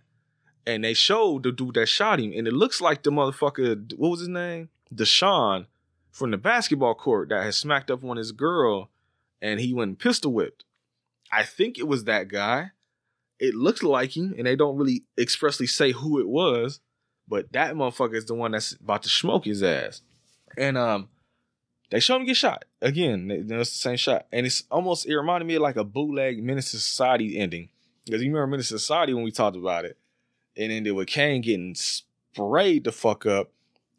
and 0.66 0.82
they 0.82 0.94
showed 0.94 1.42
the 1.42 1.52
dude 1.52 1.74
that 1.74 1.86
shot 1.86 2.18
him, 2.18 2.32
and 2.34 2.48
it 2.48 2.54
looks 2.54 2.80
like 2.80 3.02
the 3.02 3.10
motherfucker. 3.10 3.92
What 3.96 4.08
was 4.10 4.20
his 4.20 4.28
name? 4.28 4.70
Deshaun 4.92 5.66
from 6.10 6.30
the 6.30 6.38
basketball 6.38 6.94
court 6.94 7.28
that 7.28 7.44
had 7.44 7.54
smacked 7.54 7.90
up 7.90 8.02
on 8.04 8.16
his 8.16 8.32
girl, 8.32 8.88
and 9.40 9.60
he 9.60 9.74
went 9.74 9.98
pistol 9.98 10.32
whipped. 10.32 10.64
I 11.32 11.42
think 11.42 11.78
it 11.78 11.88
was 11.88 12.04
that 12.04 12.28
guy. 12.28 12.70
It 13.40 13.54
looks 13.54 13.82
like 13.82 14.16
him, 14.16 14.34
and 14.38 14.46
they 14.46 14.56
don't 14.56 14.76
really 14.76 15.04
expressly 15.18 15.66
say 15.66 15.92
who 15.92 16.20
it 16.20 16.28
was, 16.28 16.80
but 17.26 17.52
that 17.52 17.74
motherfucker 17.74 18.14
is 18.14 18.26
the 18.26 18.34
one 18.34 18.52
that's 18.52 18.72
about 18.72 19.02
to 19.02 19.08
smoke 19.08 19.44
his 19.44 19.62
ass. 19.62 20.02
And 20.56 20.78
um, 20.78 21.08
they 21.90 22.00
show 22.00 22.16
him 22.16 22.24
get 22.24 22.36
shot 22.36 22.64
again. 22.80 23.30
It's 23.30 23.48
the 23.48 23.64
same 23.64 23.96
shot, 23.96 24.26
and 24.32 24.46
it's 24.46 24.64
almost 24.70 25.06
it 25.06 25.16
reminded 25.16 25.46
me 25.46 25.56
of 25.56 25.62
like 25.62 25.76
a 25.76 25.84
bootleg 25.84 26.42
Menace 26.42 26.74
II 26.74 26.80
Society 26.80 27.38
ending 27.38 27.68
because 28.04 28.22
you 28.22 28.28
remember 28.28 28.48
Menace 28.48 28.72
II 28.72 28.78
Society 28.78 29.14
when 29.14 29.24
we 29.24 29.30
talked 29.30 29.56
about 29.56 29.84
it. 29.84 29.98
It 30.54 30.70
ended 30.70 30.94
with 30.94 31.08
Cain 31.08 31.42
getting 31.42 31.74
sprayed 31.74 32.84
the 32.84 32.92
fuck 32.92 33.26
up, 33.26 33.50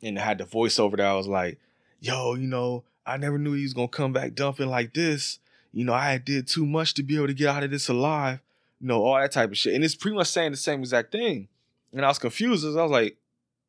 and 0.01 0.17
it 0.17 0.21
had 0.21 0.38
the 0.38 0.45
voiceover 0.45 0.97
that 0.97 1.05
I 1.05 1.15
was 1.15 1.27
like, 1.27 1.59
"Yo, 1.99 2.36
you 2.36 2.47
know, 2.47 2.86
I 3.05 3.17
never 3.17 3.37
knew 3.37 3.53
he 3.53 3.63
was 3.63 3.73
gonna 3.73 3.87
come 3.87 4.13
back 4.13 4.33
dumping 4.33 4.69
like 4.69 4.93
this. 4.93 5.39
You 5.71 5.85
know, 5.85 5.93
I 5.93 6.17
did 6.17 6.47
too 6.47 6.65
much 6.65 6.93
to 6.95 7.03
be 7.03 7.17
able 7.17 7.27
to 7.27 7.33
get 7.33 7.49
out 7.49 7.63
of 7.63 7.71
this 7.71 7.89
alive. 7.89 8.39
You 8.79 8.87
know, 8.87 9.03
all 9.03 9.19
that 9.19 9.31
type 9.31 9.51
of 9.51 9.57
shit." 9.57 9.73
And 9.73 9.83
it's 9.83 9.95
pretty 9.95 10.15
much 10.15 10.27
saying 10.27 10.51
the 10.51 10.57
same 10.57 10.79
exact 10.79 11.11
thing. 11.11 11.47
And 11.93 12.03
I 12.03 12.07
was 12.07 12.19
confused 12.19 12.65
as 12.65 12.75
I 12.75 12.83
was 12.83 12.91
like, 12.91 13.17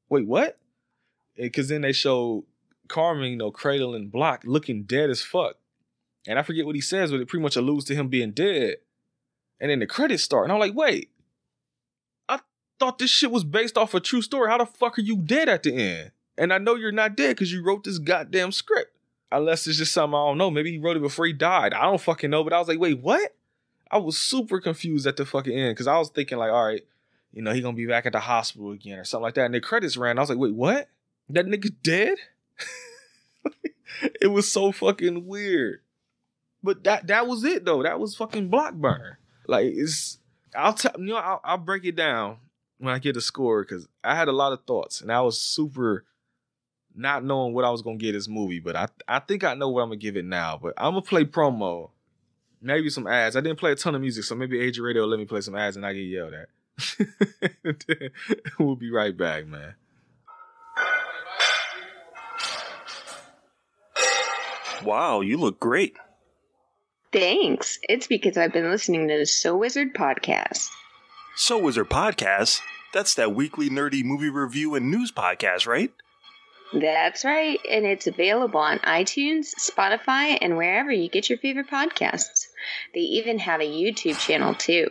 "Wait, 0.08 0.26
what?" 0.26 0.58
Because 1.36 1.68
then 1.68 1.82
they 1.82 1.92
show 1.92 2.44
Carmen, 2.88 3.30
you 3.30 3.36
know, 3.36 3.50
Cradle 3.50 3.94
and 3.94 4.10
Block 4.10 4.42
looking 4.44 4.84
dead 4.84 5.10
as 5.10 5.22
fuck. 5.22 5.56
And 6.26 6.38
I 6.38 6.42
forget 6.42 6.66
what 6.66 6.74
he 6.74 6.80
says, 6.80 7.10
but 7.10 7.20
it 7.20 7.28
pretty 7.28 7.42
much 7.42 7.56
alludes 7.56 7.84
to 7.86 7.94
him 7.94 8.08
being 8.08 8.32
dead. 8.32 8.76
And 9.60 9.70
then 9.70 9.78
the 9.78 9.86
credits 9.86 10.22
start. 10.22 10.44
And 10.44 10.52
I'm 10.52 10.58
like, 10.58 10.74
wait, 10.74 11.10
I 12.28 12.40
thought 12.78 12.98
this 12.98 13.10
shit 13.10 13.30
was 13.30 13.44
based 13.44 13.78
off 13.78 13.94
a 13.94 14.00
true 14.00 14.22
story. 14.22 14.50
How 14.50 14.58
the 14.58 14.66
fuck 14.66 14.98
are 14.98 15.02
you 15.02 15.18
dead 15.18 15.48
at 15.48 15.62
the 15.62 15.74
end? 15.74 16.10
And 16.36 16.52
I 16.52 16.58
know 16.58 16.74
you're 16.74 16.92
not 16.92 17.16
dead 17.16 17.36
because 17.36 17.52
you 17.52 17.62
wrote 17.62 17.84
this 17.84 17.98
goddamn 17.98 18.52
script. 18.52 18.95
Unless 19.32 19.66
it's 19.66 19.78
just 19.78 19.92
something 19.92 20.14
I 20.14 20.26
don't 20.26 20.38
know. 20.38 20.50
Maybe 20.50 20.72
he 20.72 20.78
wrote 20.78 20.96
it 20.96 21.02
before 21.02 21.26
he 21.26 21.32
died. 21.32 21.74
I 21.74 21.82
don't 21.82 22.00
fucking 22.00 22.30
know. 22.30 22.44
But 22.44 22.52
I 22.52 22.58
was 22.58 22.68
like, 22.68 22.78
wait, 22.78 23.00
what? 23.00 23.34
I 23.90 23.98
was 23.98 24.18
super 24.18 24.60
confused 24.60 25.06
at 25.06 25.16
the 25.16 25.26
fucking 25.26 25.52
end 25.52 25.74
because 25.74 25.86
I 25.86 25.98
was 25.98 26.10
thinking, 26.10 26.38
like, 26.38 26.50
all 26.50 26.64
right, 26.64 26.84
you 27.32 27.42
know, 27.42 27.52
he 27.52 27.60
gonna 27.60 27.76
be 27.76 27.86
back 27.86 28.06
at 28.06 28.12
the 28.12 28.20
hospital 28.20 28.72
again 28.72 28.98
or 28.98 29.04
something 29.04 29.22
like 29.22 29.34
that. 29.34 29.46
And 29.46 29.54
the 29.54 29.60
credits 29.60 29.96
ran. 29.96 30.18
I 30.18 30.22
was 30.22 30.30
like, 30.30 30.38
wait, 30.38 30.54
what? 30.54 30.88
That 31.28 31.46
nigga 31.46 31.70
dead? 31.82 32.18
it 34.20 34.28
was 34.28 34.50
so 34.50 34.72
fucking 34.72 35.26
weird. 35.26 35.80
But 36.62 36.84
that 36.84 37.06
that 37.08 37.26
was 37.26 37.44
it 37.44 37.64
though. 37.64 37.82
That 37.82 38.00
was 38.00 38.16
fucking 38.16 38.50
Blockburner. 38.50 39.16
Like 39.46 39.66
it's 39.66 40.18
I'll 40.54 40.74
tell 40.74 40.92
you 40.98 41.06
know 41.06 41.16
I'll, 41.16 41.40
I'll 41.44 41.58
break 41.58 41.84
it 41.84 41.96
down 41.96 42.38
when 42.78 42.94
I 42.94 42.98
get 42.98 43.16
a 43.16 43.20
score 43.20 43.62
because 43.62 43.88
I 44.02 44.14
had 44.16 44.28
a 44.28 44.32
lot 44.32 44.52
of 44.52 44.64
thoughts 44.64 45.00
and 45.00 45.12
I 45.12 45.20
was 45.20 45.40
super 45.40 46.04
not 46.96 47.24
knowing 47.24 47.52
what 47.52 47.64
I 47.64 47.70
was 47.70 47.82
gonna 47.82 47.96
get 47.96 48.12
this 48.12 48.28
movie. 48.28 48.60
But 48.60 48.76
I 48.76 48.88
I 49.06 49.18
think 49.20 49.44
I 49.44 49.54
know 49.54 49.68
what 49.68 49.82
I'm 49.82 49.88
gonna 49.88 49.96
give 49.96 50.16
it 50.16 50.24
now. 50.24 50.58
But 50.60 50.74
I'm 50.76 50.92
gonna 50.92 51.02
play 51.02 51.24
promo, 51.24 51.90
maybe 52.60 52.90
some 52.90 53.06
ads. 53.06 53.36
I 53.36 53.40
didn't 53.40 53.58
play 53.58 53.72
a 53.72 53.76
ton 53.76 53.94
of 53.94 54.00
music, 54.00 54.24
so 54.24 54.34
maybe 54.34 54.60
Age 54.60 54.78
Of 54.78 54.84
Radio 54.84 55.02
will 55.02 55.10
let 55.10 55.18
me 55.18 55.26
play 55.26 55.40
some 55.40 55.56
ads 55.56 55.76
and 55.76 55.86
I 55.86 55.92
get 55.92 56.00
yelled 56.00 56.34
at. 56.34 56.48
we'll 58.58 58.76
be 58.76 58.90
right 58.90 59.16
back, 59.16 59.46
man. 59.46 59.74
Wow, 64.84 65.20
you 65.22 65.38
look 65.38 65.58
great. 65.58 65.96
Thanks. 67.12 67.78
It's 67.88 68.06
because 68.06 68.36
I've 68.36 68.52
been 68.52 68.70
listening 68.70 69.08
to 69.08 69.18
the 69.18 69.26
So 69.26 69.56
Wizard 69.56 69.94
podcast. 69.94 70.68
So 71.34 71.58
Wizard 71.58 71.88
Podcast? 71.88 72.60
That's 72.92 73.14
that 73.14 73.34
weekly 73.34 73.68
nerdy 73.68 74.04
movie 74.04 74.30
review 74.30 74.74
and 74.74 74.90
news 74.90 75.12
podcast, 75.12 75.66
right? 75.66 75.92
That's 76.72 77.24
right, 77.24 77.58
and 77.70 77.86
it's 77.86 78.06
available 78.06 78.60
on 78.60 78.78
iTunes, 78.80 79.54
Spotify, 79.58 80.36
and 80.40 80.56
wherever 80.56 80.90
you 80.90 81.08
get 81.08 81.28
your 81.28 81.38
favorite 81.38 81.70
podcasts. 81.70 82.46
They 82.92 83.00
even 83.00 83.38
have 83.38 83.60
a 83.60 83.64
YouTube 83.64 84.18
channel 84.18 84.54
too. 84.54 84.90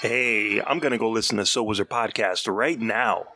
Hey, 0.00 0.60
I'm 0.60 0.80
gonna 0.80 0.98
go 0.98 1.10
listen 1.10 1.38
to 1.38 1.46
So 1.46 1.62
Wizard 1.62 1.88
Podcast 1.88 2.52
right 2.52 2.78
now. 2.78 3.26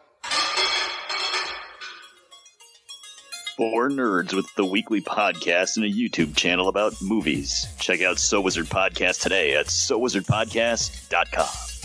Four 3.56 3.88
nerds 3.88 4.34
with 4.34 4.46
the 4.56 4.66
weekly 4.66 5.00
podcast 5.00 5.76
and 5.76 5.86
a 5.86 5.90
YouTube 5.90 6.36
channel 6.36 6.68
about 6.68 7.00
movies. 7.00 7.66
Check 7.78 8.02
out 8.02 8.18
So 8.18 8.42
Wizard 8.42 8.66
Podcast 8.66 9.22
today 9.22 9.54
at 9.54 9.66
SoWizardPodcast.com. 9.66 11.75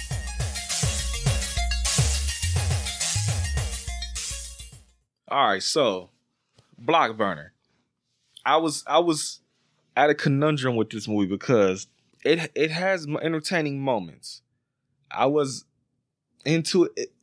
All 5.31 5.47
right, 5.47 5.63
so 5.63 6.09
Block 6.77 7.15
Burner. 7.15 7.53
I 8.45 8.57
was 8.57 8.83
I 8.85 8.99
was 8.99 9.39
at 9.95 10.09
a 10.09 10.13
conundrum 10.13 10.75
with 10.75 10.89
this 10.89 11.07
movie 11.07 11.27
because 11.27 11.87
it 12.25 12.51
it 12.53 12.69
has 12.69 13.07
entertaining 13.07 13.81
moments. 13.81 14.41
I 15.09 15.27
was 15.27 15.63
into 16.43 16.89
it. 16.97 17.13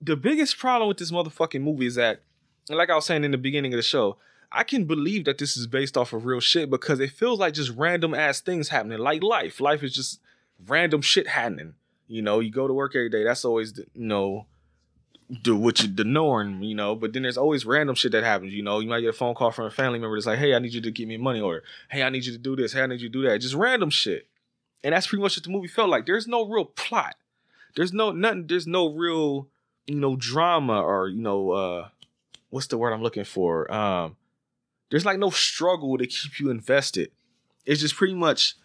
The 0.00 0.16
biggest 0.16 0.56
problem 0.56 0.88
with 0.88 0.96
this 0.96 1.10
motherfucking 1.10 1.60
movie 1.60 1.86
is 1.86 1.96
that, 1.96 2.22
like 2.70 2.88
I 2.88 2.94
was 2.94 3.04
saying 3.04 3.24
in 3.24 3.32
the 3.32 3.38
beginning 3.38 3.74
of 3.74 3.76
the 3.76 3.82
show, 3.82 4.16
I 4.50 4.64
can 4.64 4.86
believe 4.86 5.26
that 5.26 5.36
this 5.36 5.56
is 5.58 5.66
based 5.66 5.98
off 5.98 6.14
of 6.14 6.24
real 6.24 6.40
shit 6.40 6.70
because 6.70 7.00
it 7.00 7.10
feels 7.10 7.38
like 7.38 7.52
just 7.52 7.76
random 7.76 8.14
ass 8.14 8.40
things 8.40 8.70
happening, 8.70 8.98
like 8.98 9.22
life. 9.22 9.60
Life 9.60 9.82
is 9.82 9.94
just 9.94 10.20
random 10.66 11.02
shit 11.02 11.28
happening. 11.28 11.74
You 12.06 12.22
know, 12.22 12.40
you 12.40 12.50
go 12.50 12.66
to 12.66 12.72
work 12.72 12.96
every 12.96 13.10
day. 13.10 13.24
That's 13.24 13.44
always 13.44 13.74
the, 13.74 13.84
you 13.94 14.06
know 14.06 14.46
the 15.28 15.54
what 15.54 15.82
you 15.82 15.88
the 15.88 16.04
norm, 16.04 16.62
you 16.62 16.74
know. 16.74 16.94
But 16.94 17.12
then 17.12 17.22
there's 17.22 17.36
always 17.36 17.66
random 17.66 17.94
shit 17.94 18.12
that 18.12 18.24
happens. 18.24 18.54
You 18.54 18.62
know, 18.62 18.80
you 18.80 18.88
might 18.88 19.00
get 19.00 19.10
a 19.10 19.12
phone 19.12 19.34
call 19.34 19.50
from 19.50 19.66
a 19.66 19.70
family 19.70 19.98
member 19.98 20.16
that's 20.16 20.26
like, 20.26 20.38
"Hey, 20.38 20.54
I 20.54 20.58
need 20.58 20.72
you 20.72 20.80
to 20.80 20.90
give 20.90 21.08
me 21.08 21.16
money," 21.16 21.40
or 21.40 21.62
"Hey, 21.90 22.02
I 22.02 22.08
need 22.10 22.24
you 22.24 22.32
to 22.32 22.38
do 22.38 22.56
this." 22.56 22.72
"Hey, 22.72 22.82
I 22.82 22.86
need 22.86 23.00
you 23.00 23.08
to 23.08 23.12
do 23.12 23.28
that." 23.28 23.38
Just 23.38 23.54
random 23.54 23.90
shit. 23.90 24.26
And 24.82 24.94
that's 24.94 25.06
pretty 25.06 25.22
much 25.22 25.36
what 25.36 25.44
the 25.44 25.50
movie 25.50 25.68
felt 25.68 25.90
like. 25.90 26.06
There's 26.06 26.26
no 26.26 26.46
real 26.46 26.64
plot. 26.64 27.16
There's 27.76 27.92
no 27.92 28.10
nothing. 28.10 28.46
There's 28.46 28.66
no 28.66 28.92
real 28.92 29.48
you 29.86 29.96
know 29.96 30.16
drama 30.16 30.80
or 30.82 31.08
you 31.08 31.20
know 31.20 31.50
uh 31.50 31.88
what's 32.50 32.66
the 32.66 32.78
word 32.78 32.92
I'm 32.92 33.02
looking 33.02 33.24
for? 33.24 33.70
Um, 33.72 34.16
there's 34.90 35.04
like 35.04 35.18
no 35.18 35.30
struggle 35.30 35.98
to 35.98 36.06
keep 36.06 36.40
you 36.40 36.50
invested. 36.50 37.10
It's 37.66 37.80
just 37.80 37.96
pretty 37.96 38.14
much 38.14 38.56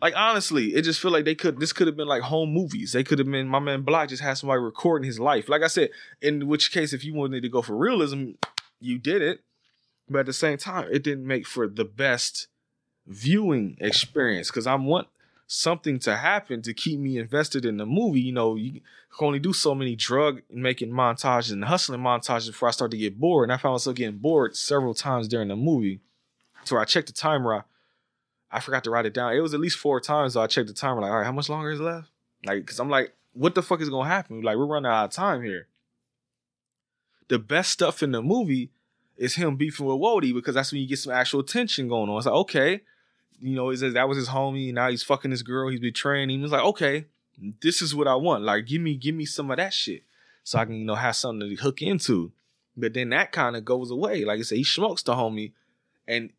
like 0.00 0.14
honestly, 0.16 0.74
it 0.74 0.82
just 0.82 1.00
feel 1.00 1.10
like 1.10 1.24
they 1.24 1.34
could 1.34 1.58
this 1.58 1.72
could 1.72 1.86
have 1.86 1.96
been 1.96 2.08
like 2.08 2.22
home 2.22 2.50
movies. 2.52 2.92
They 2.92 3.04
could 3.04 3.18
have 3.18 3.30
been 3.30 3.48
my 3.48 3.58
man 3.58 3.82
Block 3.82 4.08
just 4.08 4.22
had 4.22 4.34
somebody 4.34 4.60
recording 4.60 5.06
his 5.06 5.20
life. 5.20 5.48
Like 5.48 5.62
I 5.62 5.68
said, 5.68 5.90
in 6.20 6.46
which 6.46 6.72
case 6.72 6.92
if 6.92 7.04
you 7.04 7.14
wanted 7.14 7.42
to 7.42 7.48
go 7.48 7.62
for 7.62 7.76
realism, 7.76 8.32
you 8.80 8.98
did 8.98 9.22
it. 9.22 9.40
But 10.08 10.20
at 10.20 10.26
the 10.26 10.32
same 10.32 10.58
time, 10.58 10.88
it 10.90 11.02
didn't 11.02 11.26
make 11.26 11.46
for 11.46 11.66
the 11.66 11.84
best 11.84 12.48
viewing 13.06 13.76
experience 13.80 14.48
because 14.48 14.66
I 14.66 14.74
want 14.74 15.08
something 15.46 15.98
to 16.00 16.16
happen 16.16 16.62
to 16.62 16.74
keep 16.74 16.98
me 16.98 17.18
invested 17.18 17.64
in 17.64 17.76
the 17.76 17.86
movie. 17.86 18.20
You 18.20 18.32
know, 18.32 18.56
you 18.56 18.80
can 19.16 19.26
only 19.26 19.38
do 19.38 19.52
so 19.52 19.74
many 19.74 19.96
drug 19.96 20.42
making 20.50 20.90
montages 20.90 21.52
and 21.52 21.64
hustling 21.64 22.00
montages 22.00 22.48
before 22.48 22.68
I 22.68 22.72
start 22.72 22.90
to 22.90 22.98
get 22.98 23.18
bored. 23.18 23.48
And 23.48 23.52
I 23.52 23.56
found 23.56 23.74
myself 23.74 23.96
getting 23.96 24.18
bored 24.18 24.56
several 24.56 24.94
times 24.94 25.28
during 25.28 25.48
the 25.48 25.56
movie. 25.56 26.00
So 26.64 26.76
I 26.76 26.84
checked 26.84 27.08
the 27.08 27.12
timer. 27.12 27.54
I, 27.54 27.62
I 28.50 28.60
forgot 28.60 28.84
to 28.84 28.90
write 28.90 29.06
it 29.06 29.14
down. 29.14 29.34
It 29.34 29.40
was 29.40 29.54
at 29.54 29.60
least 29.60 29.78
four 29.78 30.00
times. 30.00 30.34
So 30.34 30.40
I 30.40 30.46
checked 30.46 30.68
the 30.68 30.74
timer, 30.74 31.00
like, 31.00 31.10
all 31.10 31.18
right, 31.18 31.26
how 31.26 31.32
much 31.32 31.48
longer 31.48 31.70
is 31.70 31.80
left? 31.80 32.08
Like, 32.44 32.60
because 32.62 32.78
I'm 32.78 32.90
like, 32.90 33.14
what 33.32 33.54
the 33.54 33.62
fuck 33.62 33.80
is 33.80 33.90
gonna 33.90 34.08
happen? 34.08 34.42
Like, 34.42 34.56
we're 34.56 34.66
running 34.66 34.90
out 34.90 35.06
of 35.06 35.10
time 35.10 35.42
here. 35.42 35.66
The 37.28 37.38
best 37.38 37.70
stuff 37.70 38.02
in 38.02 38.12
the 38.12 38.22
movie 38.22 38.70
is 39.16 39.34
him 39.34 39.56
beefing 39.56 39.86
with 39.86 39.96
Wody 39.96 40.34
because 40.34 40.54
that's 40.54 40.72
when 40.72 40.80
you 40.80 40.88
get 40.88 40.98
some 40.98 41.12
actual 41.12 41.42
tension 41.42 41.88
going 41.88 42.10
on. 42.10 42.18
It's 42.18 42.26
like, 42.26 42.34
okay, 42.34 42.80
you 43.40 43.54
know, 43.54 43.70
he 43.70 43.76
says 43.76 43.94
that 43.94 44.08
was 44.08 44.18
his 44.18 44.28
homie. 44.28 44.72
Now 44.72 44.90
he's 44.90 45.02
fucking 45.02 45.30
this 45.30 45.42
girl. 45.42 45.68
He's 45.68 45.80
betraying 45.80 46.30
him. 46.30 46.44
It's 46.44 46.52
like, 46.52 46.64
okay, 46.64 47.06
this 47.62 47.82
is 47.82 47.94
what 47.94 48.08
I 48.08 48.14
want. 48.14 48.44
Like, 48.44 48.66
give 48.66 48.80
me, 48.80 48.94
give 48.94 49.14
me 49.14 49.24
some 49.24 49.50
of 49.50 49.56
that 49.56 49.72
shit, 49.72 50.02
so 50.44 50.58
I 50.58 50.64
can, 50.64 50.74
you 50.74 50.84
know, 50.84 50.94
have 50.94 51.16
something 51.16 51.48
to 51.48 51.56
hook 51.56 51.82
into. 51.82 52.32
But 52.76 52.94
then 52.94 53.10
that 53.10 53.32
kind 53.32 53.56
of 53.56 53.64
goes 53.64 53.90
away. 53.90 54.24
Like 54.24 54.40
I 54.40 54.42
said, 54.42 54.58
he 54.58 54.64
smokes 54.64 55.02
the 55.02 55.14
homie, 55.14 55.52
and 56.06 56.30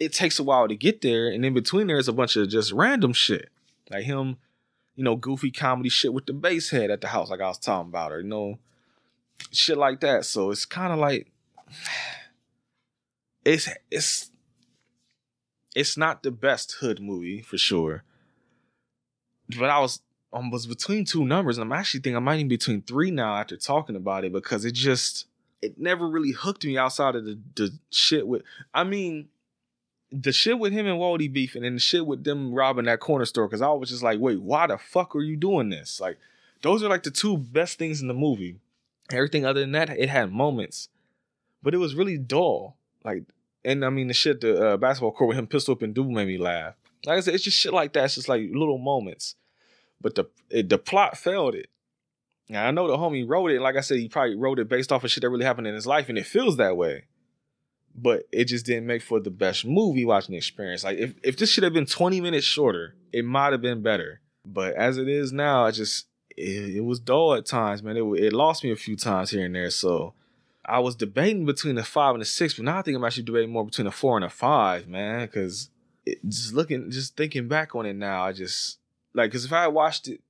it 0.00 0.14
takes 0.14 0.38
a 0.38 0.42
while 0.42 0.66
to 0.66 0.74
get 0.74 1.02
there. 1.02 1.28
And 1.28 1.44
in 1.44 1.54
between, 1.54 1.86
there's 1.86 2.08
a 2.08 2.12
bunch 2.12 2.34
of 2.36 2.48
just 2.48 2.72
random 2.72 3.12
shit, 3.12 3.50
like 3.90 4.04
him, 4.04 4.38
you 4.96 5.04
know, 5.04 5.14
goofy 5.14 5.50
comedy 5.50 5.90
shit 5.90 6.14
with 6.14 6.26
the 6.26 6.32
bass 6.32 6.70
head 6.70 6.90
at 6.90 7.02
the 7.02 7.08
house, 7.08 7.30
like 7.30 7.40
I 7.40 7.48
was 7.48 7.58
talking 7.58 7.90
about, 7.90 8.10
or 8.10 8.22
you 8.22 8.28
know, 8.28 8.58
shit 9.52 9.76
like 9.76 10.00
that. 10.00 10.24
So 10.24 10.50
it's 10.50 10.64
kind 10.64 10.92
of 10.92 10.98
like 10.98 11.30
it's 13.44 13.68
it's 13.90 14.30
it's 15.76 15.96
not 15.96 16.22
the 16.22 16.30
best 16.30 16.76
hood 16.80 17.00
movie 17.00 17.42
for 17.42 17.58
sure. 17.58 18.02
But 19.58 19.68
I 19.68 19.80
was 19.80 20.00
I 20.32 20.38
was 20.48 20.66
between 20.66 21.04
two 21.04 21.26
numbers, 21.26 21.58
and 21.58 21.64
I'm 21.64 21.78
actually 21.78 22.00
thinking 22.00 22.16
I 22.16 22.20
might 22.20 22.36
even 22.36 22.48
be 22.48 22.56
between 22.56 22.82
three 22.82 23.10
now 23.10 23.36
after 23.36 23.56
talking 23.56 23.96
about 23.96 24.24
it 24.24 24.32
because 24.32 24.64
it 24.64 24.72
just 24.72 25.26
it 25.60 25.78
never 25.78 26.08
really 26.08 26.32
hooked 26.32 26.64
me 26.64 26.78
outside 26.78 27.16
of 27.16 27.24
the 27.26 27.38
the 27.54 27.78
shit 27.90 28.26
with 28.26 28.42
I 28.72 28.84
mean 28.84 29.28
the 30.12 30.32
shit 30.32 30.58
with 30.58 30.72
him 30.72 30.86
and 30.86 30.98
Wally 30.98 31.28
beefing 31.28 31.64
and 31.64 31.76
the 31.76 31.80
shit 31.80 32.06
with 32.06 32.24
them 32.24 32.52
robbing 32.52 32.86
that 32.86 33.00
corner 33.00 33.24
store 33.24 33.46
because 33.46 33.62
I 33.62 33.68
was 33.70 33.90
just 33.90 34.02
like, 34.02 34.18
wait, 34.18 34.40
why 34.40 34.66
the 34.66 34.78
fuck 34.78 35.14
are 35.14 35.22
you 35.22 35.36
doing 35.36 35.70
this? 35.70 36.00
Like, 36.00 36.18
those 36.62 36.82
are 36.82 36.88
like 36.88 37.04
the 37.04 37.10
two 37.10 37.36
best 37.38 37.78
things 37.78 38.00
in 38.00 38.08
the 38.08 38.14
movie. 38.14 38.56
Everything 39.12 39.44
other 39.44 39.60
than 39.60 39.72
that, 39.72 39.90
it 39.90 40.08
had 40.08 40.32
moments, 40.32 40.88
but 41.62 41.74
it 41.74 41.78
was 41.78 41.94
really 41.94 42.18
dull. 42.18 42.76
Like, 43.04 43.24
and 43.64 43.84
I 43.84 43.90
mean, 43.90 44.08
the 44.08 44.14
shit, 44.14 44.40
the 44.40 44.70
uh, 44.70 44.76
basketball 44.76 45.12
court 45.12 45.28
with 45.28 45.38
him 45.38 45.46
pistol 45.46 45.72
up 45.72 45.82
and 45.82 45.94
dude 45.94 46.08
made 46.08 46.28
me 46.28 46.38
laugh. 46.38 46.74
Like 47.04 47.18
I 47.18 47.20
said, 47.20 47.34
it's 47.34 47.44
just 47.44 47.58
shit 47.58 47.72
like 47.72 47.92
that. 47.94 48.04
It's 48.04 48.16
just 48.16 48.28
like 48.28 48.42
little 48.52 48.78
moments, 48.78 49.36
but 50.00 50.14
the 50.14 50.26
it, 50.50 50.68
the 50.68 50.78
plot 50.78 51.16
failed 51.16 51.54
it. 51.54 51.68
Now 52.48 52.66
I 52.66 52.70
know 52.70 52.88
the 52.88 52.96
homie 52.96 53.28
wrote 53.28 53.50
it. 53.50 53.60
Like 53.60 53.76
I 53.76 53.80
said, 53.80 53.98
he 53.98 54.08
probably 54.08 54.36
wrote 54.36 54.58
it 54.58 54.68
based 54.68 54.92
off 54.92 55.04
of 55.04 55.10
shit 55.10 55.22
that 55.22 55.30
really 55.30 55.44
happened 55.44 55.66
in 55.66 55.74
his 55.74 55.86
life, 55.86 56.08
and 56.08 56.18
it 56.18 56.26
feels 56.26 56.56
that 56.58 56.76
way. 56.76 57.04
But 57.94 58.24
it 58.32 58.44
just 58.44 58.66
didn't 58.66 58.86
make 58.86 59.02
for 59.02 59.20
the 59.20 59.30
best 59.30 59.64
movie 59.64 60.04
watching 60.04 60.34
experience. 60.34 60.84
Like 60.84 60.98
if 60.98 61.14
if 61.22 61.36
this 61.36 61.50
should 61.50 61.64
have 61.64 61.72
been 61.72 61.86
twenty 61.86 62.20
minutes 62.20 62.46
shorter, 62.46 62.94
it 63.12 63.24
might 63.24 63.52
have 63.52 63.60
been 63.62 63.82
better. 63.82 64.20
But 64.44 64.74
as 64.74 64.96
it 64.96 65.08
is 65.08 65.32
now, 65.32 65.66
I 65.66 65.70
just 65.70 66.06
it, 66.36 66.76
it 66.76 66.84
was 66.84 67.00
dull 67.00 67.34
at 67.34 67.46
times, 67.46 67.82
man. 67.82 67.96
It 67.96 68.02
it 68.02 68.32
lost 68.32 68.64
me 68.64 68.70
a 68.70 68.76
few 68.76 68.96
times 68.96 69.30
here 69.30 69.44
and 69.44 69.54
there. 69.54 69.70
So 69.70 70.14
I 70.64 70.78
was 70.78 70.94
debating 70.94 71.44
between 71.46 71.74
the 71.74 71.82
five 71.82 72.14
and 72.14 72.20
the 72.20 72.26
six, 72.26 72.54
but 72.54 72.64
now 72.64 72.78
I 72.78 72.82
think 72.82 72.96
I'm 72.96 73.04
actually 73.04 73.24
debating 73.24 73.50
more 73.50 73.64
between 73.64 73.86
a 73.86 73.92
four 73.92 74.16
and 74.16 74.24
a 74.24 74.30
five, 74.30 74.88
man. 74.88 75.22
Because 75.22 75.70
just 76.06 76.54
looking, 76.54 76.90
just 76.90 77.16
thinking 77.16 77.48
back 77.48 77.74
on 77.74 77.86
it 77.86 77.94
now, 77.94 78.24
I 78.24 78.32
just 78.32 78.78
like 79.14 79.30
because 79.30 79.44
if 79.44 79.52
I 79.52 79.62
had 79.62 79.74
watched 79.74 80.08
it 80.08 80.20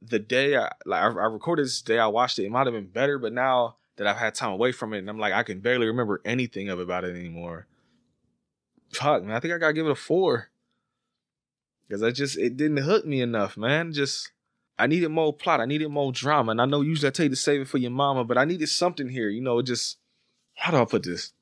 the 0.00 0.18
day 0.18 0.56
I 0.56 0.70
like 0.86 1.02
I, 1.02 1.06
I 1.06 1.26
recorded 1.26 1.66
this 1.66 1.82
day 1.82 1.98
I 1.98 2.06
watched 2.06 2.38
it, 2.38 2.44
it 2.44 2.50
might 2.50 2.66
have 2.66 2.74
been 2.74 2.86
better. 2.86 3.18
But 3.18 3.32
now 3.32 3.76
that 3.98 4.06
I've 4.06 4.16
had 4.16 4.34
time 4.34 4.52
away 4.52 4.72
from 4.72 4.94
it, 4.94 4.98
and 4.98 5.10
I'm 5.10 5.18
like 5.18 5.34
I 5.34 5.42
can 5.42 5.60
barely 5.60 5.86
remember 5.86 6.20
anything 6.24 6.68
of 6.68 6.80
about 6.80 7.04
it 7.04 7.14
anymore. 7.14 7.66
Fuck, 8.92 9.22
man, 9.22 9.36
I 9.36 9.40
think 9.40 9.52
I 9.52 9.58
gotta 9.58 9.74
give 9.74 9.86
it 9.86 9.92
a 9.92 9.94
four 9.94 10.48
because 11.86 12.02
I 12.02 12.10
just 12.10 12.38
it 12.38 12.56
didn't 12.56 12.78
hook 12.78 13.04
me 13.04 13.20
enough, 13.20 13.56
man. 13.56 13.92
Just 13.92 14.30
I 14.78 14.86
needed 14.86 15.08
more 15.08 15.32
plot. 15.32 15.60
I 15.60 15.66
needed 15.66 15.88
more 15.88 16.12
drama. 16.12 16.52
And 16.52 16.60
I 16.60 16.66
know 16.66 16.82
usually 16.82 17.08
I 17.08 17.10
tell 17.10 17.24
you 17.24 17.30
to 17.30 17.36
save 17.36 17.62
it 17.62 17.68
for 17.68 17.78
your 17.78 17.90
mama, 17.90 18.24
but 18.24 18.38
I 18.38 18.44
needed 18.44 18.68
something 18.68 19.08
here. 19.08 19.28
You 19.28 19.40
know, 19.40 19.60
just 19.62 19.98
how 20.54 20.70
do 20.70 20.78
I 20.78 20.84
put 20.84 21.02
this? 21.02 21.32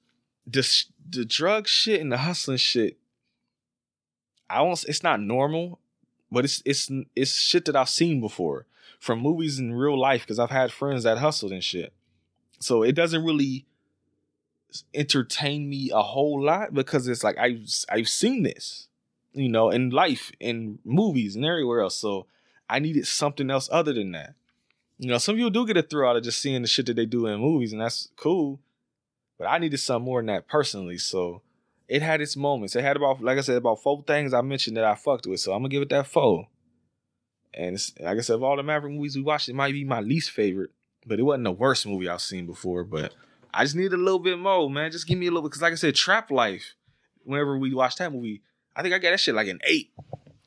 This 0.47 0.87
the 1.09 1.25
drug 1.25 1.67
shit 1.69 2.01
and 2.01 2.11
the 2.11 2.19
hustling 2.19 2.59
shit. 2.59 2.97
I 4.49 4.63
won't. 4.63 4.85
It's 4.85 5.03
not 5.03 5.21
normal, 5.21 5.81
but 6.31 6.45
it's 6.45 6.63
it's 6.65 6.91
it's 7.15 7.35
shit 7.35 7.65
that 7.67 7.77
I've 7.77 7.89
seen 7.89 8.21
before 8.21 8.67
from 9.01 9.21
movies 9.21 9.59
in 9.59 9.75
real 9.75 9.99
life 9.99 10.23
because 10.23 10.39
I've 10.39 10.51
had 10.51 10.73
friends 10.73 11.03
that 11.03 11.19
hustled 11.19 11.53
and 11.53 11.65
shit. 11.65 11.93
So 12.59 12.83
it 12.83 12.93
doesn't 12.93 13.25
really 13.25 13.67
entertain 14.95 15.69
me 15.69 15.91
a 15.93 16.03
whole 16.03 16.43
lot 16.43 16.75
because 16.75 17.09
it's 17.09 17.25
like 17.25 17.39
I've 17.39 17.69
I've 17.89 18.09
seen 18.09 18.43
this, 18.43 18.89
you 19.33 19.49
know, 19.49 19.71
in 19.71 19.91
life, 19.91 20.33
in 20.41 20.79
movies, 20.85 21.37
and 21.37 21.45
everywhere 21.45 21.81
else. 21.81 21.97
So 21.97 22.27
I 22.69 22.79
needed 22.79 23.07
something 23.07 23.51
else 23.51 23.69
other 23.71 23.93
than 23.93 24.13
that. 24.13 24.35
You 24.99 25.09
know, 25.09 25.19
some 25.19 25.37
people 25.37 25.51
do 25.51 25.67
get 25.67 25.77
a 25.77 25.83
thrill 25.83 26.09
out 26.09 26.17
of 26.17 26.25
just 26.25 26.41
seeing 26.41 26.63
the 26.63 26.69
shit 26.69 26.87
that 26.87 26.95
they 26.95 27.07
do 27.07 27.27
in 27.27 27.41
movies, 27.41 27.73
and 27.73 27.81
that's 27.81 28.09
cool. 28.17 28.61
But 29.39 29.49
I 29.49 29.59
needed 29.59 29.79
something 29.79 30.07
more 30.07 30.21
than 30.21 30.27
that 30.27 30.49
personally. 30.49 30.97
So 30.97 31.43
it 31.89 32.03
had 32.03 32.21
its 32.21 32.37
moments. 32.37 32.75
It 32.75 32.83
had 32.83 32.97
about, 32.97 33.23
like 33.23 33.39
I 33.39 33.43
said, 33.43 33.59
about 33.59 33.83
four 33.83 34.03
things 34.07 34.33
I 34.33 34.41
mentioned 34.41 34.77
that 34.77 34.85
I 34.85 34.95
fucked 34.95 35.27
with. 35.27 35.41
So 35.41 35.53
I'm 35.53 35.61
gonna 35.61 35.69
give 35.69 35.83
it 35.83 35.91
that 35.91 36.07
four. 36.07 36.49
And 37.53 37.79
like 38.01 38.19
I 38.19 38.21
said, 38.21 38.35
of 38.35 38.43
all 38.43 38.57
the 38.57 38.63
Maverick 38.63 38.95
movies 38.95 39.17
we 39.17 39.23
watched, 39.23 39.49
it 39.49 39.55
might 39.55 39.73
be 39.73 39.85
my 39.85 40.01
least 40.01 40.31
favorite. 40.31 40.71
But 41.07 41.21
it 41.21 41.23
wasn't 41.23 41.45
the 41.45 41.53
worst 41.53 41.87
movie 41.87 42.09
I've 42.09 42.21
seen 42.21 42.47
before. 42.47 42.85
But 42.85 43.15
I 43.55 43.65
just 43.65 43.77
need 43.77 43.93
a 43.93 43.97
little 43.97 44.19
bit 44.19 44.39
more, 44.39 44.69
man. 44.69 44.91
Just 44.91 45.07
give 45.07 45.19
me 45.19 45.27
a 45.27 45.31
little. 45.31 45.49
Because 45.49 45.63
like 45.63 45.73
I 45.73 45.77
said, 45.77 45.95
Trap 45.95 46.31
Life, 46.31 46.75
whenever 47.25 47.57
we 47.57 47.73
watched 47.75 47.99
that 47.99 48.13
movie, 48.13 48.43
I 48.75 48.83
think 48.83 48.95
I 48.95 48.99
got 48.99 49.11
that 49.11 49.21
shit 49.21 49.35
like 49.35 49.49
an 49.49 49.61
eight 49.65 49.93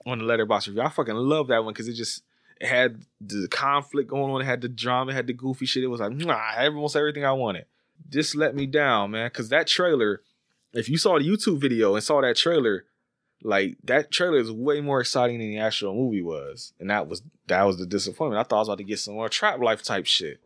on 0.05 0.19
the 0.19 0.25
Letterboxd 0.25 0.67
review. 0.67 0.81
I 0.81 0.89
fucking 0.89 1.15
love 1.15 1.47
that 1.47 1.63
one 1.63 1.73
because 1.73 1.87
it 1.87 1.93
just 1.93 2.23
it 2.59 2.67
had 2.67 3.05
the 3.21 3.47
conflict 3.49 4.09
going 4.09 4.31
on, 4.31 4.41
it 4.41 4.45
had 4.45 4.61
the 4.61 4.69
drama, 4.69 5.11
it 5.11 5.15
had 5.15 5.27
the 5.27 5.33
goofy 5.33 5.65
shit. 5.65 5.83
It 5.83 5.87
was 5.87 6.01
like, 6.01 6.11
nah, 6.11 6.51
almost 6.57 6.95
everything 6.95 7.25
I 7.25 7.31
wanted. 7.31 7.65
Just 8.09 8.35
let 8.35 8.55
me 8.55 8.65
down, 8.65 9.11
man. 9.11 9.29
Cause 9.29 9.49
that 9.49 9.67
trailer, 9.67 10.21
if 10.73 10.89
you 10.89 10.97
saw 10.97 11.17
the 11.17 11.27
YouTube 11.27 11.59
video 11.59 11.95
and 11.95 12.03
saw 12.03 12.21
that 12.21 12.35
trailer, 12.35 12.85
like 13.43 13.77
that 13.83 14.11
trailer 14.11 14.37
is 14.37 14.51
way 14.51 14.81
more 14.81 14.99
exciting 14.99 15.39
than 15.39 15.49
the 15.49 15.59
actual 15.59 15.93
movie 15.93 16.21
was. 16.21 16.73
And 16.79 16.89
that 16.89 17.07
was 17.07 17.21
that 17.47 17.63
was 17.63 17.77
the 17.77 17.85
disappointment. 17.85 18.39
I 18.39 18.43
thought 18.43 18.57
I 18.57 18.59
was 18.59 18.67
about 18.67 18.77
to 18.79 18.83
get 18.83 18.99
some 18.99 19.15
more 19.15 19.29
trap 19.29 19.59
life 19.59 19.83
type 19.83 20.05
shit. 20.05 20.39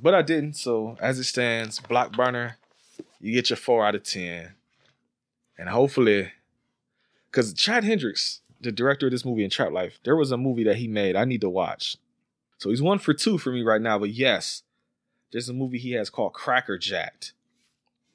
But 0.00 0.14
I 0.14 0.22
didn't. 0.22 0.54
So 0.54 0.96
as 1.00 1.18
it 1.18 1.24
stands, 1.24 1.80
Block 1.80 2.12
Burner, 2.12 2.58
you 3.20 3.32
get 3.32 3.50
your 3.50 3.56
four 3.56 3.84
out 3.86 3.94
of 3.94 4.02
ten. 4.02 4.54
And 5.58 5.68
hopefully, 5.68 6.32
because 7.30 7.54
Chad 7.54 7.84
Hendricks, 7.84 8.40
the 8.60 8.72
director 8.72 9.06
of 9.06 9.12
this 9.12 9.24
movie 9.24 9.44
in 9.44 9.50
Trap 9.50 9.72
Life, 9.72 9.98
there 10.04 10.16
was 10.16 10.32
a 10.32 10.36
movie 10.36 10.64
that 10.64 10.76
he 10.76 10.88
made 10.88 11.16
I 11.16 11.24
need 11.24 11.40
to 11.42 11.50
watch. 11.50 11.96
So 12.58 12.70
he's 12.70 12.82
one 12.82 12.98
for 12.98 13.14
two 13.14 13.38
for 13.38 13.50
me 13.52 13.62
right 13.62 13.80
now. 13.80 13.98
But 13.98 14.10
yes, 14.10 14.62
there's 15.32 15.48
a 15.48 15.54
movie 15.54 15.78
he 15.78 15.92
has 15.92 16.10
called 16.10 16.32
Cracker 16.32 16.78
Jacked 16.78 17.32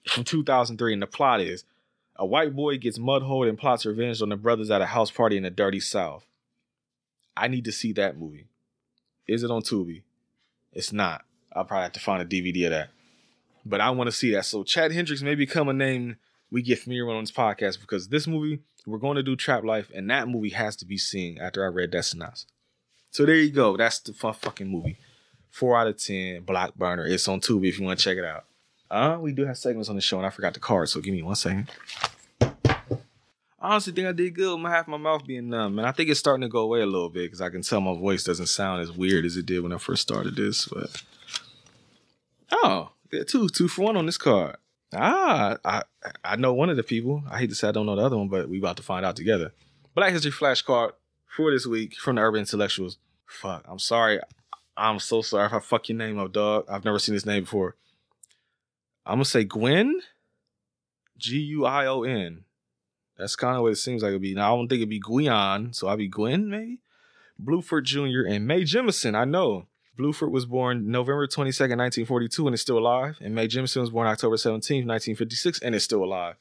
from 0.08 0.24
2003, 0.24 0.94
and 0.94 1.02
the 1.02 1.08
plot 1.08 1.42
is 1.42 1.64
a 2.22 2.26
white 2.26 2.56
boy 2.56 2.78
gets 2.78 3.00
mudholed 3.00 3.50
and 3.50 3.58
plots 3.58 3.84
revenge 3.84 4.22
on 4.22 4.30
the 4.30 4.36
brothers 4.36 4.70
at 4.70 4.80
a 4.80 4.86
house 4.86 5.10
party 5.10 5.38
in 5.38 5.44
the 5.44 5.50
dirty 5.50 5.80
South. 5.80 6.24
I 7.36 7.48
need 7.48 7.66
to 7.66 7.72
see 7.72 7.94
that 7.94 8.16
movie. 8.16 8.46
Is 9.28 9.42
it 9.42 9.50
on 9.50 9.64
Tubi? 9.64 10.04
It's 10.72 10.94
not. 10.94 11.26
I'll 11.52 11.66
probably 11.66 11.82
have 11.86 11.94
to 11.94 12.00
find 12.00 12.22
a 12.22 12.26
DVD 12.26 12.66
of 12.66 12.72
that. 12.74 12.90
But 13.66 13.82
I 13.82 13.90
want 13.90 14.08
to 14.08 14.12
see 14.12 14.32
that. 14.34 14.46
So 14.46 14.64
Chad 14.64 14.92
Hendricks 14.92 15.24
may 15.24 15.34
become 15.34 15.68
a 15.68 15.74
name 15.74 16.18
we 16.52 16.62
get 16.62 16.78
familiar 16.78 17.08
with 17.08 17.16
on 17.16 17.24
this 17.24 17.32
podcast 17.32 17.82
because 17.82 18.10
this 18.10 18.28
movie, 18.28 18.60
we're 18.86 19.00
going 19.00 19.16
to 19.16 19.24
do 19.24 19.36
Trap 19.36 19.64
Life, 19.64 19.90
and 19.92 20.08
that 20.12 20.28
movie 20.28 20.50
has 20.50 20.76
to 20.76 20.86
be 20.86 21.00
seen 21.00 21.40
after 21.40 21.66
I 21.66 21.70
read 21.70 21.92
that 21.94 22.06
synopsis. 22.06 22.46
So 23.10 23.26
there 23.26 23.36
you 23.36 23.50
go. 23.50 23.76
That's 23.78 23.98
the 23.98 24.14
fun 24.14 24.36
fucking 24.36 24.68
movie. 24.68 24.98
Four 25.50 25.76
out 25.76 25.88
of 25.88 25.98
ten. 25.98 26.44
Block 26.44 26.76
Burner. 26.76 27.08
It's 27.08 27.28
on 27.28 27.42
Tubi 27.42 27.70
if 27.70 27.80
you 27.80 27.86
want 27.86 27.98
to 27.98 28.06
check 28.06 28.20
it 28.20 28.26
out. 28.26 28.46
Uh, 28.92 29.18
we 29.22 29.32
do 29.32 29.46
have 29.46 29.58
segments 29.58 29.88
on 29.88 29.96
the 29.96 30.02
show, 30.02 30.18
and 30.18 30.28
I 30.28 30.30
forgot 30.30 30.54
the 30.54 30.60
card, 30.60 30.90
so 30.90 31.00
give 31.00 31.14
me 31.14 31.24
one 31.24 31.36
second. 31.36 31.72
Honestly 33.64 33.94
think 33.94 34.08
I 34.08 34.12
did 34.12 34.34
good 34.34 34.54
with 34.54 34.62
my 34.62 34.72
half 34.72 34.88
my 34.88 34.98
mouth 34.98 35.24
being 35.26 35.50
numb, 35.50 35.78
and 35.78 35.88
I 35.88 35.92
think 35.92 36.10
it's 36.10 36.20
starting 36.20 36.42
to 36.42 36.48
go 36.48 36.62
away 36.62 36.82
a 36.82 36.86
little 36.88 37.10
bit 37.10 37.26
because 37.26 37.42
I 37.42 37.50
can 37.50 37.62
tell 37.62 37.80
my 37.80 37.94
voice 37.94 38.24
doesn't 38.24 38.48
sound 38.48 38.82
as 38.82 38.92
weird 38.92 39.24
as 39.24 39.38
it 39.38 39.46
did 39.46 39.62
when 39.62 39.72
I 39.72 39.78
first 39.78 40.02
started 40.02 40.36
this. 40.36 40.66
But 40.66 41.04
oh, 42.52 42.92
yeah, 43.14 43.24
two 43.24 43.50
two 43.50 43.68
for 43.68 43.84
one 43.84 43.98
on 43.98 44.08
this 44.08 44.18
card. 44.18 44.58
Ah, 44.96 45.58
I 45.64 45.84
I 46.24 46.36
know 46.38 46.54
one 46.54 46.72
of 46.72 46.76
the 46.76 46.82
people. 46.82 47.24
I 47.30 47.38
hate 47.38 47.50
to 47.50 47.56
say 47.56 47.68
I 47.68 47.72
don't 47.72 47.86
know 47.86 47.96
the 47.96 48.02
other 48.02 48.18
one, 48.18 48.30
but 48.30 48.50
we 48.50 48.58
about 48.58 48.78
to 48.78 48.84
find 48.84 49.06
out 49.06 49.16
together. 49.16 49.54
Black 49.94 50.12
History 50.12 50.32
flashcard 50.32 50.94
for 51.28 51.52
this 51.52 51.68
week 51.68 51.96
from 51.96 52.16
the 52.16 52.24
Urban 52.24 52.40
Intellectuals. 52.40 52.98
Fuck, 53.28 53.64
I'm 53.68 53.80
sorry. 53.80 54.20
I'm 54.76 54.98
so 54.98 55.22
sorry 55.22 55.46
if 55.46 55.54
I 55.54 55.60
fuck 55.60 55.88
your 55.88 56.00
name 56.00 56.18
up, 56.18 56.34
dog. 56.34 56.66
I've 56.68 56.84
never 56.84 56.98
seen 56.98 57.14
this 57.14 57.28
name 57.28 57.44
before. 57.44 57.76
I'm 59.06 59.16
gonna 59.16 59.26
say 59.26 59.44
Gwen. 59.44 60.02
G 61.18 61.38
U 61.38 61.66
I 61.66 61.86
O 61.86 62.02
N. 62.02 62.46
That's 63.18 63.36
kind 63.36 63.56
of 63.56 63.64
what 63.64 63.74
it 63.74 63.78
seems 63.78 64.02
like 64.04 64.10
it'd 64.10 64.22
be. 64.22 64.34
Now 64.34 64.54
I 64.54 64.58
don't 64.58 64.68
think 64.68 64.80
it'd 64.80 64.90
be 64.90 65.02
Guion, 65.02 65.76
so 65.76 65.88
I'd 65.88 65.98
be 65.98 66.08
Gwen, 66.08 66.50
maybe. 66.50 66.80
Bluford 67.44 67.84
Jr. 67.84 68.28
and 68.28 68.48
Mae 68.48 68.62
Jemison. 68.64 69.16
I 69.16 69.26
know. 69.26 69.68
Bluford 69.98 70.32
was 70.32 70.46
born 70.46 70.90
November 70.90 71.28
22nd, 71.28 71.78
1942, 71.78 72.48
and 72.48 72.54
is 72.54 72.62
still 72.62 72.78
alive. 72.78 73.18
And 73.22 73.36
Mae 73.36 73.48
Jemison 73.48 73.82
was 73.82 73.90
born 73.90 74.08
October 74.08 74.36
17th, 74.36 74.86
1956, 74.86 75.60
and 75.60 75.76
is 75.76 75.84
still 75.84 76.04
alive. 76.04 76.36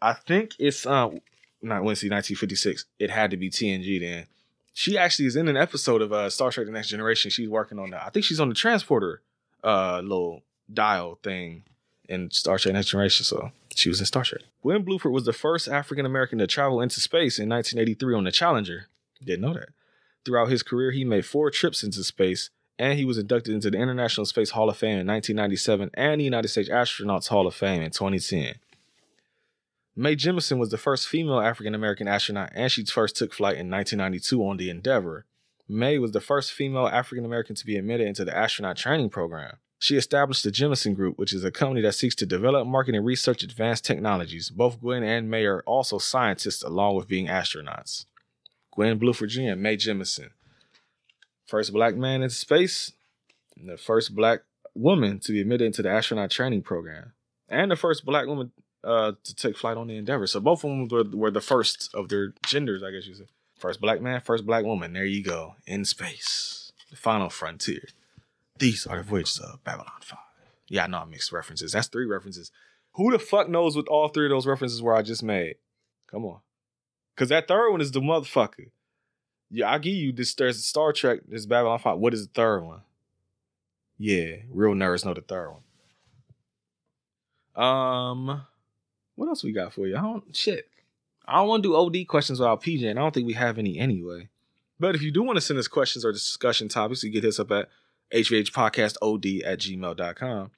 I 0.00 0.12
think 0.14 0.54
it's 0.58 0.86
um 0.86 1.20
not 1.60 1.82
Wednesday, 1.82 2.08
1956. 2.08 2.84
It 2.98 3.10
had 3.10 3.30
to 3.30 3.36
be 3.36 3.50
TNG 3.50 4.00
then. 4.00 4.26
She 4.74 4.96
actually 4.96 5.26
is 5.26 5.34
in 5.34 5.48
an 5.48 5.56
episode 5.56 6.02
of 6.02 6.12
uh, 6.12 6.30
Star 6.30 6.50
Trek: 6.50 6.66
The 6.66 6.72
Next 6.72 6.88
Generation. 6.88 7.30
She's 7.30 7.48
working 7.48 7.78
on 7.78 7.90
that. 7.90 8.04
I 8.04 8.10
think 8.10 8.24
she's 8.24 8.40
on 8.40 8.48
the 8.48 8.54
transporter 8.54 9.22
uh 9.64 10.00
little 10.02 10.42
dial 10.72 11.18
thing 11.22 11.64
in 12.08 12.30
Star 12.30 12.58
Trek: 12.58 12.74
Next 12.74 12.90
Generation. 12.90 13.24
So 13.24 13.50
she 13.78 13.88
was 13.88 14.00
in 14.00 14.06
Star 14.06 14.24
Trek. 14.24 14.42
Gwen 14.62 14.84
Bluford 14.84 15.12
was 15.12 15.24
the 15.24 15.32
first 15.32 15.68
African 15.68 16.06
American 16.06 16.38
to 16.38 16.46
travel 16.46 16.80
into 16.80 17.00
space 17.00 17.38
in 17.38 17.48
1983 17.48 18.14
on 18.14 18.24
the 18.24 18.32
Challenger. 18.32 18.86
Didn't 19.24 19.42
know 19.42 19.54
that. 19.54 19.70
Throughout 20.24 20.50
his 20.50 20.62
career, 20.62 20.90
he 20.90 21.04
made 21.04 21.24
four 21.24 21.50
trips 21.50 21.82
into 21.82 22.04
space, 22.04 22.50
and 22.78 22.98
he 22.98 23.04
was 23.04 23.18
inducted 23.18 23.54
into 23.54 23.70
the 23.70 23.78
International 23.78 24.26
Space 24.26 24.50
Hall 24.50 24.68
of 24.68 24.76
Fame 24.76 24.98
in 24.98 25.06
1997 25.06 25.90
and 25.94 26.20
the 26.20 26.24
United 26.24 26.48
States 26.48 26.68
Astronauts 26.68 27.28
Hall 27.28 27.46
of 27.46 27.54
Fame 27.54 27.82
in 27.82 27.90
2010. 27.90 28.54
Mae 29.96 30.14
Jemison 30.14 30.58
was 30.58 30.70
the 30.70 30.78
first 30.78 31.08
female 31.08 31.40
African 31.40 31.74
American 31.74 32.06
astronaut, 32.06 32.52
and 32.54 32.70
she 32.70 32.84
first 32.84 33.16
took 33.16 33.32
flight 33.32 33.56
in 33.56 33.68
1992 33.68 34.40
on 34.46 34.56
the 34.56 34.70
Endeavour. 34.70 35.24
Mae 35.68 35.98
was 35.98 36.12
the 36.12 36.20
first 36.20 36.52
female 36.52 36.86
African 36.86 37.24
American 37.24 37.56
to 37.56 37.66
be 37.66 37.76
admitted 37.76 38.06
into 38.06 38.24
the 38.24 38.36
astronaut 38.36 38.76
training 38.76 39.10
program. 39.10 39.56
She 39.78 39.96
established 39.96 40.42
the 40.42 40.50
Jemison 40.50 40.94
Group, 40.94 41.18
which 41.18 41.32
is 41.32 41.44
a 41.44 41.52
company 41.52 41.82
that 41.82 41.94
seeks 41.94 42.16
to 42.16 42.26
develop, 42.26 42.66
market, 42.66 42.96
and 42.96 43.06
research 43.06 43.42
advanced 43.42 43.84
technologies. 43.84 44.50
Both 44.50 44.80
Gwen 44.80 45.04
and 45.04 45.30
Mae 45.30 45.44
are 45.44 45.62
also 45.62 45.98
scientists, 45.98 46.62
along 46.62 46.96
with 46.96 47.06
being 47.06 47.28
astronauts. 47.28 48.06
Gwen 48.72 48.98
Jr. 48.98 49.40
and 49.40 49.62
Mae 49.62 49.76
Jemison. 49.76 50.30
First 51.46 51.72
black 51.72 51.96
man 51.96 52.22
in 52.22 52.30
space, 52.30 52.92
and 53.58 53.68
the 53.68 53.76
first 53.76 54.14
black 54.14 54.40
woman 54.74 55.18
to 55.20 55.32
be 55.32 55.40
admitted 55.40 55.64
into 55.64 55.82
the 55.82 55.90
astronaut 55.90 56.30
training 56.30 56.62
program, 56.62 57.12
and 57.48 57.70
the 57.70 57.76
first 57.76 58.04
black 58.04 58.26
woman 58.26 58.52
uh, 58.84 59.12
to 59.24 59.34
take 59.34 59.56
flight 59.56 59.76
on 59.76 59.86
the 59.86 59.96
Endeavor. 59.96 60.26
So 60.26 60.40
both 60.40 60.64
of 60.64 60.70
them 60.70 60.88
were, 60.88 61.04
were 61.16 61.30
the 61.30 61.40
first 61.40 61.90
of 61.94 62.08
their 62.08 62.34
genders, 62.46 62.82
I 62.82 62.90
guess 62.90 63.06
you 63.06 63.14
say. 63.14 63.26
First 63.58 63.80
black 63.80 64.00
man, 64.00 64.20
first 64.20 64.46
black 64.46 64.64
woman. 64.64 64.92
There 64.92 65.04
you 65.04 65.22
go. 65.22 65.56
In 65.66 65.84
space. 65.84 66.72
The 66.90 66.96
final 66.96 67.28
frontier. 67.28 67.88
These 68.58 68.86
are 68.86 68.98
the 68.98 69.02
voyages 69.02 69.38
of 69.38 69.62
Babylon 69.64 69.92
5. 70.00 70.18
Yeah, 70.68 70.84
I 70.84 70.86
know 70.86 70.98
I 70.98 71.04
mixed 71.04 71.32
references. 71.32 71.72
That's 71.72 71.88
three 71.88 72.06
references. 72.06 72.50
Who 72.94 73.12
the 73.12 73.18
fuck 73.18 73.48
knows 73.48 73.76
what 73.76 73.88
all 73.88 74.08
three 74.08 74.26
of 74.26 74.30
those 74.30 74.46
references 74.46 74.82
were 74.82 74.94
I 74.94 75.02
just 75.02 75.22
made? 75.22 75.56
Come 76.10 76.24
on. 76.24 76.40
Cause 77.16 77.28
that 77.30 77.48
third 77.48 77.70
one 77.70 77.80
is 77.80 77.90
the 77.90 78.00
motherfucker. 78.00 78.70
Yeah, 79.50 79.70
I 79.70 79.78
give 79.78 79.94
you 79.94 80.12
this. 80.12 80.34
There's 80.34 80.64
Star 80.64 80.92
Trek. 80.92 81.20
there's 81.26 81.46
Babylon 81.46 81.78
5. 81.78 81.98
What 81.98 82.14
is 82.14 82.26
the 82.26 82.32
third 82.32 82.60
one? 82.60 82.82
Yeah, 83.98 84.36
real 84.50 84.74
nerds 84.74 85.04
know 85.04 85.14
the 85.14 85.22
third 85.22 85.50
one. 85.50 85.62
Um, 87.64 88.46
what 89.16 89.28
else 89.28 89.42
we 89.42 89.52
got 89.52 89.72
for 89.72 89.86
you? 89.86 89.96
I 89.96 90.00
don't 90.00 90.36
shit. 90.36 90.68
I 91.26 91.38
don't 91.38 91.48
want 91.48 91.62
to 91.64 91.68
do 91.68 91.74
OD 91.74 92.06
questions 92.06 92.38
without 92.38 92.62
PJ, 92.62 92.88
and 92.88 92.98
I 92.98 93.02
don't 93.02 93.12
think 93.12 93.26
we 93.26 93.34
have 93.34 93.58
any 93.58 93.78
anyway. 93.78 94.28
But 94.78 94.94
if 94.94 95.02
you 95.02 95.10
do 95.10 95.24
want 95.24 95.36
to 95.36 95.40
send 95.40 95.58
us 95.58 95.66
questions 95.66 96.04
or 96.04 96.12
discussion 96.12 96.68
topics, 96.68 97.02
you 97.02 97.10
get 97.10 97.22
this 97.22 97.40
up 97.40 97.50
at 97.50 97.68
hvhpodcastod 98.12 99.42
at 99.44 99.58
gmail.com. 99.58 100.50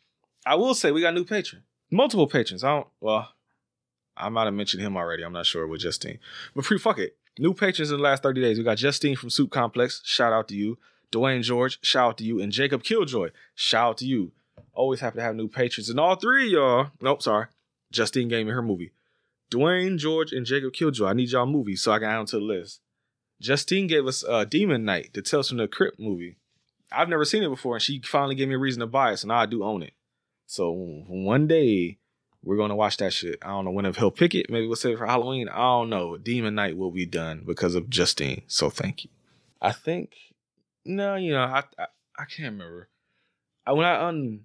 I 0.46 0.54
will 0.54 0.74
say 0.74 0.90
we 0.90 1.00
got 1.00 1.14
new 1.14 1.24
patron. 1.24 1.62
Multiple 1.90 2.26
patrons. 2.26 2.64
I 2.64 2.70
don't 2.70 2.86
well, 3.00 3.28
I 4.16 4.28
might 4.28 4.44
have 4.44 4.54
mentioned 4.54 4.82
him 4.82 4.96
already. 4.96 5.22
I'm 5.22 5.32
not 5.32 5.46
sure 5.46 5.66
with 5.66 5.80
Justine. 5.80 6.18
But 6.54 6.64
pre 6.64 6.78
fuck 6.78 6.98
it. 6.98 7.16
New 7.38 7.54
patrons 7.54 7.90
in 7.90 7.96
the 7.96 8.02
last 8.02 8.22
30 8.22 8.40
days. 8.40 8.58
We 8.58 8.64
got 8.64 8.78
Justine 8.78 9.16
from 9.16 9.30
Soup 9.30 9.50
Complex. 9.50 10.02
Shout 10.04 10.32
out 10.32 10.48
to 10.48 10.56
you. 10.56 10.78
Dwayne 11.12 11.42
George, 11.42 11.78
shout 11.82 12.08
out 12.10 12.18
to 12.18 12.24
you. 12.24 12.40
And 12.40 12.52
Jacob 12.52 12.82
Killjoy, 12.82 13.30
shout 13.54 13.88
out 13.88 13.98
to 13.98 14.06
you. 14.06 14.32
Always 14.72 15.00
happy 15.00 15.16
to 15.16 15.22
have 15.22 15.34
new 15.34 15.48
patrons. 15.48 15.90
And 15.90 15.98
all 15.98 16.14
three 16.14 16.50
y'all, 16.50 16.90
nope, 17.00 17.22
sorry. 17.22 17.46
Justine 17.90 18.28
gave 18.28 18.46
me 18.46 18.52
her 18.52 18.62
movie. 18.62 18.92
Dwayne, 19.50 19.98
George, 19.98 20.32
and 20.32 20.46
Jacob 20.46 20.72
Killjoy. 20.72 21.08
I 21.08 21.12
need 21.12 21.30
y'all 21.30 21.46
movies 21.46 21.82
so 21.82 21.90
I 21.90 21.98
can 21.98 22.08
add 22.08 22.18
them 22.18 22.26
to 22.26 22.36
the 22.36 22.42
list. 22.42 22.80
Justine 23.40 23.88
gave 23.88 24.06
us 24.06 24.22
uh, 24.22 24.44
Demon 24.44 24.84
Knight, 24.84 25.10
the 25.12 25.22
Tales 25.22 25.48
from 25.48 25.58
the 25.58 25.66
Crypt 25.66 25.98
movie. 25.98 26.36
I've 26.92 27.08
never 27.08 27.24
seen 27.24 27.42
it 27.42 27.48
before, 27.48 27.76
and 27.76 27.82
she 27.82 28.00
finally 28.00 28.34
gave 28.34 28.48
me 28.48 28.54
a 28.54 28.58
reason 28.58 28.80
to 28.80 28.86
buy 28.86 29.12
it, 29.12 29.18
so 29.18 29.28
now 29.28 29.38
I 29.38 29.46
do 29.46 29.62
own 29.62 29.82
it. 29.82 29.94
So 30.46 30.72
one 31.06 31.46
day 31.46 31.98
we're 32.42 32.56
gonna 32.56 32.76
watch 32.76 32.96
that 32.98 33.12
shit. 33.12 33.38
I 33.42 33.48
don't 33.48 33.64
know 33.64 33.70
when 33.70 33.86
if 33.86 33.96
he'll 33.96 34.10
pick 34.10 34.34
it. 34.34 34.50
Maybe 34.50 34.66
we'll 34.66 34.76
save 34.76 34.94
it 34.94 34.98
for 34.98 35.06
Halloween. 35.06 35.48
I 35.48 35.58
don't 35.58 35.90
know. 35.90 36.16
Demon 36.16 36.54
Knight 36.54 36.76
will 36.76 36.90
be 36.90 37.06
done 37.06 37.44
because 37.46 37.74
of 37.74 37.90
Justine. 37.90 38.42
So 38.46 38.70
thank 38.70 39.04
you. 39.04 39.10
I 39.60 39.72
think 39.72 40.14
no, 40.84 41.16
you 41.16 41.32
know, 41.32 41.42
I 41.44 41.62
I, 41.78 41.86
I 42.18 42.24
can't 42.24 42.52
remember. 42.52 42.88
I, 43.66 43.72
when 43.72 43.86
I 43.86 44.06
un 44.06 44.40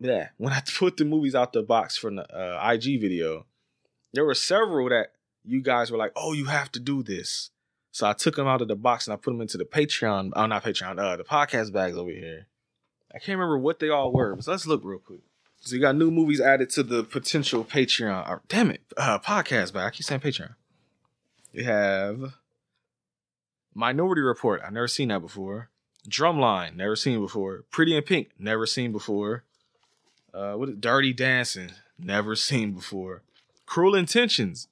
yeah, 0.00 0.28
when 0.36 0.52
I 0.52 0.62
put 0.78 0.96
the 0.96 1.04
movies 1.04 1.34
out 1.34 1.52
the 1.52 1.62
box 1.62 1.96
from 1.96 2.16
the 2.16 2.34
uh, 2.34 2.70
IG 2.72 3.00
video, 3.00 3.46
there 4.12 4.24
were 4.24 4.34
several 4.34 4.88
that 4.88 5.12
you 5.44 5.62
guys 5.62 5.90
were 5.90 5.98
like, 5.98 6.12
"Oh, 6.16 6.32
you 6.32 6.46
have 6.46 6.72
to 6.72 6.80
do 6.80 7.02
this." 7.02 7.50
So 7.96 8.06
I 8.06 8.12
took 8.12 8.36
them 8.36 8.46
out 8.46 8.60
of 8.60 8.68
the 8.68 8.76
box 8.76 9.06
and 9.06 9.14
I 9.14 9.16
put 9.16 9.30
them 9.30 9.40
into 9.40 9.56
the 9.56 9.64
Patreon. 9.64 10.32
Oh, 10.36 10.44
not 10.44 10.62
Patreon. 10.62 10.98
Uh, 10.98 11.16
the 11.16 11.24
podcast 11.24 11.72
bags 11.72 11.96
over 11.96 12.10
here. 12.10 12.46
I 13.10 13.18
can't 13.18 13.38
remember 13.38 13.56
what 13.56 13.78
they 13.78 13.88
all 13.88 14.12
were, 14.12 14.36
but 14.36 14.46
let's 14.46 14.66
look 14.66 14.82
real 14.84 14.98
quick. 14.98 15.20
So 15.60 15.74
you 15.74 15.80
got 15.80 15.96
new 15.96 16.10
movies 16.10 16.38
added 16.38 16.68
to 16.72 16.82
the 16.82 17.04
potential 17.04 17.64
Patreon. 17.64 18.28
Or, 18.28 18.42
damn 18.48 18.70
it, 18.70 18.82
uh, 18.98 19.18
podcast 19.20 19.72
bag. 19.72 19.86
I 19.86 19.90
keep 19.92 20.04
saying 20.04 20.20
Patreon. 20.20 20.56
You 21.54 21.64
have 21.64 22.34
Minority 23.72 24.20
Report. 24.20 24.60
I've 24.62 24.74
never 24.74 24.88
seen 24.88 25.08
that 25.08 25.22
before. 25.22 25.70
Drumline. 26.06 26.76
Never 26.76 26.96
seen 26.96 27.18
before. 27.18 27.64
Pretty 27.70 27.96
in 27.96 28.02
Pink. 28.02 28.28
Never 28.38 28.66
seen 28.66 28.92
before. 28.92 29.44
Uh, 30.34 30.52
what 30.52 30.68
is 30.68 30.76
Dirty 30.76 31.14
Dancing? 31.14 31.70
Never 31.98 32.36
seen 32.36 32.72
before. 32.72 33.22
Cruel 33.64 33.94
Intentions. 33.94 34.68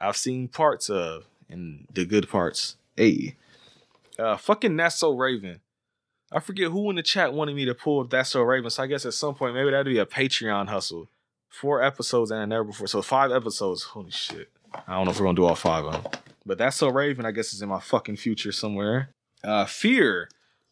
I've 0.00 0.16
seen 0.16 0.48
parts 0.48 0.90
of 0.90 1.26
and 1.50 1.86
the 1.92 2.04
good 2.04 2.28
parts. 2.28 2.76
Hey, 2.96 3.36
uh, 4.18 4.36
fucking 4.36 4.76
That's 4.76 4.96
So 4.96 5.12
Raven. 5.12 5.60
I 6.32 6.38
forget 6.38 6.70
who 6.70 6.90
in 6.90 6.96
the 6.96 7.02
chat 7.02 7.32
wanted 7.32 7.56
me 7.56 7.64
to 7.64 7.74
pull 7.74 8.04
That's 8.04 8.30
So 8.30 8.42
Raven. 8.42 8.70
So 8.70 8.82
I 8.82 8.86
guess 8.86 9.06
at 9.06 9.14
some 9.14 9.34
point 9.34 9.54
maybe 9.54 9.70
that'd 9.70 9.86
be 9.86 9.98
a 9.98 10.06
Patreon 10.06 10.68
hustle. 10.68 11.08
Four 11.48 11.82
episodes 11.82 12.30
and 12.30 12.50
never 12.50 12.64
before. 12.64 12.86
So 12.86 13.02
five 13.02 13.32
episodes. 13.32 13.82
Holy 13.82 14.10
shit. 14.10 14.50
I 14.86 14.94
don't 14.94 15.06
know 15.06 15.10
if 15.10 15.18
we're 15.18 15.26
gonna 15.26 15.36
do 15.36 15.44
all 15.44 15.56
five 15.56 15.84
of 15.84 15.92
them. 15.92 16.12
But 16.46 16.58
That's 16.58 16.76
So 16.76 16.88
Raven, 16.88 17.26
I 17.26 17.32
guess, 17.32 17.52
is 17.52 17.62
in 17.62 17.68
my 17.68 17.80
fucking 17.80 18.16
future 18.16 18.52
somewhere. 18.52 19.10
Uh, 19.42 19.64
Fear, 19.64 20.28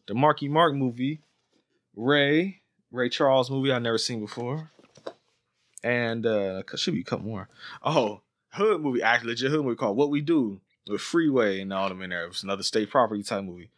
the 0.07 0.13
Marky 0.13 0.47
Mark 0.47 0.75
movie. 0.75 1.21
Ray, 1.95 2.61
Ray 2.91 3.09
Charles 3.09 3.51
movie 3.51 3.71
I've 3.71 3.81
never 3.81 3.97
seen 3.97 4.21
before. 4.21 4.71
And 5.83 6.25
uh 6.25 6.63
should 6.75 6.93
be 6.93 7.01
a 7.01 7.05
couple 7.05 7.25
more. 7.25 7.49
Oh, 7.83 8.21
hood 8.51 8.81
movie, 8.81 9.01
actually 9.01 9.31
legit 9.31 9.51
hood 9.51 9.65
movie 9.65 9.75
called 9.75 9.97
What 9.97 10.09
We 10.09 10.21
Do 10.21 10.61
with 10.87 11.01
Freeway 11.01 11.61
and 11.61 11.73
all 11.73 11.89
them 11.89 12.01
in 12.01 12.09
there. 12.09 12.25
It 12.25 12.29
was 12.29 12.43
another 12.43 12.63
state 12.63 12.89
property 12.89 13.23
type 13.23 13.43
movie. 13.43 13.69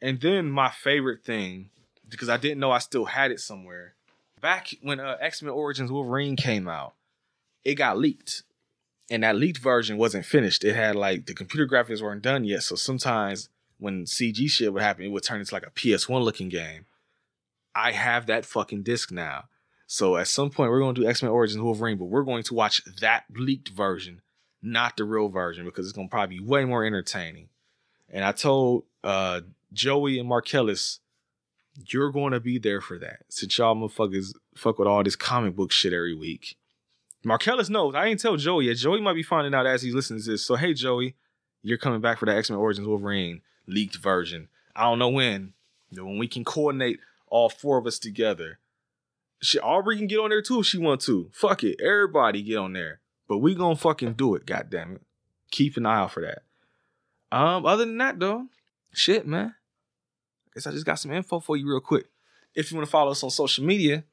And 0.00 0.20
then 0.20 0.50
my 0.50 0.70
favorite 0.70 1.24
thing, 1.24 1.70
because 2.08 2.28
I 2.28 2.36
didn't 2.36 2.60
know 2.60 2.70
I 2.70 2.78
still 2.78 3.06
had 3.06 3.30
it 3.30 3.40
somewhere, 3.40 3.94
back 4.40 4.70
when 4.82 5.00
uh, 5.00 5.16
X 5.20 5.42
Men 5.42 5.52
Origins 5.52 5.90
Wolverine 5.90 6.36
came 6.36 6.68
out, 6.68 6.94
it 7.64 7.74
got 7.74 7.98
leaked, 7.98 8.42
and 9.10 9.22
that 9.22 9.36
leaked 9.36 9.58
version 9.58 9.96
wasn't 9.96 10.26
finished. 10.26 10.64
It 10.64 10.74
had 10.74 10.96
like 10.96 11.26
the 11.26 11.34
computer 11.34 11.66
graphics 11.66 12.02
weren't 12.02 12.22
done 12.22 12.44
yet, 12.44 12.62
so 12.62 12.76
sometimes 12.76 13.48
when 13.78 14.04
CG 14.04 14.48
shit 14.48 14.72
would 14.72 14.82
happen, 14.82 15.04
it 15.04 15.08
would 15.08 15.22
turn 15.22 15.40
into 15.40 15.54
like 15.54 15.66
a 15.66 15.70
PS1 15.70 16.22
looking 16.22 16.48
game. 16.48 16.86
I 17.74 17.92
have 17.92 18.26
that 18.26 18.44
fucking 18.44 18.82
disc 18.82 19.12
now. 19.12 19.44
So 19.86 20.16
at 20.16 20.28
some 20.28 20.50
point 20.50 20.70
we're 20.70 20.80
gonna 20.80 20.94
do 20.94 21.08
X 21.08 21.22
Men 21.22 21.30
Origins 21.30 21.62
Wolverine, 21.62 21.96
but 21.96 22.06
we're 22.06 22.24
going 22.24 22.42
to 22.44 22.54
watch 22.54 22.82
that 23.00 23.24
leaked 23.34 23.70
version, 23.70 24.20
not 24.62 24.96
the 24.96 25.04
real 25.04 25.28
version, 25.28 25.64
because 25.64 25.86
it's 25.86 25.96
gonna 25.96 26.08
probably 26.08 26.38
be 26.38 26.44
way 26.44 26.64
more 26.64 26.84
entertaining. 26.84 27.48
And 28.10 28.24
I 28.24 28.32
told 28.32 28.84
uh, 29.04 29.42
Joey 29.72 30.18
and 30.18 30.28
Marcellus, 30.28 31.00
you're 31.86 32.10
going 32.10 32.32
to 32.32 32.40
be 32.40 32.58
there 32.58 32.80
for 32.80 32.98
that, 32.98 33.20
since 33.28 33.56
y'all 33.56 33.76
motherfuckers 33.76 34.34
fuck 34.56 34.78
with 34.78 34.88
all 34.88 35.04
this 35.04 35.14
comic 35.14 35.54
book 35.54 35.70
shit 35.70 35.92
every 35.92 36.14
week. 36.14 36.56
Marcellus 37.24 37.68
knows. 37.68 37.94
I 37.94 38.06
ain't 38.06 38.20
tell 38.20 38.36
Joey 38.36 38.66
yet. 38.66 38.76
Joey 38.76 39.00
might 39.00 39.14
be 39.14 39.22
finding 39.22 39.54
out 39.54 39.66
as 39.66 39.82
he's 39.82 39.94
listening 39.94 40.22
to 40.22 40.30
this. 40.30 40.44
So 40.44 40.56
hey, 40.56 40.72
Joey, 40.74 41.14
you're 41.62 41.78
coming 41.78 42.00
back 42.00 42.18
for 42.18 42.26
the 42.26 42.34
X 42.34 42.50
Men 42.50 42.58
Origins 42.58 42.86
Wolverine 42.86 43.42
leaked 43.66 43.96
version. 43.96 44.48
I 44.74 44.84
don't 44.84 44.98
know 44.98 45.08
when. 45.08 45.52
When 45.92 46.18
we 46.18 46.28
can 46.28 46.44
coordinate 46.44 47.00
all 47.28 47.48
four 47.48 47.78
of 47.78 47.86
us 47.86 47.98
together. 47.98 48.58
Shit, 49.40 49.62
Aubrey 49.62 49.96
can 49.96 50.06
get 50.06 50.18
on 50.18 50.30
there 50.30 50.42
too 50.42 50.60
if 50.60 50.66
she 50.66 50.78
want 50.78 51.00
to. 51.02 51.30
Fuck 51.32 51.62
it. 51.64 51.80
Everybody 51.80 52.42
get 52.42 52.56
on 52.56 52.72
there. 52.72 53.00
But 53.28 53.38
we 53.38 53.54
gonna 53.54 53.76
fucking 53.76 54.14
do 54.14 54.34
it, 54.34 54.46
God 54.46 54.68
damn 54.70 54.96
it. 54.96 55.02
Keep 55.50 55.76
an 55.76 55.86
eye 55.86 56.00
out 56.00 56.12
for 56.12 56.22
that. 56.22 56.42
Um, 57.30 57.66
other 57.66 57.84
than 57.84 57.98
that 57.98 58.18
though, 58.18 58.46
shit, 58.92 59.26
man. 59.26 59.54
I 60.46 60.50
guess 60.54 60.66
I 60.66 60.70
just 60.72 60.86
got 60.86 60.98
some 60.98 61.12
info 61.12 61.40
for 61.40 61.56
you 61.56 61.68
real 61.68 61.80
quick. 61.80 62.06
If 62.54 62.70
you 62.70 62.76
want 62.76 62.86
to 62.86 62.90
follow 62.90 63.10
us 63.10 63.22
on 63.22 63.30
social 63.30 63.64
media, 63.64 64.04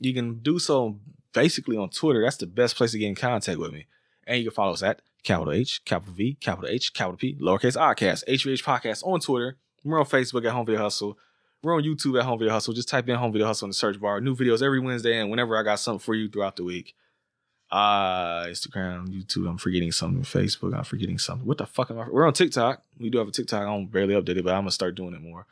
you 0.00 0.14
can 0.14 0.40
do 0.40 0.58
so 0.58 0.98
basically 1.32 1.76
on 1.76 1.90
Twitter. 1.90 2.22
That's 2.22 2.38
the 2.38 2.46
best 2.46 2.76
place 2.76 2.92
to 2.92 2.98
get 2.98 3.08
in 3.08 3.14
contact 3.14 3.58
with 3.58 3.72
me. 3.72 3.86
And 4.26 4.38
you 4.38 4.44
can 4.44 4.54
follow 4.54 4.72
us 4.72 4.82
at 4.82 5.02
capital 5.22 5.52
H, 5.52 5.84
capital 5.84 6.14
V, 6.14 6.36
capital 6.40 6.70
H, 6.70 6.94
capital 6.94 7.18
P, 7.18 7.34
lowercase 7.34 7.76
Oddcast, 7.76 8.24
HVH 8.26 8.64
Podcast 8.64 9.06
on 9.06 9.20
Twitter. 9.20 9.56
We're 9.84 10.00
on 10.00 10.06
Facebook 10.06 10.46
at 10.46 10.52
Home 10.52 10.66
Video 10.66 10.80
Hustle. 10.80 11.18
We're 11.62 11.76
on 11.76 11.82
YouTube 11.82 12.18
at 12.18 12.24
Home 12.24 12.38
Video 12.38 12.52
Hustle. 12.52 12.74
Just 12.74 12.88
type 12.88 13.08
in 13.08 13.16
Home 13.16 13.32
Video 13.32 13.46
Hustle 13.46 13.66
in 13.66 13.70
the 13.70 13.74
search 13.74 14.00
bar. 14.00 14.20
New 14.20 14.34
videos 14.34 14.62
every 14.62 14.80
Wednesday 14.80 15.20
and 15.20 15.30
whenever 15.30 15.56
I 15.56 15.62
got 15.62 15.78
something 15.78 16.00
for 16.00 16.14
you 16.14 16.28
throughout 16.28 16.56
the 16.56 16.64
week. 16.64 16.94
Uh 17.70 18.44
Instagram, 18.46 19.08
YouTube. 19.08 19.48
I'm 19.48 19.58
forgetting 19.58 19.90
something. 19.92 20.22
Facebook. 20.22 20.76
I'm 20.76 20.84
forgetting 20.84 21.18
something. 21.18 21.46
What 21.46 21.58
the 21.58 21.66
fuck 21.66 21.90
am 21.90 21.98
I? 21.98 22.08
We're 22.08 22.26
on 22.26 22.32
TikTok. 22.32 22.82
We 22.98 23.10
do 23.10 23.18
have 23.18 23.28
a 23.28 23.32
TikTok. 23.32 23.62
I 23.62 23.64
don't 23.64 23.86
barely 23.86 24.14
update 24.14 24.36
it, 24.36 24.44
but 24.44 24.54
I'm 24.54 24.62
gonna 24.62 24.70
start 24.70 24.94
doing 24.94 25.14
it 25.14 25.20
more. 25.20 25.46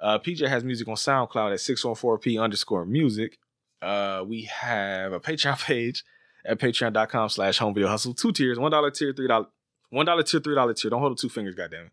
Uh, 0.00 0.18
PJ 0.18 0.48
has 0.48 0.64
music 0.64 0.88
on 0.88 0.96
SoundCloud 0.96 1.52
at 1.52 1.60
614p 1.60 2.42
underscore 2.42 2.84
music. 2.84 3.38
Uh, 3.80 4.24
we 4.26 4.42
have 4.42 5.12
a 5.12 5.20
Patreon 5.20 5.62
page 5.64 6.04
at 6.44 6.58
patreon.com 6.58 7.28
slash 7.28 7.58
home 7.58 7.74
video 7.74 7.88
hustle. 7.88 8.12
Two 8.14 8.32
tiers, 8.32 8.58
one 8.58 8.72
dollar 8.72 8.90
tier, 8.90 9.12
three 9.12 9.28
dollar, 9.28 9.46
one 9.90 10.06
dollar 10.06 10.24
tier, 10.24 10.40
three 10.40 10.56
dollar 10.56 10.74
tier. 10.74 10.90
Don't 10.90 11.00
hold 11.00 11.16
the 11.16 11.20
two 11.20 11.28
fingers, 11.28 11.54
goddamn 11.54 11.90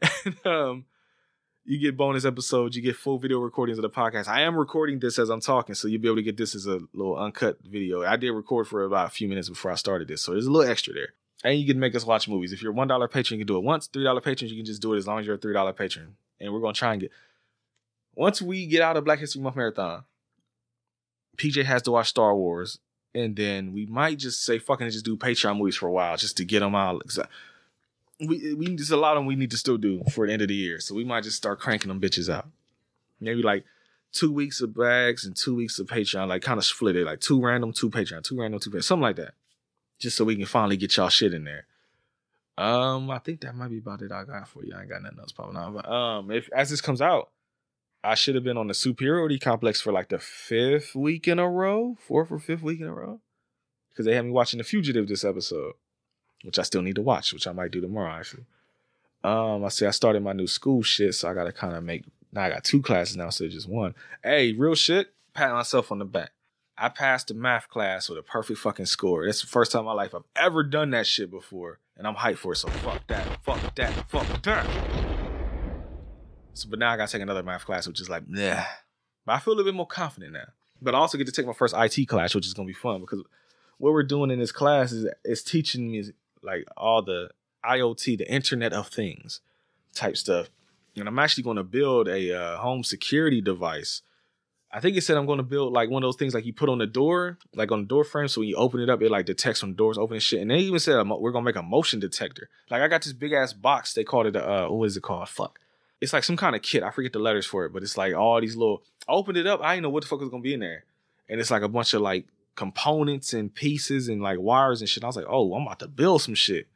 it. 0.00 0.06
and, 0.44 0.46
um, 0.46 0.84
you 1.68 1.78
get 1.78 1.98
bonus 1.98 2.24
episodes, 2.24 2.74
you 2.74 2.80
get 2.80 2.96
full 2.96 3.18
video 3.18 3.40
recordings 3.40 3.76
of 3.76 3.82
the 3.82 3.90
podcast. 3.90 4.26
I 4.26 4.40
am 4.40 4.56
recording 4.56 5.00
this 5.00 5.18
as 5.18 5.28
I'm 5.28 5.42
talking, 5.42 5.74
so 5.74 5.86
you'll 5.86 6.00
be 6.00 6.08
able 6.08 6.16
to 6.16 6.22
get 6.22 6.38
this 6.38 6.54
as 6.54 6.66
a 6.66 6.80
little 6.94 7.14
uncut 7.18 7.58
video. 7.62 8.02
I 8.02 8.16
did 8.16 8.30
record 8.30 8.66
for 8.66 8.84
about 8.84 9.08
a 9.08 9.10
few 9.10 9.28
minutes 9.28 9.50
before 9.50 9.70
I 9.70 9.74
started 9.74 10.08
this, 10.08 10.22
so 10.22 10.32
there's 10.32 10.46
a 10.46 10.50
little 10.50 10.70
extra 10.70 10.94
there. 10.94 11.08
And 11.44 11.60
you 11.60 11.66
can 11.66 11.78
make 11.78 11.94
us 11.94 12.06
watch 12.06 12.26
movies. 12.26 12.54
If 12.54 12.62
you're 12.62 12.72
a 12.72 12.74
one 12.74 12.88
dollar 12.88 13.06
patron, 13.06 13.38
you 13.38 13.44
can 13.44 13.52
do 13.52 13.58
it 13.58 13.64
once. 13.64 13.86
Three 13.86 14.02
dollar 14.02 14.22
patrons, 14.22 14.50
you 14.50 14.58
can 14.58 14.64
just 14.64 14.80
do 14.80 14.94
it 14.94 14.96
as 14.96 15.06
long 15.06 15.20
as 15.20 15.26
you're 15.26 15.34
a 15.34 15.38
three 15.38 15.52
dollar 15.52 15.74
patron. 15.74 16.16
And 16.40 16.54
we're 16.54 16.60
gonna 16.60 16.72
try 16.72 16.92
and 16.92 17.02
get 17.02 17.12
once 18.14 18.40
we 18.40 18.66
get 18.66 18.80
out 18.80 18.96
of 18.96 19.04
Black 19.04 19.18
History 19.18 19.42
Month 19.42 19.56
marathon, 19.56 20.04
PJ 21.36 21.64
has 21.66 21.82
to 21.82 21.90
watch 21.90 22.08
Star 22.08 22.34
Wars, 22.34 22.78
and 23.14 23.36
then 23.36 23.74
we 23.74 23.84
might 23.84 24.18
just 24.18 24.42
say 24.42 24.58
fucking 24.58 24.88
just 24.88 25.04
do 25.04 25.18
Patreon 25.18 25.58
movies 25.58 25.76
for 25.76 25.86
a 25.86 25.92
while 25.92 26.16
just 26.16 26.38
to 26.38 26.46
get 26.46 26.60
them 26.60 26.74
out. 26.74 27.02
We 28.20 28.54
we 28.54 28.74
there's 28.74 28.90
a 28.90 28.96
lot 28.96 29.16
of 29.16 29.20
them 29.20 29.26
we 29.26 29.36
need 29.36 29.50
to 29.52 29.56
still 29.56 29.78
do 29.78 30.02
for 30.12 30.26
the 30.26 30.32
end 30.32 30.42
of 30.42 30.48
the 30.48 30.54
year, 30.54 30.80
so 30.80 30.94
we 30.94 31.04
might 31.04 31.24
just 31.24 31.36
start 31.36 31.60
cranking 31.60 31.88
them 31.88 32.00
bitches 32.00 32.32
out. 32.32 32.48
Maybe 33.20 33.42
like 33.42 33.64
two 34.12 34.32
weeks 34.32 34.60
of 34.60 34.74
bags 34.74 35.24
and 35.24 35.36
two 35.36 35.54
weeks 35.54 35.78
of 35.78 35.86
Patreon, 35.86 36.28
like 36.28 36.42
kind 36.42 36.58
of 36.58 36.64
split 36.64 36.96
it, 36.96 37.04
like 37.04 37.20
two 37.20 37.40
random, 37.40 37.72
two 37.72 37.90
Patreon, 37.90 38.24
two 38.24 38.40
random, 38.40 38.60
two 38.60 38.70
Patreon, 38.70 38.84
something 38.84 39.02
like 39.02 39.16
that, 39.16 39.34
just 39.98 40.16
so 40.16 40.24
we 40.24 40.36
can 40.36 40.46
finally 40.46 40.76
get 40.76 40.96
y'all 40.96 41.08
shit 41.08 41.34
in 41.34 41.44
there. 41.44 41.66
Um, 42.56 43.08
I 43.10 43.20
think 43.20 43.42
that 43.42 43.54
might 43.54 43.70
be 43.70 43.78
about 43.78 44.02
it 44.02 44.10
I 44.10 44.24
got 44.24 44.48
for 44.48 44.64
you. 44.64 44.74
I 44.74 44.80
ain't 44.80 44.90
got 44.90 45.02
nothing 45.02 45.20
else 45.20 45.30
popping 45.30 45.56
out. 45.56 45.74
But 45.74 45.88
um, 45.88 46.30
if 46.32 46.48
as 46.52 46.70
this 46.70 46.80
comes 46.80 47.00
out, 47.00 47.30
I 48.02 48.14
should 48.16 48.34
have 48.34 48.44
been 48.44 48.56
on 48.56 48.66
the 48.66 48.74
superiority 48.74 49.38
complex 49.38 49.80
for 49.80 49.92
like 49.92 50.08
the 50.08 50.18
fifth 50.18 50.94
week 50.94 51.28
in 51.28 51.38
a 51.38 51.48
row, 51.48 51.96
fourth 52.00 52.32
or 52.32 52.38
fifth 52.38 52.62
week 52.62 52.80
in 52.80 52.86
a 52.86 52.94
row, 52.94 53.20
because 53.90 54.06
they 54.06 54.14
had 54.14 54.24
me 54.24 54.32
watching 54.32 54.58
The 54.58 54.64
Fugitive 54.64 55.06
this 55.06 55.24
episode, 55.24 55.74
which 56.42 56.58
I 56.58 56.62
still 56.62 56.82
need 56.82 56.96
to 56.96 57.02
watch, 57.02 57.32
which 57.32 57.46
I 57.46 57.52
might 57.52 57.70
do 57.70 57.80
tomorrow 57.80 58.12
actually. 58.12 58.44
Um, 59.24 59.64
I 59.64 59.68
see 59.68 59.86
I 59.86 59.90
started 59.90 60.22
my 60.22 60.32
new 60.32 60.46
school 60.46 60.82
shit, 60.82 61.14
so 61.14 61.28
I 61.28 61.34
gotta 61.34 61.52
kind 61.52 61.74
of 61.74 61.82
make. 61.82 62.04
Now 62.32 62.44
I 62.44 62.50
got 62.50 62.64
two 62.64 62.82
classes 62.82 63.16
now 63.16 63.26
instead 63.26 63.46
of 63.46 63.52
just 63.52 63.68
one. 63.68 63.94
Hey, 64.22 64.52
real 64.52 64.74
shit. 64.74 65.12
Pat 65.34 65.52
myself 65.52 65.90
on 65.90 65.98
the 65.98 66.04
back. 66.04 66.30
I 66.76 66.88
passed 66.88 67.28
the 67.28 67.34
math 67.34 67.68
class 67.68 68.08
with 68.08 68.18
a 68.18 68.22
perfect 68.22 68.60
fucking 68.60 68.86
score. 68.86 69.26
That's 69.26 69.40
the 69.40 69.48
first 69.48 69.72
time 69.72 69.80
in 69.80 69.86
my 69.86 69.92
life 69.92 70.14
I've 70.14 70.22
ever 70.36 70.62
done 70.62 70.90
that 70.90 71.06
shit 71.06 71.30
before, 71.30 71.80
and 71.96 72.06
I'm 72.06 72.14
hyped 72.14 72.38
for 72.38 72.52
it. 72.52 72.56
So 72.56 72.68
fuck 72.68 73.04
that, 73.08 73.42
fuck 73.42 73.74
that, 73.74 74.08
fuck 74.08 74.42
that. 74.42 74.66
So, 76.54 76.68
but 76.68 76.78
now 76.78 76.92
I 76.92 76.96
gotta 76.96 77.10
take 77.10 77.22
another 77.22 77.42
math 77.42 77.64
class, 77.64 77.88
which 77.88 78.00
is 78.00 78.08
like, 78.08 78.22
yeah. 78.28 78.66
But 79.26 79.32
I 79.32 79.38
feel 79.40 79.54
a 79.54 79.56
little 79.56 79.72
bit 79.72 79.76
more 79.76 79.86
confident 79.86 80.32
now. 80.34 80.46
But 80.80 80.94
I 80.94 80.98
also 80.98 81.18
get 81.18 81.26
to 81.26 81.32
take 81.32 81.46
my 81.46 81.52
first 81.52 81.74
IT 81.76 82.06
class, 82.06 82.34
which 82.34 82.46
is 82.46 82.54
gonna 82.54 82.66
be 82.68 82.72
fun 82.72 83.00
because 83.00 83.24
what 83.78 83.92
we're 83.92 84.04
doing 84.04 84.30
in 84.30 84.38
this 84.38 84.52
class 84.52 84.92
is 84.92 85.12
is 85.24 85.42
teaching 85.42 85.90
me 85.90 86.04
like 86.42 86.64
all 86.76 87.02
the 87.02 87.30
IoT, 87.64 88.18
the 88.18 88.30
Internet 88.30 88.72
of 88.72 88.88
Things 88.88 89.40
type 89.94 90.16
stuff. 90.16 90.48
And 90.96 91.08
I'm 91.08 91.18
actually 91.18 91.44
going 91.44 91.56
to 91.56 91.64
build 91.64 92.08
a 92.08 92.32
uh, 92.32 92.56
home 92.58 92.82
security 92.82 93.40
device. 93.40 94.02
I 94.70 94.80
think 94.80 94.96
it 94.96 95.02
said 95.02 95.16
I'm 95.16 95.26
going 95.26 95.38
to 95.38 95.44
build 95.44 95.72
like 95.72 95.88
one 95.88 96.02
of 96.02 96.08
those 96.08 96.16
things 96.16 96.34
like 96.34 96.44
you 96.44 96.52
put 96.52 96.68
on 96.68 96.78
the 96.78 96.86
door, 96.86 97.38
like 97.54 97.72
on 97.72 97.82
the 97.82 97.86
door 97.86 98.04
frame. 98.04 98.28
So 98.28 98.40
when 98.40 98.48
you 98.48 98.56
open 98.56 98.80
it 98.80 98.90
up, 98.90 99.00
it 99.00 99.10
like 99.10 99.26
detects 99.26 99.62
when 99.62 99.74
doors 99.74 99.96
open 99.96 100.16
and 100.16 100.22
shit. 100.22 100.40
And 100.40 100.50
they 100.50 100.58
even 100.58 100.78
said 100.78 100.96
we're 101.08 101.30
going 101.30 101.44
to 101.44 101.48
make 101.48 101.56
a 101.56 101.62
motion 101.62 102.00
detector. 102.00 102.50
Like 102.70 102.82
I 102.82 102.88
got 102.88 103.02
this 103.02 103.12
big 103.12 103.32
ass 103.32 103.52
box. 103.52 103.94
They 103.94 104.04
called 104.04 104.26
it 104.26 104.36
a, 104.36 104.66
uh, 104.66 104.68
what 104.68 104.84
is 104.84 104.96
it 104.96 105.02
called? 105.02 105.28
Fuck. 105.28 105.58
It's 106.00 106.12
like 106.12 106.24
some 106.24 106.36
kind 106.36 106.54
of 106.54 106.62
kit. 106.62 106.82
I 106.82 106.90
forget 106.90 107.12
the 107.12 107.18
letters 107.18 107.46
for 107.46 107.64
it, 107.64 107.72
but 107.72 107.82
it's 107.82 107.96
like 107.96 108.14
all 108.14 108.40
these 108.40 108.56
little. 108.56 108.82
I 109.08 109.12
opened 109.12 109.38
it 109.38 109.46
up. 109.46 109.60
I 109.62 109.74
didn't 109.74 109.84
know 109.84 109.90
what 109.90 110.02
the 110.02 110.08
fuck 110.08 110.20
was 110.20 110.28
going 110.28 110.42
to 110.42 110.46
be 110.46 110.54
in 110.54 110.60
there. 110.60 110.84
And 111.28 111.40
it's 111.40 111.50
like 111.50 111.62
a 111.62 111.68
bunch 111.68 111.94
of 111.94 112.02
like 112.02 112.26
components 112.58 113.32
and 113.32 113.54
pieces 113.54 114.08
and 114.08 114.20
like 114.20 114.40
wires 114.40 114.80
and 114.80 114.90
shit. 114.90 115.04
I 115.04 115.06
was 115.06 115.16
like, 115.16 115.26
oh, 115.28 115.54
I'm 115.54 115.62
about 115.62 115.78
to 115.78 115.86
build 115.86 116.22
some 116.22 116.34
shit. 116.34 116.66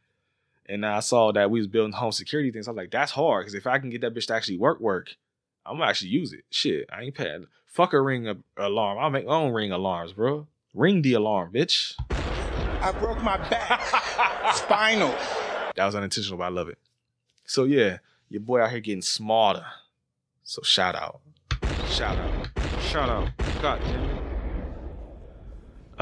And 0.67 0.87
I 0.87 1.01
saw 1.01 1.33
that 1.33 1.51
we 1.51 1.59
was 1.59 1.67
building 1.67 1.93
home 1.93 2.13
security 2.13 2.53
things. 2.53 2.69
I 2.69 2.71
was 2.71 2.77
like, 2.77 2.93
that's 2.93 3.11
hard 3.11 3.43
because 3.43 3.55
if 3.55 3.67
I 3.67 3.81
can 3.81 3.91
get 3.91 4.01
that 4.03 4.15
bitch 4.15 4.29
to 4.29 4.35
actually 4.35 4.59
work, 4.59 4.79
work, 4.79 5.17
I'm 5.67 5.79
gonna 5.79 5.91
actually 5.91 6.11
use 6.11 6.33
it. 6.33 6.45
Shit, 6.51 6.89
I 6.93 7.03
ain't 7.03 7.17
paying. 7.17 7.47
Fuck 7.67 7.95
a 7.95 8.01
ring 8.01 8.29
a, 8.29 8.37
alarm. 8.57 8.99
I'll 8.99 9.11
make 9.11 9.27
my 9.27 9.35
own 9.35 9.53
ring 9.53 9.73
alarms, 9.73 10.13
bro. 10.13 10.47
Ring 10.73 11.03
the 11.03 11.15
alarm, 11.15 11.53
bitch. 11.53 11.95
I 12.81 12.93
broke 12.93 13.21
my 13.21 13.37
back. 13.49 13.83
Spinal. 14.55 15.15
That 15.75 15.87
was 15.87 15.97
unintentional, 15.97 16.39
but 16.39 16.45
I 16.45 16.51
love 16.51 16.69
it. 16.69 16.79
So 17.45 17.65
yeah, 17.65 17.99
your 18.29 18.41
boy 18.41 18.61
out 18.61 18.71
here 18.71 18.79
getting 18.79 19.03
smarter. 19.03 19.67
So 20.45 20.63
shout 20.63 20.95
out, 20.95 21.21
shout 21.89 22.17
out, 22.17 22.49
shout 22.83 23.09
out. 23.09 23.31
God 23.61 23.81
damn 23.85 24.11
it. 24.11 24.22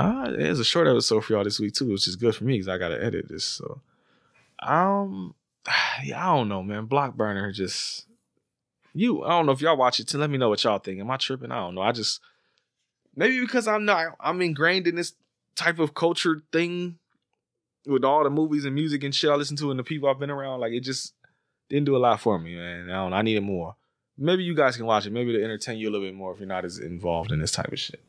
Uh, 0.00 0.32
it's 0.38 0.58
a 0.58 0.64
short 0.64 0.88
episode 0.88 1.22
for 1.22 1.34
y'all 1.34 1.44
this 1.44 1.60
week 1.60 1.74
too, 1.74 1.90
which 1.90 2.08
is 2.08 2.16
good 2.16 2.34
for 2.34 2.44
me 2.44 2.54
because 2.54 2.68
I 2.68 2.78
gotta 2.78 3.02
edit 3.04 3.28
this. 3.28 3.44
So, 3.44 3.82
um, 4.60 5.34
yeah, 6.04 6.22
I 6.26 6.34
don't 6.34 6.48
know, 6.48 6.62
man. 6.62 6.86
Block 6.86 7.16
burner 7.16 7.52
just 7.52 8.06
you. 8.94 9.22
I 9.22 9.28
don't 9.28 9.44
know 9.44 9.52
if 9.52 9.60
y'all 9.60 9.76
watch 9.76 10.00
it. 10.00 10.08
To 10.08 10.18
let 10.18 10.30
me 10.30 10.38
know 10.38 10.48
what 10.48 10.64
y'all 10.64 10.78
think. 10.78 11.00
Am 11.00 11.10
I 11.10 11.18
tripping? 11.18 11.52
I 11.52 11.56
don't 11.56 11.74
know. 11.74 11.82
I 11.82 11.92
just 11.92 12.20
maybe 13.14 13.40
because 13.40 13.68
I'm 13.68 13.84
not. 13.84 14.16
I'm 14.18 14.40
ingrained 14.40 14.86
in 14.86 14.94
this 14.94 15.12
type 15.54 15.78
of 15.78 15.92
culture 15.92 16.44
thing 16.50 16.96
with 17.84 18.02
all 18.02 18.24
the 18.24 18.30
movies 18.30 18.64
and 18.64 18.74
music 18.74 19.04
and 19.04 19.14
shit 19.14 19.30
I 19.30 19.34
listen 19.34 19.56
to 19.58 19.70
and 19.70 19.78
the 19.78 19.84
people 19.84 20.08
I've 20.08 20.18
been 20.18 20.30
around. 20.30 20.60
Like 20.60 20.72
it 20.72 20.80
just 20.80 21.12
didn't 21.68 21.84
do 21.84 21.96
a 21.96 21.98
lot 21.98 22.20
for 22.20 22.38
me, 22.38 22.56
man. 22.56 22.88
I 22.88 22.94
don't. 22.94 23.12
I 23.12 23.20
needed 23.20 23.42
more. 23.42 23.76
Maybe 24.16 24.44
you 24.44 24.54
guys 24.54 24.78
can 24.78 24.86
watch 24.86 25.04
it. 25.04 25.12
Maybe 25.12 25.34
to 25.34 25.44
entertain 25.44 25.76
you 25.76 25.90
a 25.90 25.90
little 25.90 26.06
bit 26.06 26.14
more 26.14 26.32
if 26.32 26.38
you're 26.38 26.48
not 26.48 26.64
as 26.64 26.78
involved 26.78 27.32
in 27.32 27.40
this 27.40 27.52
type 27.52 27.70
of 27.70 27.78
shit. 27.78 28.00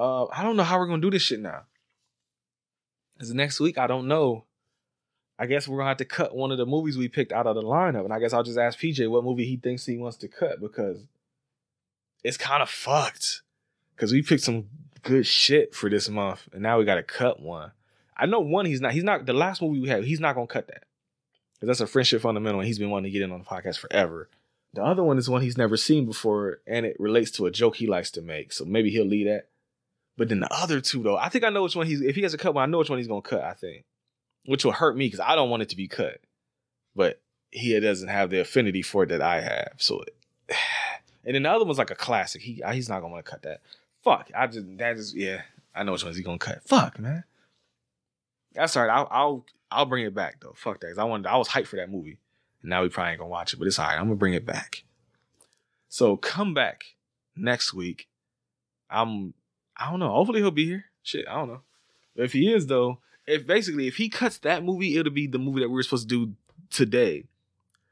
Uh, 0.00 0.24
I 0.32 0.42
don't 0.42 0.56
know 0.56 0.62
how 0.62 0.78
we're 0.78 0.86
gonna 0.86 1.02
do 1.02 1.10
this 1.10 1.20
shit 1.20 1.40
now. 1.40 1.64
Cause 3.18 3.34
next 3.34 3.60
week 3.60 3.76
I 3.76 3.86
don't 3.86 4.08
know. 4.08 4.46
I 5.38 5.44
guess 5.44 5.68
we're 5.68 5.76
gonna 5.76 5.90
have 5.90 5.98
to 5.98 6.06
cut 6.06 6.34
one 6.34 6.50
of 6.50 6.56
the 6.56 6.64
movies 6.64 6.96
we 6.96 7.08
picked 7.08 7.32
out 7.32 7.46
of 7.46 7.54
the 7.54 7.62
lineup, 7.62 8.04
and 8.04 8.12
I 8.12 8.18
guess 8.18 8.32
I'll 8.32 8.42
just 8.42 8.56
ask 8.56 8.78
PJ 8.78 9.10
what 9.10 9.24
movie 9.24 9.44
he 9.44 9.58
thinks 9.58 9.84
he 9.84 9.98
wants 9.98 10.16
to 10.18 10.28
cut 10.28 10.58
because 10.58 11.04
it's 12.24 12.38
kind 12.38 12.62
of 12.62 12.70
fucked. 12.70 13.42
Cause 13.98 14.10
we 14.10 14.22
picked 14.22 14.42
some 14.42 14.68
good 15.02 15.26
shit 15.26 15.74
for 15.74 15.90
this 15.90 16.08
month, 16.08 16.48
and 16.54 16.62
now 16.62 16.78
we 16.78 16.86
gotta 16.86 17.02
cut 17.02 17.38
one. 17.38 17.72
I 18.16 18.24
know 18.24 18.40
one 18.40 18.64
he's 18.64 18.80
not. 18.80 18.92
He's 18.92 19.04
not 19.04 19.26
the 19.26 19.34
last 19.34 19.60
movie 19.60 19.80
we 19.80 19.88
had. 19.90 20.04
He's 20.04 20.20
not 20.20 20.34
gonna 20.34 20.46
cut 20.46 20.68
that 20.68 20.84
because 21.52 21.66
that's 21.66 21.80
a 21.82 21.92
friendship 21.92 22.22
fundamental, 22.22 22.60
and 22.60 22.66
he's 22.66 22.78
been 22.78 22.88
wanting 22.88 23.12
to 23.12 23.18
get 23.18 23.20
in 23.20 23.32
on 23.32 23.40
the 23.40 23.44
podcast 23.44 23.76
forever. 23.76 24.30
The 24.72 24.82
other 24.82 25.04
one 25.04 25.18
is 25.18 25.28
one 25.28 25.42
he's 25.42 25.58
never 25.58 25.76
seen 25.76 26.06
before, 26.06 26.60
and 26.66 26.86
it 26.86 26.96
relates 26.98 27.30
to 27.32 27.44
a 27.44 27.50
joke 27.50 27.76
he 27.76 27.86
likes 27.86 28.10
to 28.12 28.22
make. 28.22 28.54
So 28.54 28.64
maybe 28.64 28.88
he'll 28.88 29.04
lead 29.04 29.26
that. 29.26 29.49
But 30.20 30.28
then 30.28 30.40
the 30.40 30.52
other 30.52 30.82
two, 30.82 31.02
though, 31.02 31.16
I 31.16 31.30
think 31.30 31.44
I 31.44 31.48
know 31.48 31.62
which 31.62 31.74
one 31.74 31.86
he's. 31.86 32.02
If 32.02 32.14
he 32.14 32.20
has 32.24 32.34
a 32.34 32.36
cut 32.36 32.52
one, 32.52 32.62
I 32.62 32.66
know 32.70 32.76
which 32.76 32.90
one 32.90 32.98
he's 32.98 33.08
gonna 33.08 33.22
cut. 33.22 33.42
I 33.42 33.54
think, 33.54 33.86
which 34.44 34.66
will 34.66 34.72
hurt 34.72 34.94
me 34.94 35.06
because 35.06 35.20
I 35.20 35.34
don't 35.34 35.48
want 35.48 35.62
it 35.62 35.70
to 35.70 35.76
be 35.76 35.88
cut. 35.88 36.20
But 36.94 37.22
he 37.50 37.80
doesn't 37.80 38.10
have 38.10 38.28
the 38.28 38.40
affinity 38.40 38.82
for 38.82 39.04
it 39.04 39.08
that 39.08 39.22
I 39.22 39.40
have. 39.40 39.72
So, 39.78 40.04
and 41.24 41.34
then 41.34 41.44
the 41.44 41.50
other 41.50 41.64
one's 41.64 41.78
like 41.78 41.90
a 41.90 41.94
classic. 41.94 42.42
He 42.42 42.62
he's 42.70 42.86
not 42.86 43.00
gonna 43.00 43.14
want 43.14 43.24
to 43.24 43.30
cut 43.30 43.40
that. 43.44 43.62
Fuck. 44.04 44.30
I 44.36 44.46
just 44.46 44.66
that 44.76 44.98
is 44.98 45.14
yeah. 45.14 45.40
I 45.74 45.84
know 45.84 45.92
which 45.92 46.04
one's 46.04 46.18
he 46.18 46.22
gonna 46.22 46.36
cut. 46.36 46.64
Fuck 46.64 46.98
man. 46.98 47.24
That's 48.52 48.76
all 48.76 48.84
right. 48.84 48.92
I'll 48.92 49.08
I'll 49.10 49.46
I'll 49.70 49.86
bring 49.86 50.04
it 50.04 50.14
back 50.14 50.40
though. 50.42 50.52
Fuck 50.54 50.80
that. 50.80 50.88
'cause 50.88 50.98
I 50.98 51.04
wanted. 51.04 51.28
I 51.28 51.38
was 51.38 51.48
hyped 51.48 51.68
for 51.68 51.76
that 51.76 51.90
movie. 51.90 52.18
And 52.60 52.68
now 52.68 52.82
we 52.82 52.90
probably 52.90 53.12
ain't 53.12 53.20
gonna 53.20 53.30
watch 53.30 53.54
it, 53.54 53.56
but 53.58 53.68
it's 53.68 53.78
all 53.78 53.86
right. 53.86 53.96
I'm 53.96 54.04
gonna 54.04 54.16
bring 54.16 54.34
it 54.34 54.44
back. 54.44 54.84
So 55.88 56.18
come 56.18 56.52
back 56.52 56.84
next 57.34 57.72
week. 57.72 58.06
I'm. 58.90 59.32
I 59.80 59.90
don't 59.90 60.00
know. 60.00 60.10
Hopefully 60.10 60.40
he'll 60.40 60.50
be 60.50 60.66
here. 60.66 60.84
Shit, 61.02 61.26
I 61.28 61.34
don't 61.34 61.48
know. 61.48 61.60
If 62.14 62.32
he 62.32 62.52
is 62.52 62.66
though, 62.66 62.98
if 63.26 63.46
basically 63.46 63.86
if 63.86 63.96
he 63.96 64.08
cuts 64.08 64.38
that 64.38 64.62
movie, 64.62 64.96
it'll 64.96 65.12
be 65.12 65.26
the 65.26 65.38
movie 65.38 65.60
that 65.60 65.68
we 65.68 65.74
were 65.74 65.82
supposed 65.82 66.08
to 66.08 66.26
do 66.26 66.34
today. 66.70 67.24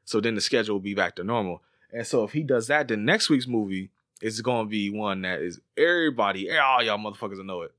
So 0.05 0.20
then 0.20 0.35
the 0.35 0.40
schedule 0.40 0.74
will 0.74 0.81
be 0.81 0.94
back 0.94 1.16
to 1.16 1.24
normal. 1.24 1.62
And 1.93 2.06
so 2.06 2.24
if 2.24 2.32
he 2.32 2.43
does 2.43 2.66
that, 2.69 2.89
then 2.89 3.05
next 3.05 3.31
week's 3.31 3.47
movie 3.47 3.90
is 4.20 4.40
gonna 4.40 4.69
be 4.69 4.90
one 4.90 5.23
that 5.23 5.40
is 5.40 5.60
everybody, 5.77 6.51
eh, 6.51 6.59
all 6.59 6.82
y'all 6.82 6.98
motherfuckers 6.98 7.39
will 7.39 7.44
know 7.44 7.62
it. 7.62 7.73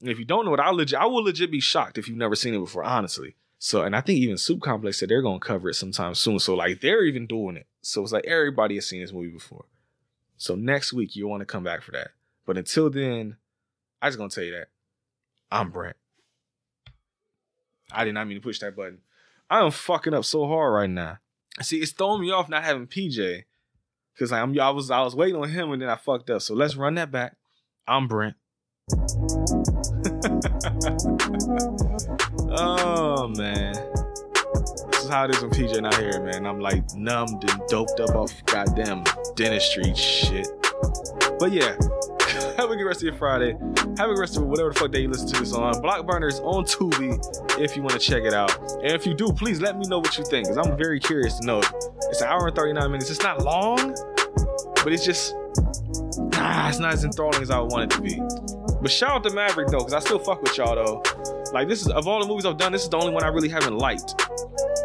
And 0.00 0.10
if 0.10 0.18
you 0.18 0.24
don't 0.24 0.44
know 0.44 0.54
it, 0.54 0.60
I 0.60 0.70
legit, 0.70 0.98
I 0.98 1.06
will 1.06 1.24
legit 1.24 1.50
be 1.50 1.60
shocked 1.60 1.96
if 1.96 2.08
you've 2.08 2.18
never 2.18 2.36
seen 2.36 2.54
it 2.54 2.58
before, 2.58 2.84
honestly. 2.84 3.36
So, 3.58 3.82
and 3.82 3.96
I 3.96 4.02
think 4.02 4.18
even 4.18 4.36
Soup 4.36 4.60
Complex 4.60 4.98
said 4.98 5.08
they're 5.08 5.22
gonna 5.22 5.38
cover 5.38 5.70
it 5.70 5.74
sometime 5.74 6.14
soon. 6.14 6.38
So, 6.38 6.54
like, 6.54 6.80
they're 6.80 7.04
even 7.04 7.26
doing 7.26 7.56
it. 7.56 7.66
So 7.80 8.02
it's 8.02 8.12
like 8.12 8.26
everybody 8.26 8.74
has 8.74 8.86
seen 8.86 9.00
this 9.00 9.12
movie 9.12 9.30
before. 9.30 9.64
So 10.36 10.54
next 10.54 10.92
week 10.92 11.16
you 11.16 11.26
want 11.26 11.40
to 11.40 11.46
come 11.46 11.64
back 11.64 11.82
for 11.82 11.92
that. 11.92 12.08
But 12.44 12.58
until 12.58 12.90
then, 12.90 13.36
I 14.04 14.08
just 14.08 14.18
gonna 14.18 14.28
tell 14.28 14.44
you 14.44 14.52
that 14.52 14.68
I'm 15.50 15.70
Brent. 15.70 15.96
I 17.90 18.04
did 18.04 18.12
not 18.12 18.28
mean 18.28 18.36
to 18.36 18.42
push 18.42 18.58
that 18.58 18.76
button. 18.76 18.98
I 19.48 19.64
am 19.64 19.70
fucking 19.70 20.12
up 20.12 20.26
so 20.26 20.46
hard 20.46 20.74
right 20.74 20.90
now. 20.90 21.20
See, 21.62 21.78
it's 21.78 21.92
throwing 21.92 22.20
me 22.20 22.30
off 22.30 22.50
not 22.50 22.64
having 22.64 22.86
PJ. 22.86 23.44
Cause 24.18 24.30
I'm 24.30 24.60
I 24.60 24.68
was 24.68 24.90
I 24.90 25.00
was 25.00 25.16
waiting 25.16 25.36
on 25.36 25.48
him 25.48 25.72
and 25.72 25.80
then 25.80 25.88
I 25.88 25.96
fucked 25.96 26.28
up. 26.28 26.42
So 26.42 26.54
let's 26.54 26.76
run 26.76 26.96
that 26.96 27.10
back. 27.10 27.34
I'm 27.88 28.06
Brent. 28.06 28.36
oh 32.50 33.28
man. 33.28 33.72
This 34.90 35.04
is 35.04 35.08
how 35.08 35.24
it 35.24 35.30
is 35.30 35.40
when 35.40 35.50
PJ 35.50 35.80
not 35.80 35.96
here, 35.96 36.22
man. 36.22 36.44
I'm 36.46 36.60
like 36.60 36.94
numbed 36.94 37.50
and 37.50 37.62
doped 37.68 38.00
up 38.00 38.14
off 38.14 38.44
goddamn 38.44 39.04
dentistry 39.34 39.94
shit. 39.94 40.48
But 41.38 41.52
yeah, 41.52 41.78
have 42.64 42.70
a 42.70 42.76
good 42.76 42.86
rest 42.86 43.00
of 43.00 43.04
your 43.04 43.14
Friday. 43.14 43.52
Have 43.98 44.08
a 44.08 44.14
good 44.14 44.20
rest 44.20 44.38
of 44.38 44.44
whatever 44.44 44.70
the 44.70 44.78
fuck 44.78 44.90
day 44.90 45.02
you 45.02 45.08
listen 45.08 45.28
to 45.28 45.40
this 45.40 45.52
on. 45.52 45.74
Blockburner 45.74 46.28
is 46.28 46.40
on 46.40 46.64
Tubi 46.64 47.60
if 47.60 47.76
you 47.76 47.82
want 47.82 47.92
to 47.92 47.98
check 47.98 48.22
it 48.22 48.32
out. 48.32 48.58
And 48.82 48.92
if 48.92 49.04
you 49.06 49.12
do, 49.12 49.30
please 49.32 49.60
let 49.60 49.78
me 49.78 49.86
know 49.86 49.98
what 49.98 50.16
you 50.16 50.24
think, 50.24 50.48
because 50.48 50.66
I'm 50.66 50.76
very 50.76 50.98
curious 50.98 51.38
to 51.40 51.46
know. 51.46 51.60
It's 52.08 52.22
an 52.22 52.28
hour 52.28 52.46
and 52.46 52.56
39 52.56 52.90
minutes. 52.90 53.10
It's 53.10 53.22
not 53.22 53.42
long, 53.42 53.94
but 54.76 54.92
it's 54.94 55.04
just 55.04 55.34
nah, 55.34 56.68
it's 56.68 56.78
not 56.78 56.94
as 56.94 57.04
enthralling 57.04 57.42
as 57.42 57.50
I 57.50 57.60
want 57.60 57.92
it 57.92 57.96
to 57.96 58.00
be. 58.00 58.18
But 58.80 58.90
shout 58.90 59.10
out 59.10 59.24
to 59.24 59.34
Maverick 59.34 59.68
though, 59.68 59.78
because 59.78 59.94
I 59.94 59.98
still 59.98 60.18
fuck 60.18 60.40
with 60.40 60.56
y'all 60.56 60.74
though. 60.74 61.02
Like 61.52 61.68
this 61.68 61.82
is 61.82 61.88
of 61.88 62.08
all 62.08 62.20
the 62.20 62.26
movies 62.26 62.46
I've 62.46 62.56
done, 62.56 62.72
this 62.72 62.84
is 62.84 62.88
the 62.88 62.96
only 62.96 63.12
one 63.12 63.24
I 63.24 63.28
really 63.28 63.50
haven't 63.50 63.76
liked. 63.76 64.14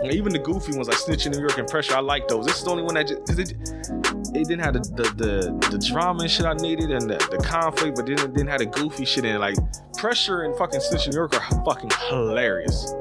Even 0.03 0.34
the 0.34 0.39
goofy 0.39 0.73
ones 0.73 0.89
like 0.89 0.97
Snitch 0.97 1.26
in 1.26 1.31
New 1.31 1.39
York 1.39 1.57
and 1.57 1.68
Pressure, 1.68 1.95
I 1.95 1.99
like 1.99 2.27
those. 2.27 2.45
This 2.45 2.57
is 2.57 2.64
the 2.64 2.72
only 2.72 2.84
one 2.84 2.95
that 2.95 3.07
just 3.07 3.39
it, 3.39 3.53
it 4.35 4.47
didn't 4.47 4.60
have 4.60 4.73
the 4.73 4.80
the, 4.80 5.03
the 5.15 5.69
the 5.72 5.77
drama 5.88 6.22
and 6.23 6.31
shit 6.31 6.45
I 6.45 6.53
needed 6.53 6.91
and 6.91 7.10
the, 7.10 7.18
the 7.31 7.38
conflict, 7.38 7.95
but 7.95 8.06
then 8.06 8.19
it 8.19 8.34
didn't 8.34 8.47
have 8.47 8.60
the 8.60 8.65
goofy 8.65 9.06
shit 9.06 9.26
in 9.26 9.35
it. 9.35 9.39
Like 9.39 9.56
Pressure 9.97 10.43
and 10.43 10.56
fucking 10.57 10.80
Snitch 10.80 11.06
in 11.07 11.11
New 11.11 11.18
York 11.18 11.35
are 11.35 11.64
fucking 11.65 11.91
hilarious. 12.10 12.93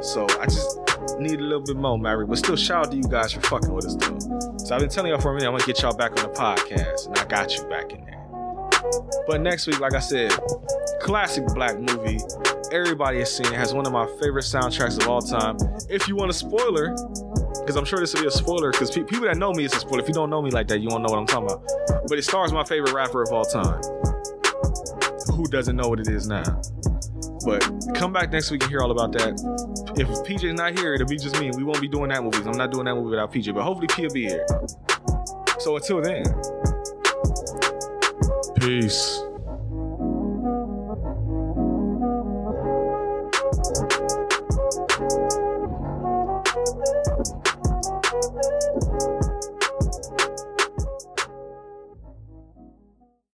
So 0.00 0.26
I 0.40 0.46
just 0.46 0.78
need 1.18 1.40
a 1.40 1.42
little 1.42 1.62
bit 1.62 1.76
more, 1.76 1.98
Maverick. 1.98 2.28
But 2.28 2.38
still, 2.38 2.56
shout 2.56 2.86
out 2.86 2.92
to 2.92 2.96
you 2.96 3.04
guys 3.04 3.32
for 3.32 3.40
fucking 3.42 3.72
with 3.72 3.86
us 3.86 3.96
though. 3.96 4.18
So 4.58 4.74
I've 4.74 4.80
been 4.80 4.90
telling 4.90 5.10
y'all 5.10 5.20
for 5.20 5.30
a 5.30 5.34
minute, 5.34 5.48
I'm 5.48 5.54
gonna 5.54 5.66
get 5.66 5.82
y'all 5.82 5.96
back 5.96 6.10
on 6.12 6.30
the 6.30 6.38
podcast, 6.38 7.08
and 7.08 7.18
I 7.18 7.24
got 7.24 7.56
you 7.56 7.64
back 7.68 7.92
in 7.92 8.04
there. 8.04 8.18
But 9.26 9.40
next 9.40 9.66
week, 9.66 9.80
like 9.80 9.94
I 9.94 10.00
said, 10.00 10.32
classic 11.00 11.46
black 11.54 11.78
movie. 11.78 12.18
Everybody 12.72 13.18
has 13.18 13.36
seen 13.36 13.46
it. 13.46 13.52
Has 13.52 13.74
one 13.74 13.86
of 13.86 13.92
my 13.92 14.06
favorite 14.20 14.44
soundtracks 14.44 15.00
of 15.00 15.08
all 15.08 15.20
time. 15.20 15.56
If 15.88 16.08
you 16.08 16.16
want 16.16 16.30
a 16.30 16.34
spoiler, 16.34 16.94
because 17.60 17.76
I'm 17.76 17.84
sure 17.84 18.00
this 18.00 18.14
will 18.14 18.22
be 18.22 18.26
a 18.28 18.30
spoiler, 18.30 18.70
because 18.70 18.90
pe- 18.90 19.04
people 19.04 19.26
that 19.26 19.36
know 19.36 19.52
me, 19.52 19.64
it's 19.64 19.76
a 19.76 19.80
spoiler. 19.80 20.02
If 20.02 20.08
you 20.08 20.14
don't 20.14 20.30
know 20.30 20.42
me 20.42 20.50
like 20.50 20.68
that, 20.68 20.80
you 20.80 20.88
won't 20.88 21.02
know 21.02 21.10
what 21.12 21.18
I'm 21.18 21.26
talking 21.26 21.50
about. 21.50 22.08
But 22.08 22.18
it 22.18 22.22
stars 22.24 22.52
my 22.52 22.64
favorite 22.64 22.92
rapper 22.92 23.22
of 23.22 23.32
all 23.32 23.44
time. 23.44 23.80
Who 25.34 25.46
doesn't 25.48 25.76
know 25.76 25.88
what 25.88 26.00
it 26.00 26.08
is 26.08 26.26
now? 26.26 26.60
But 27.44 27.68
come 27.94 28.12
back 28.12 28.30
next 28.32 28.50
week 28.50 28.62
and 28.62 28.70
hear 28.70 28.80
all 28.80 28.90
about 28.90 29.12
that. 29.12 29.32
If 29.96 30.08
PJ's 30.26 30.54
not 30.54 30.78
here, 30.78 30.94
it'll 30.94 31.06
be 31.06 31.16
just 31.16 31.38
me. 31.40 31.50
We 31.56 31.64
won't 31.64 31.80
be 31.80 31.88
doing 31.88 32.10
that 32.10 32.22
movie. 32.22 32.38
I'm 32.38 32.56
not 32.56 32.70
doing 32.70 32.86
that 32.86 32.94
movie 32.94 33.10
without 33.10 33.32
PJ, 33.32 33.54
but 33.54 33.62
hopefully 33.62 33.88
P 33.88 34.02
will 34.02 34.12
be 34.12 34.26
here. 34.28 34.46
So 35.58 35.76
until 35.76 36.00
then, 36.00 36.24
peace. 38.60 39.22